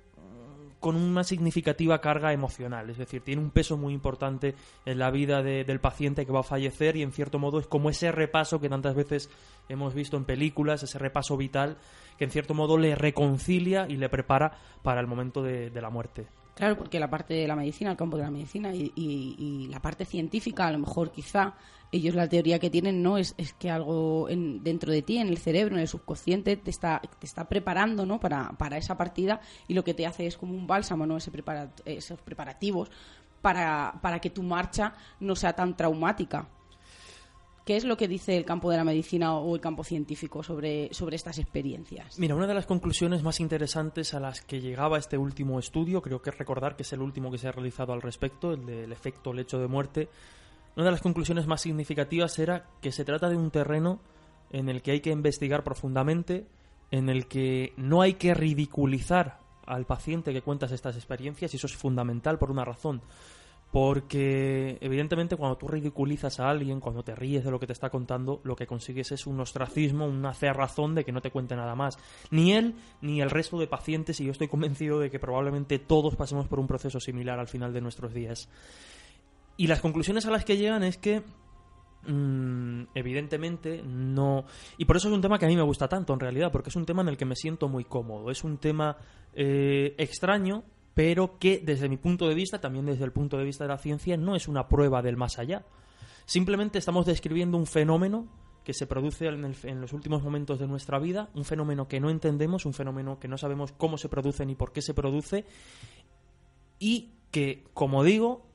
con 0.80 0.98
una 0.98 1.24
significativa 1.24 2.02
carga 2.02 2.34
emocional, 2.34 2.90
es 2.90 2.98
decir, 2.98 3.22
tiene 3.22 3.42
un 3.42 3.52
peso 3.52 3.78
muy 3.78 3.94
importante 3.94 4.54
en 4.86 5.00
la 5.00 5.12
vida 5.12 5.42
de- 5.42 5.64
del 5.64 5.80
paciente 5.80 6.26
que 6.26 6.34
va 6.34 6.42
a 6.42 6.44
fallecer 6.44 6.98
y 6.98 7.04
en 7.04 7.14
cierto 7.14 7.40
modo 7.40 7.58
es 7.60 7.68
como 7.68 7.90
ese 7.90 8.12
repaso 8.12 8.60
que 8.60 8.68
tantas 8.68 8.94
veces 8.94 9.30
hemos 9.70 9.94
visto 9.94 10.18
en 10.18 10.26
películas, 10.26 10.84
ese 10.84 11.00
repaso 11.00 11.38
vital 11.38 11.78
que 12.18 12.26
en 12.26 12.32
cierto 12.32 12.54
modo 12.54 12.78
le 12.78 12.96
reconcilia 12.96 13.88
y 13.88 13.96
le 13.96 14.10
prepara 14.10 14.58
para 14.82 15.00
el 15.00 15.08
momento 15.08 15.42
de, 15.42 15.70
de 15.70 15.82
la 15.82 15.90
muerte. 15.90 16.26
Claro, 16.56 16.78
porque 16.78 17.00
la 17.00 17.10
parte 17.10 17.34
de 17.34 17.48
la 17.48 17.56
medicina, 17.56 17.90
el 17.92 17.98
campo 17.98 18.16
de 18.18 18.24
la 18.24 18.30
medicina 18.30 18.74
y, 18.76 18.92
y- 18.96 19.36
y 19.40 19.68
la 19.70 19.82
parte 19.82 20.06
científica, 20.06 20.68
a 20.68 20.72
lo 20.72 20.78
mejor 20.80 21.12
quizá 21.12 21.56
ellos 21.92 22.14
la 22.14 22.30
teoría 22.30 22.60
que 22.60 22.70
tienen 22.70 23.02
no 23.02 23.18
es, 23.18 23.34
es 23.38 23.54
que 23.54 23.72
algo 23.72 24.30
en- 24.30 24.64
dentro 24.64 24.92
de 24.92 25.02
ti, 25.02 25.18
en 25.18 25.30
el 25.30 25.38
cerebro, 25.40 25.76
en 25.76 25.82
el 25.82 25.88
subconsciente, 25.88 26.56
te 26.56 26.70
está, 26.70 27.02
te 27.20 27.26
está 27.26 27.50
preparando 27.50 28.06
¿no? 28.06 28.20
para, 28.20 28.50
para 28.52 28.78
esa 28.78 28.96
partida 28.98 29.42
y 29.68 29.74
lo 29.74 29.84
que 29.84 29.94
te 29.96 30.06
hace 30.06 30.28
es 30.28 30.38
como 30.38 30.54
un 30.54 30.68
bálsamo, 30.68 31.06
¿no? 31.08 31.18
Ese 31.18 31.32
prepara- 31.32 31.72
esos 31.86 32.22
preparativos 32.22 32.92
para, 33.42 33.96
para 34.02 34.20
que 34.20 34.30
tu 34.30 34.44
marcha 34.44 34.94
no 35.20 35.36
sea 35.36 35.54
tan 35.54 35.76
traumática. 35.76 36.48
¿Qué 37.66 37.78
es 37.78 37.86
lo 37.86 37.96
que 37.96 38.10
dice 38.10 38.36
el 38.36 38.44
campo 38.44 38.70
de 38.70 38.78
la 38.78 38.84
medicina 38.84 39.38
o 39.38 39.56
el 39.56 39.62
campo 39.62 39.86
científico 39.86 40.44
sobre, 40.44 40.94
sobre 40.94 41.16
estas 41.16 41.40
experiencias? 41.40 42.20
Mira, 42.20 42.36
una 42.36 42.48
de 42.48 42.54
las 42.54 42.66
conclusiones 42.66 43.24
más 43.24 43.40
interesantes 43.40 44.14
a 44.14 44.20
las 44.20 44.42
que 44.42 44.60
llegaba 44.60 44.98
este 44.98 45.18
último 45.18 45.60
estudio, 45.60 46.02
creo 46.02 46.22
que 46.22 46.32
recordar 46.32 46.76
que 46.76 46.84
es 46.84 46.92
el 46.92 47.02
último 47.02 47.32
que 47.32 47.38
se 47.38 47.48
ha 47.48 47.54
realizado 47.54 47.94
al 47.94 48.02
respecto, 48.02 48.52
el 48.52 48.66
del 48.66 48.92
efecto 48.92 49.32
lecho 49.32 49.60
de 49.60 49.68
muerte, 49.68 50.10
una 50.76 50.86
de 50.86 50.92
las 50.92 51.02
conclusiones 51.02 51.48
más 51.48 51.62
significativas 51.62 52.38
era 52.40 52.68
que 52.82 52.92
se 52.92 53.06
trata 53.06 53.30
de 53.30 53.38
un 53.38 53.50
terreno 53.50 54.02
en 54.52 54.68
el 54.68 54.82
que 54.82 54.92
hay 54.92 55.00
que 55.00 55.12
investigar 55.12 55.64
profundamente, 55.64 56.46
en 56.92 57.10
el 57.10 57.28
que 57.28 57.74
no 57.78 58.02
hay 58.02 58.16
que 58.16 58.34
ridiculizar 58.34 59.40
al 59.66 59.86
paciente 59.86 60.34
que 60.34 60.42
cuentas 60.42 60.72
estas 60.72 60.96
experiencias, 60.96 61.54
y 61.54 61.58
eso 61.58 61.68
es 61.68 61.78
fundamental 61.78 62.38
por 62.38 62.52
una 62.52 62.66
razón. 62.66 63.02
Porque 63.74 64.78
evidentemente 64.82 65.36
cuando 65.36 65.58
tú 65.58 65.68
ridiculizas 65.68 66.40
a 66.40 66.48
alguien, 66.48 66.80
cuando 66.80 67.02
te 67.02 67.16
ríes 67.16 67.44
de 67.44 67.50
lo 67.50 67.60
que 67.60 67.66
te 67.66 67.74
está 67.74 67.90
contando, 67.90 68.40
lo 68.44 68.56
que 68.56 68.68
consigues 68.68 69.12
es 69.12 69.26
un 69.26 69.40
ostracismo, 69.40 70.06
una 70.06 70.36
cerrazón 70.36 70.94
de 70.94 71.04
que 71.04 71.12
no 71.12 71.22
te 71.22 71.32
cuente 71.32 71.56
nada 71.56 71.74
más. 71.74 71.98
Ni 72.30 72.54
él 72.54 72.76
ni 73.02 73.20
el 73.20 73.32
resto 73.32 73.58
de 73.58 73.66
pacientes, 73.66 74.22
y 74.22 74.26
yo 74.26 74.32
estoy 74.32 74.48
convencido 74.48 75.00
de 75.00 75.10
que 75.10 75.18
probablemente 75.18 75.80
todos 75.80 76.16
pasemos 76.16 76.48
por 76.48 76.60
un 76.60 76.68
proceso 76.68 77.00
similar 77.00 77.40
al 77.40 77.48
final 77.48 77.74
de 77.74 77.82
nuestros 77.82 78.14
días. 78.14 78.48
Y 79.58 79.66
las 79.66 79.82
conclusiones 79.82 80.28
a 80.28 80.30
las 80.30 80.46
que 80.46 80.58
llegan 80.58 80.84
es 80.84 81.00
que 81.00 81.24
mm, 82.06 82.84
evidentemente 82.94 83.82
no 83.82 84.46
y 84.78 84.86
por 84.86 84.98
eso 84.98 85.08
es 85.08 85.16
un 85.16 85.22
tema 85.22 85.40
que 85.40 85.46
a 85.46 85.50
mí 85.50 85.56
me 85.56 85.64
gusta 85.64 85.88
tanto 85.88 86.14
en 86.14 86.20
realidad 86.20 86.52
porque 86.52 86.70
es 86.70 86.76
un 86.76 86.86
tema 86.86 87.02
en 87.02 87.08
el 87.08 87.18
que 87.18 87.26
me 87.26 87.36
siento 87.36 87.70
muy 87.70 87.86
cómodo 87.86 88.30
es 88.30 88.44
un 88.44 88.58
tema 88.58 88.98
eh, 89.34 89.96
extraño 89.98 90.64
pero 90.94 91.40
que 91.40 91.62
desde 91.64 91.90
mi 91.90 91.98
punto 91.98 92.28
de 92.28 92.36
vista 92.36 92.60
también 92.60 92.86
desde 92.86 93.06
el 93.06 93.12
punto 93.12 93.38
de 93.38 93.44
vista 93.44 93.64
de 93.64 93.70
la 93.70 93.78
ciencia 93.78 94.18
no 94.18 94.36
es 94.36 94.48
una 94.48 94.68
prueba 94.68 95.02
del 95.02 95.18
más 95.18 95.40
allá 95.40 95.66
simplemente 96.26 96.80
estamos 96.80 97.06
describiendo 97.06 97.58
un 97.58 97.66
fenómeno 97.66 98.28
que 98.64 98.74
se 98.74 98.88
produce 98.88 99.28
en, 99.28 99.82
los 99.82 99.92
últimos 99.92 100.24
momentos 100.24 100.60
de 100.60 100.68
nuestra 100.68 101.00
vida 101.00 101.30
un 101.34 101.46
fenómeno 101.46 101.88
que 101.88 102.00
no 102.00 102.10
entendemos 102.10 102.66
un 102.66 102.74
fenómeno 102.74 103.20
que 103.20 103.28
no 103.28 103.38
sabemos 103.38 103.72
cómo 103.72 103.98
se 103.98 104.10
produce 104.10 104.46
ni 104.46 104.56
por 104.56 104.72
qué 104.72 104.82
se 104.82 104.94
produce 104.94 105.46
y 106.80 107.14
que 107.32 107.66
como 107.74 108.04
digo 108.04 108.54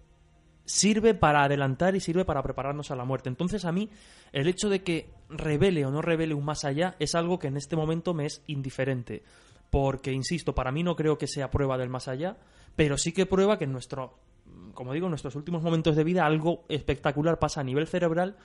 sirve 0.69 1.15
para 1.15 1.45
adelantar 1.45 1.97
y 1.97 2.01
sirve 2.01 2.25
para 2.27 2.43
prepararnos 2.43 2.91
a 2.91 2.97
la 2.97 3.05
muerte. 3.05 3.29
Entonces 3.29 3.65
a 3.65 3.73
mí 3.73 3.89
el 4.33 4.47
hecho 4.47 4.69
de 4.69 4.83
que 4.83 5.11
revele 5.31 5.85
o 5.87 5.91
no 5.91 6.03
revele 6.03 6.35
un 6.35 6.45
más 6.45 6.65
allá 6.65 6.95
es 6.99 7.15
algo 7.15 7.39
que 7.39 7.49
en 7.49 7.57
este 7.57 7.75
momento 7.75 8.13
me 8.13 8.27
es 8.27 8.43
indiferente. 8.47 9.23
Porque, 9.71 10.13
insisto, 10.13 10.55
para 10.55 10.73
mí 10.73 10.83
no 10.83 10.97
creo 10.97 11.19
que 11.19 11.27
sea 11.27 11.51
prueba 11.51 11.77
del 11.77 11.89
más 11.89 12.09
allá, 12.09 12.37
pero 12.77 12.97
sí 12.97 13.13
que 13.13 13.27
prueba 13.27 13.59
que 13.59 13.65
en 13.65 13.73
nuestro, 13.73 14.19
como 14.75 14.93
digo, 14.93 15.07
en 15.07 15.11
nuestros 15.11 15.37
últimos 15.37 15.63
momentos 15.63 15.97
de 15.97 16.05
vida 16.05 16.25
algo 16.25 16.65
espectacular 16.69 17.39
pasa 17.39 17.61
a 17.61 17.65
nivel 17.65 17.87
cerebral 17.87 18.37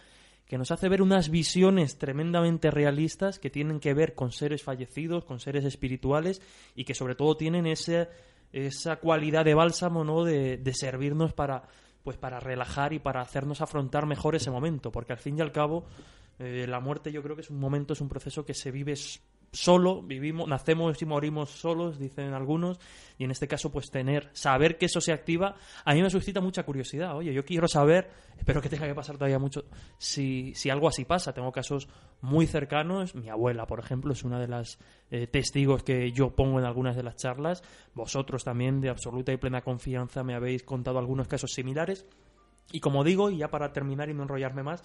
que 0.47 0.57
nos 0.57 0.71
hace 0.71 0.89
ver 0.89 1.01
unas 1.01 1.30
visiones 1.30 1.97
tremendamente 1.97 2.69
realistas 2.69 3.39
que 3.39 3.49
tienen 3.49 3.80
que 3.80 3.93
ver 3.93 4.13
con 4.13 4.32
seres 4.32 4.61
fallecidos, 4.61 5.24
con 5.24 5.39
seres 5.39 5.63
espirituales 5.63 6.41
y 6.76 6.84
que 6.84 6.93
sobre 6.93 7.15
todo 7.15 7.38
tienen 7.38 7.65
ese, 7.65 8.09
esa 8.51 8.97
cualidad 8.97 9.45
de 9.45 9.53
bálsamo, 9.53 10.03
¿no? 10.03 10.26
De, 10.26 10.57
de 10.57 10.74
servirnos 10.74 11.34
para, 11.34 11.63
pues 12.03 12.17
para 12.17 12.39
relajar 12.39 12.93
y 12.93 12.99
para 12.99 13.21
hacernos 13.21 13.61
afrontar 13.61 14.05
mejor 14.05 14.36
ese 14.36 14.51
momento, 14.51 14.91
porque 14.91 15.13
al 15.13 15.19
fin 15.19 15.38
y 15.38 15.41
al 15.41 15.51
cabo 15.51 15.86
eh, 16.39 16.65
la 16.67 16.80
muerte 16.80 17.11
yo 17.11 17.24
creo 17.24 17.36
que 17.36 17.41
es 17.41 17.49
un 17.49 17.59
momento, 17.59 17.93
es 17.93 18.01
un 18.01 18.09
proceso 18.09 18.45
que 18.45 18.53
se 18.53 18.71
vive 18.71 18.95
solo, 19.54 20.01
vivimos, 20.01 20.47
nacemos 20.47 20.99
y 21.01 21.06
morimos 21.06 21.51
solos, 21.51 21.99
dicen 21.99 22.34
algunos, 22.34 22.80
y 23.18 23.24
en 23.24 23.32
este 23.32 23.47
caso 23.47 23.72
pues 23.72 23.91
tener, 23.91 24.30
saber 24.34 24.78
que 24.78 24.88
eso 24.88 24.99
se 24.99 25.14
activa, 25.14 25.56
a 25.86 25.93
mí 25.93 26.01
me 26.01 26.10
suscita 26.10 26.41
mucha 26.41 26.64
curiosidad, 26.64 27.16
oye, 27.16 27.34
yo 27.34 27.45
quiero 27.45 27.68
saber, 27.68 28.10
espero 28.38 28.62
que 28.62 28.70
tenga 28.70 28.88
que 28.88 28.95
pasar 28.95 29.16
todavía 29.16 29.38
mucho, 29.38 29.66
si, 29.97 30.54
si 30.56 30.72
algo 30.72 30.88
así 30.88 31.06
pasa, 31.06 31.34
tengo 31.34 31.51
casos 31.51 31.88
muy 32.20 32.47
cercanos, 32.47 33.14
mi 33.14 33.30
abuela 33.30 33.68
por 33.68 33.80
ejemplo 33.80 34.12
es 34.12 34.24
una 34.24 34.39
de 34.39 34.47
las 34.47 34.80
eh, 35.12 35.28
testigos 35.28 35.84
que 35.84 36.12
yo 36.12 36.36
pongo 36.36 36.60
en 36.60 36.66
algunas 36.66 36.95
de 36.95 37.04
las 37.04 37.16
charlas, 37.16 37.64
vosotros 37.93 38.43
también 38.43 38.82
de 38.82 38.89
absoluta 38.89 39.32
y 39.32 39.38
plena 39.38 39.62
confianza 39.62 40.24
me 40.24 40.34
habéis 40.34 40.64
contado 40.64 40.97
algunos 40.97 41.28
casos 41.28 41.51
similares, 41.54 42.08
y 42.72 42.80
como 42.80 43.04
digo, 43.04 43.30
y 43.30 43.38
ya 43.38 43.49
para 43.49 43.72
terminar 43.72 44.10
y 44.10 44.16
no 44.16 44.24
enrollarme 44.24 44.64
más, 44.64 44.84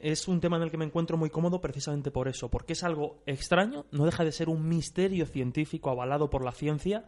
es 0.00 0.28
un 0.28 0.40
tema 0.40 0.56
en 0.56 0.62
el 0.62 0.70
que 0.70 0.78
me 0.78 0.84
encuentro 0.84 1.16
muy 1.16 1.30
cómodo 1.30 1.60
precisamente 1.60 2.10
por 2.10 2.28
eso, 2.28 2.50
porque 2.50 2.72
es 2.72 2.82
algo 2.82 3.22
extraño, 3.26 3.86
no 3.92 4.04
deja 4.04 4.24
de 4.24 4.32
ser 4.32 4.48
un 4.48 4.68
misterio 4.68 5.26
científico 5.26 5.90
avalado 5.90 6.30
por 6.30 6.44
la 6.44 6.52
ciencia, 6.52 7.04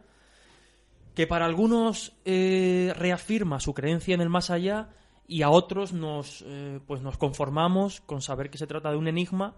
que 1.15 1.27
para 1.27 1.45
algunos 1.45 2.13
eh, 2.25 2.93
reafirma 2.95 3.59
su 3.59 3.73
creencia 3.73 4.15
en 4.15 4.21
el 4.21 4.29
más 4.29 4.49
allá 4.49 4.89
y 5.27 5.41
a 5.41 5.49
otros 5.49 5.93
nos, 5.93 6.43
eh, 6.47 6.79
pues 6.85 7.01
nos 7.01 7.17
conformamos 7.17 8.01
con 8.01 8.21
saber 8.21 8.49
que 8.49 8.57
se 8.57 8.67
trata 8.67 8.91
de 8.91 8.97
un 8.97 9.07
enigma 9.07 9.55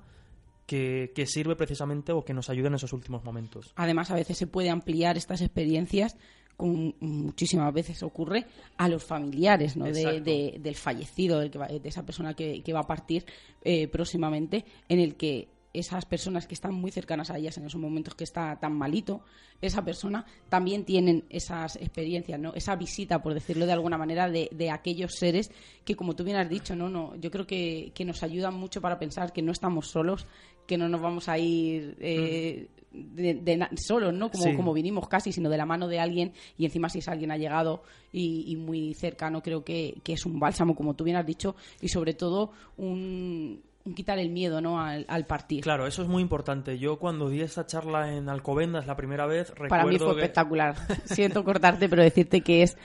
que, 0.65 1.11
que 1.15 1.25
sirve 1.25 1.55
precisamente 1.55 2.11
o 2.11 2.23
que 2.23 2.33
nos 2.33 2.49
ayuda 2.49 2.67
en 2.67 2.75
esos 2.75 2.93
últimos 2.93 3.23
momentos. 3.23 3.73
Además, 3.75 4.11
a 4.11 4.15
veces 4.15 4.37
se 4.37 4.47
puede 4.47 4.69
ampliar 4.69 5.17
estas 5.17 5.41
experiencias, 5.41 6.17
como 6.57 6.93
muchísimas 6.99 7.73
veces 7.73 8.01
ocurre, 8.03 8.45
a 8.77 8.87
los 8.87 9.03
familiares 9.03 9.75
¿no? 9.75 9.85
de, 10.23 10.57
del 10.59 10.75
fallecido, 10.75 11.39
del 11.39 11.51
que 11.51 11.57
va- 11.57 11.67
de 11.67 11.81
esa 11.89 12.05
persona 12.05 12.33
que, 12.33 12.61
que 12.63 12.73
va 12.73 12.81
a 12.81 12.87
partir 12.87 13.25
eh, 13.63 13.87
próximamente, 13.87 14.63
en 14.89 14.99
el 14.99 15.15
que 15.15 15.49
esas 15.73 16.05
personas 16.05 16.47
que 16.47 16.53
están 16.53 16.73
muy 16.73 16.89
cercanas 16.89 17.29
a 17.29 17.37
ellas 17.37 17.57
en 17.57 17.65
esos 17.65 17.81
momentos 17.81 18.15
que 18.15 18.23
está 18.23 18.57
tan 18.61 18.71
malito, 18.77 19.19
esa 19.61 19.83
persona, 19.83 20.25
también 20.47 20.85
tienen 20.85 21.25
esas 21.29 21.75
experiencias, 21.75 22.39
¿no? 22.39 22.53
Esa 22.53 22.77
visita, 22.77 23.21
por 23.21 23.33
decirlo 23.33 23.65
de 23.65 23.73
alguna 23.73 23.97
manera, 23.97 24.29
de, 24.29 24.47
de 24.53 24.69
aquellos 24.71 25.15
seres 25.15 25.51
que, 25.83 25.95
como 25.97 26.15
tú 26.15 26.23
bien 26.23 26.37
has 26.37 26.49
dicho, 26.49 26.77
¿no? 26.77 26.87
no 26.87 27.17
yo 27.17 27.29
creo 27.29 27.45
que, 27.45 27.91
que 27.93 28.05
nos 28.05 28.23
ayudan 28.23 28.53
mucho 28.53 28.79
para 28.79 28.99
pensar 28.99 29.33
que 29.33 29.41
no 29.41 29.51
estamos 29.51 29.87
solos, 29.89 30.27
que 30.65 30.77
no 30.77 30.87
nos 30.87 31.01
vamos 31.01 31.27
a 31.27 31.37
ir 31.37 31.97
eh, 31.99 32.67
de, 32.95 33.33
de 33.35 33.67
solos, 33.77 34.13
¿no? 34.13 34.29
Como, 34.31 34.43
Sí. 34.43 34.55
como 34.55 34.73
vinimos 34.73 35.07
casi, 35.07 35.31
sino 35.31 35.49
de 35.49 35.57
la 35.57 35.65
mano 35.65 35.87
de 35.87 35.99
alguien 35.99 36.33
y 36.57 36.65
encima 36.65 36.89
si 36.89 36.99
es 36.99 37.07
alguien 37.07 37.31
ha 37.31 37.37
llegado 37.37 37.83
y, 38.11 38.45
y 38.47 38.55
muy 38.55 38.93
cercano, 38.93 39.41
creo 39.41 39.63
que, 39.63 39.97
que 40.03 40.13
es 40.13 40.25
un 40.25 40.39
bálsamo, 40.39 40.75
como 40.75 40.93
tú 40.95 41.03
bien 41.03 41.17
has 41.17 41.25
dicho, 41.25 41.55
y 41.81 41.87
sobre 41.89 42.13
todo 42.13 42.51
un, 42.77 43.61
un 43.83 43.93
quitar 43.93 44.17
el 44.19 44.29
miedo, 44.29 44.61
¿no? 44.61 44.79
Al, 44.81 45.05
al 45.07 45.25
partir. 45.27 45.61
Claro, 45.63 45.85
eso 45.87 46.01
es 46.01 46.07
muy 46.07 46.21
importante. 46.21 46.79
Yo 46.79 46.97
cuando 46.97 47.29
di 47.29 47.41
esta 47.41 47.65
charla 47.65 48.13
en 48.15 48.29
Alcobendas 48.29 48.87
la 48.87 48.95
primera 48.95 49.25
vez, 49.25 49.49
recuerdo 49.49 49.69
Para 49.69 49.85
mí 49.85 49.97
fue 49.97 50.15
que- 50.15 50.21
espectacular. 50.21 50.75
Siento 51.05 51.43
cortarte, 51.43 51.87
pero 51.89 52.01
decirte 52.03 52.41
que 52.41 52.63
es 52.63 52.77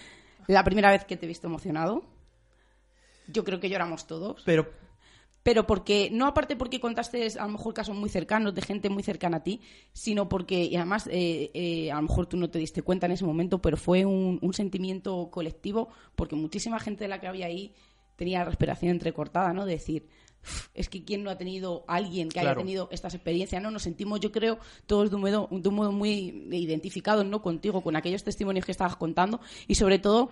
la 0.47 0.65
primera 0.65 0.91
vez 0.91 1.05
que 1.05 1.17
te 1.17 1.27
he 1.27 1.29
visto 1.29 1.47
emocionado. 1.47 2.03
Yo 3.29 3.45
creo 3.45 3.61
que 3.61 3.69
lloramos 3.71 4.07
todos. 4.07 4.43
Pero 4.45 4.69
pero 5.43 5.67
porque 5.67 6.11
no 6.13 6.27
aparte 6.27 6.57
porque 6.57 6.81
contaste 6.81 7.27
a 7.39 7.47
lo 7.47 7.53
mejor 7.53 7.75
casos 7.75 7.97
muy 7.97 8.09
cercanos 8.11 8.55
de 8.55 8.63
gente 8.63 8.91
muy 8.91 9.03
cercana 9.03 9.39
a 9.39 9.43
ti 9.43 9.61
sino 9.93 10.29
porque 10.29 10.65
y 10.65 10.77
además 10.77 11.07
eh, 11.11 11.51
eh, 11.55 11.91
a 11.91 11.97
lo 11.97 12.03
mejor 12.03 12.27
tú 12.27 12.37
no 12.37 12.51
te 12.51 12.59
diste 12.59 12.83
cuenta 12.83 13.07
en 13.07 13.13
ese 13.13 13.25
momento 13.25 13.61
pero 13.61 13.77
fue 13.77 14.05
un, 14.05 14.39
un 14.43 14.53
sentimiento 14.55 15.31
colectivo 15.31 15.89
porque 16.17 16.37
muchísima 16.37 16.79
gente 16.79 17.05
de 17.05 17.09
la 17.09 17.21
que 17.21 17.27
había 17.27 17.47
ahí 17.47 17.75
tenía 18.17 18.41
la 18.41 18.47
respiración 18.47 18.91
entrecortada 18.93 19.53
no 19.53 19.65
de 19.65 19.73
decir 19.73 20.09
"Uf, 20.43 20.69
es 20.75 20.89
que 20.89 21.05
quién 21.05 21.23
no 21.23 21.31
ha 21.31 21.39
tenido 21.39 21.85
alguien 21.89 22.29
que 22.29 22.41
haya 22.41 22.55
tenido 22.55 22.89
estas 22.93 23.15
experiencias 23.15 23.63
no 23.63 23.71
nos 23.71 23.83
sentimos 23.83 24.21
yo 24.21 24.33
creo 24.33 24.59
todos 24.87 25.09
de 25.11 25.17
un 25.17 25.23
modo 25.23 25.49
de 25.51 25.69
un 25.69 25.75
modo 25.75 25.93
muy 25.93 26.49
identificados 26.51 27.25
no 27.25 27.41
contigo 27.41 27.83
con 27.83 27.97
aquellos 27.97 28.25
testimonios 28.25 28.67
que 28.67 28.73
estabas 28.73 28.97
contando 28.97 29.41
y 29.67 29.75
sobre 29.77 29.99
todo 29.99 30.31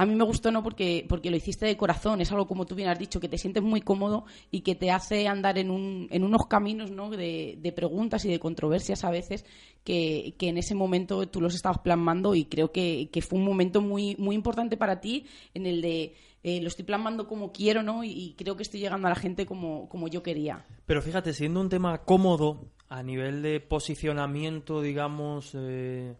a 0.00 0.06
mí 0.06 0.14
me 0.14 0.24
gustó 0.24 0.50
no 0.50 0.62
porque, 0.62 1.04
porque 1.06 1.30
lo 1.30 1.36
hiciste 1.36 1.66
de 1.66 1.76
corazón, 1.76 2.22
es 2.22 2.32
algo 2.32 2.46
como 2.46 2.64
tú 2.64 2.74
bien 2.74 2.88
has 2.88 2.98
dicho, 2.98 3.20
que 3.20 3.28
te 3.28 3.36
sientes 3.36 3.62
muy 3.62 3.82
cómodo 3.82 4.24
y 4.50 4.62
que 4.62 4.74
te 4.74 4.90
hace 4.90 5.28
andar 5.28 5.58
en, 5.58 5.70
un, 5.70 6.08
en 6.10 6.24
unos 6.24 6.46
caminos 6.46 6.90
¿no? 6.90 7.10
de, 7.10 7.58
de 7.60 7.72
preguntas 7.72 8.24
y 8.24 8.30
de 8.30 8.38
controversias 8.38 9.04
a 9.04 9.10
veces 9.10 9.44
que, 9.84 10.36
que 10.38 10.48
en 10.48 10.56
ese 10.56 10.74
momento 10.74 11.28
tú 11.28 11.42
los 11.42 11.54
estabas 11.54 11.80
plasmando 11.80 12.34
y 12.34 12.46
creo 12.46 12.72
que, 12.72 13.10
que 13.12 13.20
fue 13.20 13.38
un 13.38 13.44
momento 13.44 13.82
muy, 13.82 14.16
muy 14.16 14.34
importante 14.34 14.78
para 14.78 15.02
ti 15.02 15.26
en 15.52 15.66
el 15.66 15.82
de 15.82 16.14
eh, 16.44 16.62
lo 16.62 16.68
estoy 16.68 16.86
plasmando 16.86 17.28
como 17.28 17.52
quiero 17.52 17.82
¿no? 17.82 18.02
y, 18.02 18.34
creo 18.38 18.56
que 18.56 18.62
estoy 18.62 18.80
llegando 18.80 19.06
a 19.06 19.10
la 19.10 19.16
gente 19.16 19.44
como, 19.44 19.86
como 19.90 20.08
yo 20.08 20.22
quería. 20.22 20.64
Pero 20.86 21.02
fíjate, 21.02 21.34
siendo 21.34 21.60
un 21.60 21.68
tema 21.68 22.04
cómodo 22.04 22.70
a 22.88 23.02
nivel 23.02 23.42
de 23.42 23.60
posicionamiento, 23.60 24.80
digamos, 24.80 25.50
eh, 25.54 26.14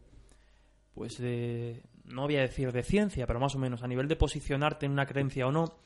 pues 0.93 1.17
de, 1.17 1.81
no 2.13 2.23
voy 2.23 2.37
a 2.37 2.41
decir 2.43 2.73
de 2.73 2.83
ciencia, 2.83 3.27
pero 3.27 3.41
más 3.41 3.55
o 3.55 3.59
menos 3.59 3.83
a 3.83 3.87
nivel 3.89 4.09
de 4.09 4.17
posicionarte 4.17 4.87
en 4.87 4.93
una 4.93 5.07
creencia 5.07 5.47
o 5.47 5.53
no, 5.53 5.77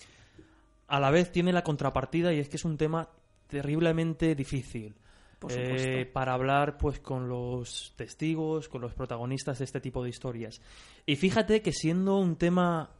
a 0.88 1.00
la 1.00 1.10
vez 1.10 1.30
tiene 1.32 1.52
la 1.52 1.62
contrapartida 1.62 2.32
y 2.32 2.38
es 2.40 2.48
que 2.48 2.56
es 2.56 2.64
un 2.64 2.76
tema 2.76 3.08
terriblemente 3.46 4.34
difícil. 4.34 4.94
Por 5.38 5.52
eh, 5.52 6.06
para 6.06 6.32
hablar 6.32 6.78
pues 6.78 7.00
con 7.00 7.28
los 7.28 7.92
testigos, 7.96 8.68
con 8.68 8.80
los 8.80 8.94
protagonistas 8.94 9.58
de 9.58 9.64
este 9.66 9.80
tipo 9.80 10.02
de 10.02 10.08
historias. 10.10 10.60
Y 11.04 11.16
fíjate 11.16 11.60
que 11.60 11.72
siendo 11.72 12.16
un 12.18 12.36
tema 12.36 12.90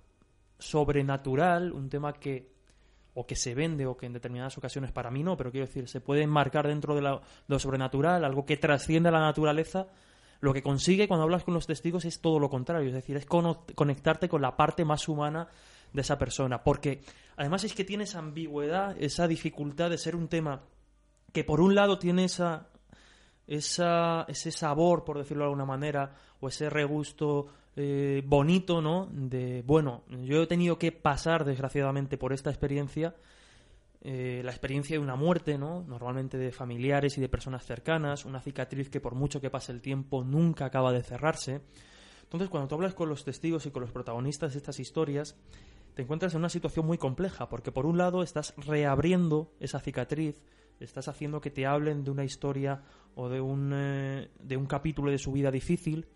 sobrenatural, 0.59 1.73
un 1.73 1.89
tema 1.89 2.13
que 2.15 2.53
o 3.17 3.27
que 3.27 3.37
se 3.37 3.55
vende 3.55 3.87
o 3.87 3.97
que 3.97 4.07
en 4.07 4.13
determinadas 4.13 4.59
ocasiones 4.59 4.91
para 4.91 5.11
mí 5.11 5.23
no, 5.23 5.37
pero 5.37 5.53
quiero 5.53 5.67
decir, 5.67 5.89
se 5.89 6.01
puede 6.01 6.23
enmarcar 6.23 6.67
dentro 6.67 6.97
de, 6.97 7.03
la- 7.03 7.13
de 7.19 7.21
lo 7.47 7.59
sobrenatural, 7.61 8.25
algo 8.25 8.45
que 8.45 8.57
trasciende 8.57 9.09
a 9.09 9.13
la 9.13 9.21
naturaleza, 9.21 9.87
lo 10.41 10.53
que 10.53 10.63
consigue 10.63 11.09
cuando 11.09 11.25
hablas 11.25 11.45
con 11.45 11.55
los 11.55 11.67
testigos 11.67 12.05
es 12.05 12.21
todo 12.21 12.39
lo 12.39 12.51
contrario, 12.51 12.89
es 12.89 12.95
decir, 12.95 13.17
es 13.17 13.27
conectarte 13.27 14.29
con 14.29 14.43
la 14.43 14.57
parte 14.57 14.85
más 14.85 15.09
humana 15.09 15.49
de 15.93 16.01
esa 16.01 16.19
persona, 16.19 16.63
porque 16.63 17.03
además 17.37 17.65
es 17.65 17.75
que 17.75 17.85
tiene 17.85 18.05
esa 18.05 18.19
ambigüedad, 18.19 18.97
esa 18.99 19.29
dificultad 19.29 19.91
de 19.91 19.99
ser 19.99 20.17
un 20.17 20.29
tema 20.29 20.63
que 21.33 21.45
por 21.45 21.61
un 21.61 21.75
lado 21.75 21.99
tiene 21.99 22.25
esa, 22.25 22.69
esa, 23.47 24.25
ese 24.29 24.51
sabor, 24.51 25.05
por 25.05 25.19
decirlo 25.19 25.45
de 25.45 25.49
alguna 25.49 25.65
manera, 25.65 26.15
o 26.41 26.49
ese 26.49 26.71
regusto 26.71 27.47
eh, 27.77 28.23
bonito, 28.25 28.81
¿no? 28.81 29.09
De, 29.11 29.63
bueno, 29.67 30.03
yo 30.23 30.43
he 30.43 30.47
tenido 30.47 30.79
que 30.79 30.93
pasar, 30.93 31.45
desgraciadamente, 31.45 32.17
por 32.17 32.33
esta 32.33 32.51
experiencia, 32.51 33.15
eh, 34.07 34.43
la 34.45 34.51
experiencia 34.51 34.97
de 34.97 35.03
una 35.03 35.17
muerte, 35.17 35.57
¿no? 35.57 35.83
Normalmente 35.83 36.37
de 36.37 36.53
familiares 36.53 37.17
y 37.17 37.23
de 37.23 37.29
personas 37.31 37.65
cercanas, 37.65 38.27
una 38.27 38.43
cicatriz 38.43 38.91
que 38.91 39.01
por 39.01 39.15
mucho 39.15 39.41
que 39.41 39.49
pase 39.49 39.73
el 39.73 39.81
tiempo 39.81 40.23
nunca 40.23 40.67
acaba 40.67 40.93
de 40.93 41.03
cerrarse. 41.03 41.63
Entonces, 42.23 42.51
cuando 42.51 42.69
tú 42.69 42.75
hablas 42.75 42.93
con 42.93 43.09
los 43.09 43.25
testigos 43.25 43.65
y 43.65 43.71
con 43.71 43.81
los 43.81 43.93
protagonistas 43.93 44.53
de 44.53 44.59
estas 44.59 44.79
historias, 44.79 45.39
te 45.95 46.03
encuentras 46.03 46.35
en 46.35 46.41
una 46.41 46.51
situación 46.51 46.85
muy 46.85 46.99
compleja, 46.99 47.49
porque 47.49 47.73
por 47.73 47.87
un 47.87 47.97
lado 47.97 48.23
estás 48.23 48.53
reabriendo 48.59 49.55
esa 49.59 49.81
cicatriz, 49.81 50.43
estás 50.81 51.09
haciendo 51.09 51.41
que 51.41 51.51
te 51.51 51.65
hablen 51.65 52.05
de 52.05 52.11
una 52.11 52.25
historia 52.25 52.83
o 53.15 53.31
de 53.31 53.41
un, 53.41 53.73
eh, 53.73 54.29
de 54.39 54.57
un 54.59 54.67
capítulo 54.67 55.11
de 55.11 55.19
su 55.19 55.33
vida 55.33 55.51
difícil, 55.51 56.09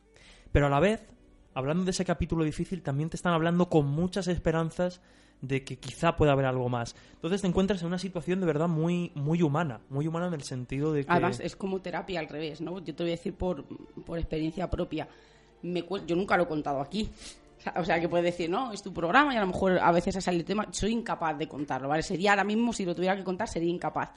pero 0.53 0.67
a 0.67 0.71
la 0.71 0.81
vez, 0.81 1.09
hablando 1.55 1.85
de 1.85 1.93
ese 1.93 2.05
capítulo 2.05 2.45
difícil, 2.45 2.83
también 2.83 3.09
te 3.09 3.17
están 3.17 3.33
hablando 3.33 3.71
con 3.71 3.87
muchas 3.87 4.29
esperanzas 4.29 5.01
de 5.41 5.65
que 5.65 5.79
quizá 5.79 6.17
pueda 6.17 6.33
haber 6.33 6.47
algo 6.47 6.69
más. 6.69 6.97
Entonces 7.15 7.41
te 7.41 7.47
encuentras 7.47 7.81
en 7.83 7.89
una 7.89 7.99
situación 7.99 8.41
de 8.41 8.47
verdad 8.47 8.69
muy, 8.69 9.13
muy 9.15 9.43
humana, 9.43 9.81
muy 9.89 10.07
humana 10.07 10.27
en 10.27 10.35
el 10.35 10.43
sentido 10.43 10.93
de 10.93 11.05
que... 11.05 11.13
Además, 11.13 11.41
es 11.41 11.57
como 11.57 11.81
terapia 11.81 12.21
al 12.21 12.29
revés, 12.29 12.61
¿no? 12.61 12.79
Yo 12.81 12.95
te 12.95 13.03
voy 13.03 13.13
a 13.13 13.17
decir 13.17 13.35
por, 13.35 13.65
por 14.05 14.19
experiencia 14.19 14.69
propia. 14.69 15.09
Me 15.63 15.85
yo 16.07 16.17
nunca 16.17 16.37
lo 16.37 16.45
he 16.45 16.49
contado 16.49 16.81
aquí. 16.81 17.11
O 17.75 17.85
sea- 17.85 18.01
que 18.01 18.09
puedes 18.09 18.25
decir, 18.25 18.49
no, 18.49 18.73
es 18.73 18.83
tu 18.83 18.95
programa 18.95 19.35
y 19.35 19.37
a 19.37 19.41
lo 19.41 19.49
mejor 19.49 19.81
a 19.81 19.91
veces 19.91 20.23
salido 20.23 20.43
el 20.43 20.47
tema. 20.47 20.69
Soy 20.71 20.93
incapaz 20.93 21.37
de 21.37 21.49
contarlo, 21.49 21.89
¿vale? 21.89 22.05
Sería 22.05 22.31
ahora 22.31 22.45
mismo, 22.45 22.73
si 22.73 22.85
lo 22.85 22.95
tuviera 22.95 23.17
que 23.17 23.25
contar, 23.25 23.49
sería 23.49 23.69
incapaz. 23.69 24.13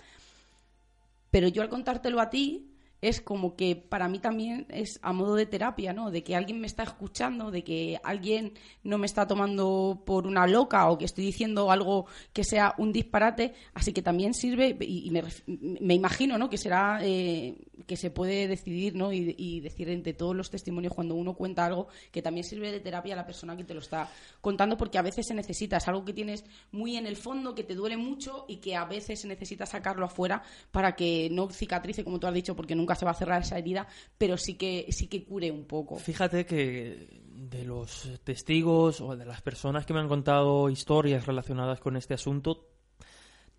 Pero 1.31 1.47
yo 1.47 1.63
al 1.63 1.69
contártelo 1.69 2.21
a 2.21 2.29
ti, 2.29 2.70
es 3.01 3.19
como 3.19 3.55
que 3.55 3.75
para 3.75 4.07
mí 4.07 4.19
también 4.19 4.67
es 4.69 4.99
a 5.01 5.11
modo 5.11 5.35
de 5.35 5.47
terapia, 5.47 5.91
¿no? 5.91 6.11
De 6.11 6.23
que 6.23 6.35
alguien 6.35 6.61
me 6.61 6.67
está 6.67 6.83
escuchando, 6.83 7.49
de 7.49 7.63
que 7.63 7.99
alguien 8.03 8.53
no 8.83 8.97
me 8.99 9.07
está 9.07 9.25
tomando 9.25 10.03
por 10.05 10.27
una 10.27 10.45
loca 10.45 10.87
o 10.89 10.97
que 10.97 11.05
estoy 11.05 11.25
diciendo 11.25 11.71
algo 11.71 12.05
que 12.31 12.43
sea 12.43 12.75
un 12.77 12.91
disparate, 12.91 13.53
así 13.73 13.91
que 13.91 14.01
también 14.03 14.33
sirve 14.33 14.77
y, 14.81 15.09
me, 15.09 15.23
me 15.47 15.95
imagino, 15.95 16.37
¿no? 16.37 16.49
Que 16.49 16.57
será 16.57 16.99
eh, 17.01 17.55
que 17.87 17.97
se 17.97 18.11
puede 18.11 18.47
decidir, 18.47 18.95
¿no? 18.95 19.11
Y, 19.11 19.35
y 19.37 19.61
decir 19.61 19.89
entre 19.89 20.13
todos 20.13 20.35
los 20.35 20.51
testimonios 20.51 20.93
cuando 20.93 21.15
uno 21.15 21.33
cuenta 21.33 21.65
algo 21.65 21.87
que 22.11 22.21
también 22.21 22.43
sirve 22.43 22.71
de 22.71 22.79
terapia 22.79 23.13
a 23.13 23.17
la 23.17 23.25
persona 23.25 23.57
que 23.57 23.63
te 23.63 23.73
lo 23.73 23.79
está 23.79 24.09
contando 24.41 24.77
porque 24.77 24.99
a 24.99 25.01
veces 25.01 25.25
se 25.25 25.33
necesita, 25.33 25.77
es 25.77 25.87
algo 25.87 26.05
que 26.05 26.13
tienes 26.13 26.45
muy 26.71 26.97
en 26.97 27.07
el 27.07 27.15
fondo, 27.15 27.55
que 27.55 27.63
te 27.63 27.73
duele 27.73 27.97
mucho 27.97 28.45
y 28.47 28.57
que 28.57 28.75
a 28.75 28.85
veces 28.85 29.21
se 29.21 29.27
necesita 29.27 29.65
sacarlo 29.65 30.05
afuera 30.05 30.43
para 30.71 30.95
que 30.95 31.29
no 31.31 31.49
cicatrice, 31.49 32.03
como 32.03 32.19
tú 32.19 32.27
has 32.27 32.33
dicho, 32.33 32.55
porque 32.55 32.75
nunca 32.75 32.90
se 32.95 33.05
va 33.05 33.11
a 33.11 33.15
cerrar 33.15 33.41
esa 33.41 33.57
herida, 33.57 33.87
pero 34.17 34.37
sí 34.37 34.55
que 34.55 34.87
sí 34.89 35.07
que 35.07 35.23
cure 35.23 35.51
un 35.51 35.65
poco. 35.65 35.97
Fíjate 35.97 36.45
que 36.45 37.21
de 37.51 37.65
los 37.65 38.09
testigos 38.23 39.01
o 39.01 39.15
de 39.15 39.25
las 39.25 39.41
personas 39.41 39.85
que 39.85 39.93
me 39.93 39.99
han 39.99 40.07
contado 40.07 40.69
historias 40.69 41.25
relacionadas 41.25 41.79
con 41.79 41.97
este 41.97 42.13
asunto, 42.13 42.67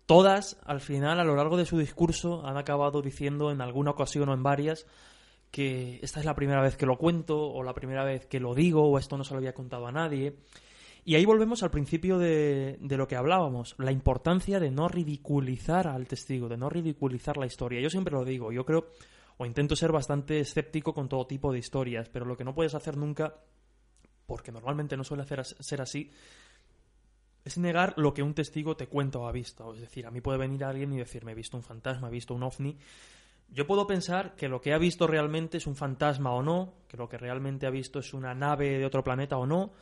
todas 0.05 0.57
al 0.65 0.79
final 0.79 1.19
a 1.19 1.23
lo 1.23 1.35
largo 1.35 1.57
de 1.57 1.65
su 1.65 1.77
discurso 1.77 2.45
han 2.45 2.57
acabado 2.57 3.01
diciendo 3.01 3.51
en 3.51 3.61
alguna 3.61 3.91
ocasión 3.91 4.29
o 4.29 4.33
en 4.33 4.43
varias 4.43 4.85
que 5.51 5.99
esta 6.01 6.19
es 6.19 6.25
la 6.25 6.33
primera 6.33 6.61
vez 6.61 6.75
que 6.75 6.87
lo 6.87 6.97
cuento 6.97 7.39
o 7.39 7.61
la 7.61 7.75
primera 7.75 8.03
vez 8.03 8.25
que 8.25 8.39
lo 8.39 8.55
digo 8.55 8.89
o 8.89 8.97
esto 8.97 9.17
no 9.17 9.23
se 9.23 9.33
lo 9.33 9.37
había 9.37 9.53
contado 9.53 9.85
a 9.85 9.91
nadie. 9.91 10.37
Y 11.05 11.15
ahí 11.15 11.25
volvemos 11.25 11.61
al 11.61 11.69
principio 11.69 12.17
de, 12.17 12.77
de 12.79 12.97
lo 12.97 13.07
que 13.07 13.17
hablábamos, 13.17 13.75
la 13.77 13.91
importancia 13.91 14.59
de 14.59 14.71
no 14.71 14.87
ridiculizar 14.87 15.87
al 15.87 16.07
testigo, 16.07 16.47
de 16.47 16.57
no 16.57 16.69
ridiculizar 16.69 17.37
la 17.37 17.45
historia. 17.45 17.81
Yo 17.81 17.89
siempre 17.89 18.15
lo 18.15 18.23
digo, 18.23 18.51
yo 18.51 18.65
creo 18.65 18.87
o 19.37 19.45
intento 19.45 19.75
ser 19.75 19.91
bastante 19.91 20.39
escéptico 20.39 20.93
con 20.93 21.09
todo 21.09 21.27
tipo 21.27 21.51
de 21.51 21.59
historias, 21.59 22.09
pero 22.09 22.25
lo 22.25 22.37
que 22.37 22.43
no 22.43 22.53
puedes 22.53 22.75
hacer 22.75 22.97
nunca, 22.97 23.35
porque 24.25 24.51
normalmente 24.51 24.97
no 24.97 25.03
suele 25.03 25.23
hacer 25.23 25.43
ser 25.45 25.81
así, 25.81 26.11
es 27.45 27.57
negar 27.57 27.93
lo 27.97 28.13
que 28.13 28.23
un 28.23 28.33
testigo 28.33 28.77
te 28.77 28.87
cuenta 28.87 29.19
o 29.19 29.27
ha 29.27 29.31
visto. 29.31 29.73
Es 29.73 29.81
decir, 29.81 30.05
a 30.05 30.11
mí 30.11 30.21
puede 30.21 30.37
venir 30.37 30.63
alguien 30.63 30.93
y 30.93 30.97
decirme, 30.97 31.33
he 31.33 31.35
visto 31.35 31.57
un 31.57 31.63
fantasma, 31.63 32.07
he 32.07 32.11
visto 32.11 32.33
un 32.33 32.43
ovni. 32.43 32.77
Yo 33.49 33.67
puedo 33.67 33.85
pensar 33.85 34.35
que 34.35 34.47
lo 34.47 34.61
que 34.61 34.73
ha 34.73 34.77
visto 34.77 35.05
realmente 35.07 35.57
es 35.57 35.67
un 35.67 35.75
fantasma 35.75 36.31
o 36.31 36.41
no, 36.41 36.73
que 36.87 36.97
lo 36.97 37.09
que 37.09 37.17
realmente 37.17 37.67
ha 37.67 37.69
visto 37.69 37.99
es 37.99 38.13
una 38.13 38.33
nave 38.33 38.79
de 38.79 38.85
otro 38.85 39.03
planeta 39.03 39.37
o 39.37 39.45
no, 39.45 39.73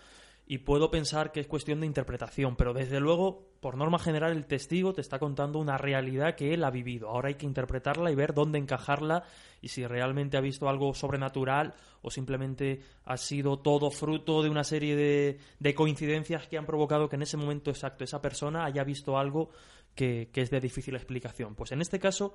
y 0.51 0.57
puedo 0.57 0.91
pensar 0.91 1.31
que 1.31 1.39
es 1.39 1.47
cuestión 1.47 1.79
de 1.79 1.85
interpretación, 1.85 2.57
pero 2.57 2.73
desde 2.73 2.99
luego, 2.99 3.53
por 3.61 3.77
norma 3.77 3.99
general, 3.99 4.33
el 4.33 4.45
testigo 4.47 4.91
te 4.91 4.99
está 4.99 5.17
contando 5.17 5.59
una 5.59 5.77
realidad 5.77 6.35
que 6.35 6.53
él 6.53 6.65
ha 6.65 6.69
vivido. 6.69 7.07
Ahora 7.07 7.29
hay 7.29 7.35
que 7.35 7.45
interpretarla 7.45 8.11
y 8.11 8.15
ver 8.15 8.33
dónde 8.33 8.59
encajarla 8.59 9.23
y 9.61 9.69
si 9.69 9.87
realmente 9.87 10.35
ha 10.35 10.41
visto 10.41 10.67
algo 10.67 10.93
sobrenatural 10.93 11.73
o 12.01 12.11
simplemente 12.11 12.81
ha 13.05 13.15
sido 13.15 13.59
todo 13.59 13.91
fruto 13.91 14.43
de 14.43 14.49
una 14.49 14.65
serie 14.65 14.97
de, 14.97 15.39
de 15.57 15.73
coincidencias 15.73 16.47
que 16.47 16.57
han 16.57 16.65
provocado 16.65 17.07
que 17.07 17.15
en 17.15 17.21
ese 17.21 17.37
momento 17.37 17.71
exacto 17.71 18.03
esa 18.03 18.21
persona 18.21 18.65
haya 18.65 18.83
visto 18.83 19.17
algo 19.17 19.51
que, 19.95 20.31
que 20.33 20.41
es 20.41 20.49
de 20.49 20.59
difícil 20.59 20.95
explicación. 20.95 21.55
Pues 21.55 21.71
en 21.71 21.79
este 21.79 21.97
caso 21.97 22.33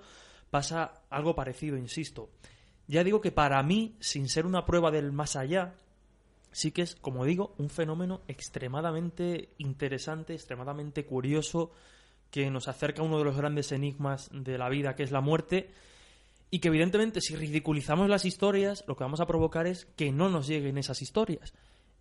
pasa 0.48 1.02
algo 1.10 1.34
parecido, 1.34 1.76
insisto. 1.76 2.30
Ya 2.86 3.04
digo 3.04 3.20
que 3.20 3.30
para 3.30 3.62
mí, 3.62 3.98
sin 4.00 4.26
ser 4.30 4.46
una 4.46 4.64
prueba 4.64 4.90
del 4.90 5.12
más 5.12 5.36
allá, 5.36 5.74
sí 6.57 6.72
que 6.72 6.80
es, 6.80 6.96
como 6.96 7.26
digo, 7.26 7.54
un 7.59 7.68
fenómeno 7.68 8.22
extremadamente 8.28 9.50
interesante, 9.59 10.32
extremadamente 10.32 11.04
curioso, 11.04 11.70
que 12.30 12.50
nos 12.50 12.66
acerca 12.66 13.02
a 13.02 13.04
uno 13.04 13.18
de 13.18 13.24
los 13.24 13.36
grandes 13.36 13.72
enigmas 13.72 14.30
de 14.32 14.57
la 14.57 14.70
vida, 14.70 14.96
que 14.96 15.02
es 15.02 15.11
la 15.11 15.20
muerte, 15.20 15.68
y 16.50 16.61
que 16.61 16.68
evidentemente 16.68 17.20
si 17.20 17.36
ridiculizamos 17.36 18.09
las 18.09 18.24
historias, 18.24 18.84
lo 18.86 18.96
que 18.96 19.04
vamos 19.04 19.20
a 19.20 19.26
provocar 19.26 19.66
es 19.66 19.84
que 19.96 20.12
no 20.12 20.30
nos 20.30 20.46
lleguen 20.46 20.78
esas 20.78 21.02
historias. 21.02 21.52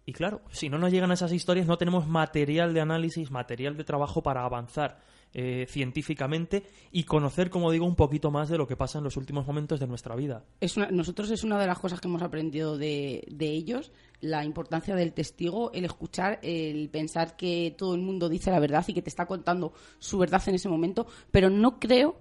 Y 0.05 0.13
claro, 0.13 0.41
si 0.51 0.69
no 0.69 0.77
nos 0.77 0.93
llegan 0.93 1.11
esas 1.11 1.33
historias, 1.33 1.67
no 1.67 1.77
tenemos 1.77 2.07
material 2.07 2.73
de 2.73 2.79
análisis, 2.79 3.31
material 3.31 3.75
de 3.75 3.83
trabajo 3.83 4.23
para 4.23 4.45
avanzar 4.45 5.01
eh, 5.33 5.65
científicamente 5.69 6.63
y 6.91 7.03
conocer, 7.03 7.49
como 7.49 7.71
digo, 7.71 7.85
un 7.85 7.95
poquito 7.95 8.31
más 8.31 8.47
de 8.49 8.57
lo 8.57 8.67
que 8.67 8.77
pasa 8.77 8.99
en 8.99 9.03
los 9.03 9.17
últimos 9.17 9.45
momentos 9.45 9.79
de 9.79 9.87
nuestra 9.87 10.15
vida. 10.15 10.43
Es 10.61 10.77
una- 10.77 10.89
nosotros 10.91 11.29
es 11.31 11.43
una 11.43 11.59
de 11.59 11.67
las 11.67 11.79
cosas 11.79 11.99
que 11.99 12.07
hemos 12.07 12.21
aprendido 12.21 12.77
de, 12.77 13.25
de 13.29 13.47
ellos, 13.51 13.91
la 14.21 14.45
importancia 14.45 14.95
del 14.95 15.11
testigo, 15.13 15.71
el 15.73 15.83
escuchar, 15.85 16.39
el 16.41 16.89
pensar 16.89 17.35
que 17.35 17.75
todo 17.77 17.95
el 17.95 18.01
mundo 18.01 18.29
dice 18.29 18.49
la 18.51 18.59
verdad 18.59 18.85
y 18.87 18.93
que 18.93 19.01
te 19.01 19.09
está 19.09 19.25
contando 19.25 19.73
su 19.99 20.17
verdad 20.17 20.41
en 20.47 20.55
ese 20.55 20.69
momento, 20.69 21.05
pero 21.31 21.49
no 21.49 21.79
creo 21.79 22.19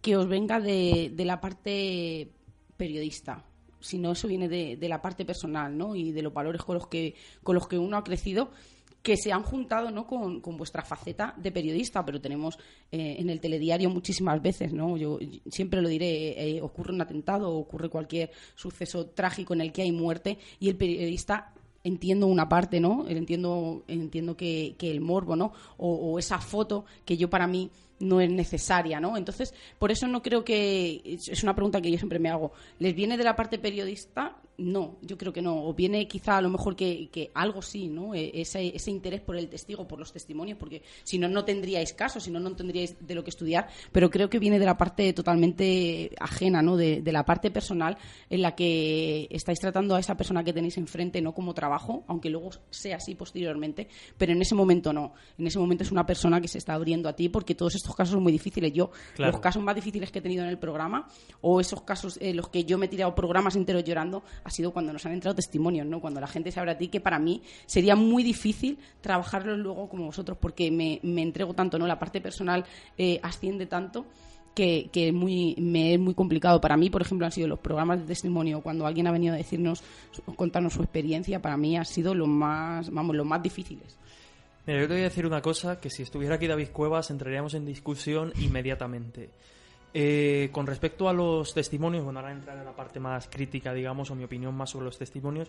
que 0.00 0.16
os 0.16 0.26
venga 0.26 0.60
de, 0.60 1.10
de 1.14 1.24
la 1.24 1.40
parte 1.40 2.30
periodista 2.76 3.44
sino 3.80 4.12
eso 4.12 4.28
viene 4.28 4.48
de, 4.48 4.78
de 4.78 4.88
la 4.88 5.02
parte 5.02 5.26
personal 5.26 5.76
¿no? 5.76 5.94
y 5.94 6.10
de 6.12 6.22
los 6.22 6.32
valores 6.32 6.62
con 6.62 6.74
los 6.76 6.86
que, 6.86 7.14
con 7.42 7.54
los 7.54 7.68
que 7.68 7.76
uno 7.78 7.98
ha 7.98 8.04
crecido 8.04 8.50
que 9.04 9.18
se 9.18 9.30
han 9.30 9.42
juntado 9.42 9.90
¿no? 9.90 10.06
con, 10.06 10.40
con 10.40 10.56
vuestra 10.56 10.82
faceta 10.82 11.34
de 11.36 11.52
periodista, 11.52 12.02
pero 12.02 12.22
tenemos 12.22 12.58
eh, 12.90 13.16
en 13.18 13.28
el 13.28 13.38
telediario 13.38 13.90
muchísimas 13.90 14.40
veces, 14.40 14.72
¿no? 14.72 14.96
Yo 14.96 15.18
siempre 15.50 15.82
lo 15.82 15.90
diré, 15.90 16.56
eh, 16.56 16.62
ocurre 16.62 16.94
un 16.94 17.02
atentado, 17.02 17.54
ocurre 17.54 17.90
cualquier 17.90 18.30
suceso 18.54 19.08
trágico 19.08 19.52
en 19.52 19.60
el 19.60 19.72
que 19.72 19.82
hay 19.82 19.92
muerte 19.92 20.38
y 20.58 20.70
el 20.70 20.76
periodista 20.76 21.52
entiendo 21.84 22.26
una 22.26 22.48
parte, 22.48 22.80
¿no? 22.80 23.06
Entiendo, 23.06 23.84
entiendo 23.88 24.38
que, 24.38 24.74
que 24.78 24.90
el 24.90 25.02
morbo, 25.02 25.36
¿no? 25.36 25.52
O, 25.76 25.94
o 25.94 26.18
esa 26.18 26.38
foto 26.38 26.86
que 27.04 27.18
yo 27.18 27.28
para 27.28 27.46
mí 27.46 27.70
no 28.00 28.20
es 28.20 28.30
necesaria, 28.30 29.00
¿no? 29.00 29.16
Entonces, 29.16 29.54
por 29.78 29.90
eso 29.92 30.06
no 30.06 30.22
creo 30.22 30.44
que 30.44 31.00
es 31.04 31.42
una 31.42 31.54
pregunta 31.54 31.80
que 31.80 31.90
yo 31.90 31.98
siempre 31.98 32.18
me 32.18 32.28
hago. 32.30 32.52
¿Les 32.78 32.94
viene 32.94 33.16
de 33.16 33.24
la 33.24 33.36
parte 33.36 33.58
periodista? 33.58 34.36
No, 34.56 34.98
yo 35.02 35.18
creo 35.18 35.32
que 35.32 35.42
no. 35.42 35.64
O 35.66 35.74
viene 35.74 36.06
quizá 36.06 36.36
a 36.38 36.40
lo 36.42 36.48
mejor 36.48 36.76
que, 36.76 37.08
que 37.10 37.30
algo 37.34 37.60
sí, 37.60 37.88
¿no? 37.88 38.14
E- 38.14 38.40
Ese, 38.40 38.74
ese 38.76 38.90
interés 38.90 39.20
por 39.20 39.36
el 39.36 39.48
testigo, 39.48 39.88
por 39.88 39.98
los 39.98 40.12
testimonios, 40.12 40.58
porque 40.58 40.82
si 41.02 41.18
no, 41.18 41.28
no 41.28 41.44
tendríais 41.44 41.92
caso, 41.92 42.20
si 42.20 42.30
no, 42.30 42.38
no 42.38 42.54
tendríais 42.54 42.96
de 43.04 43.14
lo 43.16 43.24
que 43.24 43.30
estudiar. 43.30 43.68
Pero 43.90 44.10
creo 44.10 44.30
que 44.30 44.38
viene 44.38 44.58
de 44.60 44.66
la 44.66 44.76
parte 44.76 45.12
totalmente 45.12 46.10
ajena, 46.20 46.62
¿no? 46.62 46.76
De, 46.76 47.00
de 47.02 47.12
la 47.12 47.24
parte 47.24 47.50
personal 47.50 47.96
en 48.30 48.42
la 48.42 48.54
que 48.54 49.26
estáis 49.30 49.58
tratando 49.58 49.96
a 49.96 50.00
esa 50.00 50.16
persona 50.16 50.44
que 50.44 50.52
tenéis 50.52 50.76
enfrente 50.78 51.20
no 51.20 51.34
como 51.34 51.52
trabajo, 51.54 52.04
aunque 52.06 52.30
luego 52.30 52.50
sea 52.70 52.96
así 52.96 53.14
posteriormente, 53.14 53.88
pero 54.16 54.32
en 54.32 54.40
ese 54.42 54.54
momento 54.54 54.92
no. 54.92 55.14
En 55.36 55.46
ese 55.48 55.58
momento 55.58 55.82
es 55.82 55.90
una 55.90 56.06
persona 56.06 56.40
que 56.40 56.48
se 56.48 56.58
está 56.58 56.74
abriendo 56.74 57.08
a 57.08 57.14
ti 57.16 57.28
porque 57.28 57.54
todos 57.54 57.74
estos 57.84 57.96
casos 57.96 58.14
son 58.14 58.22
muy 58.22 58.32
difíciles. 58.32 58.72
Yo, 58.72 58.90
Claro. 59.14 59.32
los 59.32 59.40
casos 59.40 59.62
más 59.62 59.74
difíciles 59.74 60.10
que 60.10 60.18
he 60.18 60.22
tenido 60.22 60.42
en 60.42 60.48
el 60.48 60.58
programa, 60.58 61.06
o 61.42 61.60
esos 61.60 61.82
casos 61.82 62.18
en 62.20 62.36
los 62.36 62.48
que 62.48 62.64
yo 62.64 62.78
me 62.78 62.86
he 62.86 62.88
tirado 62.88 63.14
programas 63.14 63.56
enteros 63.56 63.84
llorando, 63.84 64.22
ha 64.42 64.50
sido 64.50 64.72
cuando 64.72 64.92
nos 64.92 65.04
han 65.06 65.12
entrado 65.12 65.34
testimonios, 65.34 65.86
¿no? 65.86 66.00
Cuando 66.00 66.20
la 66.20 66.26
gente 66.26 66.50
se 66.50 66.58
abre 66.58 66.72
a 66.72 66.78
ti, 66.78 66.88
que 66.88 67.00
para 67.00 67.18
mí 67.18 67.42
sería 67.66 67.94
muy 67.94 68.22
difícil 68.22 68.78
trabajarlo 69.02 69.56
luego 69.56 69.88
como 69.88 70.06
vosotros, 70.06 70.38
porque 70.40 70.70
me, 70.70 70.98
me 71.02 71.22
entrego 71.22 71.52
tanto, 71.54 71.78
¿no? 71.78 71.86
La 71.86 71.98
parte 71.98 72.20
personal 72.20 72.64
eh, 72.96 73.20
asciende 73.22 73.66
tanto 73.66 74.06
que, 74.54 74.88
que 74.92 75.08
es 75.08 75.14
muy, 75.14 75.56
me 75.58 75.94
es 75.94 76.00
muy 76.00 76.14
complicado. 76.14 76.60
Para 76.60 76.76
mí, 76.76 76.88
por 76.88 77.02
ejemplo, 77.02 77.26
han 77.26 77.32
sido 77.32 77.48
los 77.48 77.58
programas 77.58 78.00
de 78.00 78.06
testimonio, 78.06 78.60
cuando 78.62 78.86
alguien 78.86 79.06
ha 79.08 79.12
venido 79.12 79.34
a 79.34 79.36
decirnos, 79.36 79.82
contarnos 80.36 80.72
su 80.72 80.82
experiencia, 80.82 81.42
para 81.42 81.56
mí 81.56 81.76
ha 81.76 81.84
sido 81.84 82.14
lo 82.14 82.26
más, 82.26 82.88
vamos, 82.90 83.14
los 83.16 83.26
más 83.26 83.42
difíciles. 83.42 83.98
Mira, 84.66 84.80
yo 84.80 84.88
te 84.88 84.94
voy 84.94 85.00
a 85.02 85.04
decir 85.04 85.26
una 85.26 85.42
cosa 85.42 85.78
que 85.80 85.90
si 85.90 86.02
estuviera 86.02 86.36
aquí 86.36 86.46
David 86.46 86.68
Cuevas 86.72 87.10
entraríamos 87.10 87.54
en 87.54 87.66
discusión 87.66 88.32
inmediatamente. 88.40 89.30
Eh, 89.92 90.48
con 90.52 90.66
respecto 90.66 91.08
a 91.08 91.12
los 91.12 91.52
testimonios, 91.54 92.02
bueno, 92.02 92.18
ahora 92.20 92.32
entraré 92.32 92.60
en 92.60 92.64
la 92.66 92.74
parte 92.74 92.98
más 92.98 93.28
crítica, 93.28 93.72
digamos, 93.74 94.10
o 94.10 94.14
mi 94.14 94.24
opinión 94.24 94.54
más 94.54 94.70
sobre 94.70 94.86
los 94.86 94.98
testimonios, 94.98 95.48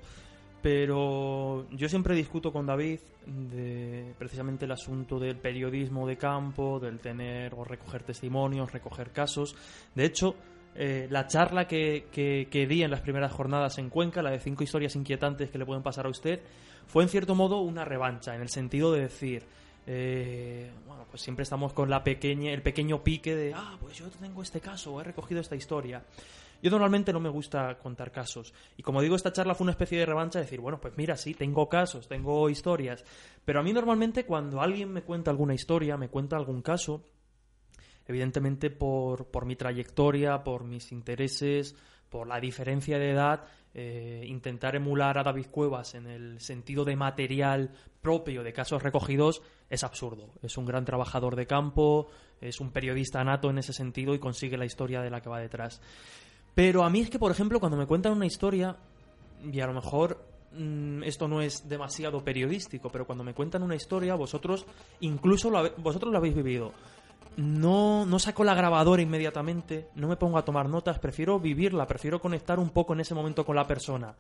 pero 0.62 1.66
yo 1.72 1.88
siempre 1.88 2.14
discuto 2.14 2.52
con 2.52 2.66
David 2.66 3.00
de 3.26 4.14
precisamente 4.20 4.66
el 4.66 4.72
asunto 4.72 5.20
del 5.20 5.38
periodismo 5.38 6.06
de 6.08 6.18
campo, 6.18 6.80
del 6.80 7.00
tener 7.00 7.54
o 7.56 7.64
recoger 7.64 8.04
testimonios, 8.04 8.72
recoger 8.72 9.12
casos. 9.12 9.56
De 9.96 10.06
hecho, 10.06 10.36
eh, 10.76 11.08
la 11.10 11.26
charla 11.28 11.68
que, 11.68 12.08
que- 12.12 12.48
que 12.52 12.68
di 12.68 12.84
en 12.84 12.92
las 12.92 13.02
primeras 13.02 13.32
jornadas 13.32 13.78
en 13.78 13.90
Cuenca, 13.90 14.22
la 14.22 14.32
de 14.32 14.40
cinco 14.40 14.64
historias 14.64 14.96
inquietantes 14.96 15.50
que 15.50 15.58
le 15.58 15.66
pueden 15.66 15.82
pasar 15.84 16.06
a 16.06 16.10
usted, 16.10 16.42
fue 16.88 17.04
en 17.04 17.10
cierto 17.10 17.36
modo 17.36 17.60
una 17.60 17.86
revancha, 17.86 18.36
en 18.36 18.42
el 18.42 18.50
sentido 18.50 18.92
de 18.92 19.02
decir, 19.02 19.44
eh, 19.88 20.72
bueno, 20.88 21.06
pues 21.10 21.22
siempre 21.22 21.44
estamos 21.44 21.74
con 21.74 21.90
la 21.90 22.04
pequeña, 22.04 22.52
el 22.52 22.62
pequeño 22.62 23.04
pique 23.04 23.36
de, 23.36 23.54
ah, 23.54 23.78
pues 23.80 23.98
yo 23.98 24.08
tengo 24.10 24.42
este 24.42 24.60
caso, 24.60 25.00
he 25.00 25.04
recogido 25.04 25.42
esta 25.42 25.56
historia. 25.56 26.04
Yo 26.62 26.72
normalmente 26.72 27.14
no 27.14 27.20
me 27.20 27.30
gusta 27.30 27.78
contar 27.78 28.12
casos. 28.12 28.54
Y 28.78 28.82
como 28.82 29.02
digo, 29.02 29.16
esta 29.16 29.32
charla 29.32 29.54
fue 29.54 29.66
una 29.66 29.72
especie 29.72 30.00
de 30.00 30.06
revancha 30.06 30.40
de 30.40 30.46
decir, 30.46 30.62
bueno, 30.62 30.80
pues 30.80 30.98
mira, 30.98 31.16
sí, 31.16 31.34
tengo 31.34 31.70
casos, 31.70 32.08
tengo 32.08 32.50
historias. 32.50 33.04
Pero 33.44 33.60
a 33.60 33.64
mí 33.64 33.72
normalmente 33.72 34.26
cuando 34.26 34.62
alguien 34.62 34.92
me 34.92 35.04
cuenta 35.04 35.30
alguna 35.30 35.54
historia, 35.54 35.98
me 35.98 36.10
cuenta 36.10 36.38
algún 36.38 36.62
caso, 36.64 37.06
evidentemente 38.08 38.72
por, 38.72 39.28
por 39.28 39.46
mi 39.46 39.56
trayectoria, 39.56 40.44
por 40.44 40.64
mis 40.64 40.92
intereses, 40.92 41.76
por 42.16 42.28
la 42.28 42.40
diferencia 42.40 42.98
de 42.98 43.12
edad, 43.12 43.44
eh, 43.74 44.24
intentar 44.26 44.74
emular 44.74 45.18
a 45.18 45.24
David 45.24 45.48
Cuevas 45.52 45.96
en 45.96 46.08
el 46.08 46.40
sentido 46.40 46.86
de 46.86 46.96
material 46.96 47.72
propio 48.02 48.42
de 48.42 48.54
casos 48.54 48.82
recogidos 48.82 49.42
es 49.70 49.84
absurdo. 49.84 50.30
Es 50.42 50.56
un 50.58 50.66
gran 50.66 50.86
trabajador 50.86 51.36
de 51.36 51.46
campo, 51.46 52.08
es 52.40 52.62
un 52.62 52.72
periodista 52.72 53.22
nato 53.26 53.50
en 53.50 53.58
ese 53.58 53.74
sentido 53.74 54.16
y 54.16 54.20
consigue 54.20 54.56
la 54.56 54.64
historia 54.64 55.02
de 55.02 55.10
la 55.10 55.20
que 55.20 55.28
va 55.28 55.42
detrás. 55.42 55.82
Pero 56.54 56.86
a 56.86 56.90
mí 56.90 57.02
es 57.02 57.10
que, 57.10 57.20
por 57.20 57.34
ejemplo, 57.34 57.60
cuando 57.60 57.76
me 57.76 57.86
cuentan 57.86 58.14
una 58.14 58.26
historia, 58.26 58.78
y 59.44 59.60
a 59.60 59.68
lo 59.68 59.74
mejor 59.74 60.26
mm, 60.54 61.04
esto 61.04 61.28
no 61.28 61.42
es 61.42 61.68
demasiado 61.68 62.24
periodístico, 62.24 62.90
pero 62.90 63.06
cuando 63.06 63.26
me 63.26 63.34
cuentan 63.34 63.62
una 63.62 63.76
historia, 63.76 64.16
vosotros 64.16 64.66
incluso 65.02 65.50
lo 65.50 65.70
vosotros 65.80 66.14
lo 66.14 66.18
habéis 66.20 66.36
vivido. 66.36 66.72
No, 67.38 68.06
no 68.06 68.20
saco 68.20 68.44
la 68.44 68.54
grabadora 68.54 69.02
inmediatamente, 69.02 69.90
no 69.96 70.08
me 70.08 70.16
pongo 70.16 70.38
a 70.38 70.46
tomar 70.46 70.70
notas, 70.70 71.00
prefiero 71.00 71.40
vivirla, 71.40 71.86
prefiero 71.86 72.22
conectar 72.22 72.60
un 72.60 72.70
poco 72.70 72.94
en 72.94 73.02
ese 73.02 73.14
momento 73.14 73.46
con 73.46 73.58
la 73.58 73.68
persona. 73.68 74.16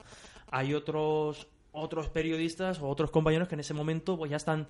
Hay 0.52 0.74
otros, 0.74 1.48
otros 1.72 2.10
periodistas 2.10 2.82
o 2.82 2.88
otros 2.88 3.12
compañeros 3.12 3.48
que 3.48 3.56
en 3.56 3.62
ese 3.62 3.74
momento 3.74 4.18
pues, 4.18 4.32
ya 4.32 4.38
están 4.38 4.68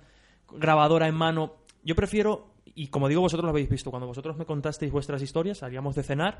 grabadora 0.52 1.08
en 1.08 1.14
mano. 1.16 1.54
Yo 1.82 1.96
prefiero, 1.96 2.50
y 2.74 2.86
como 2.86 3.08
digo, 3.08 3.20
vosotros 3.20 3.44
lo 3.44 3.50
habéis 3.50 3.68
visto, 3.68 3.90
cuando 3.90 4.06
vosotros 4.06 4.36
me 4.36 4.46
contasteis 4.46 4.92
vuestras 4.92 5.22
historias, 5.22 5.58
salíamos 5.58 5.96
de 5.96 6.04
cenar 6.04 6.38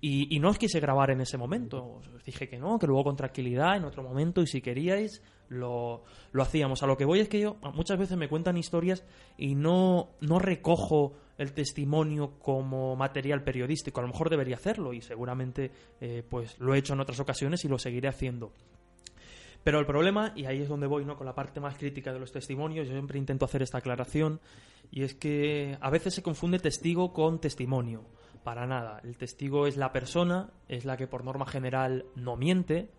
y, 0.00 0.38
no 0.38 0.50
os 0.50 0.58
quise 0.58 0.80
grabar 0.80 1.10
en 1.10 1.22
ese 1.22 1.38
momento. 1.38 2.00
Os 2.14 2.24
dije 2.24 2.46
que 2.46 2.58
no, 2.58 2.78
que 2.78 2.86
luego 2.86 3.04
con 3.04 3.16
tranquilidad, 3.16 3.76
en 3.76 3.84
otro 3.84 4.02
momento, 4.02 4.42
y 4.42 4.46
si 4.46 4.60
queríais, 4.60 5.22
lo, 5.48 6.04
lo 6.32 6.42
hacíamos. 6.42 6.82
A 6.82 6.86
lo 6.86 6.98
que 6.98 7.06
voy 7.06 7.20
es 7.20 7.28
que 7.30 7.40
yo 7.40 7.56
muchas 7.72 7.98
veces 7.98 8.18
me 8.18 8.28
cuentan 8.28 8.58
historias 8.58 9.02
y 9.38 9.54
no, 9.54 10.10
no 10.20 10.38
recojo 10.38 11.14
el 11.38 11.52
testimonio 11.52 12.38
como 12.38 12.96
material 12.96 13.42
periodístico. 13.42 14.00
A 14.00 14.02
lo 14.02 14.08
mejor 14.08 14.30
debería 14.30 14.56
hacerlo 14.56 14.92
y 14.92 15.00
seguramente 15.00 15.70
eh, 16.00 16.22
pues 16.28 16.58
lo 16.58 16.74
he 16.74 16.78
hecho 16.78 16.94
en 16.94 17.00
otras 17.00 17.20
ocasiones 17.20 17.64
y 17.64 17.68
lo 17.68 17.78
seguiré 17.78 18.08
haciendo. 18.08 18.52
Pero 19.64 19.80
el 19.80 19.86
problema, 19.86 20.32
y 20.36 20.44
ahí 20.44 20.60
es 20.60 20.68
donde 20.68 20.86
voy 20.86 21.06
¿no? 21.06 21.16
con 21.16 21.26
la 21.26 21.34
parte 21.34 21.58
más 21.58 21.76
crítica 21.76 22.12
de 22.12 22.20
los 22.20 22.30
testimonios, 22.30 22.86
yo 22.86 22.92
siempre 22.92 23.18
intento 23.18 23.46
hacer 23.46 23.62
esta 23.62 23.78
aclaración, 23.78 24.40
y 24.90 25.02
es 25.02 25.14
que 25.14 25.78
a 25.80 25.90
veces 25.90 26.14
se 26.14 26.22
confunde 26.22 26.58
testigo 26.58 27.12
con 27.14 27.40
testimonio. 27.40 28.04
Para 28.44 28.66
nada. 28.66 29.00
El 29.02 29.16
testigo 29.16 29.66
es 29.66 29.78
la 29.78 29.90
persona, 29.90 30.50
es 30.68 30.84
la 30.84 30.98
que 30.98 31.06
por 31.06 31.24
norma 31.24 31.46
general 31.46 32.04
no 32.14 32.36
miente. 32.36 32.90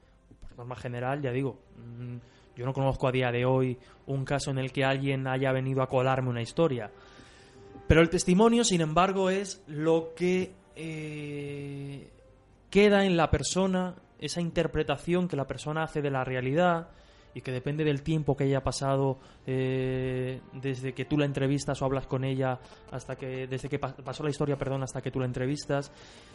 Por 0.42 0.58
norma 0.58 0.76
general, 0.76 1.22
ya 1.22 1.32
digo, 1.32 1.60
mm, 1.78 2.18
yo 2.56 2.66
no 2.66 2.74
conozco 2.74 3.08
a 3.08 3.12
día 3.12 3.32
de 3.32 3.46
hoy 3.46 3.78
un 4.08 4.26
caso 4.26 4.50
en 4.50 4.58
el 4.58 4.72
que 4.72 4.84
alguien 4.84 5.28
haya 5.28 5.52
venido 5.52 5.84
a 5.84 5.88
colarme 5.88 6.30
una 6.30 6.42
historia. 6.42 6.90
Pero 7.88 8.02
el 8.02 8.10
testimonio, 8.10 8.64
sin 8.64 8.82
embargo, 8.82 9.30
es 9.30 9.64
lo 9.68 10.14
que 10.16 10.54
eh, 10.76 12.10
queda 12.70 13.06
en 13.06 13.16
la 13.18 13.30
persona, 13.30 13.96
esa 14.20 14.42
interpretación 14.42 15.28
que 15.28 15.36
la 15.36 15.46
persona 15.46 15.84
hace 15.84 16.02
de 16.02 16.10
la 16.10 16.24
realidad 16.24 16.90
y 17.34 17.42
que 17.42 17.52
depende 17.52 17.84
del 17.84 18.02
tiempo 18.02 18.36
que 18.38 18.46
haya 18.46 18.64
pasado 18.64 19.20
eh, 19.46 20.40
desde 20.54 20.94
que 20.94 21.04
tú 21.06 21.18
la 21.18 21.26
entrevistas 21.26 21.82
o 21.82 21.86
hablas 21.86 22.08
con 22.08 22.24
ella 22.24 22.60
hasta 22.92 23.18
que 23.18 23.46
desde 23.46 23.68
que 23.68 23.78
pa- 23.78 23.94
pasó 23.94 24.24
la 24.24 24.30
historia, 24.30 24.56
perdón, 24.58 24.84
hasta 24.84 25.02
que 25.02 25.12
tú 25.12 25.20
la 25.20 25.26
entrevistas. 25.26 25.92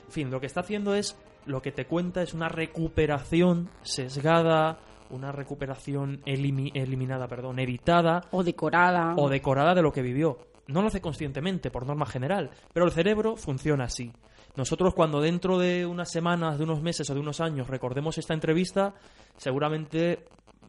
En 0.07 0.13
fin, 0.13 0.31
lo 0.31 0.41
que 0.41 0.47
está 0.47 0.61
haciendo 0.61 0.95
es 0.95 1.17
lo 1.47 1.63
que 1.63 1.73
te 1.73 1.87
cuenta 1.87 2.21
es 2.23 2.35
una 2.35 2.49
recuperación 2.51 3.71
sesgada, 3.83 4.79
una 5.09 5.33
recuperación 5.33 6.21
elimi- 6.27 6.71
eliminada, 6.75 7.27
perdón, 7.29 7.59
editada 7.59 8.21
O 8.31 8.45
decorada. 8.45 9.15
o 9.17 9.29
decorada 9.31 9.75
de 9.75 9.83
lo 9.83 9.93
que 9.93 10.03
vivió. 10.03 10.37
No 10.71 10.83
lo 10.83 10.89
hace 10.89 11.01
conscientemente, 11.01 11.71
por 11.71 11.87
norma 11.87 12.07
general, 12.07 12.51
pero 12.73 12.87
el 12.87 12.93
cerebro 12.93 13.37
funciona 13.37 13.85
así. 13.85 14.13
Nosotros 14.57 14.95
cuando 14.95 15.21
dentro 15.21 15.59
de 15.59 15.87
unas 15.87 16.11
semanas, 16.11 16.59
de 16.59 16.65
unos 16.65 16.83
meses 16.83 17.09
o 17.11 17.15
de 17.15 17.21
unos 17.21 17.41
años 17.41 17.69
recordemos 17.69 18.19
esta 18.19 18.35
entrevista, 18.35 18.95
seguramente 19.37 20.27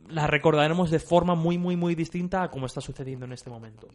la 0.09 0.27
recordaremos 0.27 0.91
de 0.91 0.99
forma 0.99 1.35
muy, 1.35 1.57
muy, 1.57 1.75
muy 1.75 1.95
distinta 1.95 2.43
a 2.43 2.51
como 2.51 2.65
está 2.65 2.81
sucediendo 2.81 3.25
en 3.25 3.33
este 3.33 3.49
momento. 3.49 3.87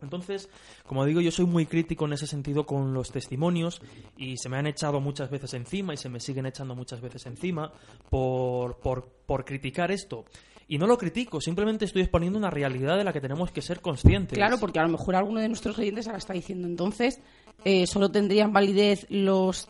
Entonces, 0.00 0.48
como 0.86 1.04
digo, 1.04 1.20
yo 1.20 1.32
soy 1.32 1.46
muy 1.46 1.66
crítico 1.66 2.06
en 2.06 2.12
ese 2.12 2.26
sentido 2.26 2.64
con 2.64 2.94
los 2.94 3.10
testimonios 3.10 3.80
y 4.16 4.36
se 4.36 4.48
me 4.48 4.56
han 4.56 4.66
echado 4.66 5.00
muchas 5.00 5.28
veces 5.28 5.54
encima 5.54 5.92
y 5.92 5.96
se 5.96 6.08
me 6.08 6.20
siguen 6.20 6.46
echando 6.46 6.76
muchas 6.76 7.00
veces 7.00 7.26
encima 7.26 7.72
por, 8.08 8.78
por, 8.78 9.08
por 9.26 9.44
criticar 9.44 9.90
esto. 9.90 10.24
Y 10.70 10.76
no 10.76 10.86
lo 10.86 10.98
critico, 10.98 11.40
simplemente 11.40 11.86
estoy 11.86 12.02
exponiendo 12.02 12.38
una 12.38 12.50
realidad 12.50 12.98
de 12.98 13.04
la 13.04 13.12
que 13.12 13.22
tenemos 13.22 13.50
que 13.50 13.62
ser 13.62 13.80
conscientes. 13.80 14.36
Claro, 14.36 14.58
porque 14.58 14.78
a 14.78 14.82
lo 14.82 14.90
mejor 14.90 15.16
alguno 15.16 15.40
de 15.40 15.48
nuestros 15.48 15.78
oyentes 15.78 16.06
ahora 16.06 16.18
está 16.18 16.34
diciendo 16.34 16.68
entonces, 16.68 17.20
eh, 17.64 17.86
solo 17.86 18.10
tendrían 18.10 18.52
validez 18.52 19.06
los 19.08 19.68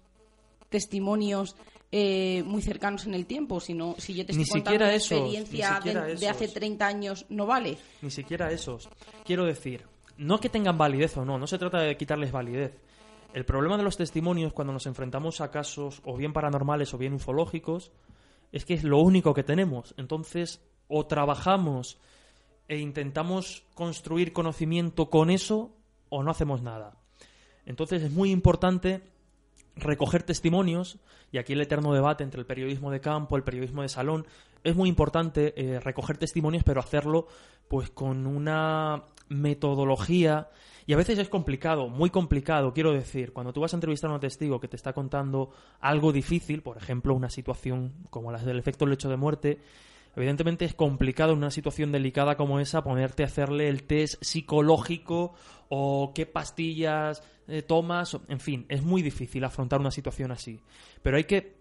testimonios 0.68 1.54
eh, 1.92 2.42
muy 2.44 2.62
cercanos 2.62 3.06
en 3.06 3.14
el 3.14 3.26
tiempo, 3.26 3.60
sino 3.60 3.94
si 3.96 4.14
yo 4.14 4.26
te 4.26 4.34
Ni 4.34 4.42
estoy 4.42 4.60
contando 4.60 4.86
siquiera 4.86 4.86
una 4.86 4.96
esos, 4.96 5.10
ni 5.10 5.36
experiencia 5.36 5.76
siquiera 5.76 6.04
de, 6.04 6.16
de 6.16 6.28
hace 6.28 6.44
esos. 6.44 6.54
30 6.54 6.86
años, 6.86 7.26
no 7.28 7.46
vale. 7.46 7.78
Ni 8.02 8.10
siquiera 8.10 8.50
esos. 8.50 8.88
Quiero 9.24 9.46
decir, 9.46 9.84
no 10.16 10.40
que 10.40 10.48
tengan 10.48 10.76
validez 10.76 11.16
o 11.16 11.24
no, 11.24 11.38
no 11.38 11.46
se 11.46 11.58
trata 11.58 11.78
de 11.78 11.96
quitarles 11.96 12.32
validez. 12.32 12.76
El 13.32 13.44
problema 13.44 13.76
de 13.76 13.84
los 13.84 13.96
testimonios 13.96 14.52
cuando 14.52 14.72
nos 14.72 14.86
enfrentamos 14.86 15.40
a 15.40 15.50
casos 15.50 16.02
o 16.04 16.16
bien 16.16 16.32
paranormales 16.32 16.92
o 16.92 16.98
bien 16.98 17.12
ufológicos 17.14 17.92
es 18.52 18.64
que 18.64 18.74
es 18.74 18.84
lo 18.84 18.98
único 18.98 19.32
que 19.32 19.42
tenemos. 19.42 19.94
Entonces, 19.96 20.60
o 20.88 21.06
trabajamos 21.06 21.98
e 22.66 22.78
intentamos 22.78 23.64
construir 23.74 24.32
conocimiento 24.32 25.08
con 25.10 25.30
eso 25.30 25.70
o 26.08 26.22
no 26.22 26.30
hacemos 26.30 26.62
nada. 26.62 26.96
Entonces 27.66 28.02
es 28.02 28.10
muy 28.10 28.30
importante 28.30 29.02
recoger 29.76 30.22
testimonios, 30.22 30.98
y 31.30 31.38
aquí 31.38 31.52
el 31.52 31.60
eterno 31.60 31.92
debate 31.92 32.24
entre 32.24 32.40
el 32.40 32.46
periodismo 32.46 32.90
de 32.90 33.00
campo, 33.00 33.36
el 33.36 33.44
periodismo 33.44 33.82
de 33.82 33.88
salón, 33.88 34.26
es 34.64 34.74
muy 34.74 34.88
importante 34.88 35.54
eh, 35.56 35.80
recoger 35.80 36.18
testimonios, 36.18 36.64
pero 36.64 36.80
hacerlo 36.80 37.28
pues 37.68 37.90
con 37.90 38.26
una 38.26 39.04
metodología 39.28 40.48
y 40.88 40.94
a 40.94 40.96
veces 40.96 41.18
es 41.18 41.28
complicado, 41.28 41.88
muy 41.88 42.08
complicado, 42.08 42.72
quiero 42.72 42.92
decir, 42.94 43.34
cuando 43.34 43.52
tú 43.52 43.60
vas 43.60 43.74
a 43.74 43.76
entrevistar 43.76 44.10
a 44.10 44.14
un 44.14 44.20
testigo 44.20 44.58
que 44.58 44.68
te 44.68 44.76
está 44.76 44.94
contando 44.94 45.50
algo 45.80 46.12
difícil, 46.12 46.62
por 46.62 46.78
ejemplo, 46.78 47.14
una 47.14 47.28
situación 47.28 47.92
como 48.08 48.32
la 48.32 48.38
del 48.38 48.58
efecto 48.58 48.86
lecho 48.86 49.10
de 49.10 49.18
muerte, 49.18 49.60
Evidentemente 50.18 50.64
es 50.64 50.74
complicado 50.74 51.30
en 51.30 51.38
una 51.38 51.52
situación 51.52 51.92
delicada 51.92 52.36
como 52.36 52.58
esa 52.58 52.82
ponerte 52.82 53.22
a 53.22 53.26
hacerle 53.26 53.68
el 53.68 53.84
test 53.84 54.20
psicológico 54.20 55.32
o 55.68 56.10
qué 56.12 56.26
pastillas 56.26 57.22
eh, 57.46 57.62
tomas, 57.62 58.18
en 58.26 58.40
fin, 58.40 58.66
es 58.68 58.82
muy 58.82 59.00
difícil 59.00 59.44
afrontar 59.44 59.78
una 59.78 59.92
situación 59.92 60.32
así. 60.32 60.58
Pero 61.02 61.18
hay 61.18 61.22
que, 61.22 61.54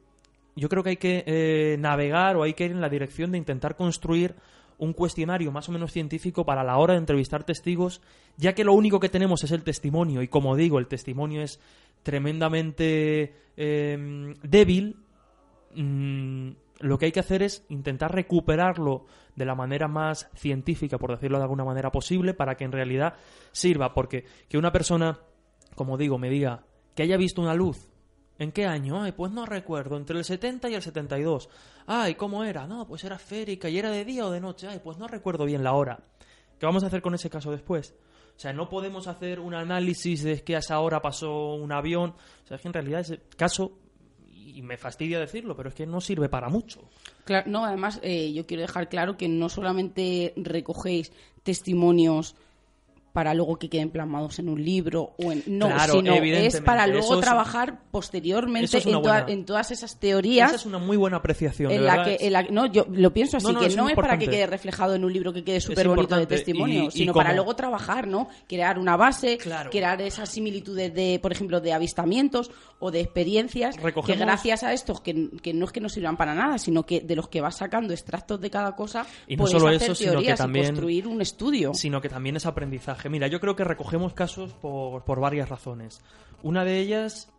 yo 0.55 0.69
creo 0.69 0.81
que 0.81 0.89
hay 0.89 0.97
que 0.97 1.23
eh, 1.27 1.77
navegar 1.77 2.35
o 2.35 2.41
hay 2.41 2.55
que 2.55 2.65
ir 2.65 2.71
en 2.71 2.81
la 2.81 2.89
dirección 2.89 3.31
de 3.31 3.37
intentar 3.37 3.75
construir 3.75 4.33
un 4.79 4.93
cuestionario 4.93 5.51
más 5.51 5.69
o 5.69 5.71
menos 5.71 5.91
científico 5.91 6.43
para 6.43 6.63
la 6.63 6.77
hora 6.77 6.93
de 6.93 6.99
entrevistar 6.99 7.43
testigos, 7.43 8.01
ya 8.37 8.55
que 8.55 8.63
lo 8.63 8.73
único 8.73 8.99
que 8.99 9.09
tenemos 9.09 9.43
es 9.43 9.51
el 9.51 9.61
testimonio 9.61 10.23
y 10.23 10.29
como 10.29 10.55
digo, 10.55 10.79
el 10.79 10.87
testimonio 10.87 11.43
es 11.43 11.59
tremendamente 12.01 13.35
eh, 13.55 14.33
débil, 14.41 14.95
mm, 15.75 16.49
lo 16.79 16.97
que 16.97 17.05
hay 17.05 17.11
que 17.11 17.19
hacer 17.19 17.43
es 17.43 17.65
intentar 17.69 18.13
recuperarlo 18.13 19.05
de 19.35 19.45
la 19.45 19.55
manera 19.55 19.87
más 19.87 20.29
científica, 20.35 20.97
por 20.97 21.11
decirlo 21.11 21.37
de 21.37 21.43
alguna 21.43 21.63
manera 21.63 21.91
posible, 21.91 22.33
para 22.33 22.55
que 22.55 22.65
en 22.65 22.71
realidad 22.71 23.15
sirva. 23.51 23.93
Porque 23.93 24.25
que 24.47 24.57
una 24.57 24.71
persona, 24.71 25.19
como 25.75 25.97
digo, 25.97 26.17
me 26.17 26.29
diga 26.29 26.63
que 26.95 27.03
haya 27.03 27.17
visto 27.17 27.41
una 27.41 27.53
luz. 27.53 27.89
¿En 28.39 28.51
qué 28.51 28.65
año? 28.65 29.01
Ay, 29.01 29.13
pues 29.13 29.31
no 29.31 29.45
recuerdo. 29.45 29.97
Entre 29.97 30.17
el 30.17 30.23
70 30.23 30.69
y 30.69 30.75
el 30.75 30.81
72. 30.81 31.49
Ay, 31.87 32.15
¿cómo 32.15 32.43
era? 32.43 32.67
No, 32.67 32.87
pues 32.87 33.03
era 33.03 33.15
esférica. 33.15 33.67
¿Y 33.69 33.79
era 33.79 33.89
de 33.89 34.05
día 34.05 34.25
o 34.25 34.31
de 34.31 34.39
noche? 34.39 34.67
Ay, 34.67 34.79
pues 34.83 34.97
no 34.97 35.07
recuerdo 35.07 35.45
bien 35.45 35.63
la 35.63 35.73
hora. 35.73 36.03
¿Qué 36.59 36.65
vamos 36.65 36.83
a 36.83 36.87
hacer 36.87 37.01
con 37.01 37.15
ese 37.15 37.29
caso 37.29 37.51
después? 37.51 37.95
O 38.35 38.39
sea, 38.39 38.53
no 38.53 38.69
podemos 38.69 39.07
hacer 39.07 39.39
un 39.39 39.55
análisis 39.55 40.23
de 40.23 40.43
que 40.43 40.55
a 40.55 40.59
esa 40.59 40.79
hora 40.79 41.01
pasó 41.01 41.55
un 41.55 41.71
avión. 41.71 42.11
O 42.11 42.47
sea, 42.47 42.55
es 42.57 42.61
que 42.61 42.67
en 42.67 42.73
realidad 42.73 42.99
ese 42.99 43.21
caso, 43.35 43.79
y 44.47 44.61
me 44.61 44.77
fastidia 44.77 45.19
decirlo, 45.19 45.55
pero 45.55 45.69
es 45.69 45.75
que 45.75 45.85
no 45.85 45.99
sirve 46.01 46.29
para 46.29 46.49
mucho. 46.49 46.81
Claro, 47.25 47.49
no, 47.49 47.65
además 47.65 47.99
eh, 48.03 48.31
yo 48.33 48.45
quiero 48.45 48.61
dejar 48.61 48.89
claro 48.89 49.17
que 49.17 49.27
no 49.27 49.49
solamente 49.49 50.33
recogéis 50.37 51.11
testimonios 51.43 52.35
para 53.13 53.33
luego 53.33 53.57
que 53.57 53.67
queden 53.67 53.89
plasmados 53.89 54.37
en 54.37 54.47
un 54.47 54.63
libro 54.63 55.15
o 55.17 55.31
en 55.31 55.41
no, 55.47 55.69
Claro, 55.69 55.93
sino 55.93 56.13
es 56.13 56.61
para 56.61 56.85
luego 56.85 57.15
es- 57.15 57.21
trabajar 57.21 57.79
posteriormente 57.89 58.77
es 58.77 58.85
en, 58.85 58.93
una 58.93 59.01
toda- 59.01 59.13
buena- 59.23 59.31
en 59.33 59.43
todas 59.45 59.71
esas 59.71 59.99
teorías 59.99 60.49
Esa 60.49 60.55
es 60.57 60.65
una 60.67 60.77
muy 60.77 60.97
buena 60.97 61.17
apreciación. 61.17 61.69
de 61.69 61.77
en 61.77 61.85
la 61.85 61.97
verdad. 61.97 62.05
que 62.17 62.27
en 62.27 62.33
la- 62.33 62.43
no 62.43 62.67
yo 62.67 62.85
lo 62.91 63.11
pienso 63.13 63.37
así 63.37 63.47
No, 63.47 63.53
no, 63.53 63.59
que 63.61 63.65
es 63.67 63.75
no 63.75 63.89
es 63.89 63.95
para 63.95 64.19
que 64.19 64.27
quede 64.27 64.45
reflejado 64.45 64.93
en 64.93 65.03
un 65.03 65.11
libro 65.11 65.33
que 65.33 65.43
quede 65.43 65.59
súper 65.61 65.87
bonito 65.87 66.15
de 66.15 66.27
testimonio 66.27 66.83
Y- 66.83 66.87
y 66.87 66.91
sino 66.91 67.13
para 67.13 67.33
luego 67.33 67.55
trabajar 67.55 68.05
no 68.05 68.27
crear 68.47 68.77
una 68.77 68.95
base 68.95 69.39
Claro. 69.39 69.71
crear 69.71 69.99
esas 70.03 70.29
similitudes 70.29 70.93
de 70.93 71.17
por 71.19 71.31
ejemplo 71.31 71.59
de 71.59 71.73
avistamientos 71.73 72.51
o 72.79 72.91
de 72.91 73.01
experiencias 73.01 73.75
Recogemos- 73.77 74.05
que 74.05 74.15
gracias 74.15 74.63
a 74.63 74.71
estos 74.73 75.01
que, 75.01 75.29
que 75.41 75.53
no 75.53 75.65
es 75.65 75.71
que 75.71 75.79
no 75.81 75.89
sirvan 75.89 76.15
para 76.15 76.35
nada 76.35 76.57
sino 76.59 76.83
que 76.83 77.01
de 77.01 77.15
los 77.15 77.27
que 77.27 77.41
vas 77.41 77.57
sacando 77.57 77.91
extractos 77.93 78.39
de 78.39 78.49
cada 78.51 78.75
cosa 78.75 79.05
Y 79.27 79.35
no 79.35 79.43
puedes 79.45 79.57
solo 79.59 79.67
hacer 79.75 79.81
eso, 79.81 79.95
sino 79.95 80.11
que 80.11 80.15
teorías 80.17 80.37
también- 80.37 80.65
y 80.65 80.67
construir 80.69 81.07
un 81.07 81.21
estudio 81.21 81.73
sino 81.73 81.99
que 82.01 82.09
también 82.09 82.35
es 82.35 82.45
aprendizaje. 82.45 83.09
Mira, 83.09 83.27
yo 83.27 83.39
creo 83.39 83.55
que 83.55 83.63
recogemos 83.63 84.13
casos 84.13 84.53
por, 84.53 85.03
por 85.03 85.19
varias 85.19 85.49
razones. 85.49 86.01
Una 86.43 86.63
de 86.63 86.79
ellas 86.79 87.29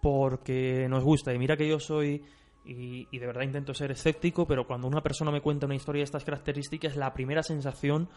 porque 0.00 0.86
nos 0.88 1.02
gusta. 1.02 1.32
Y 1.34 1.38
mira 1.38 1.56
que 1.56 1.66
yo 1.66 1.80
soy, 1.80 2.22
y, 2.64 3.08
y 3.10 3.18
de 3.18 3.26
verdad 3.26 3.42
intento 3.42 3.74
ser 3.74 3.90
escéptico, 3.90 4.46
pero 4.46 4.66
cuando 4.66 4.86
una 4.86 5.02
persona 5.02 5.30
me 5.30 5.40
cuenta 5.40 5.66
una 5.66 5.74
historia 5.74 6.00
de 6.00 6.04
estas 6.04 6.24
características, 6.24 6.96
la 6.96 7.12
primera 7.14 7.42
sensación... 7.42 8.08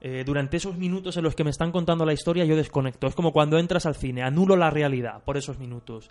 eh, 0.00 0.22
durante 0.24 0.56
esos 0.56 0.76
minutos 0.76 1.16
en 1.16 1.24
los 1.24 1.34
que 1.34 1.44
me 1.44 1.50
están 1.50 1.72
contando 1.72 2.04
la 2.04 2.12
historia 2.12 2.44
yo 2.44 2.56
desconecto. 2.56 3.06
Es 3.06 3.14
como 3.14 3.32
cuando 3.32 3.58
entras 3.58 3.86
al 3.86 3.96
cine, 3.96 4.22
anulo 4.22 4.56
la 4.56 4.70
realidad 4.70 5.22
por 5.24 5.36
esos 5.36 5.58
minutos. 5.58 6.10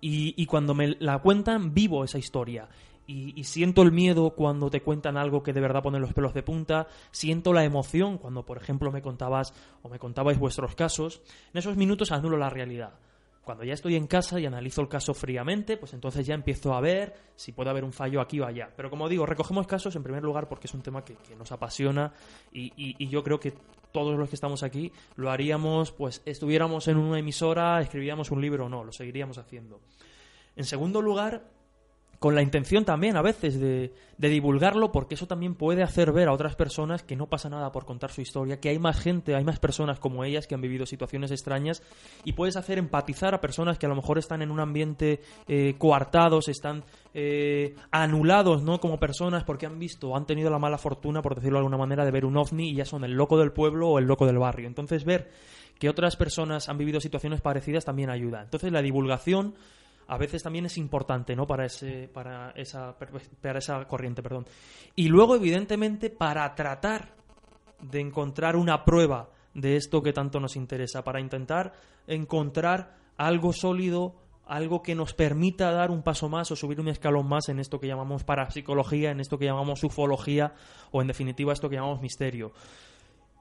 Y, 0.00 0.34
y 0.36 0.46
cuando 0.46 0.74
me 0.74 0.96
la 0.98 1.18
cuentan, 1.18 1.74
vivo 1.74 2.04
esa 2.04 2.18
historia. 2.18 2.68
Y, 3.06 3.38
y 3.38 3.44
siento 3.44 3.82
el 3.82 3.92
miedo 3.92 4.30
cuando 4.30 4.70
te 4.70 4.82
cuentan 4.82 5.16
algo 5.16 5.42
que 5.42 5.52
de 5.52 5.60
verdad 5.60 5.82
pone 5.82 6.00
los 6.00 6.12
pelos 6.12 6.34
de 6.34 6.42
punta. 6.42 6.86
Siento 7.10 7.52
la 7.52 7.64
emoción 7.64 8.18
cuando, 8.18 8.44
por 8.44 8.56
ejemplo, 8.56 8.90
me 8.90 9.02
contabas 9.02 9.52
o 9.82 9.88
me 9.88 9.98
contabais 9.98 10.38
vuestros 10.38 10.74
casos. 10.74 11.20
En 11.52 11.58
esos 11.58 11.76
minutos 11.76 12.12
anulo 12.12 12.36
la 12.36 12.50
realidad. 12.50 12.94
Cuando 13.50 13.64
ya 13.64 13.74
estoy 13.74 13.96
en 13.96 14.06
casa 14.06 14.38
y 14.38 14.46
analizo 14.46 14.80
el 14.80 14.86
caso 14.86 15.12
fríamente, 15.12 15.76
pues 15.76 15.92
entonces 15.92 16.24
ya 16.24 16.34
empiezo 16.36 16.72
a 16.72 16.80
ver 16.80 17.12
si 17.34 17.50
puede 17.50 17.68
haber 17.68 17.82
un 17.82 17.92
fallo 17.92 18.20
aquí 18.20 18.38
o 18.38 18.46
allá. 18.46 18.70
Pero 18.76 18.90
como 18.90 19.08
digo, 19.08 19.26
recogemos 19.26 19.66
casos 19.66 19.96
en 19.96 20.04
primer 20.04 20.22
lugar 20.22 20.46
porque 20.48 20.68
es 20.68 20.74
un 20.74 20.82
tema 20.82 21.04
que, 21.04 21.16
nos 21.36 21.50
apasiona 21.50 22.12
y, 22.52 22.72
y- 22.76 23.08
yo 23.08 23.24
creo 23.24 23.40
que 23.40 23.52
todos 23.90 24.16
los 24.16 24.28
que 24.28 24.36
estamos 24.36 24.62
aquí 24.62 24.92
lo 25.16 25.32
haríamos, 25.32 25.90
pues 25.90 26.22
estuviéramos 26.26 26.86
en 26.86 26.96
una 26.96 27.18
emisora, 27.18 27.80
escribiríamos 27.80 28.30
un 28.30 28.40
libro 28.40 28.66
o 28.66 28.68
no, 28.68 28.84
lo 28.84 28.92
seguiríamos 28.92 29.36
haciendo. 29.36 29.80
En 30.54 30.64
segundo 30.64 31.02
lugar, 31.02 31.42
con 32.20 32.34
la 32.34 32.42
intención 32.42 32.84
también 32.84 33.16
a 33.16 33.22
veces 33.22 33.58
de, 33.58 33.92
divulgarlo, 34.18 34.92
porque 34.92 35.14
eso 35.14 35.26
también 35.26 35.54
puede 35.54 35.82
hacer 35.82 36.12
ver 36.12 36.28
a 36.28 36.34
otras 36.34 36.54
personas 36.54 37.02
que 37.02 37.16
no 37.16 37.28
pasa 37.28 37.48
nada 37.48 37.72
por 37.72 37.86
contar 37.86 38.12
su 38.12 38.20
historia, 38.20 38.60
que 38.60 38.68
hay 38.68 38.78
más 38.78 39.00
gente, 39.00 39.34
hay 39.34 39.42
más 39.42 39.58
personas 39.58 39.98
como 39.98 40.22
ellas 40.22 40.46
que 40.46 40.54
han 40.54 40.60
vivido 40.60 40.84
situaciones 40.84 41.30
extrañas 41.30 41.82
y 42.22 42.34
puedes 42.34 42.58
hacer 42.58 42.76
empatizar 42.76 43.34
a 43.34 43.40
personas 43.40 43.78
que 43.78 43.86
a 43.86 43.88
lo 43.88 43.96
mejor 43.96 44.18
están 44.18 44.42
en 44.42 44.50
un 44.50 44.60
ambiente 44.60 45.22
eh, 45.48 45.76
coartados, 45.78 46.48
están 46.48 46.84
eh, 47.14 47.74
anulados 47.90 48.62
¿no? 48.62 48.80
como 48.80 49.00
personas 49.00 49.42
porque 49.44 49.64
han 49.64 49.78
visto, 49.78 50.14
han 50.14 50.26
tenido 50.26 50.50
la 50.50 50.58
mala 50.58 50.76
fortuna, 50.76 51.22
por 51.22 51.36
decirlo 51.36 51.56
de 51.56 51.60
alguna 51.60 51.78
manera, 51.78 52.04
de 52.04 52.10
ver 52.10 52.26
un 52.26 52.36
ovni 52.36 52.68
y 52.68 52.74
ya 52.74 52.84
son 52.84 53.02
el 53.04 53.12
loco 53.12 53.38
del 53.38 53.52
pueblo 53.52 53.88
o 53.88 53.98
el 53.98 54.04
loco 54.04 54.26
del 54.26 54.36
barrio. 54.36 54.66
Entonces 54.66 55.06
ver 55.06 55.30
que 55.78 55.88
otras 55.88 56.16
personas 56.16 56.68
han 56.68 56.76
vivido 56.76 57.00
situaciones 57.00 57.40
parecidas 57.40 57.86
también 57.86 58.10
ayuda. 58.10 58.42
Entonces 58.42 58.70
la 58.70 58.82
divulgación 58.82 59.54
a 60.10 60.18
veces 60.18 60.42
también 60.42 60.66
es 60.66 60.76
importante, 60.76 61.36
¿no? 61.36 61.46
Para 61.46 61.66
ese, 61.66 62.08
para 62.12 62.50
esa, 62.56 62.96
para 63.40 63.60
esa 63.60 63.84
corriente, 63.86 64.24
perdón. 64.24 64.44
Y 64.96 65.06
luego, 65.06 65.36
evidentemente, 65.36 66.10
para 66.10 66.52
tratar 66.56 67.14
de 67.80 68.00
encontrar 68.00 68.56
una 68.56 68.84
prueba 68.84 69.30
de 69.54 69.76
esto 69.76 70.02
que 70.02 70.12
tanto 70.12 70.40
nos 70.40 70.56
interesa, 70.56 71.04
para 71.04 71.20
intentar 71.20 71.74
encontrar 72.08 72.96
algo 73.16 73.52
sólido, 73.52 74.16
algo 74.46 74.82
que 74.82 74.96
nos 74.96 75.14
permita 75.14 75.70
dar 75.70 75.92
un 75.92 76.02
paso 76.02 76.28
más 76.28 76.50
o 76.50 76.56
subir 76.56 76.80
un 76.80 76.88
escalón 76.88 77.28
más 77.28 77.48
en 77.48 77.60
esto 77.60 77.78
que 77.78 77.86
llamamos 77.86 78.24
parapsicología, 78.24 79.12
en 79.12 79.20
esto 79.20 79.38
que 79.38 79.44
llamamos 79.44 79.84
ufología 79.84 80.54
o 80.90 81.02
en 81.02 81.06
definitiva 81.06 81.52
esto 81.52 81.70
que 81.70 81.76
llamamos 81.76 82.00
misterio. 82.00 82.50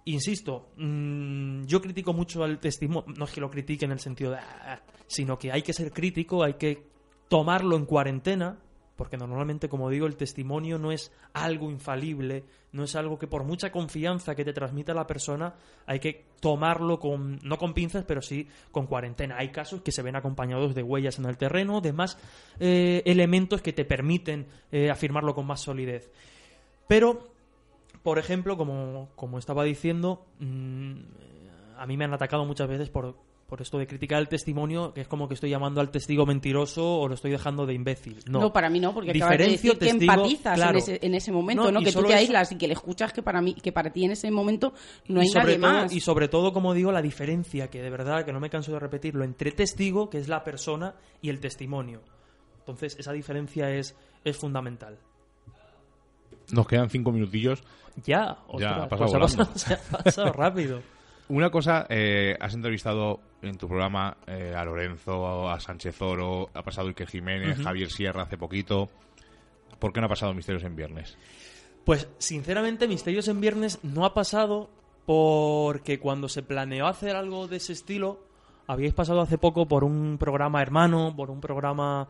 Insisto, 0.06 0.72
mmm, 0.78 1.66
yo 1.66 1.82
critico 1.82 2.14
mucho 2.14 2.44
al 2.44 2.60
testimonio, 2.60 3.14
no 3.18 3.26
es 3.26 3.32
que 3.32 3.42
lo 3.42 3.52
critique 3.52 3.86
en 3.86 3.92
el 3.92 4.00
sentido 4.00 4.32
de, 4.32 4.38
ah, 4.38 4.82
sino 5.08 5.38
que 5.38 5.52
hay 5.52 5.62
que 5.62 5.74
ser 5.74 5.92
crítico, 5.92 6.44
hay 6.44 6.54
que 6.54 6.88
tomarlo 7.28 7.76
en 7.76 7.86
cuarentena, 7.86 8.58
porque 9.00 9.16
normalmente, 9.16 9.70
como 9.70 9.90
digo, 9.90 10.08
el 10.08 10.18
testimonio 10.18 10.78
no 10.78 10.92
es 10.92 11.14
algo 11.32 11.72
infalible, 11.72 12.44
no 12.74 12.84
es 12.84 12.98
algo 12.98 13.18
que 13.18 13.28
por 13.28 13.46
mucha 13.46 13.72
confianza 13.72 14.36
que 14.36 14.44
te 14.44 14.52
transmita 14.52 14.94
la 14.94 15.08
persona, 15.08 15.56
hay 15.86 16.00
que 16.00 16.26
tomarlo 16.42 17.00
con, 17.00 17.40
no 17.42 17.58
con 17.58 17.74
pinzas, 17.74 18.04
pero 18.06 18.22
sí 18.22 18.50
con 18.72 18.88
cuarentena. 18.88 19.38
Hay 19.38 19.54
casos 19.54 19.82
que 19.84 19.94
se 19.94 20.02
ven 20.02 20.18
acompañados 20.18 20.76
de 20.76 20.84
huellas 20.84 21.18
en 21.18 21.26
el 21.26 21.38
terreno, 21.38 21.80
de 21.80 21.94
más 21.94 22.18
eh, 22.60 23.02
elementos 23.06 23.62
que 23.62 23.72
te 23.72 23.86
permiten 23.86 24.48
eh, 24.70 24.90
afirmarlo 24.90 25.34
con 25.34 25.48
más 25.48 25.62
solidez. 25.62 26.12
Pero, 26.90 27.32
por 28.04 28.20
ejemplo, 28.20 28.58
como, 28.58 29.10
como 29.16 29.38
estaba 29.40 29.64
diciendo, 29.64 30.26
mm, 30.40 30.94
a 31.78 31.86
mí 31.86 31.98
me 31.98 32.06
han 32.06 32.14
atacado 32.14 32.46
muchas 32.46 32.68
veces 32.68 32.90
por, 32.90 33.16
por 33.48 33.62
esto 33.62 33.78
de 33.78 33.88
criticar 33.88 34.20
el 34.20 34.28
testimonio, 34.28 34.94
que 34.94 35.02
es 35.02 35.08
como 35.08 35.28
que 35.28 35.34
estoy 35.34 35.50
llamando 35.50 35.82
al 35.82 35.90
testigo 35.92 36.26
mentiroso 36.26 37.00
o 37.00 37.08
lo 37.08 37.16
estoy 37.16 37.32
dejando 37.32 37.66
de 37.66 37.74
imbécil. 37.74 38.20
No, 38.28 38.40
No, 38.40 38.54
para 38.54 38.70
mí 38.70 38.80
no, 38.80 38.94
porque 38.94 39.12
acabas 39.12 39.38
de 39.38 39.48
decir 39.50 39.72
que 39.78 39.86
testigo- 39.88 40.12
empatizas 40.14 40.56
claro. 40.56 40.72
en, 40.72 40.84
ese, 40.84 41.00
en 41.02 41.16
ese 41.16 41.32
momento, 41.32 41.72
No, 41.72 41.80
Que 41.80 41.92
tú 41.92 42.02
te 42.04 42.08
eso- 42.10 42.18
aíslas 42.18 42.52
y 42.52 42.58
que 42.58 42.68
le 42.68 42.74
escuchas 42.74 43.12
que 43.12 43.24
para 43.24 43.42
mí, 43.42 43.54
que 43.56 43.72
para 43.72 43.92
ti 43.92 44.06
en 44.06 44.12
ese 44.12 44.30
momento 44.30 44.74
no 45.08 45.20
hay 45.22 45.28
y 45.28 45.32
nadie 45.34 45.58
todo, 45.58 45.68
más. 45.72 45.94
Y 45.94 46.00
sobre 46.00 46.28
todo, 46.28 46.54
como 46.54 46.74
digo, 46.74 46.92
la 46.92 47.02
diferencia, 47.02 47.70
que 47.70 47.82
de 47.82 47.90
verdad, 47.90 48.24
que 48.24 48.34
no 48.34 48.40
me 48.40 48.50
canso 48.50 48.72
de 48.72 48.80
repetirlo, 48.80 49.24
entre 49.24 49.52
testigo, 49.52 50.10
que 50.10 50.20
es 50.20 50.28
la 50.28 50.44
persona, 50.44 50.96
y 51.22 51.30
el 51.30 51.40
testimonio. 51.40 52.02
Entonces, 52.60 52.98
esa 53.00 53.14
diferencia 53.14 53.72
es, 53.72 53.96
es 54.24 54.38
fundamental. 54.38 55.00
Nos 56.52 56.68
quedan 56.68 56.90
cinco 56.90 57.12
minutillos. 57.12 57.64
Ya, 58.06 58.38
ostras, 58.48 58.84
ha 58.84 58.88
pasado 58.90 59.12
pues 59.12 59.14
ha 59.14 59.38
volando. 59.38 59.54
pasado, 59.54 59.56
se 59.56 59.74
ha 59.74 60.04
pasado 60.04 60.34
rápido. 60.34 60.82
Una 61.30 61.52
cosa, 61.52 61.86
eh, 61.90 62.36
has 62.40 62.54
entrevistado 62.56 63.20
en 63.42 63.58
tu 63.58 63.68
programa 63.68 64.18
eh, 64.26 64.54
a 64.56 64.66
Lorenzo, 64.66 65.50
a 65.50 65.60
Sánchez 65.60 66.02
Oro, 66.02 66.50
ha 66.54 66.64
pasado 66.64 66.88
Iker 66.88 67.08
Jiménez, 67.08 67.62
Javier 67.62 67.92
Sierra 67.92 68.24
hace 68.24 68.38
poquito. 68.38 68.90
¿Por 69.78 69.94
qué 69.94 70.00
no 70.00 70.08
ha 70.08 70.10
pasado 70.10 70.34
Misterios 70.34 70.64
en 70.64 70.76
Viernes? 70.76 71.18
Pues, 71.86 72.10
sinceramente, 72.18 72.88
Misterios 72.88 73.28
en 73.28 73.42
Viernes 73.42 73.80
no 73.84 74.06
ha 74.06 74.14
pasado 74.14 74.70
porque 75.06 76.00
cuando 76.00 76.30
se 76.30 76.44
planeó 76.44 76.88
hacer 76.88 77.16
algo 77.16 77.48
de 77.48 77.58
ese 77.58 77.74
estilo, 77.74 78.20
habíais 78.68 78.94
pasado 78.94 79.22
hace 79.22 79.38
poco 79.38 79.68
por 79.68 79.84
un 79.84 80.18
programa 80.18 80.62
hermano, 80.62 81.16
por 81.16 81.32
un 81.32 81.42
programa 81.42 82.08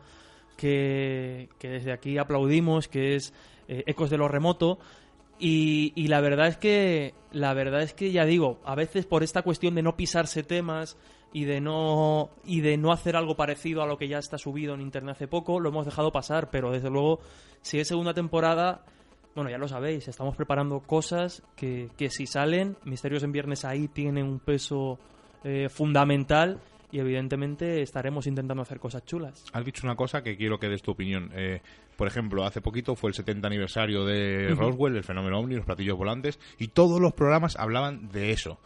que, 0.56 1.48
que 1.58 1.68
desde 1.68 1.92
aquí 1.92 2.18
aplaudimos, 2.18 2.88
que 2.88 3.16
es 3.16 3.32
eh, 3.70 3.84
Ecos 3.86 4.10
de 4.10 4.18
lo 4.18 4.28
Remoto. 4.28 4.78
Y, 5.38 6.06
la 6.08 6.20
verdad 6.20 6.48
es 6.48 6.58
que, 6.58 7.14
la 7.32 7.54
verdad 7.54 7.80
es 7.80 7.94
que 7.94 8.12
ya 8.12 8.26
digo, 8.26 8.60
a 8.62 8.74
veces 8.74 9.06
por 9.06 9.22
esta 9.22 9.40
cuestión 9.40 9.74
de 9.74 9.82
no 9.82 9.96
pisarse 9.96 10.42
temas 10.42 10.98
y 11.32 11.44
de 11.44 11.62
no 11.62 12.28
y 12.44 12.60
de 12.60 12.76
no 12.76 12.92
hacer 12.92 13.16
algo 13.16 13.36
parecido 13.36 13.82
a 13.82 13.86
lo 13.86 13.96
que 13.96 14.08
ya 14.08 14.18
está 14.18 14.36
subido 14.36 14.74
en 14.74 14.82
internet 14.82 15.16
hace 15.16 15.28
poco, 15.28 15.58
lo 15.58 15.70
hemos 15.70 15.86
dejado 15.86 16.12
pasar, 16.12 16.50
pero 16.50 16.72
desde 16.72 16.90
luego, 16.90 17.20
si 17.62 17.78
es 17.78 17.88
segunda 17.88 18.12
temporada, 18.12 18.84
bueno, 19.34 19.48
ya 19.48 19.56
lo 19.56 19.66
sabéis, 19.66 20.08
estamos 20.08 20.36
preparando 20.36 20.80
cosas 20.80 21.42
que, 21.56 21.88
que 21.96 22.10
si 22.10 22.26
salen, 22.26 22.76
Misterios 22.84 23.22
en 23.22 23.32
Viernes 23.32 23.64
ahí 23.64 23.88
tiene 23.88 24.22
un 24.22 24.40
peso 24.40 24.98
eh, 25.42 25.70
fundamental 25.70 26.60
y 26.92 26.98
evidentemente 26.98 27.82
estaremos 27.82 28.26
intentando 28.26 28.62
hacer 28.62 28.78
cosas 28.80 29.04
chulas. 29.04 29.44
Has 29.52 29.64
dicho 29.64 29.86
una 29.86 29.96
cosa 29.96 30.22
que 30.22 30.36
quiero 30.36 30.58
que 30.58 30.68
des 30.68 30.82
tu 30.82 30.90
opinión. 30.90 31.30
Eh, 31.34 31.60
por 31.96 32.06
ejemplo, 32.08 32.44
hace 32.44 32.60
poquito 32.60 32.96
fue 32.96 33.10
el 33.10 33.14
70 33.14 33.46
aniversario 33.46 34.04
de 34.04 34.54
Roswell, 34.56 34.96
el 34.96 35.04
fenómeno 35.04 35.38
ovni, 35.38 35.54
los 35.56 35.64
platillos 35.66 35.96
volantes, 35.96 36.38
y 36.58 36.68
todos 36.68 37.00
los 37.00 37.12
programas 37.12 37.56
hablaban 37.56 38.08
de 38.10 38.32
eso. 38.32 38.58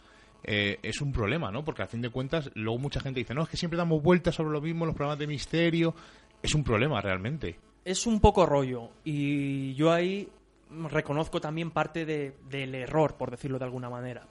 Eh, 0.43 0.77
es 0.83 1.01
un 1.01 1.11
problema, 1.11 1.51
¿no? 1.51 1.63
Porque 1.65 1.81
a 1.83 1.87
fin 1.87 2.01
de 2.01 2.09
cuentas, 2.09 2.51
luego 2.53 2.77
mucha 2.79 2.99
gente 2.99 3.19
dice, 3.19 3.33
no, 3.33 3.43
es 3.43 3.49
que 3.49 3.57
siempre 3.57 3.77
damos 3.77 4.01
vueltas 4.03 4.35
sobre 4.35 4.51
lo 4.51 4.61
mismo, 4.61 4.85
los 4.85 4.93
programas 4.95 5.17
de 5.19 5.27
misterio. 5.27 5.95
Es 6.43 6.53
un 6.53 6.63
problema 6.63 7.01
realmente. 7.01 7.57
es 7.83 8.05
un 8.07 8.19
poco 8.19 8.45
rollo 8.47 8.89
y 9.03 9.73
yo 9.75 9.91
ahí 9.91 10.27
reconozco 10.89 11.39
también 11.39 11.69
parte 11.71 12.05
de- 12.05 12.35
del 12.49 12.73
error, 12.75 13.15
por 13.15 13.29
decirlo 13.31 13.57
de 13.59 13.65
alguna 13.65 13.89
manera. 13.89 14.27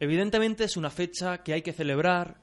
Evidentemente 0.00 0.64
es 0.64 0.76
una 0.76 0.90
fecha 0.90 1.38
que 1.42 1.52
hay 1.52 1.62
que 1.62 1.72
celebrar, 1.72 2.36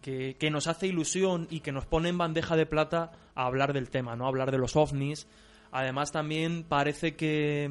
que, 0.00 0.50
nos 0.50 0.66
hace 0.66 0.86
ilusión 0.86 1.46
y 1.50 1.60
que 1.60 1.72
nos 1.72 1.86
pone 1.86 2.08
en 2.08 2.18
bandeja 2.18 2.56
de 2.56 2.66
plata 2.66 3.12
a 3.34 3.46
hablar 3.46 3.72
del 3.72 3.90
tema, 3.90 4.16
¿no? 4.16 4.24
A 4.24 4.28
hablar 4.28 4.50
de 4.50 4.58
los 4.58 4.76
ovnis. 4.76 5.26
Además 5.72 6.10
también 6.12 6.64
parece 6.64 7.14
que, 7.16 7.70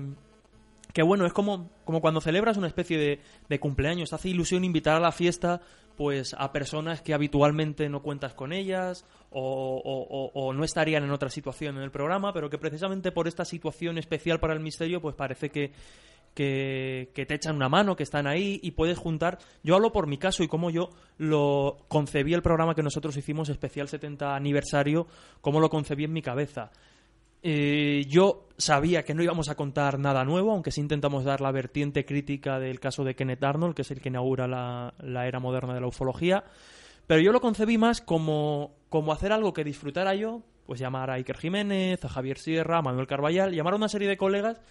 que 0.93 1.03
bueno, 1.03 1.25
es 1.25 1.33
como, 1.33 1.69
como 1.85 2.01
cuando 2.01 2.21
celebras 2.21 2.57
una 2.57 2.67
especie 2.67 2.97
de, 2.97 3.19
de 3.49 3.59
cumpleaños, 3.59 4.13
hace 4.13 4.29
ilusión 4.29 4.63
invitar 4.63 4.95
a 4.95 4.99
la 4.99 5.11
fiesta 5.11 5.61
pues 5.97 6.33
a 6.39 6.53
personas 6.53 7.01
que 7.01 7.13
habitualmente 7.13 7.89
no 7.89 8.01
cuentas 8.01 8.33
con 8.33 8.53
ellas 8.53 9.03
o, 9.31 9.41
o- 9.83 10.07
o- 10.09 10.31
o 10.33 10.53
no 10.53 10.63
estarían 10.63 11.03
en 11.03 11.11
otra 11.11 11.29
situación 11.29 11.75
en 11.75 11.83
el 11.83 11.91
programa, 11.91 12.31
pero 12.31 12.49
que 12.49 12.57
precisamente 12.57 13.11
por 13.11 13.27
esta 13.27 13.43
situación 13.43 13.97
especial 13.97 14.39
para 14.39 14.53
el 14.53 14.61
misterio 14.61 15.01
pues 15.01 15.13
parece 15.15 15.49
que, 15.49 15.73
que, 16.33 17.11
te 17.13 17.33
echan 17.33 17.55
una 17.55 17.69
mano, 17.69 17.95
que 17.95 18.03
están 18.03 18.27
ahí 18.27 18.59
y 18.63 18.71
puedes 18.71 18.97
juntar. 18.97 19.39
Yo 19.63 19.75
hablo 19.75 19.91
por 19.91 20.07
mi 20.07 20.17
caso 20.17 20.43
y 20.43 20.47
cómo 20.47 20.69
yo 20.69 20.89
lo 21.17 21.77
concebí 21.87 22.33
el 22.33 22.41
programa 22.41 22.75
que 22.75 22.83
nosotros 22.83 23.17
hicimos, 23.17 23.49
especial 23.49 23.87
70 23.87 24.35
aniversario, 24.35 25.07
cómo 25.41 25.59
lo 25.59 25.69
concebí 25.69 26.05
en 26.05 26.13
mi 26.13 26.21
cabeza. 26.21 26.71
Eh, 27.41 28.05
yo 28.07 28.47
sabía 28.57 29.03
que 29.03 29.13
no 29.13 29.23
íbamos 29.23 29.49
a 29.49 29.55
contar 29.55 29.97
nada 29.97 30.25
nuevo, 30.25 30.51
aunque 30.51 30.71
sí 30.71 30.81
intentamos 30.81 31.23
dar 31.23 31.39
la 31.41 31.51
vertiente 31.51 32.05
crítica 32.05 32.59
del 32.59 32.79
caso 32.79 33.03
de 33.03 33.15
Kenneth 33.15 33.43
Arnold, 33.43 33.75
que 33.75 33.83
es 33.83 33.91
el 33.91 34.01
que 34.01 34.09
inaugura 34.09 34.47
la, 34.47 34.93
la 34.99 35.27
era 35.27 35.39
moderna 35.39 35.73
de 35.73 35.81
la 35.81 35.87
ufología. 35.87 36.43
Pero 37.07 37.21
yo 37.21 37.31
lo 37.31 37.41
concebí 37.41 37.77
más 37.77 38.01
como, 38.01 38.75
como 38.89 39.13
hacer 39.13 39.31
algo 39.31 39.53
que 39.53 39.63
disfrutara 39.63 40.15
yo, 40.15 40.43
pues 40.65 40.79
llamar 40.79 41.09
a 41.09 41.15
Iker 41.15 41.37
Jiménez, 41.37 42.05
a 42.05 42.09
Javier 42.09 42.37
Sierra, 42.37 42.77
a 42.77 42.81
Manuel 42.83 43.07
Carballal, 43.07 43.55
llamar 43.55 43.73
a 43.73 43.77
una 43.77 43.89
serie 43.89 44.07
de 44.07 44.17
colegas 44.17 44.61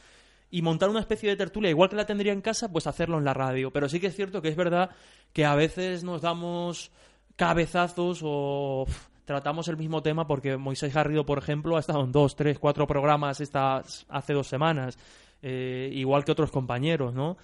y 0.51 0.63
montar 0.63 0.89
una 0.89 1.01
especie 1.01 1.29
de 1.29 1.37
tertulia, 1.37 1.71
igual 1.71 1.91
que 1.91 1.97
la 1.97 2.07
tendría 2.07 2.33
en 2.33 2.41
casa, 2.41 2.71
pues 2.73 2.87
hacerlo 2.87 3.19
en 3.19 3.25
la 3.25 3.35
radio. 3.35 3.71
Pero 3.71 3.89
sí 3.89 4.01
que 4.01 4.07
es 4.07 4.17
cierto 4.17 4.41
que 4.41 4.49
es 4.49 4.57
verdad 4.57 4.91
que 5.33 5.45
a 5.45 5.55
veces 5.55 6.05
nos 6.05 6.23
damos 6.23 6.91
cabezazos 7.37 8.21
o 8.23 8.87
tratamos 9.25 9.69
el 9.69 9.77
mismo 9.77 10.03
tema 10.03 10.27
porque 10.27 10.57
Moisés 10.57 10.93
Garrido, 10.95 11.27
por 11.27 11.39
ejemplo, 11.39 11.77
ha 11.77 11.81
estado 11.81 12.03
en 12.03 12.13
dos, 12.13 12.35
tres, 12.35 12.59
cuatro 12.59 12.87
programas 12.87 13.41
estas, 13.41 14.07
hace 14.09 14.33
dos 14.33 14.47
semanas, 14.47 14.99
eh, 15.43 15.91
igual 15.93 16.25
que 16.25 16.33
otros 16.33 16.51
compañeros, 16.51 17.15
¿no? 17.15 17.37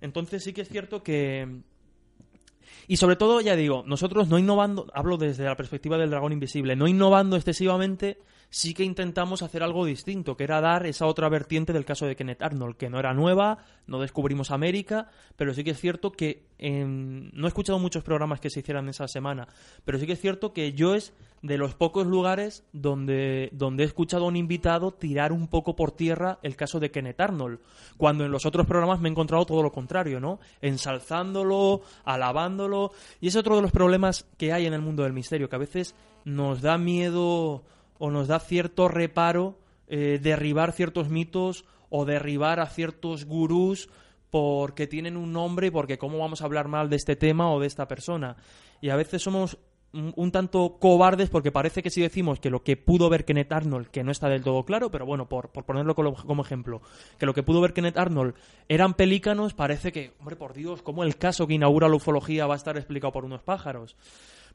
Entonces 0.00 0.44
sí 0.44 0.52
que 0.52 0.62
es 0.62 0.68
cierto 0.68 1.02
que... 1.02 1.60
Y 2.86 2.98
sobre 2.98 3.16
todo, 3.16 3.40
ya 3.40 3.56
digo, 3.56 3.82
nosotros 3.86 4.28
no 4.28 4.38
innovando, 4.38 4.86
hablo 4.94 5.16
desde 5.16 5.44
la 5.44 5.56
perspectiva 5.56 5.98
del 5.98 6.10
dragón 6.10 6.32
invisible, 6.32 6.76
no 6.76 6.86
innovando 6.86 7.36
excesivamente, 7.36 8.18
sí 8.54 8.72
que 8.72 8.84
intentamos 8.84 9.42
hacer 9.42 9.64
algo 9.64 9.84
distinto, 9.84 10.36
que 10.36 10.44
era 10.44 10.60
dar 10.60 10.86
esa 10.86 11.06
otra 11.06 11.28
vertiente 11.28 11.72
del 11.72 11.84
caso 11.84 12.06
de 12.06 12.14
Kenneth 12.14 12.40
Arnold, 12.40 12.76
que 12.76 12.88
no 12.88 13.00
era 13.00 13.12
nueva, 13.12 13.58
no 13.88 13.98
descubrimos 13.98 14.52
América, 14.52 15.08
pero 15.34 15.52
sí 15.52 15.64
que 15.64 15.72
es 15.72 15.80
cierto 15.80 16.12
que 16.12 16.46
em, 16.58 17.32
no 17.32 17.46
he 17.46 17.48
escuchado 17.48 17.80
muchos 17.80 18.04
programas 18.04 18.38
que 18.38 18.50
se 18.50 18.60
hicieran 18.60 18.88
esa 18.88 19.08
semana, 19.08 19.48
pero 19.84 19.98
sí 19.98 20.06
que 20.06 20.12
es 20.12 20.20
cierto 20.20 20.52
que 20.52 20.72
yo 20.72 20.94
es 20.94 21.12
de 21.42 21.58
los 21.58 21.74
pocos 21.74 22.06
lugares 22.06 22.62
donde, 22.72 23.50
donde 23.50 23.82
he 23.82 23.86
escuchado 23.86 24.26
a 24.26 24.28
un 24.28 24.36
invitado 24.36 24.92
tirar 24.92 25.32
un 25.32 25.48
poco 25.48 25.74
por 25.74 25.90
tierra 25.90 26.38
el 26.44 26.54
caso 26.54 26.78
de 26.78 26.92
Kenneth 26.92 27.20
Arnold, 27.20 27.58
cuando 27.96 28.24
en 28.24 28.30
los 28.30 28.46
otros 28.46 28.68
programas 28.68 29.00
me 29.00 29.08
he 29.08 29.10
encontrado 29.10 29.46
todo 29.46 29.64
lo 29.64 29.72
contrario, 29.72 30.20
¿no? 30.20 30.38
Ensalzándolo, 30.62 31.82
alabándolo, 32.04 32.92
y 33.20 33.26
es 33.26 33.34
otro 33.34 33.56
de 33.56 33.62
los 33.62 33.72
problemas 33.72 34.28
que 34.38 34.52
hay 34.52 34.66
en 34.66 34.74
el 34.74 34.80
mundo 34.80 35.02
del 35.02 35.12
misterio, 35.12 35.48
que 35.48 35.56
a 35.56 35.58
veces 35.58 35.96
nos 36.24 36.62
da 36.62 36.78
miedo 36.78 37.64
o 38.04 38.10
nos 38.10 38.28
da 38.28 38.38
cierto 38.38 38.86
reparo 38.88 39.56
eh, 39.88 40.20
derribar 40.20 40.72
ciertos 40.72 41.08
mitos 41.08 41.64
o 41.88 42.04
derribar 42.04 42.60
a 42.60 42.66
ciertos 42.66 43.24
gurús 43.24 43.88
porque 44.28 44.86
tienen 44.86 45.16
un 45.16 45.32
nombre 45.32 45.68
y 45.68 45.70
porque 45.70 45.96
cómo 45.96 46.18
vamos 46.18 46.42
a 46.42 46.44
hablar 46.44 46.68
mal 46.68 46.90
de 46.90 46.96
este 46.96 47.16
tema 47.16 47.50
o 47.50 47.60
de 47.60 47.66
esta 47.66 47.88
persona. 47.88 48.36
Y 48.82 48.90
a 48.90 48.96
veces 48.96 49.22
somos 49.22 49.56
un, 49.94 50.30
tanto 50.32 50.76
cobardes 50.78 51.30
porque 51.30 51.50
parece 51.50 51.82
que 51.82 51.88
si 51.88 52.02
decimos 52.02 52.40
que 52.40 52.50
lo 52.50 52.62
que 52.62 52.76
pudo 52.76 53.08
ver 53.08 53.24
Kenneth 53.24 53.52
Arnold, 53.52 53.86
que 53.86 54.04
no 54.04 54.12
está 54.12 54.28
del 54.28 54.42
todo 54.42 54.66
claro, 54.66 54.90
pero 54.90 55.06
bueno, 55.06 55.26
por, 55.26 55.48
por 55.48 55.64
ponerlo 55.64 55.94
como 55.94 56.42
ejemplo, 56.42 56.82
que 57.16 57.24
lo 57.24 57.32
que 57.32 57.42
pudo 57.42 57.62
ver 57.62 57.72
Kenneth 57.72 57.96
Arnold 57.96 58.34
eran 58.68 58.92
pelícanos, 58.92 59.54
parece 59.54 59.92
que, 59.92 60.12
hombre, 60.18 60.36
por 60.36 60.52
Dios, 60.52 60.82
¿cómo 60.82 61.04
el 61.04 61.16
caso 61.16 61.46
que 61.46 61.54
inaugura 61.54 61.88
la 61.88 61.96
ufología 61.96 62.46
va 62.46 62.52
a 62.52 62.58
estar 62.58 62.76
explicado 62.76 63.14
por 63.14 63.24
unos 63.24 63.42
pájaros? 63.42 63.96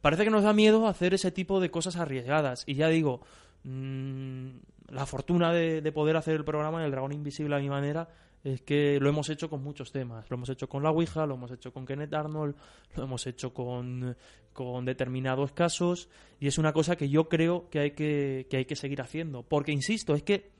Parece 0.01 0.23
que 0.23 0.29
nos 0.29 0.43
da 0.43 0.53
miedo 0.53 0.87
hacer 0.87 1.13
ese 1.13 1.31
tipo 1.31 1.59
de 1.59 1.71
cosas 1.71 1.97
arriesgadas. 1.97 2.63
Y 2.65 2.75
ya 2.75 2.87
digo, 2.87 3.21
mm, 3.63 4.49
la 4.89 5.05
fortuna 5.05 5.53
de, 5.53 5.81
de 5.81 5.91
poder 5.91 6.15
hacer 6.17 6.35
el 6.35 6.45
programa 6.45 6.83
El 6.83 6.91
Dragón 6.91 7.11
Invisible 7.11 7.55
a 7.55 7.59
mi 7.59 7.69
manera 7.69 8.09
es 8.43 8.61
que 8.61 8.99
lo 8.99 9.09
hemos 9.09 9.29
hecho 9.29 9.49
con 9.49 9.61
muchos 9.63 9.91
temas. 9.91 10.29
Lo 10.29 10.35
hemos 10.35 10.49
hecho 10.49 10.69
con 10.69 10.83
la 10.83 10.91
Ouija, 10.91 11.25
lo 11.25 11.35
hemos 11.35 11.51
hecho 11.51 11.73
con 11.73 11.85
Kenneth 11.85 12.13
Arnold, 12.13 12.55
lo 12.95 13.03
hemos 13.03 13.27
hecho 13.27 13.53
con, 13.53 14.15
con 14.53 14.85
determinados 14.85 15.51
casos. 15.51 16.09
Y 16.39 16.47
es 16.47 16.57
una 16.57 16.71
cosa 16.71 16.95
que 16.95 17.09
yo 17.09 17.27
creo 17.27 17.69
que 17.69 17.79
hay 17.79 17.91
que, 17.91 18.47
que 18.49 18.57
hay 18.57 18.65
que 18.65 18.75
seguir 18.75 19.01
haciendo. 19.01 19.43
Porque, 19.43 19.71
insisto, 19.71 20.15
es 20.15 20.23
que 20.23 20.51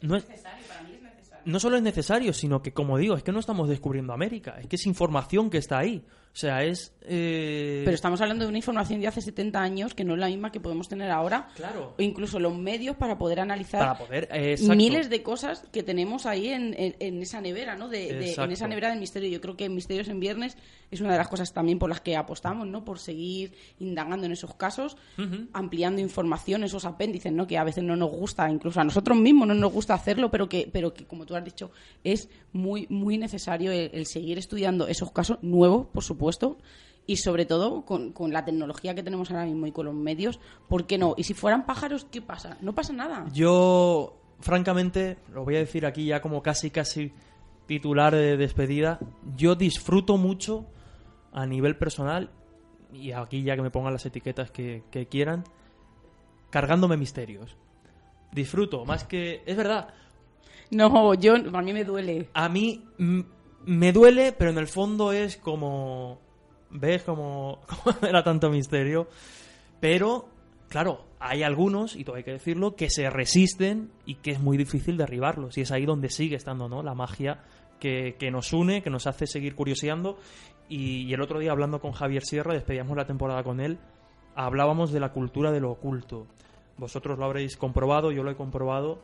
no 0.00 0.16
es, 0.16 0.26
no 1.44 1.60
solo 1.60 1.76
es 1.76 1.82
necesario, 1.82 2.32
sino 2.32 2.62
que, 2.62 2.72
como 2.72 2.96
digo, 2.96 3.16
es 3.16 3.22
que 3.22 3.32
no 3.32 3.40
estamos 3.40 3.68
descubriendo 3.68 4.12
América, 4.12 4.58
es 4.58 4.66
que 4.66 4.76
es 4.76 4.86
información 4.86 5.50
que 5.50 5.58
está 5.58 5.78
ahí. 5.78 6.04
O 6.32 6.36
sea, 6.40 6.62
es... 6.62 6.92
eh, 7.02 7.82
Pero 7.84 7.94
estamos 7.94 8.20
hablando 8.20 8.44
de 8.44 8.48
una 8.50 8.58
información 8.58 9.00
de 9.00 9.08
hace 9.08 9.20
70 9.20 9.60
años 9.60 9.94
que 9.94 10.04
no 10.04 10.14
es 10.14 10.20
la 10.20 10.28
misma 10.28 10.52
que 10.52 10.60
podemos 10.60 10.88
tener 10.88 11.10
ahora. 11.10 11.48
Claro. 11.56 11.94
O 11.98 12.02
incluso 12.02 12.38
los 12.38 12.56
medios 12.56 12.94
para 12.96 13.18
poder 13.18 13.40
analizar 13.40 13.80
Para 13.80 13.98
poder... 13.98 14.28
eh, 14.32 14.56
miles 14.76 15.10
de 15.10 15.22
cosas 15.24 15.64
que 15.72 15.82
tenemos 15.82 16.26
ahí 16.26 16.48
en, 16.50 16.74
en- 16.78 16.94
en 17.00 17.20
esa 17.20 17.40
nevera, 17.40 17.74
¿no? 17.74 17.88
De, 17.88 18.14
de- 18.14 18.32
en 18.44 18.52
esa 18.52 18.68
nevera 18.68 18.90
del 18.90 19.00
misterio. 19.00 19.28
Yo 19.28 19.40
creo 19.40 19.56
que 19.56 19.68
Misterios 19.68 20.06
en 20.08 20.20
Viernes 20.20 20.56
es 20.92 21.00
una 21.00 21.10
de 21.12 21.18
las 21.18 21.26
cosas 21.28 21.52
también 21.52 21.80
por 21.80 21.88
las 21.90 22.00
que 22.00 22.16
apostamos, 22.16 22.66
¿no? 22.68 22.84
Por 22.84 23.00
seguir 23.00 23.52
indagando 23.80 24.24
en 24.26 24.32
esos 24.32 24.54
casos, 24.54 24.96
ampliando 25.52 26.00
información, 26.00 26.62
esos 26.64 26.84
apéndices, 26.84 27.32
¿no? 27.32 27.46
Que 27.48 27.58
a 27.58 27.64
veces 27.64 27.82
no 27.82 27.96
nos 27.96 28.10
gusta, 28.10 28.48
incluso 28.48 28.80
a 28.80 28.84
nosotros 28.84 29.18
mismos 29.18 29.48
no 29.48 29.54
nos 29.54 29.72
gusta 29.72 29.94
hacerlo, 29.94 30.30
pero 30.30 30.48
que, 30.48 30.68
pero 30.72 30.94
que 30.94 31.06
como 31.06 31.26
tú 31.26 31.34
has 31.34 31.44
dicho, 31.44 31.72
es 32.04 32.28
muy, 32.52 32.86
muy 32.88 33.18
necesario 33.18 33.72
el, 33.72 33.90
el 33.92 34.06
seguir 34.06 34.38
estudiando 34.38 34.86
esos 34.86 35.10
casos 35.10 35.38
nuevos, 35.42 35.86
por 35.88 36.04
supuesto. 36.04 36.19
Y 37.06 37.16
sobre 37.16 37.44
todo 37.44 37.84
con, 37.84 38.12
con 38.12 38.32
la 38.32 38.44
tecnología 38.44 38.94
que 38.94 39.02
tenemos 39.02 39.30
ahora 39.30 39.44
mismo 39.46 39.66
y 39.66 39.72
con 39.72 39.86
los 39.86 39.94
medios, 39.94 40.38
¿por 40.68 40.86
qué 40.86 40.96
no? 40.96 41.14
Y 41.16 41.24
si 41.24 41.34
fueran 41.34 41.66
pájaros, 41.66 42.06
¿qué 42.10 42.22
pasa? 42.22 42.56
No 42.60 42.72
pasa 42.74 42.92
nada. 42.92 43.26
Yo, 43.32 44.16
francamente, 44.38 45.16
lo 45.32 45.44
voy 45.44 45.56
a 45.56 45.60
decir 45.60 45.86
aquí 45.86 46.04
ya 46.04 46.20
como 46.20 46.42
casi, 46.42 46.70
casi 46.70 47.12
titular 47.66 48.14
de 48.14 48.36
despedida, 48.36 49.00
yo 49.36 49.54
disfruto 49.56 50.18
mucho 50.18 50.66
a 51.32 51.46
nivel 51.46 51.76
personal, 51.76 52.30
y 52.92 53.12
aquí 53.12 53.42
ya 53.42 53.56
que 53.56 53.62
me 53.62 53.70
pongan 53.70 53.92
las 53.92 54.06
etiquetas 54.06 54.50
que, 54.50 54.82
que 54.90 55.06
quieran, 55.06 55.44
cargándome 56.50 56.96
misterios. 56.96 57.56
Disfruto, 58.32 58.84
más 58.84 59.04
que... 59.04 59.42
Es 59.46 59.56
verdad, 59.56 59.88
No, 60.70 61.14
yo, 61.14 61.34
a 61.34 61.62
mí 61.62 61.72
me 61.72 61.84
duele. 61.84 62.28
a 62.34 62.48
mí 62.48 62.84
mm, 62.98 63.20
me 63.64 63.92
duele, 63.92 64.32
pero 64.32 64.50
en 64.50 64.58
el 64.58 64.66
fondo 64.66 65.12
es 65.12 65.36
como... 65.36 66.18
¿Ves 66.70 67.02
cómo, 67.02 67.60
cómo 67.84 67.96
era 68.06 68.22
tanto 68.22 68.48
misterio? 68.50 69.08
Pero, 69.80 70.28
claro, 70.68 71.04
hay 71.18 71.42
algunos, 71.42 71.96
y 71.96 72.04
todo 72.04 72.16
hay 72.16 72.22
que 72.22 72.32
decirlo, 72.32 72.76
que 72.76 72.90
se 72.90 73.10
resisten 73.10 73.90
y 74.06 74.16
que 74.16 74.30
es 74.30 74.40
muy 74.40 74.56
difícil 74.56 74.96
derribarlos. 74.96 75.58
Y 75.58 75.62
es 75.62 75.72
ahí 75.72 75.84
donde 75.84 76.10
sigue 76.10 76.36
estando 76.36 76.68
¿no? 76.68 76.82
la 76.82 76.94
magia 76.94 77.42
que, 77.80 78.16
que 78.18 78.30
nos 78.30 78.52
une, 78.52 78.82
que 78.82 78.90
nos 78.90 79.06
hace 79.06 79.26
seguir 79.26 79.54
curioseando. 79.54 80.18
Y 80.68 81.12
el 81.12 81.20
otro 81.20 81.40
día, 81.40 81.50
hablando 81.50 81.80
con 81.80 81.90
Javier 81.90 82.22
Sierra, 82.24 82.54
despedíamos 82.54 82.96
la 82.96 83.04
temporada 83.04 83.42
con 83.42 83.58
él, 83.58 83.78
hablábamos 84.36 84.92
de 84.92 85.00
la 85.00 85.12
cultura 85.12 85.50
de 85.50 85.60
lo 85.60 85.72
oculto. 85.72 86.28
Vosotros 86.76 87.18
lo 87.18 87.24
habréis 87.24 87.56
comprobado, 87.56 88.12
yo 88.12 88.22
lo 88.22 88.30
he 88.30 88.36
comprobado. 88.36 89.00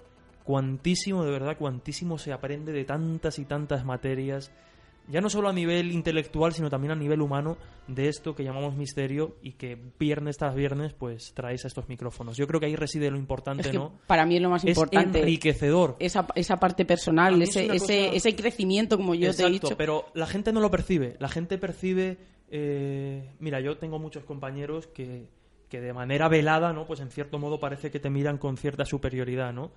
Cuantísimo, 0.47 1.25
de 1.25 1.33
verdad, 1.33 1.59
cuantísimo 1.59 2.19
se 2.19 2.33
aprende 2.33 2.71
de 2.73 2.85
tantas 2.85 3.39
y 3.41 3.45
tantas 3.45 3.85
materias, 3.85 4.53
ya 5.09 5.21
no 5.21 5.29
solo 5.29 5.49
a 5.49 5.53
nivel 5.53 5.91
intelectual, 5.91 6.53
sino 6.53 6.71
también 6.71 6.93
a 6.93 6.95
nivel 6.95 7.21
humano, 7.21 7.57
de 7.89 8.09
esto 8.09 8.35
que 8.37 8.45
llamamos 8.45 8.77
misterio 8.77 9.37
y 9.43 9.53
que 9.55 9.77
viernes 9.99 10.37
tras 10.37 10.55
viernes, 10.55 10.93
pues 10.95 11.33
traéis 11.35 11.65
a 11.65 11.69
estos 11.69 11.89
micrófonos. 11.89 12.37
Yo 12.37 12.47
creo 12.47 12.61
que 12.61 12.67
ahí 12.67 12.77
reside 12.77 13.11
lo 13.11 13.17
importante, 13.17 13.63
Es 13.63 13.69
que 13.71 13.77
¿no? 13.79 13.93
para 14.07 14.25
mí 14.25 14.37
es 14.37 14.43
lo 14.43 14.51
más 14.51 14.63
Es 14.63 14.69
importante. 14.71 15.19
enriquecedor. 15.19 15.97
Esa, 15.99 16.29
esa 16.37 16.57
parte 16.59 16.85
personal, 16.85 17.43
es 17.43 17.51
ese, 17.51 17.65
ese, 17.67 17.79
cosa- 17.79 18.17
ese 18.17 18.37
crecimiento, 18.37 18.97
como 18.97 19.17
yo 19.17 19.35
te 19.35 19.43
he 19.45 19.51
dicho. 19.51 19.77
pero 19.77 20.07
la 20.15 20.27
gente 20.29 20.53
no 20.53 20.61
lo 20.61 20.71
percibe. 20.71 21.17
La 21.19 21.29
gente 21.29 21.59
percibe. 21.59 22.19
eh, 22.53 23.31
mira, 23.41 23.59
yo 23.61 23.79
tengo 23.79 23.99
muchos 23.99 24.23
compañeros 24.25 24.87
que, 24.87 25.27
que 25.69 25.81
de 25.81 25.93
manera 25.93 26.29
velada, 26.29 26.73
¿no? 26.73 26.87
Pues 26.87 27.01
en 27.01 27.11
cierto 27.11 27.41
modo 27.41 27.59
parece 27.59 27.91
que 27.91 27.99
te 27.99 28.11
miran 28.11 28.39
con 28.39 28.57
cierta 28.57 28.85
superioridad, 28.85 29.53
¿no? 29.53 29.73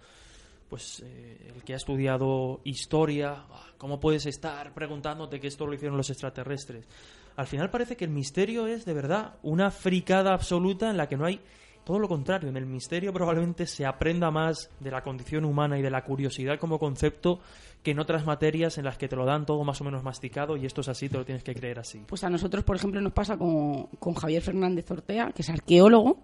Pues 0.69 1.03
eh, 1.03 1.51
el 1.55 1.63
que 1.63 1.73
ha 1.73 1.77
estudiado 1.77 2.61
historia, 2.63 3.45
ah, 3.49 3.73
¿cómo 3.77 3.99
puedes 3.99 4.25
estar 4.27 4.73
preguntándote 4.73 5.39
que 5.39 5.47
esto 5.47 5.65
lo 5.65 5.73
hicieron 5.73 5.97
los 5.97 6.09
extraterrestres? 6.09 6.87
Al 7.35 7.47
final 7.47 7.69
parece 7.69 7.97
que 7.97 8.05
el 8.05 8.11
misterio 8.11 8.67
es 8.67 8.85
de 8.85 8.93
verdad 8.93 9.37
una 9.43 9.71
fricada 9.71 10.33
absoluta 10.33 10.89
en 10.89 10.97
la 10.97 11.07
que 11.07 11.17
no 11.17 11.25
hay 11.25 11.41
todo 11.83 11.97
lo 11.97 12.07
contrario. 12.07 12.49
En 12.49 12.57
el 12.57 12.67
misterio 12.67 13.11
probablemente 13.11 13.65
se 13.65 13.85
aprenda 13.85 14.29
más 14.29 14.69
de 14.79 14.91
la 14.91 15.01
condición 15.01 15.43
humana 15.45 15.79
y 15.79 15.81
de 15.81 15.89
la 15.89 16.03
curiosidad 16.03 16.59
como 16.59 16.77
concepto 16.77 17.39
que 17.81 17.91
en 17.91 17.99
otras 17.99 18.25
materias 18.25 18.77
en 18.77 18.85
las 18.85 18.97
que 18.97 19.07
te 19.07 19.15
lo 19.15 19.25
dan 19.25 19.45
todo 19.45 19.63
más 19.63 19.81
o 19.81 19.83
menos 19.83 20.03
masticado 20.03 20.55
y 20.55 20.65
esto 20.65 20.81
es 20.81 20.89
así, 20.89 21.09
te 21.09 21.17
lo 21.17 21.25
tienes 21.25 21.43
que 21.43 21.55
creer 21.55 21.79
así. 21.79 22.03
Pues 22.05 22.23
a 22.23 22.29
nosotros, 22.29 22.63
por 22.63 22.75
ejemplo, 22.75 23.01
nos 23.01 23.13
pasa 23.13 23.37
con, 23.37 23.85
con 23.97 24.13
Javier 24.13 24.43
Fernández 24.43 24.91
Ortea, 24.91 25.31
que 25.31 25.41
es 25.41 25.49
arqueólogo, 25.49 26.21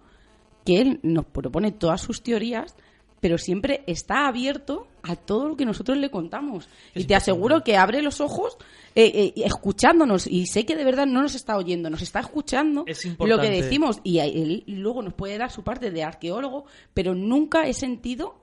que 0.64 0.80
él 0.80 1.00
nos 1.02 1.24
propone 1.24 1.72
todas 1.72 2.00
sus 2.00 2.22
teorías, 2.22 2.76
pero 3.26 3.38
siempre 3.38 3.82
está 3.88 4.28
abierto 4.28 4.86
a 5.02 5.16
todo 5.16 5.48
lo 5.48 5.56
que 5.56 5.64
nosotros 5.66 5.98
le 5.98 6.12
contamos. 6.12 6.68
y 6.94 7.02
te 7.06 7.16
aseguro 7.16 7.64
que 7.64 7.76
abre 7.76 8.00
los 8.00 8.20
ojos 8.20 8.56
eh, 8.94 9.32
eh, 9.36 9.42
escuchándonos. 9.44 10.28
Y 10.28 10.46
sé 10.46 10.64
que 10.64 10.76
de 10.76 10.84
verdad 10.84 11.06
no 11.06 11.22
nos 11.22 11.34
está 11.34 11.56
oyendo, 11.56 11.90
nos 11.90 12.02
está 12.02 12.20
escuchando 12.20 12.84
Es 12.86 13.04
lo 13.18 13.40
que 13.40 13.50
decimos. 13.50 13.98
Y 14.04 14.20
él 14.20 14.62
luego 14.68 15.02
nos 15.02 15.12
puede 15.12 15.38
dar 15.38 15.50
su 15.50 15.64
parte 15.64 15.90
de 15.90 16.04
arqueólogo, 16.04 16.66
pero 16.94 17.16
nunca 17.16 17.66
he 17.66 17.74
sentido. 17.74 18.36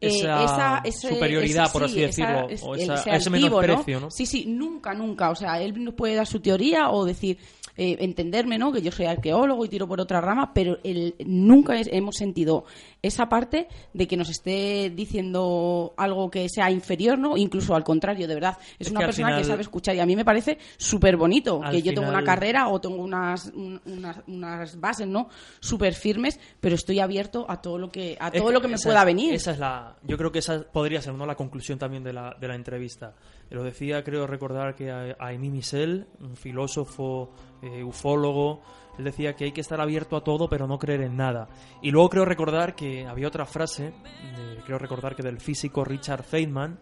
eh, 0.00 0.08
Esa 0.08 0.80
ese- 0.86 1.10
superioridad, 1.10 1.70
por 1.70 1.84
así 1.84 1.96
sí, 1.96 2.00
decirlo, 2.00 2.46
o 2.62 2.74
ese 2.76 2.94
ese 3.12 3.28
menosprecio, 3.28 4.00
¿no? 4.00 4.10
Sí, 4.10 4.24
sí, 4.24 4.46
nunca, 4.46 4.94
nunca. 4.94 5.28
O 5.28 5.34
sea, 5.34 5.60
él 5.60 5.84
nos 5.84 5.92
puede 5.92 6.14
dar 6.14 6.26
su 6.26 6.40
teoría 6.40 6.88
o 6.90 7.04
decir, 7.04 7.36
eh, 7.76 7.96
entenderme, 8.00 8.58
¿no? 8.58 8.72
Que 8.72 8.82
yo 8.82 8.92
soy 8.92 9.06
arqueólogo 9.06 9.64
y 9.64 9.68
tiro 9.68 9.86
por 9.88 10.00
otra 10.00 10.20
rama, 10.20 10.52
pero 10.54 10.78
él, 10.84 11.14
nunca 11.24 11.78
es- 11.78 11.88
hemos 11.92 12.16
sentido 12.16 12.64
esa 13.02 13.28
parte 13.28 13.68
de 13.94 14.06
que 14.06 14.16
nos 14.16 14.28
esté 14.28 14.90
diciendo 14.94 15.94
algo 15.96 16.30
que 16.30 16.48
sea 16.48 16.70
inferior, 16.70 17.18
¿no? 17.18 17.36
Incluso 17.36 17.74
al 17.74 17.84
contrario, 17.84 18.26
de 18.28 18.34
verdad. 18.34 18.56
Es, 18.78 18.86
Es 18.86 18.90
una 18.90 19.00
que 19.00 19.06
persona 19.06 19.28
final- 19.28 19.40
que 19.42 19.48
sabe 19.48 19.62
escuchar 19.62 19.94
y 19.96 20.00
a 20.00 20.06
mí 20.06 20.16
me 20.16 20.24
parece 20.24 20.58
súper 20.76 21.16
bonito 21.16 21.60
que 21.70 21.82
yo 21.82 21.92
tengo 21.94 22.08
final- 22.08 22.22
una 22.22 22.24
carrera 22.24 22.68
o 22.68 22.80
tengo 22.80 22.96
unas, 23.02 23.46
un- 23.54 23.80
unas, 23.86 24.16
unas 24.26 24.78
bases, 24.80 25.06
¿no? 25.06 25.28
Súper 25.60 25.94
firmes, 25.94 26.38
pero 26.60 26.74
estoy 26.74 27.00
abierto 27.00 27.46
a 27.48 27.60
todo 27.62 27.78
lo 27.78 27.90
que, 27.90 28.16
a 28.20 28.28
Es 28.28 28.40
todo 28.42 28.52
lo 28.52 28.60
que 28.60 28.68
me 28.68 28.78
pueda 28.78 29.00
es- 29.00 29.06
venir. 29.06 29.34
Esa 29.34 29.52
es 29.52 29.58
la, 29.58 29.96
yo 30.02 30.16
creo 30.16 30.30
que 30.32 30.40
esa 30.40 30.62
podría 30.62 31.00
ser 31.00 31.14
¿no? 31.14 31.26
la 31.26 31.34
conclusión 31.36 31.78
también 31.78 32.02
de 32.04 32.12
la, 32.12 32.36
de 32.38 32.48
la 32.48 32.54
entrevista. 32.54 33.14
Lo 33.50 33.64
decía, 33.64 34.04
creo 34.04 34.26
recordar 34.26 34.74
que 34.74 34.90
a- 34.90 35.16
Aimé 35.18 35.50
Michel, 35.50 36.06
un 36.20 36.36
filósofo, 36.36 37.30
eh, 37.62 37.82
ufólogo, 37.84 38.60
él 38.98 39.04
decía 39.04 39.34
que 39.34 39.44
hay 39.44 39.52
que 39.52 39.60
estar 39.60 39.80
abierto 39.80 40.16
a 40.16 40.24
todo 40.24 40.48
pero 40.48 40.66
no 40.66 40.78
creer 40.78 41.02
en 41.02 41.16
nada. 41.16 41.48
Y 41.82 41.90
luego 41.90 42.08
creo 42.10 42.24
recordar 42.24 42.74
que 42.74 43.06
había 43.06 43.28
otra 43.28 43.46
frase, 43.46 43.84
de- 43.92 44.62
creo 44.66 44.78
recordar 44.78 45.14
que 45.16 45.22
del 45.22 45.40
físico 45.40 45.84
Richard 45.84 46.22
Feynman, 46.24 46.78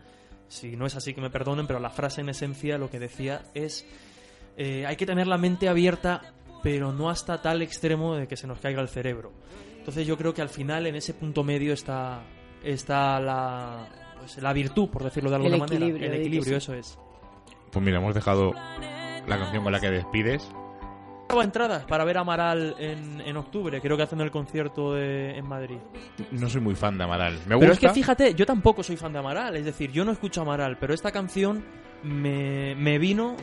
si 0.48 0.76
no 0.76 0.86
es 0.86 0.96
así 0.96 1.14
que 1.14 1.20
me 1.20 1.30
perdonen, 1.30 1.66
pero 1.66 1.78
la 1.78 1.90
frase 1.90 2.20
en 2.22 2.28
esencia 2.30 2.78
lo 2.78 2.90
que 2.90 2.98
decía 2.98 3.42
es 3.54 3.86
eh, 4.56 4.86
hay 4.86 4.96
que 4.96 5.06
tener 5.06 5.26
la 5.26 5.38
mente 5.38 5.68
abierta, 5.68 6.32
pero 6.62 6.92
no 6.92 7.08
hasta 7.10 7.40
tal 7.40 7.62
extremo 7.62 8.16
de 8.16 8.26
que 8.26 8.36
se 8.36 8.46
nos 8.46 8.58
caiga 8.58 8.80
el 8.82 8.88
cerebro. 8.88 9.32
Entonces 9.78 10.06
yo 10.06 10.16
creo 10.16 10.34
que 10.34 10.42
al 10.42 10.48
final 10.48 10.86
en 10.86 10.96
ese 10.96 11.14
punto 11.14 11.44
medio 11.44 11.72
está, 11.72 12.22
está 12.64 13.20
la, 13.20 13.86
pues, 14.18 14.36
la 14.38 14.52
virtud, 14.52 14.88
por 14.90 15.04
decirlo 15.04 15.30
de 15.30 15.36
alguna 15.36 15.54
El 15.54 15.60
manera. 15.60 15.86
El 15.86 16.14
equilibrio, 16.14 16.56
eso 16.56 16.74
es. 16.74 16.98
Pues 17.70 17.84
mira, 17.84 17.98
hemos 17.98 18.14
dejado 18.14 18.52
la 19.26 19.38
canción 19.38 19.62
con 19.62 19.72
la 19.72 19.80
que 19.80 19.90
despides. 19.90 20.50
Entradas 21.42 21.84
para 21.84 22.04
ver 22.04 22.16
a 22.18 22.20
Amaral 22.22 22.74
en, 22.78 23.20
en 23.20 23.36
octubre, 23.36 23.80
creo 23.80 23.96
que 23.96 24.02
hacen 24.02 24.20
el 24.20 24.30
concierto 24.30 24.94
de- 24.94 25.36
en 25.38 25.46
Madrid. 25.46 25.76
No 26.32 26.48
soy 26.48 26.60
muy 26.60 26.74
fan 26.74 26.98
de 26.98 27.04
Amaral. 27.04 27.34
Me 27.46 27.56
Pero 27.58 27.72
es 27.72 27.78
gusta. 27.78 27.88
que 27.88 27.94
fíjate, 27.94 28.34
yo 28.34 28.44
tampoco 28.46 28.82
soy 28.82 28.96
fan 28.96 29.12
de 29.12 29.18
Amaral, 29.20 29.54
es 29.56 29.64
decir, 29.64 29.92
yo 29.92 30.04
no 30.04 30.12
escucho 30.12 30.42
Amaral, 30.42 30.76
pero 30.78 30.94
esta 30.94 31.12
canción 31.12 31.64
me, 32.02 32.74
me 32.76 32.98
vino, 32.98 33.36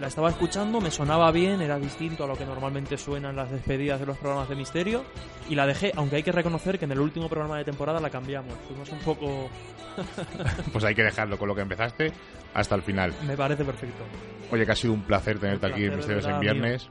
la 0.00 0.06
estaba 0.06 0.30
escuchando, 0.30 0.80
me 0.80 0.90
sonaba 0.90 1.30
bien, 1.32 1.60
era 1.60 1.78
distinto 1.78 2.24
a 2.24 2.26
lo 2.26 2.36
que 2.36 2.46
normalmente 2.46 2.96
suenan 2.96 3.36
las 3.36 3.50
despedidas 3.50 4.00
de 4.00 4.06
los 4.06 4.16
programas 4.18 4.48
de 4.48 4.56
misterio, 4.56 5.04
y 5.50 5.54
la 5.54 5.66
dejé, 5.66 5.92
aunque 5.96 6.16
hay 6.16 6.22
que 6.22 6.32
reconocer 6.32 6.78
que 6.78 6.84
en 6.86 6.92
el 6.92 7.00
último 7.00 7.28
programa 7.28 7.58
de 7.58 7.64
temporada 7.64 8.00
la 8.00 8.08
cambiamos, 8.10 8.54
fuimos 8.68 8.88
un 8.90 8.98
poco... 9.00 9.48
Pues 10.72 10.84
hay 10.84 10.94
que 10.94 11.02
dejarlo 11.02 11.36
con 11.38 11.48
lo 11.48 11.54
que 11.54 11.60
empezaste 11.60 12.12
hasta 12.54 12.74
el 12.74 12.82
final. 12.82 13.12
me 13.26 13.36
parece 13.36 13.62
perfecto. 13.64 14.02
Oye, 14.50 14.64
que 14.64 14.72
ha 14.72 14.76
sido 14.76 14.94
un 14.94 15.02
placer 15.02 15.38
tenerte 15.38 15.66
Un 15.66 15.72
aquí 15.72 15.84
en 15.84 15.92
placer, 15.92 16.16
Misterios 16.16 16.34
en 16.34 16.40
Viernes. 16.40 16.90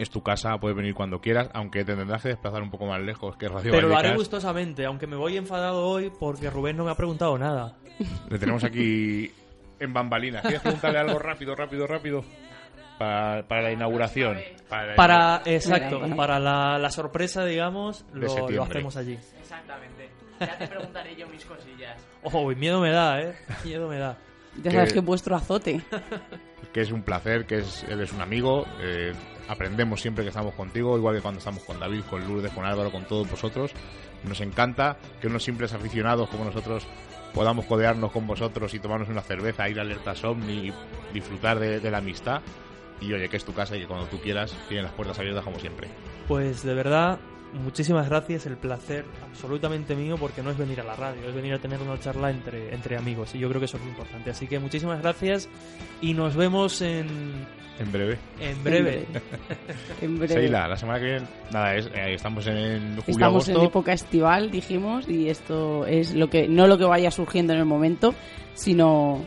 Es 0.00 0.08
tu 0.08 0.22
casa, 0.22 0.56
puedes 0.58 0.74
venir 0.76 0.94
cuando 0.94 1.20
quieras, 1.20 1.50
aunque 1.52 1.84
te 1.84 1.94
tendrás 1.94 2.22
que 2.22 2.28
desplazar 2.28 2.62
un 2.62 2.70
poco 2.70 2.86
más 2.86 3.00
lejos 3.02 3.36
que 3.36 3.48
Radio 3.48 3.70
Pero 3.70 3.86
lo 3.88 3.94
haré 3.96 4.08
Vallecas. 4.08 4.16
gustosamente, 4.18 4.86
aunque 4.86 5.06
me 5.06 5.14
voy 5.16 5.36
enfadado 5.36 5.86
hoy 5.86 6.10
porque 6.18 6.48
Rubén 6.48 6.76
no 6.78 6.84
me 6.84 6.90
ha 6.90 6.94
preguntado 6.94 7.36
nada. 7.36 7.76
Le 8.30 8.38
tenemos 8.38 8.64
aquí 8.64 9.30
en 9.78 9.92
bambalinas. 9.92 10.40
¿Quieres 10.42 10.62
preguntarle 10.62 11.00
algo 11.00 11.18
rápido, 11.18 11.54
rápido, 11.54 11.86
rápido? 11.86 12.24
Para, 12.98 13.46
para 13.46 13.62
la 13.62 13.72
inauguración. 13.72 14.38
Para, 14.70 14.86
la 14.86 14.94
Para, 14.96 15.42
exacto, 15.44 16.00
para 16.16 16.38
la, 16.38 16.78
la 16.78 16.90
sorpresa, 16.90 17.44
digamos, 17.44 18.04
lo, 18.14 18.48
lo 18.48 18.62
hacemos 18.62 18.96
allí. 18.96 19.18
Exactamente. 19.38 20.08
Ya 20.40 20.56
te 20.56 20.66
preguntaré 20.66 21.14
yo 21.16 21.26
mis 21.28 21.44
cosillas. 21.44 22.02
Oh, 22.22 22.48
miedo 22.54 22.80
me 22.80 22.90
da, 22.90 23.20
¿eh? 23.20 23.34
Miedo 23.64 23.86
me 23.88 23.98
da. 23.98 24.16
Ya 24.62 24.70
sabes 24.70 24.88
que- 24.88 24.94
que 24.94 24.98
es 25.00 25.04
vuestro 25.04 25.36
azote. 25.36 25.82
que 26.72 26.80
es 26.80 26.90
un 26.90 27.02
placer, 27.02 27.46
que 27.46 27.58
es, 27.58 27.84
eres 27.84 28.12
un 28.12 28.20
amigo. 28.22 28.66
eh, 28.80 29.12
aprendemos 29.50 30.00
siempre 30.00 30.22
que 30.22 30.28
estamos 30.28 30.54
contigo, 30.54 30.96
igual 30.96 31.16
que 31.16 31.22
cuando 31.22 31.38
estamos 31.38 31.64
con 31.64 31.80
David, 31.80 32.02
con 32.08 32.24
Lourdes, 32.26 32.52
con 32.52 32.64
Álvaro, 32.64 32.92
con 32.92 33.04
todos 33.04 33.28
vosotros. 33.28 33.72
Nos 34.22 34.40
encanta 34.40 34.96
que 35.20 35.26
unos 35.26 35.42
simples 35.42 35.72
aficionados 35.72 36.28
como 36.28 36.44
nosotros 36.44 36.86
podamos 37.34 37.64
codearnos 37.66 38.12
con 38.12 38.28
vosotros 38.28 38.72
y 38.74 38.78
tomarnos 38.78 39.08
una 39.08 39.22
cerveza, 39.22 39.68
ir 39.68 39.80
a 39.80 39.82
Alerta 39.82 40.14
Somni 40.14 40.68
y 40.68 40.72
disfrutar 41.12 41.58
de, 41.58 41.90
la 41.90 41.98
amistad. 41.98 42.42
Y 43.00 43.12
oye, 43.12 43.28
que 43.28 43.38
es 43.38 43.44
tu 43.44 43.52
casa 43.52 43.76
y 43.76 43.80
que 43.80 43.86
cuando 43.86 44.06
tú 44.06 44.20
quieras 44.20 44.54
tienen 44.68 44.84
las 44.84 44.94
puertas 44.94 45.18
abiertas 45.18 45.42
como 45.42 45.58
siempre. 45.58 45.88
Pues 46.28 46.62
de 46.62 46.74
verdad, 46.74 47.18
muchísimas 47.52 48.08
gracias, 48.08 48.46
el 48.46 48.56
placer 48.56 49.04
absolutamente 49.28 49.96
mío 49.96 50.16
porque 50.16 50.42
no 50.44 50.50
es 50.50 50.58
venir 50.58 50.80
a 50.80 50.84
la 50.84 50.94
radio, 50.94 51.28
es 51.28 51.34
venir 51.34 51.54
a 51.54 51.58
tener 51.58 51.80
una 51.80 51.98
charla 51.98 52.30
entre, 52.30 52.72
entre 52.72 52.96
amigos 52.96 53.34
y 53.34 53.40
yo 53.40 53.48
creo 53.48 53.58
que 53.58 53.64
eso 53.64 53.78
es 53.78 53.82
muy 53.82 53.90
importante. 53.90 54.30
Así 54.30 54.46
que 54.46 54.60
muchísimas 54.60 55.00
gracias 55.00 55.48
y 56.00 56.14
nos 56.14 56.36
vemos 56.36 56.82
en, 56.82 57.46
En 57.80 57.90
breve. 57.90 58.18
en 58.40 58.62
breve. 58.62 59.06
En 60.02 60.18
breve. 60.18 60.34
Seila, 60.34 60.68
la 60.68 60.76
semana 60.76 60.98
que 61.00 61.04
viene, 61.06 61.26
nada, 61.52 61.74
es, 61.76 61.86
eh, 61.86 62.14
estamos 62.14 62.46
en 62.46 62.90
julio, 62.90 63.04
Estamos 63.06 63.48
en 63.48 63.60
época 63.62 63.92
estival, 63.92 64.50
dijimos, 64.50 65.08
y 65.08 65.28
esto 65.28 65.86
es 65.86 66.14
lo 66.14 66.28
que 66.30 66.46
no 66.46 66.66
lo 66.66 66.76
que 66.78 66.84
vaya 66.84 67.10
surgiendo 67.10 67.52
en 67.54 67.58
el 67.60 67.64
momento, 67.64 68.14
sino 68.54 69.22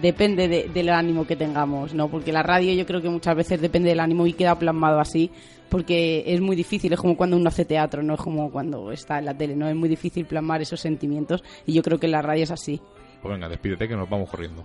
depende 0.00 0.46
de- 0.46 0.68
del 0.68 0.90
ánimo 0.90 1.26
que 1.26 1.36
tengamos, 1.36 1.94
¿no? 1.94 2.08
Porque 2.08 2.32
la 2.32 2.42
radio 2.42 2.72
yo 2.74 2.86
creo 2.86 3.00
que 3.00 3.08
muchas 3.08 3.34
veces 3.34 3.60
depende 3.60 3.88
del 3.88 4.00
ánimo 4.00 4.26
y 4.26 4.34
queda 4.34 4.58
plasmado 4.58 5.00
así, 5.00 5.30
porque 5.68 6.22
es 6.26 6.40
muy 6.40 6.54
difícil, 6.56 6.92
es 6.92 7.00
como 7.00 7.16
cuando 7.16 7.36
uno 7.36 7.48
hace 7.48 7.64
teatro, 7.64 8.02
no 8.02 8.14
es 8.14 8.20
como 8.20 8.50
cuando 8.50 8.92
está 8.92 9.18
en 9.18 9.24
la 9.24 9.34
tele, 9.34 9.56
¿no? 9.56 9.68
Es 9.68 9.74
muy 9.74 9.88
difícil 9.88 10.26
plasmar 10.26 10.60
esos 10.62 10.80
sentimientos 10.80 11.42
y 11.66 11.72
yo 11.72 11.82
creo 11.82 11.98
que 11.98 12.06
en 12.06 12.12
la 12.12 12.22
radio 12.22 12.44
es 12.44 12.50
así. 12.50 12.80
Pues 13.22 13.32
venga, 13.34 13.48
despídete 13.48 13.88
que 13.88 13.96
nos 13.96 14.08
vamos 14.08 14.30
corriendo. 14.30 14.64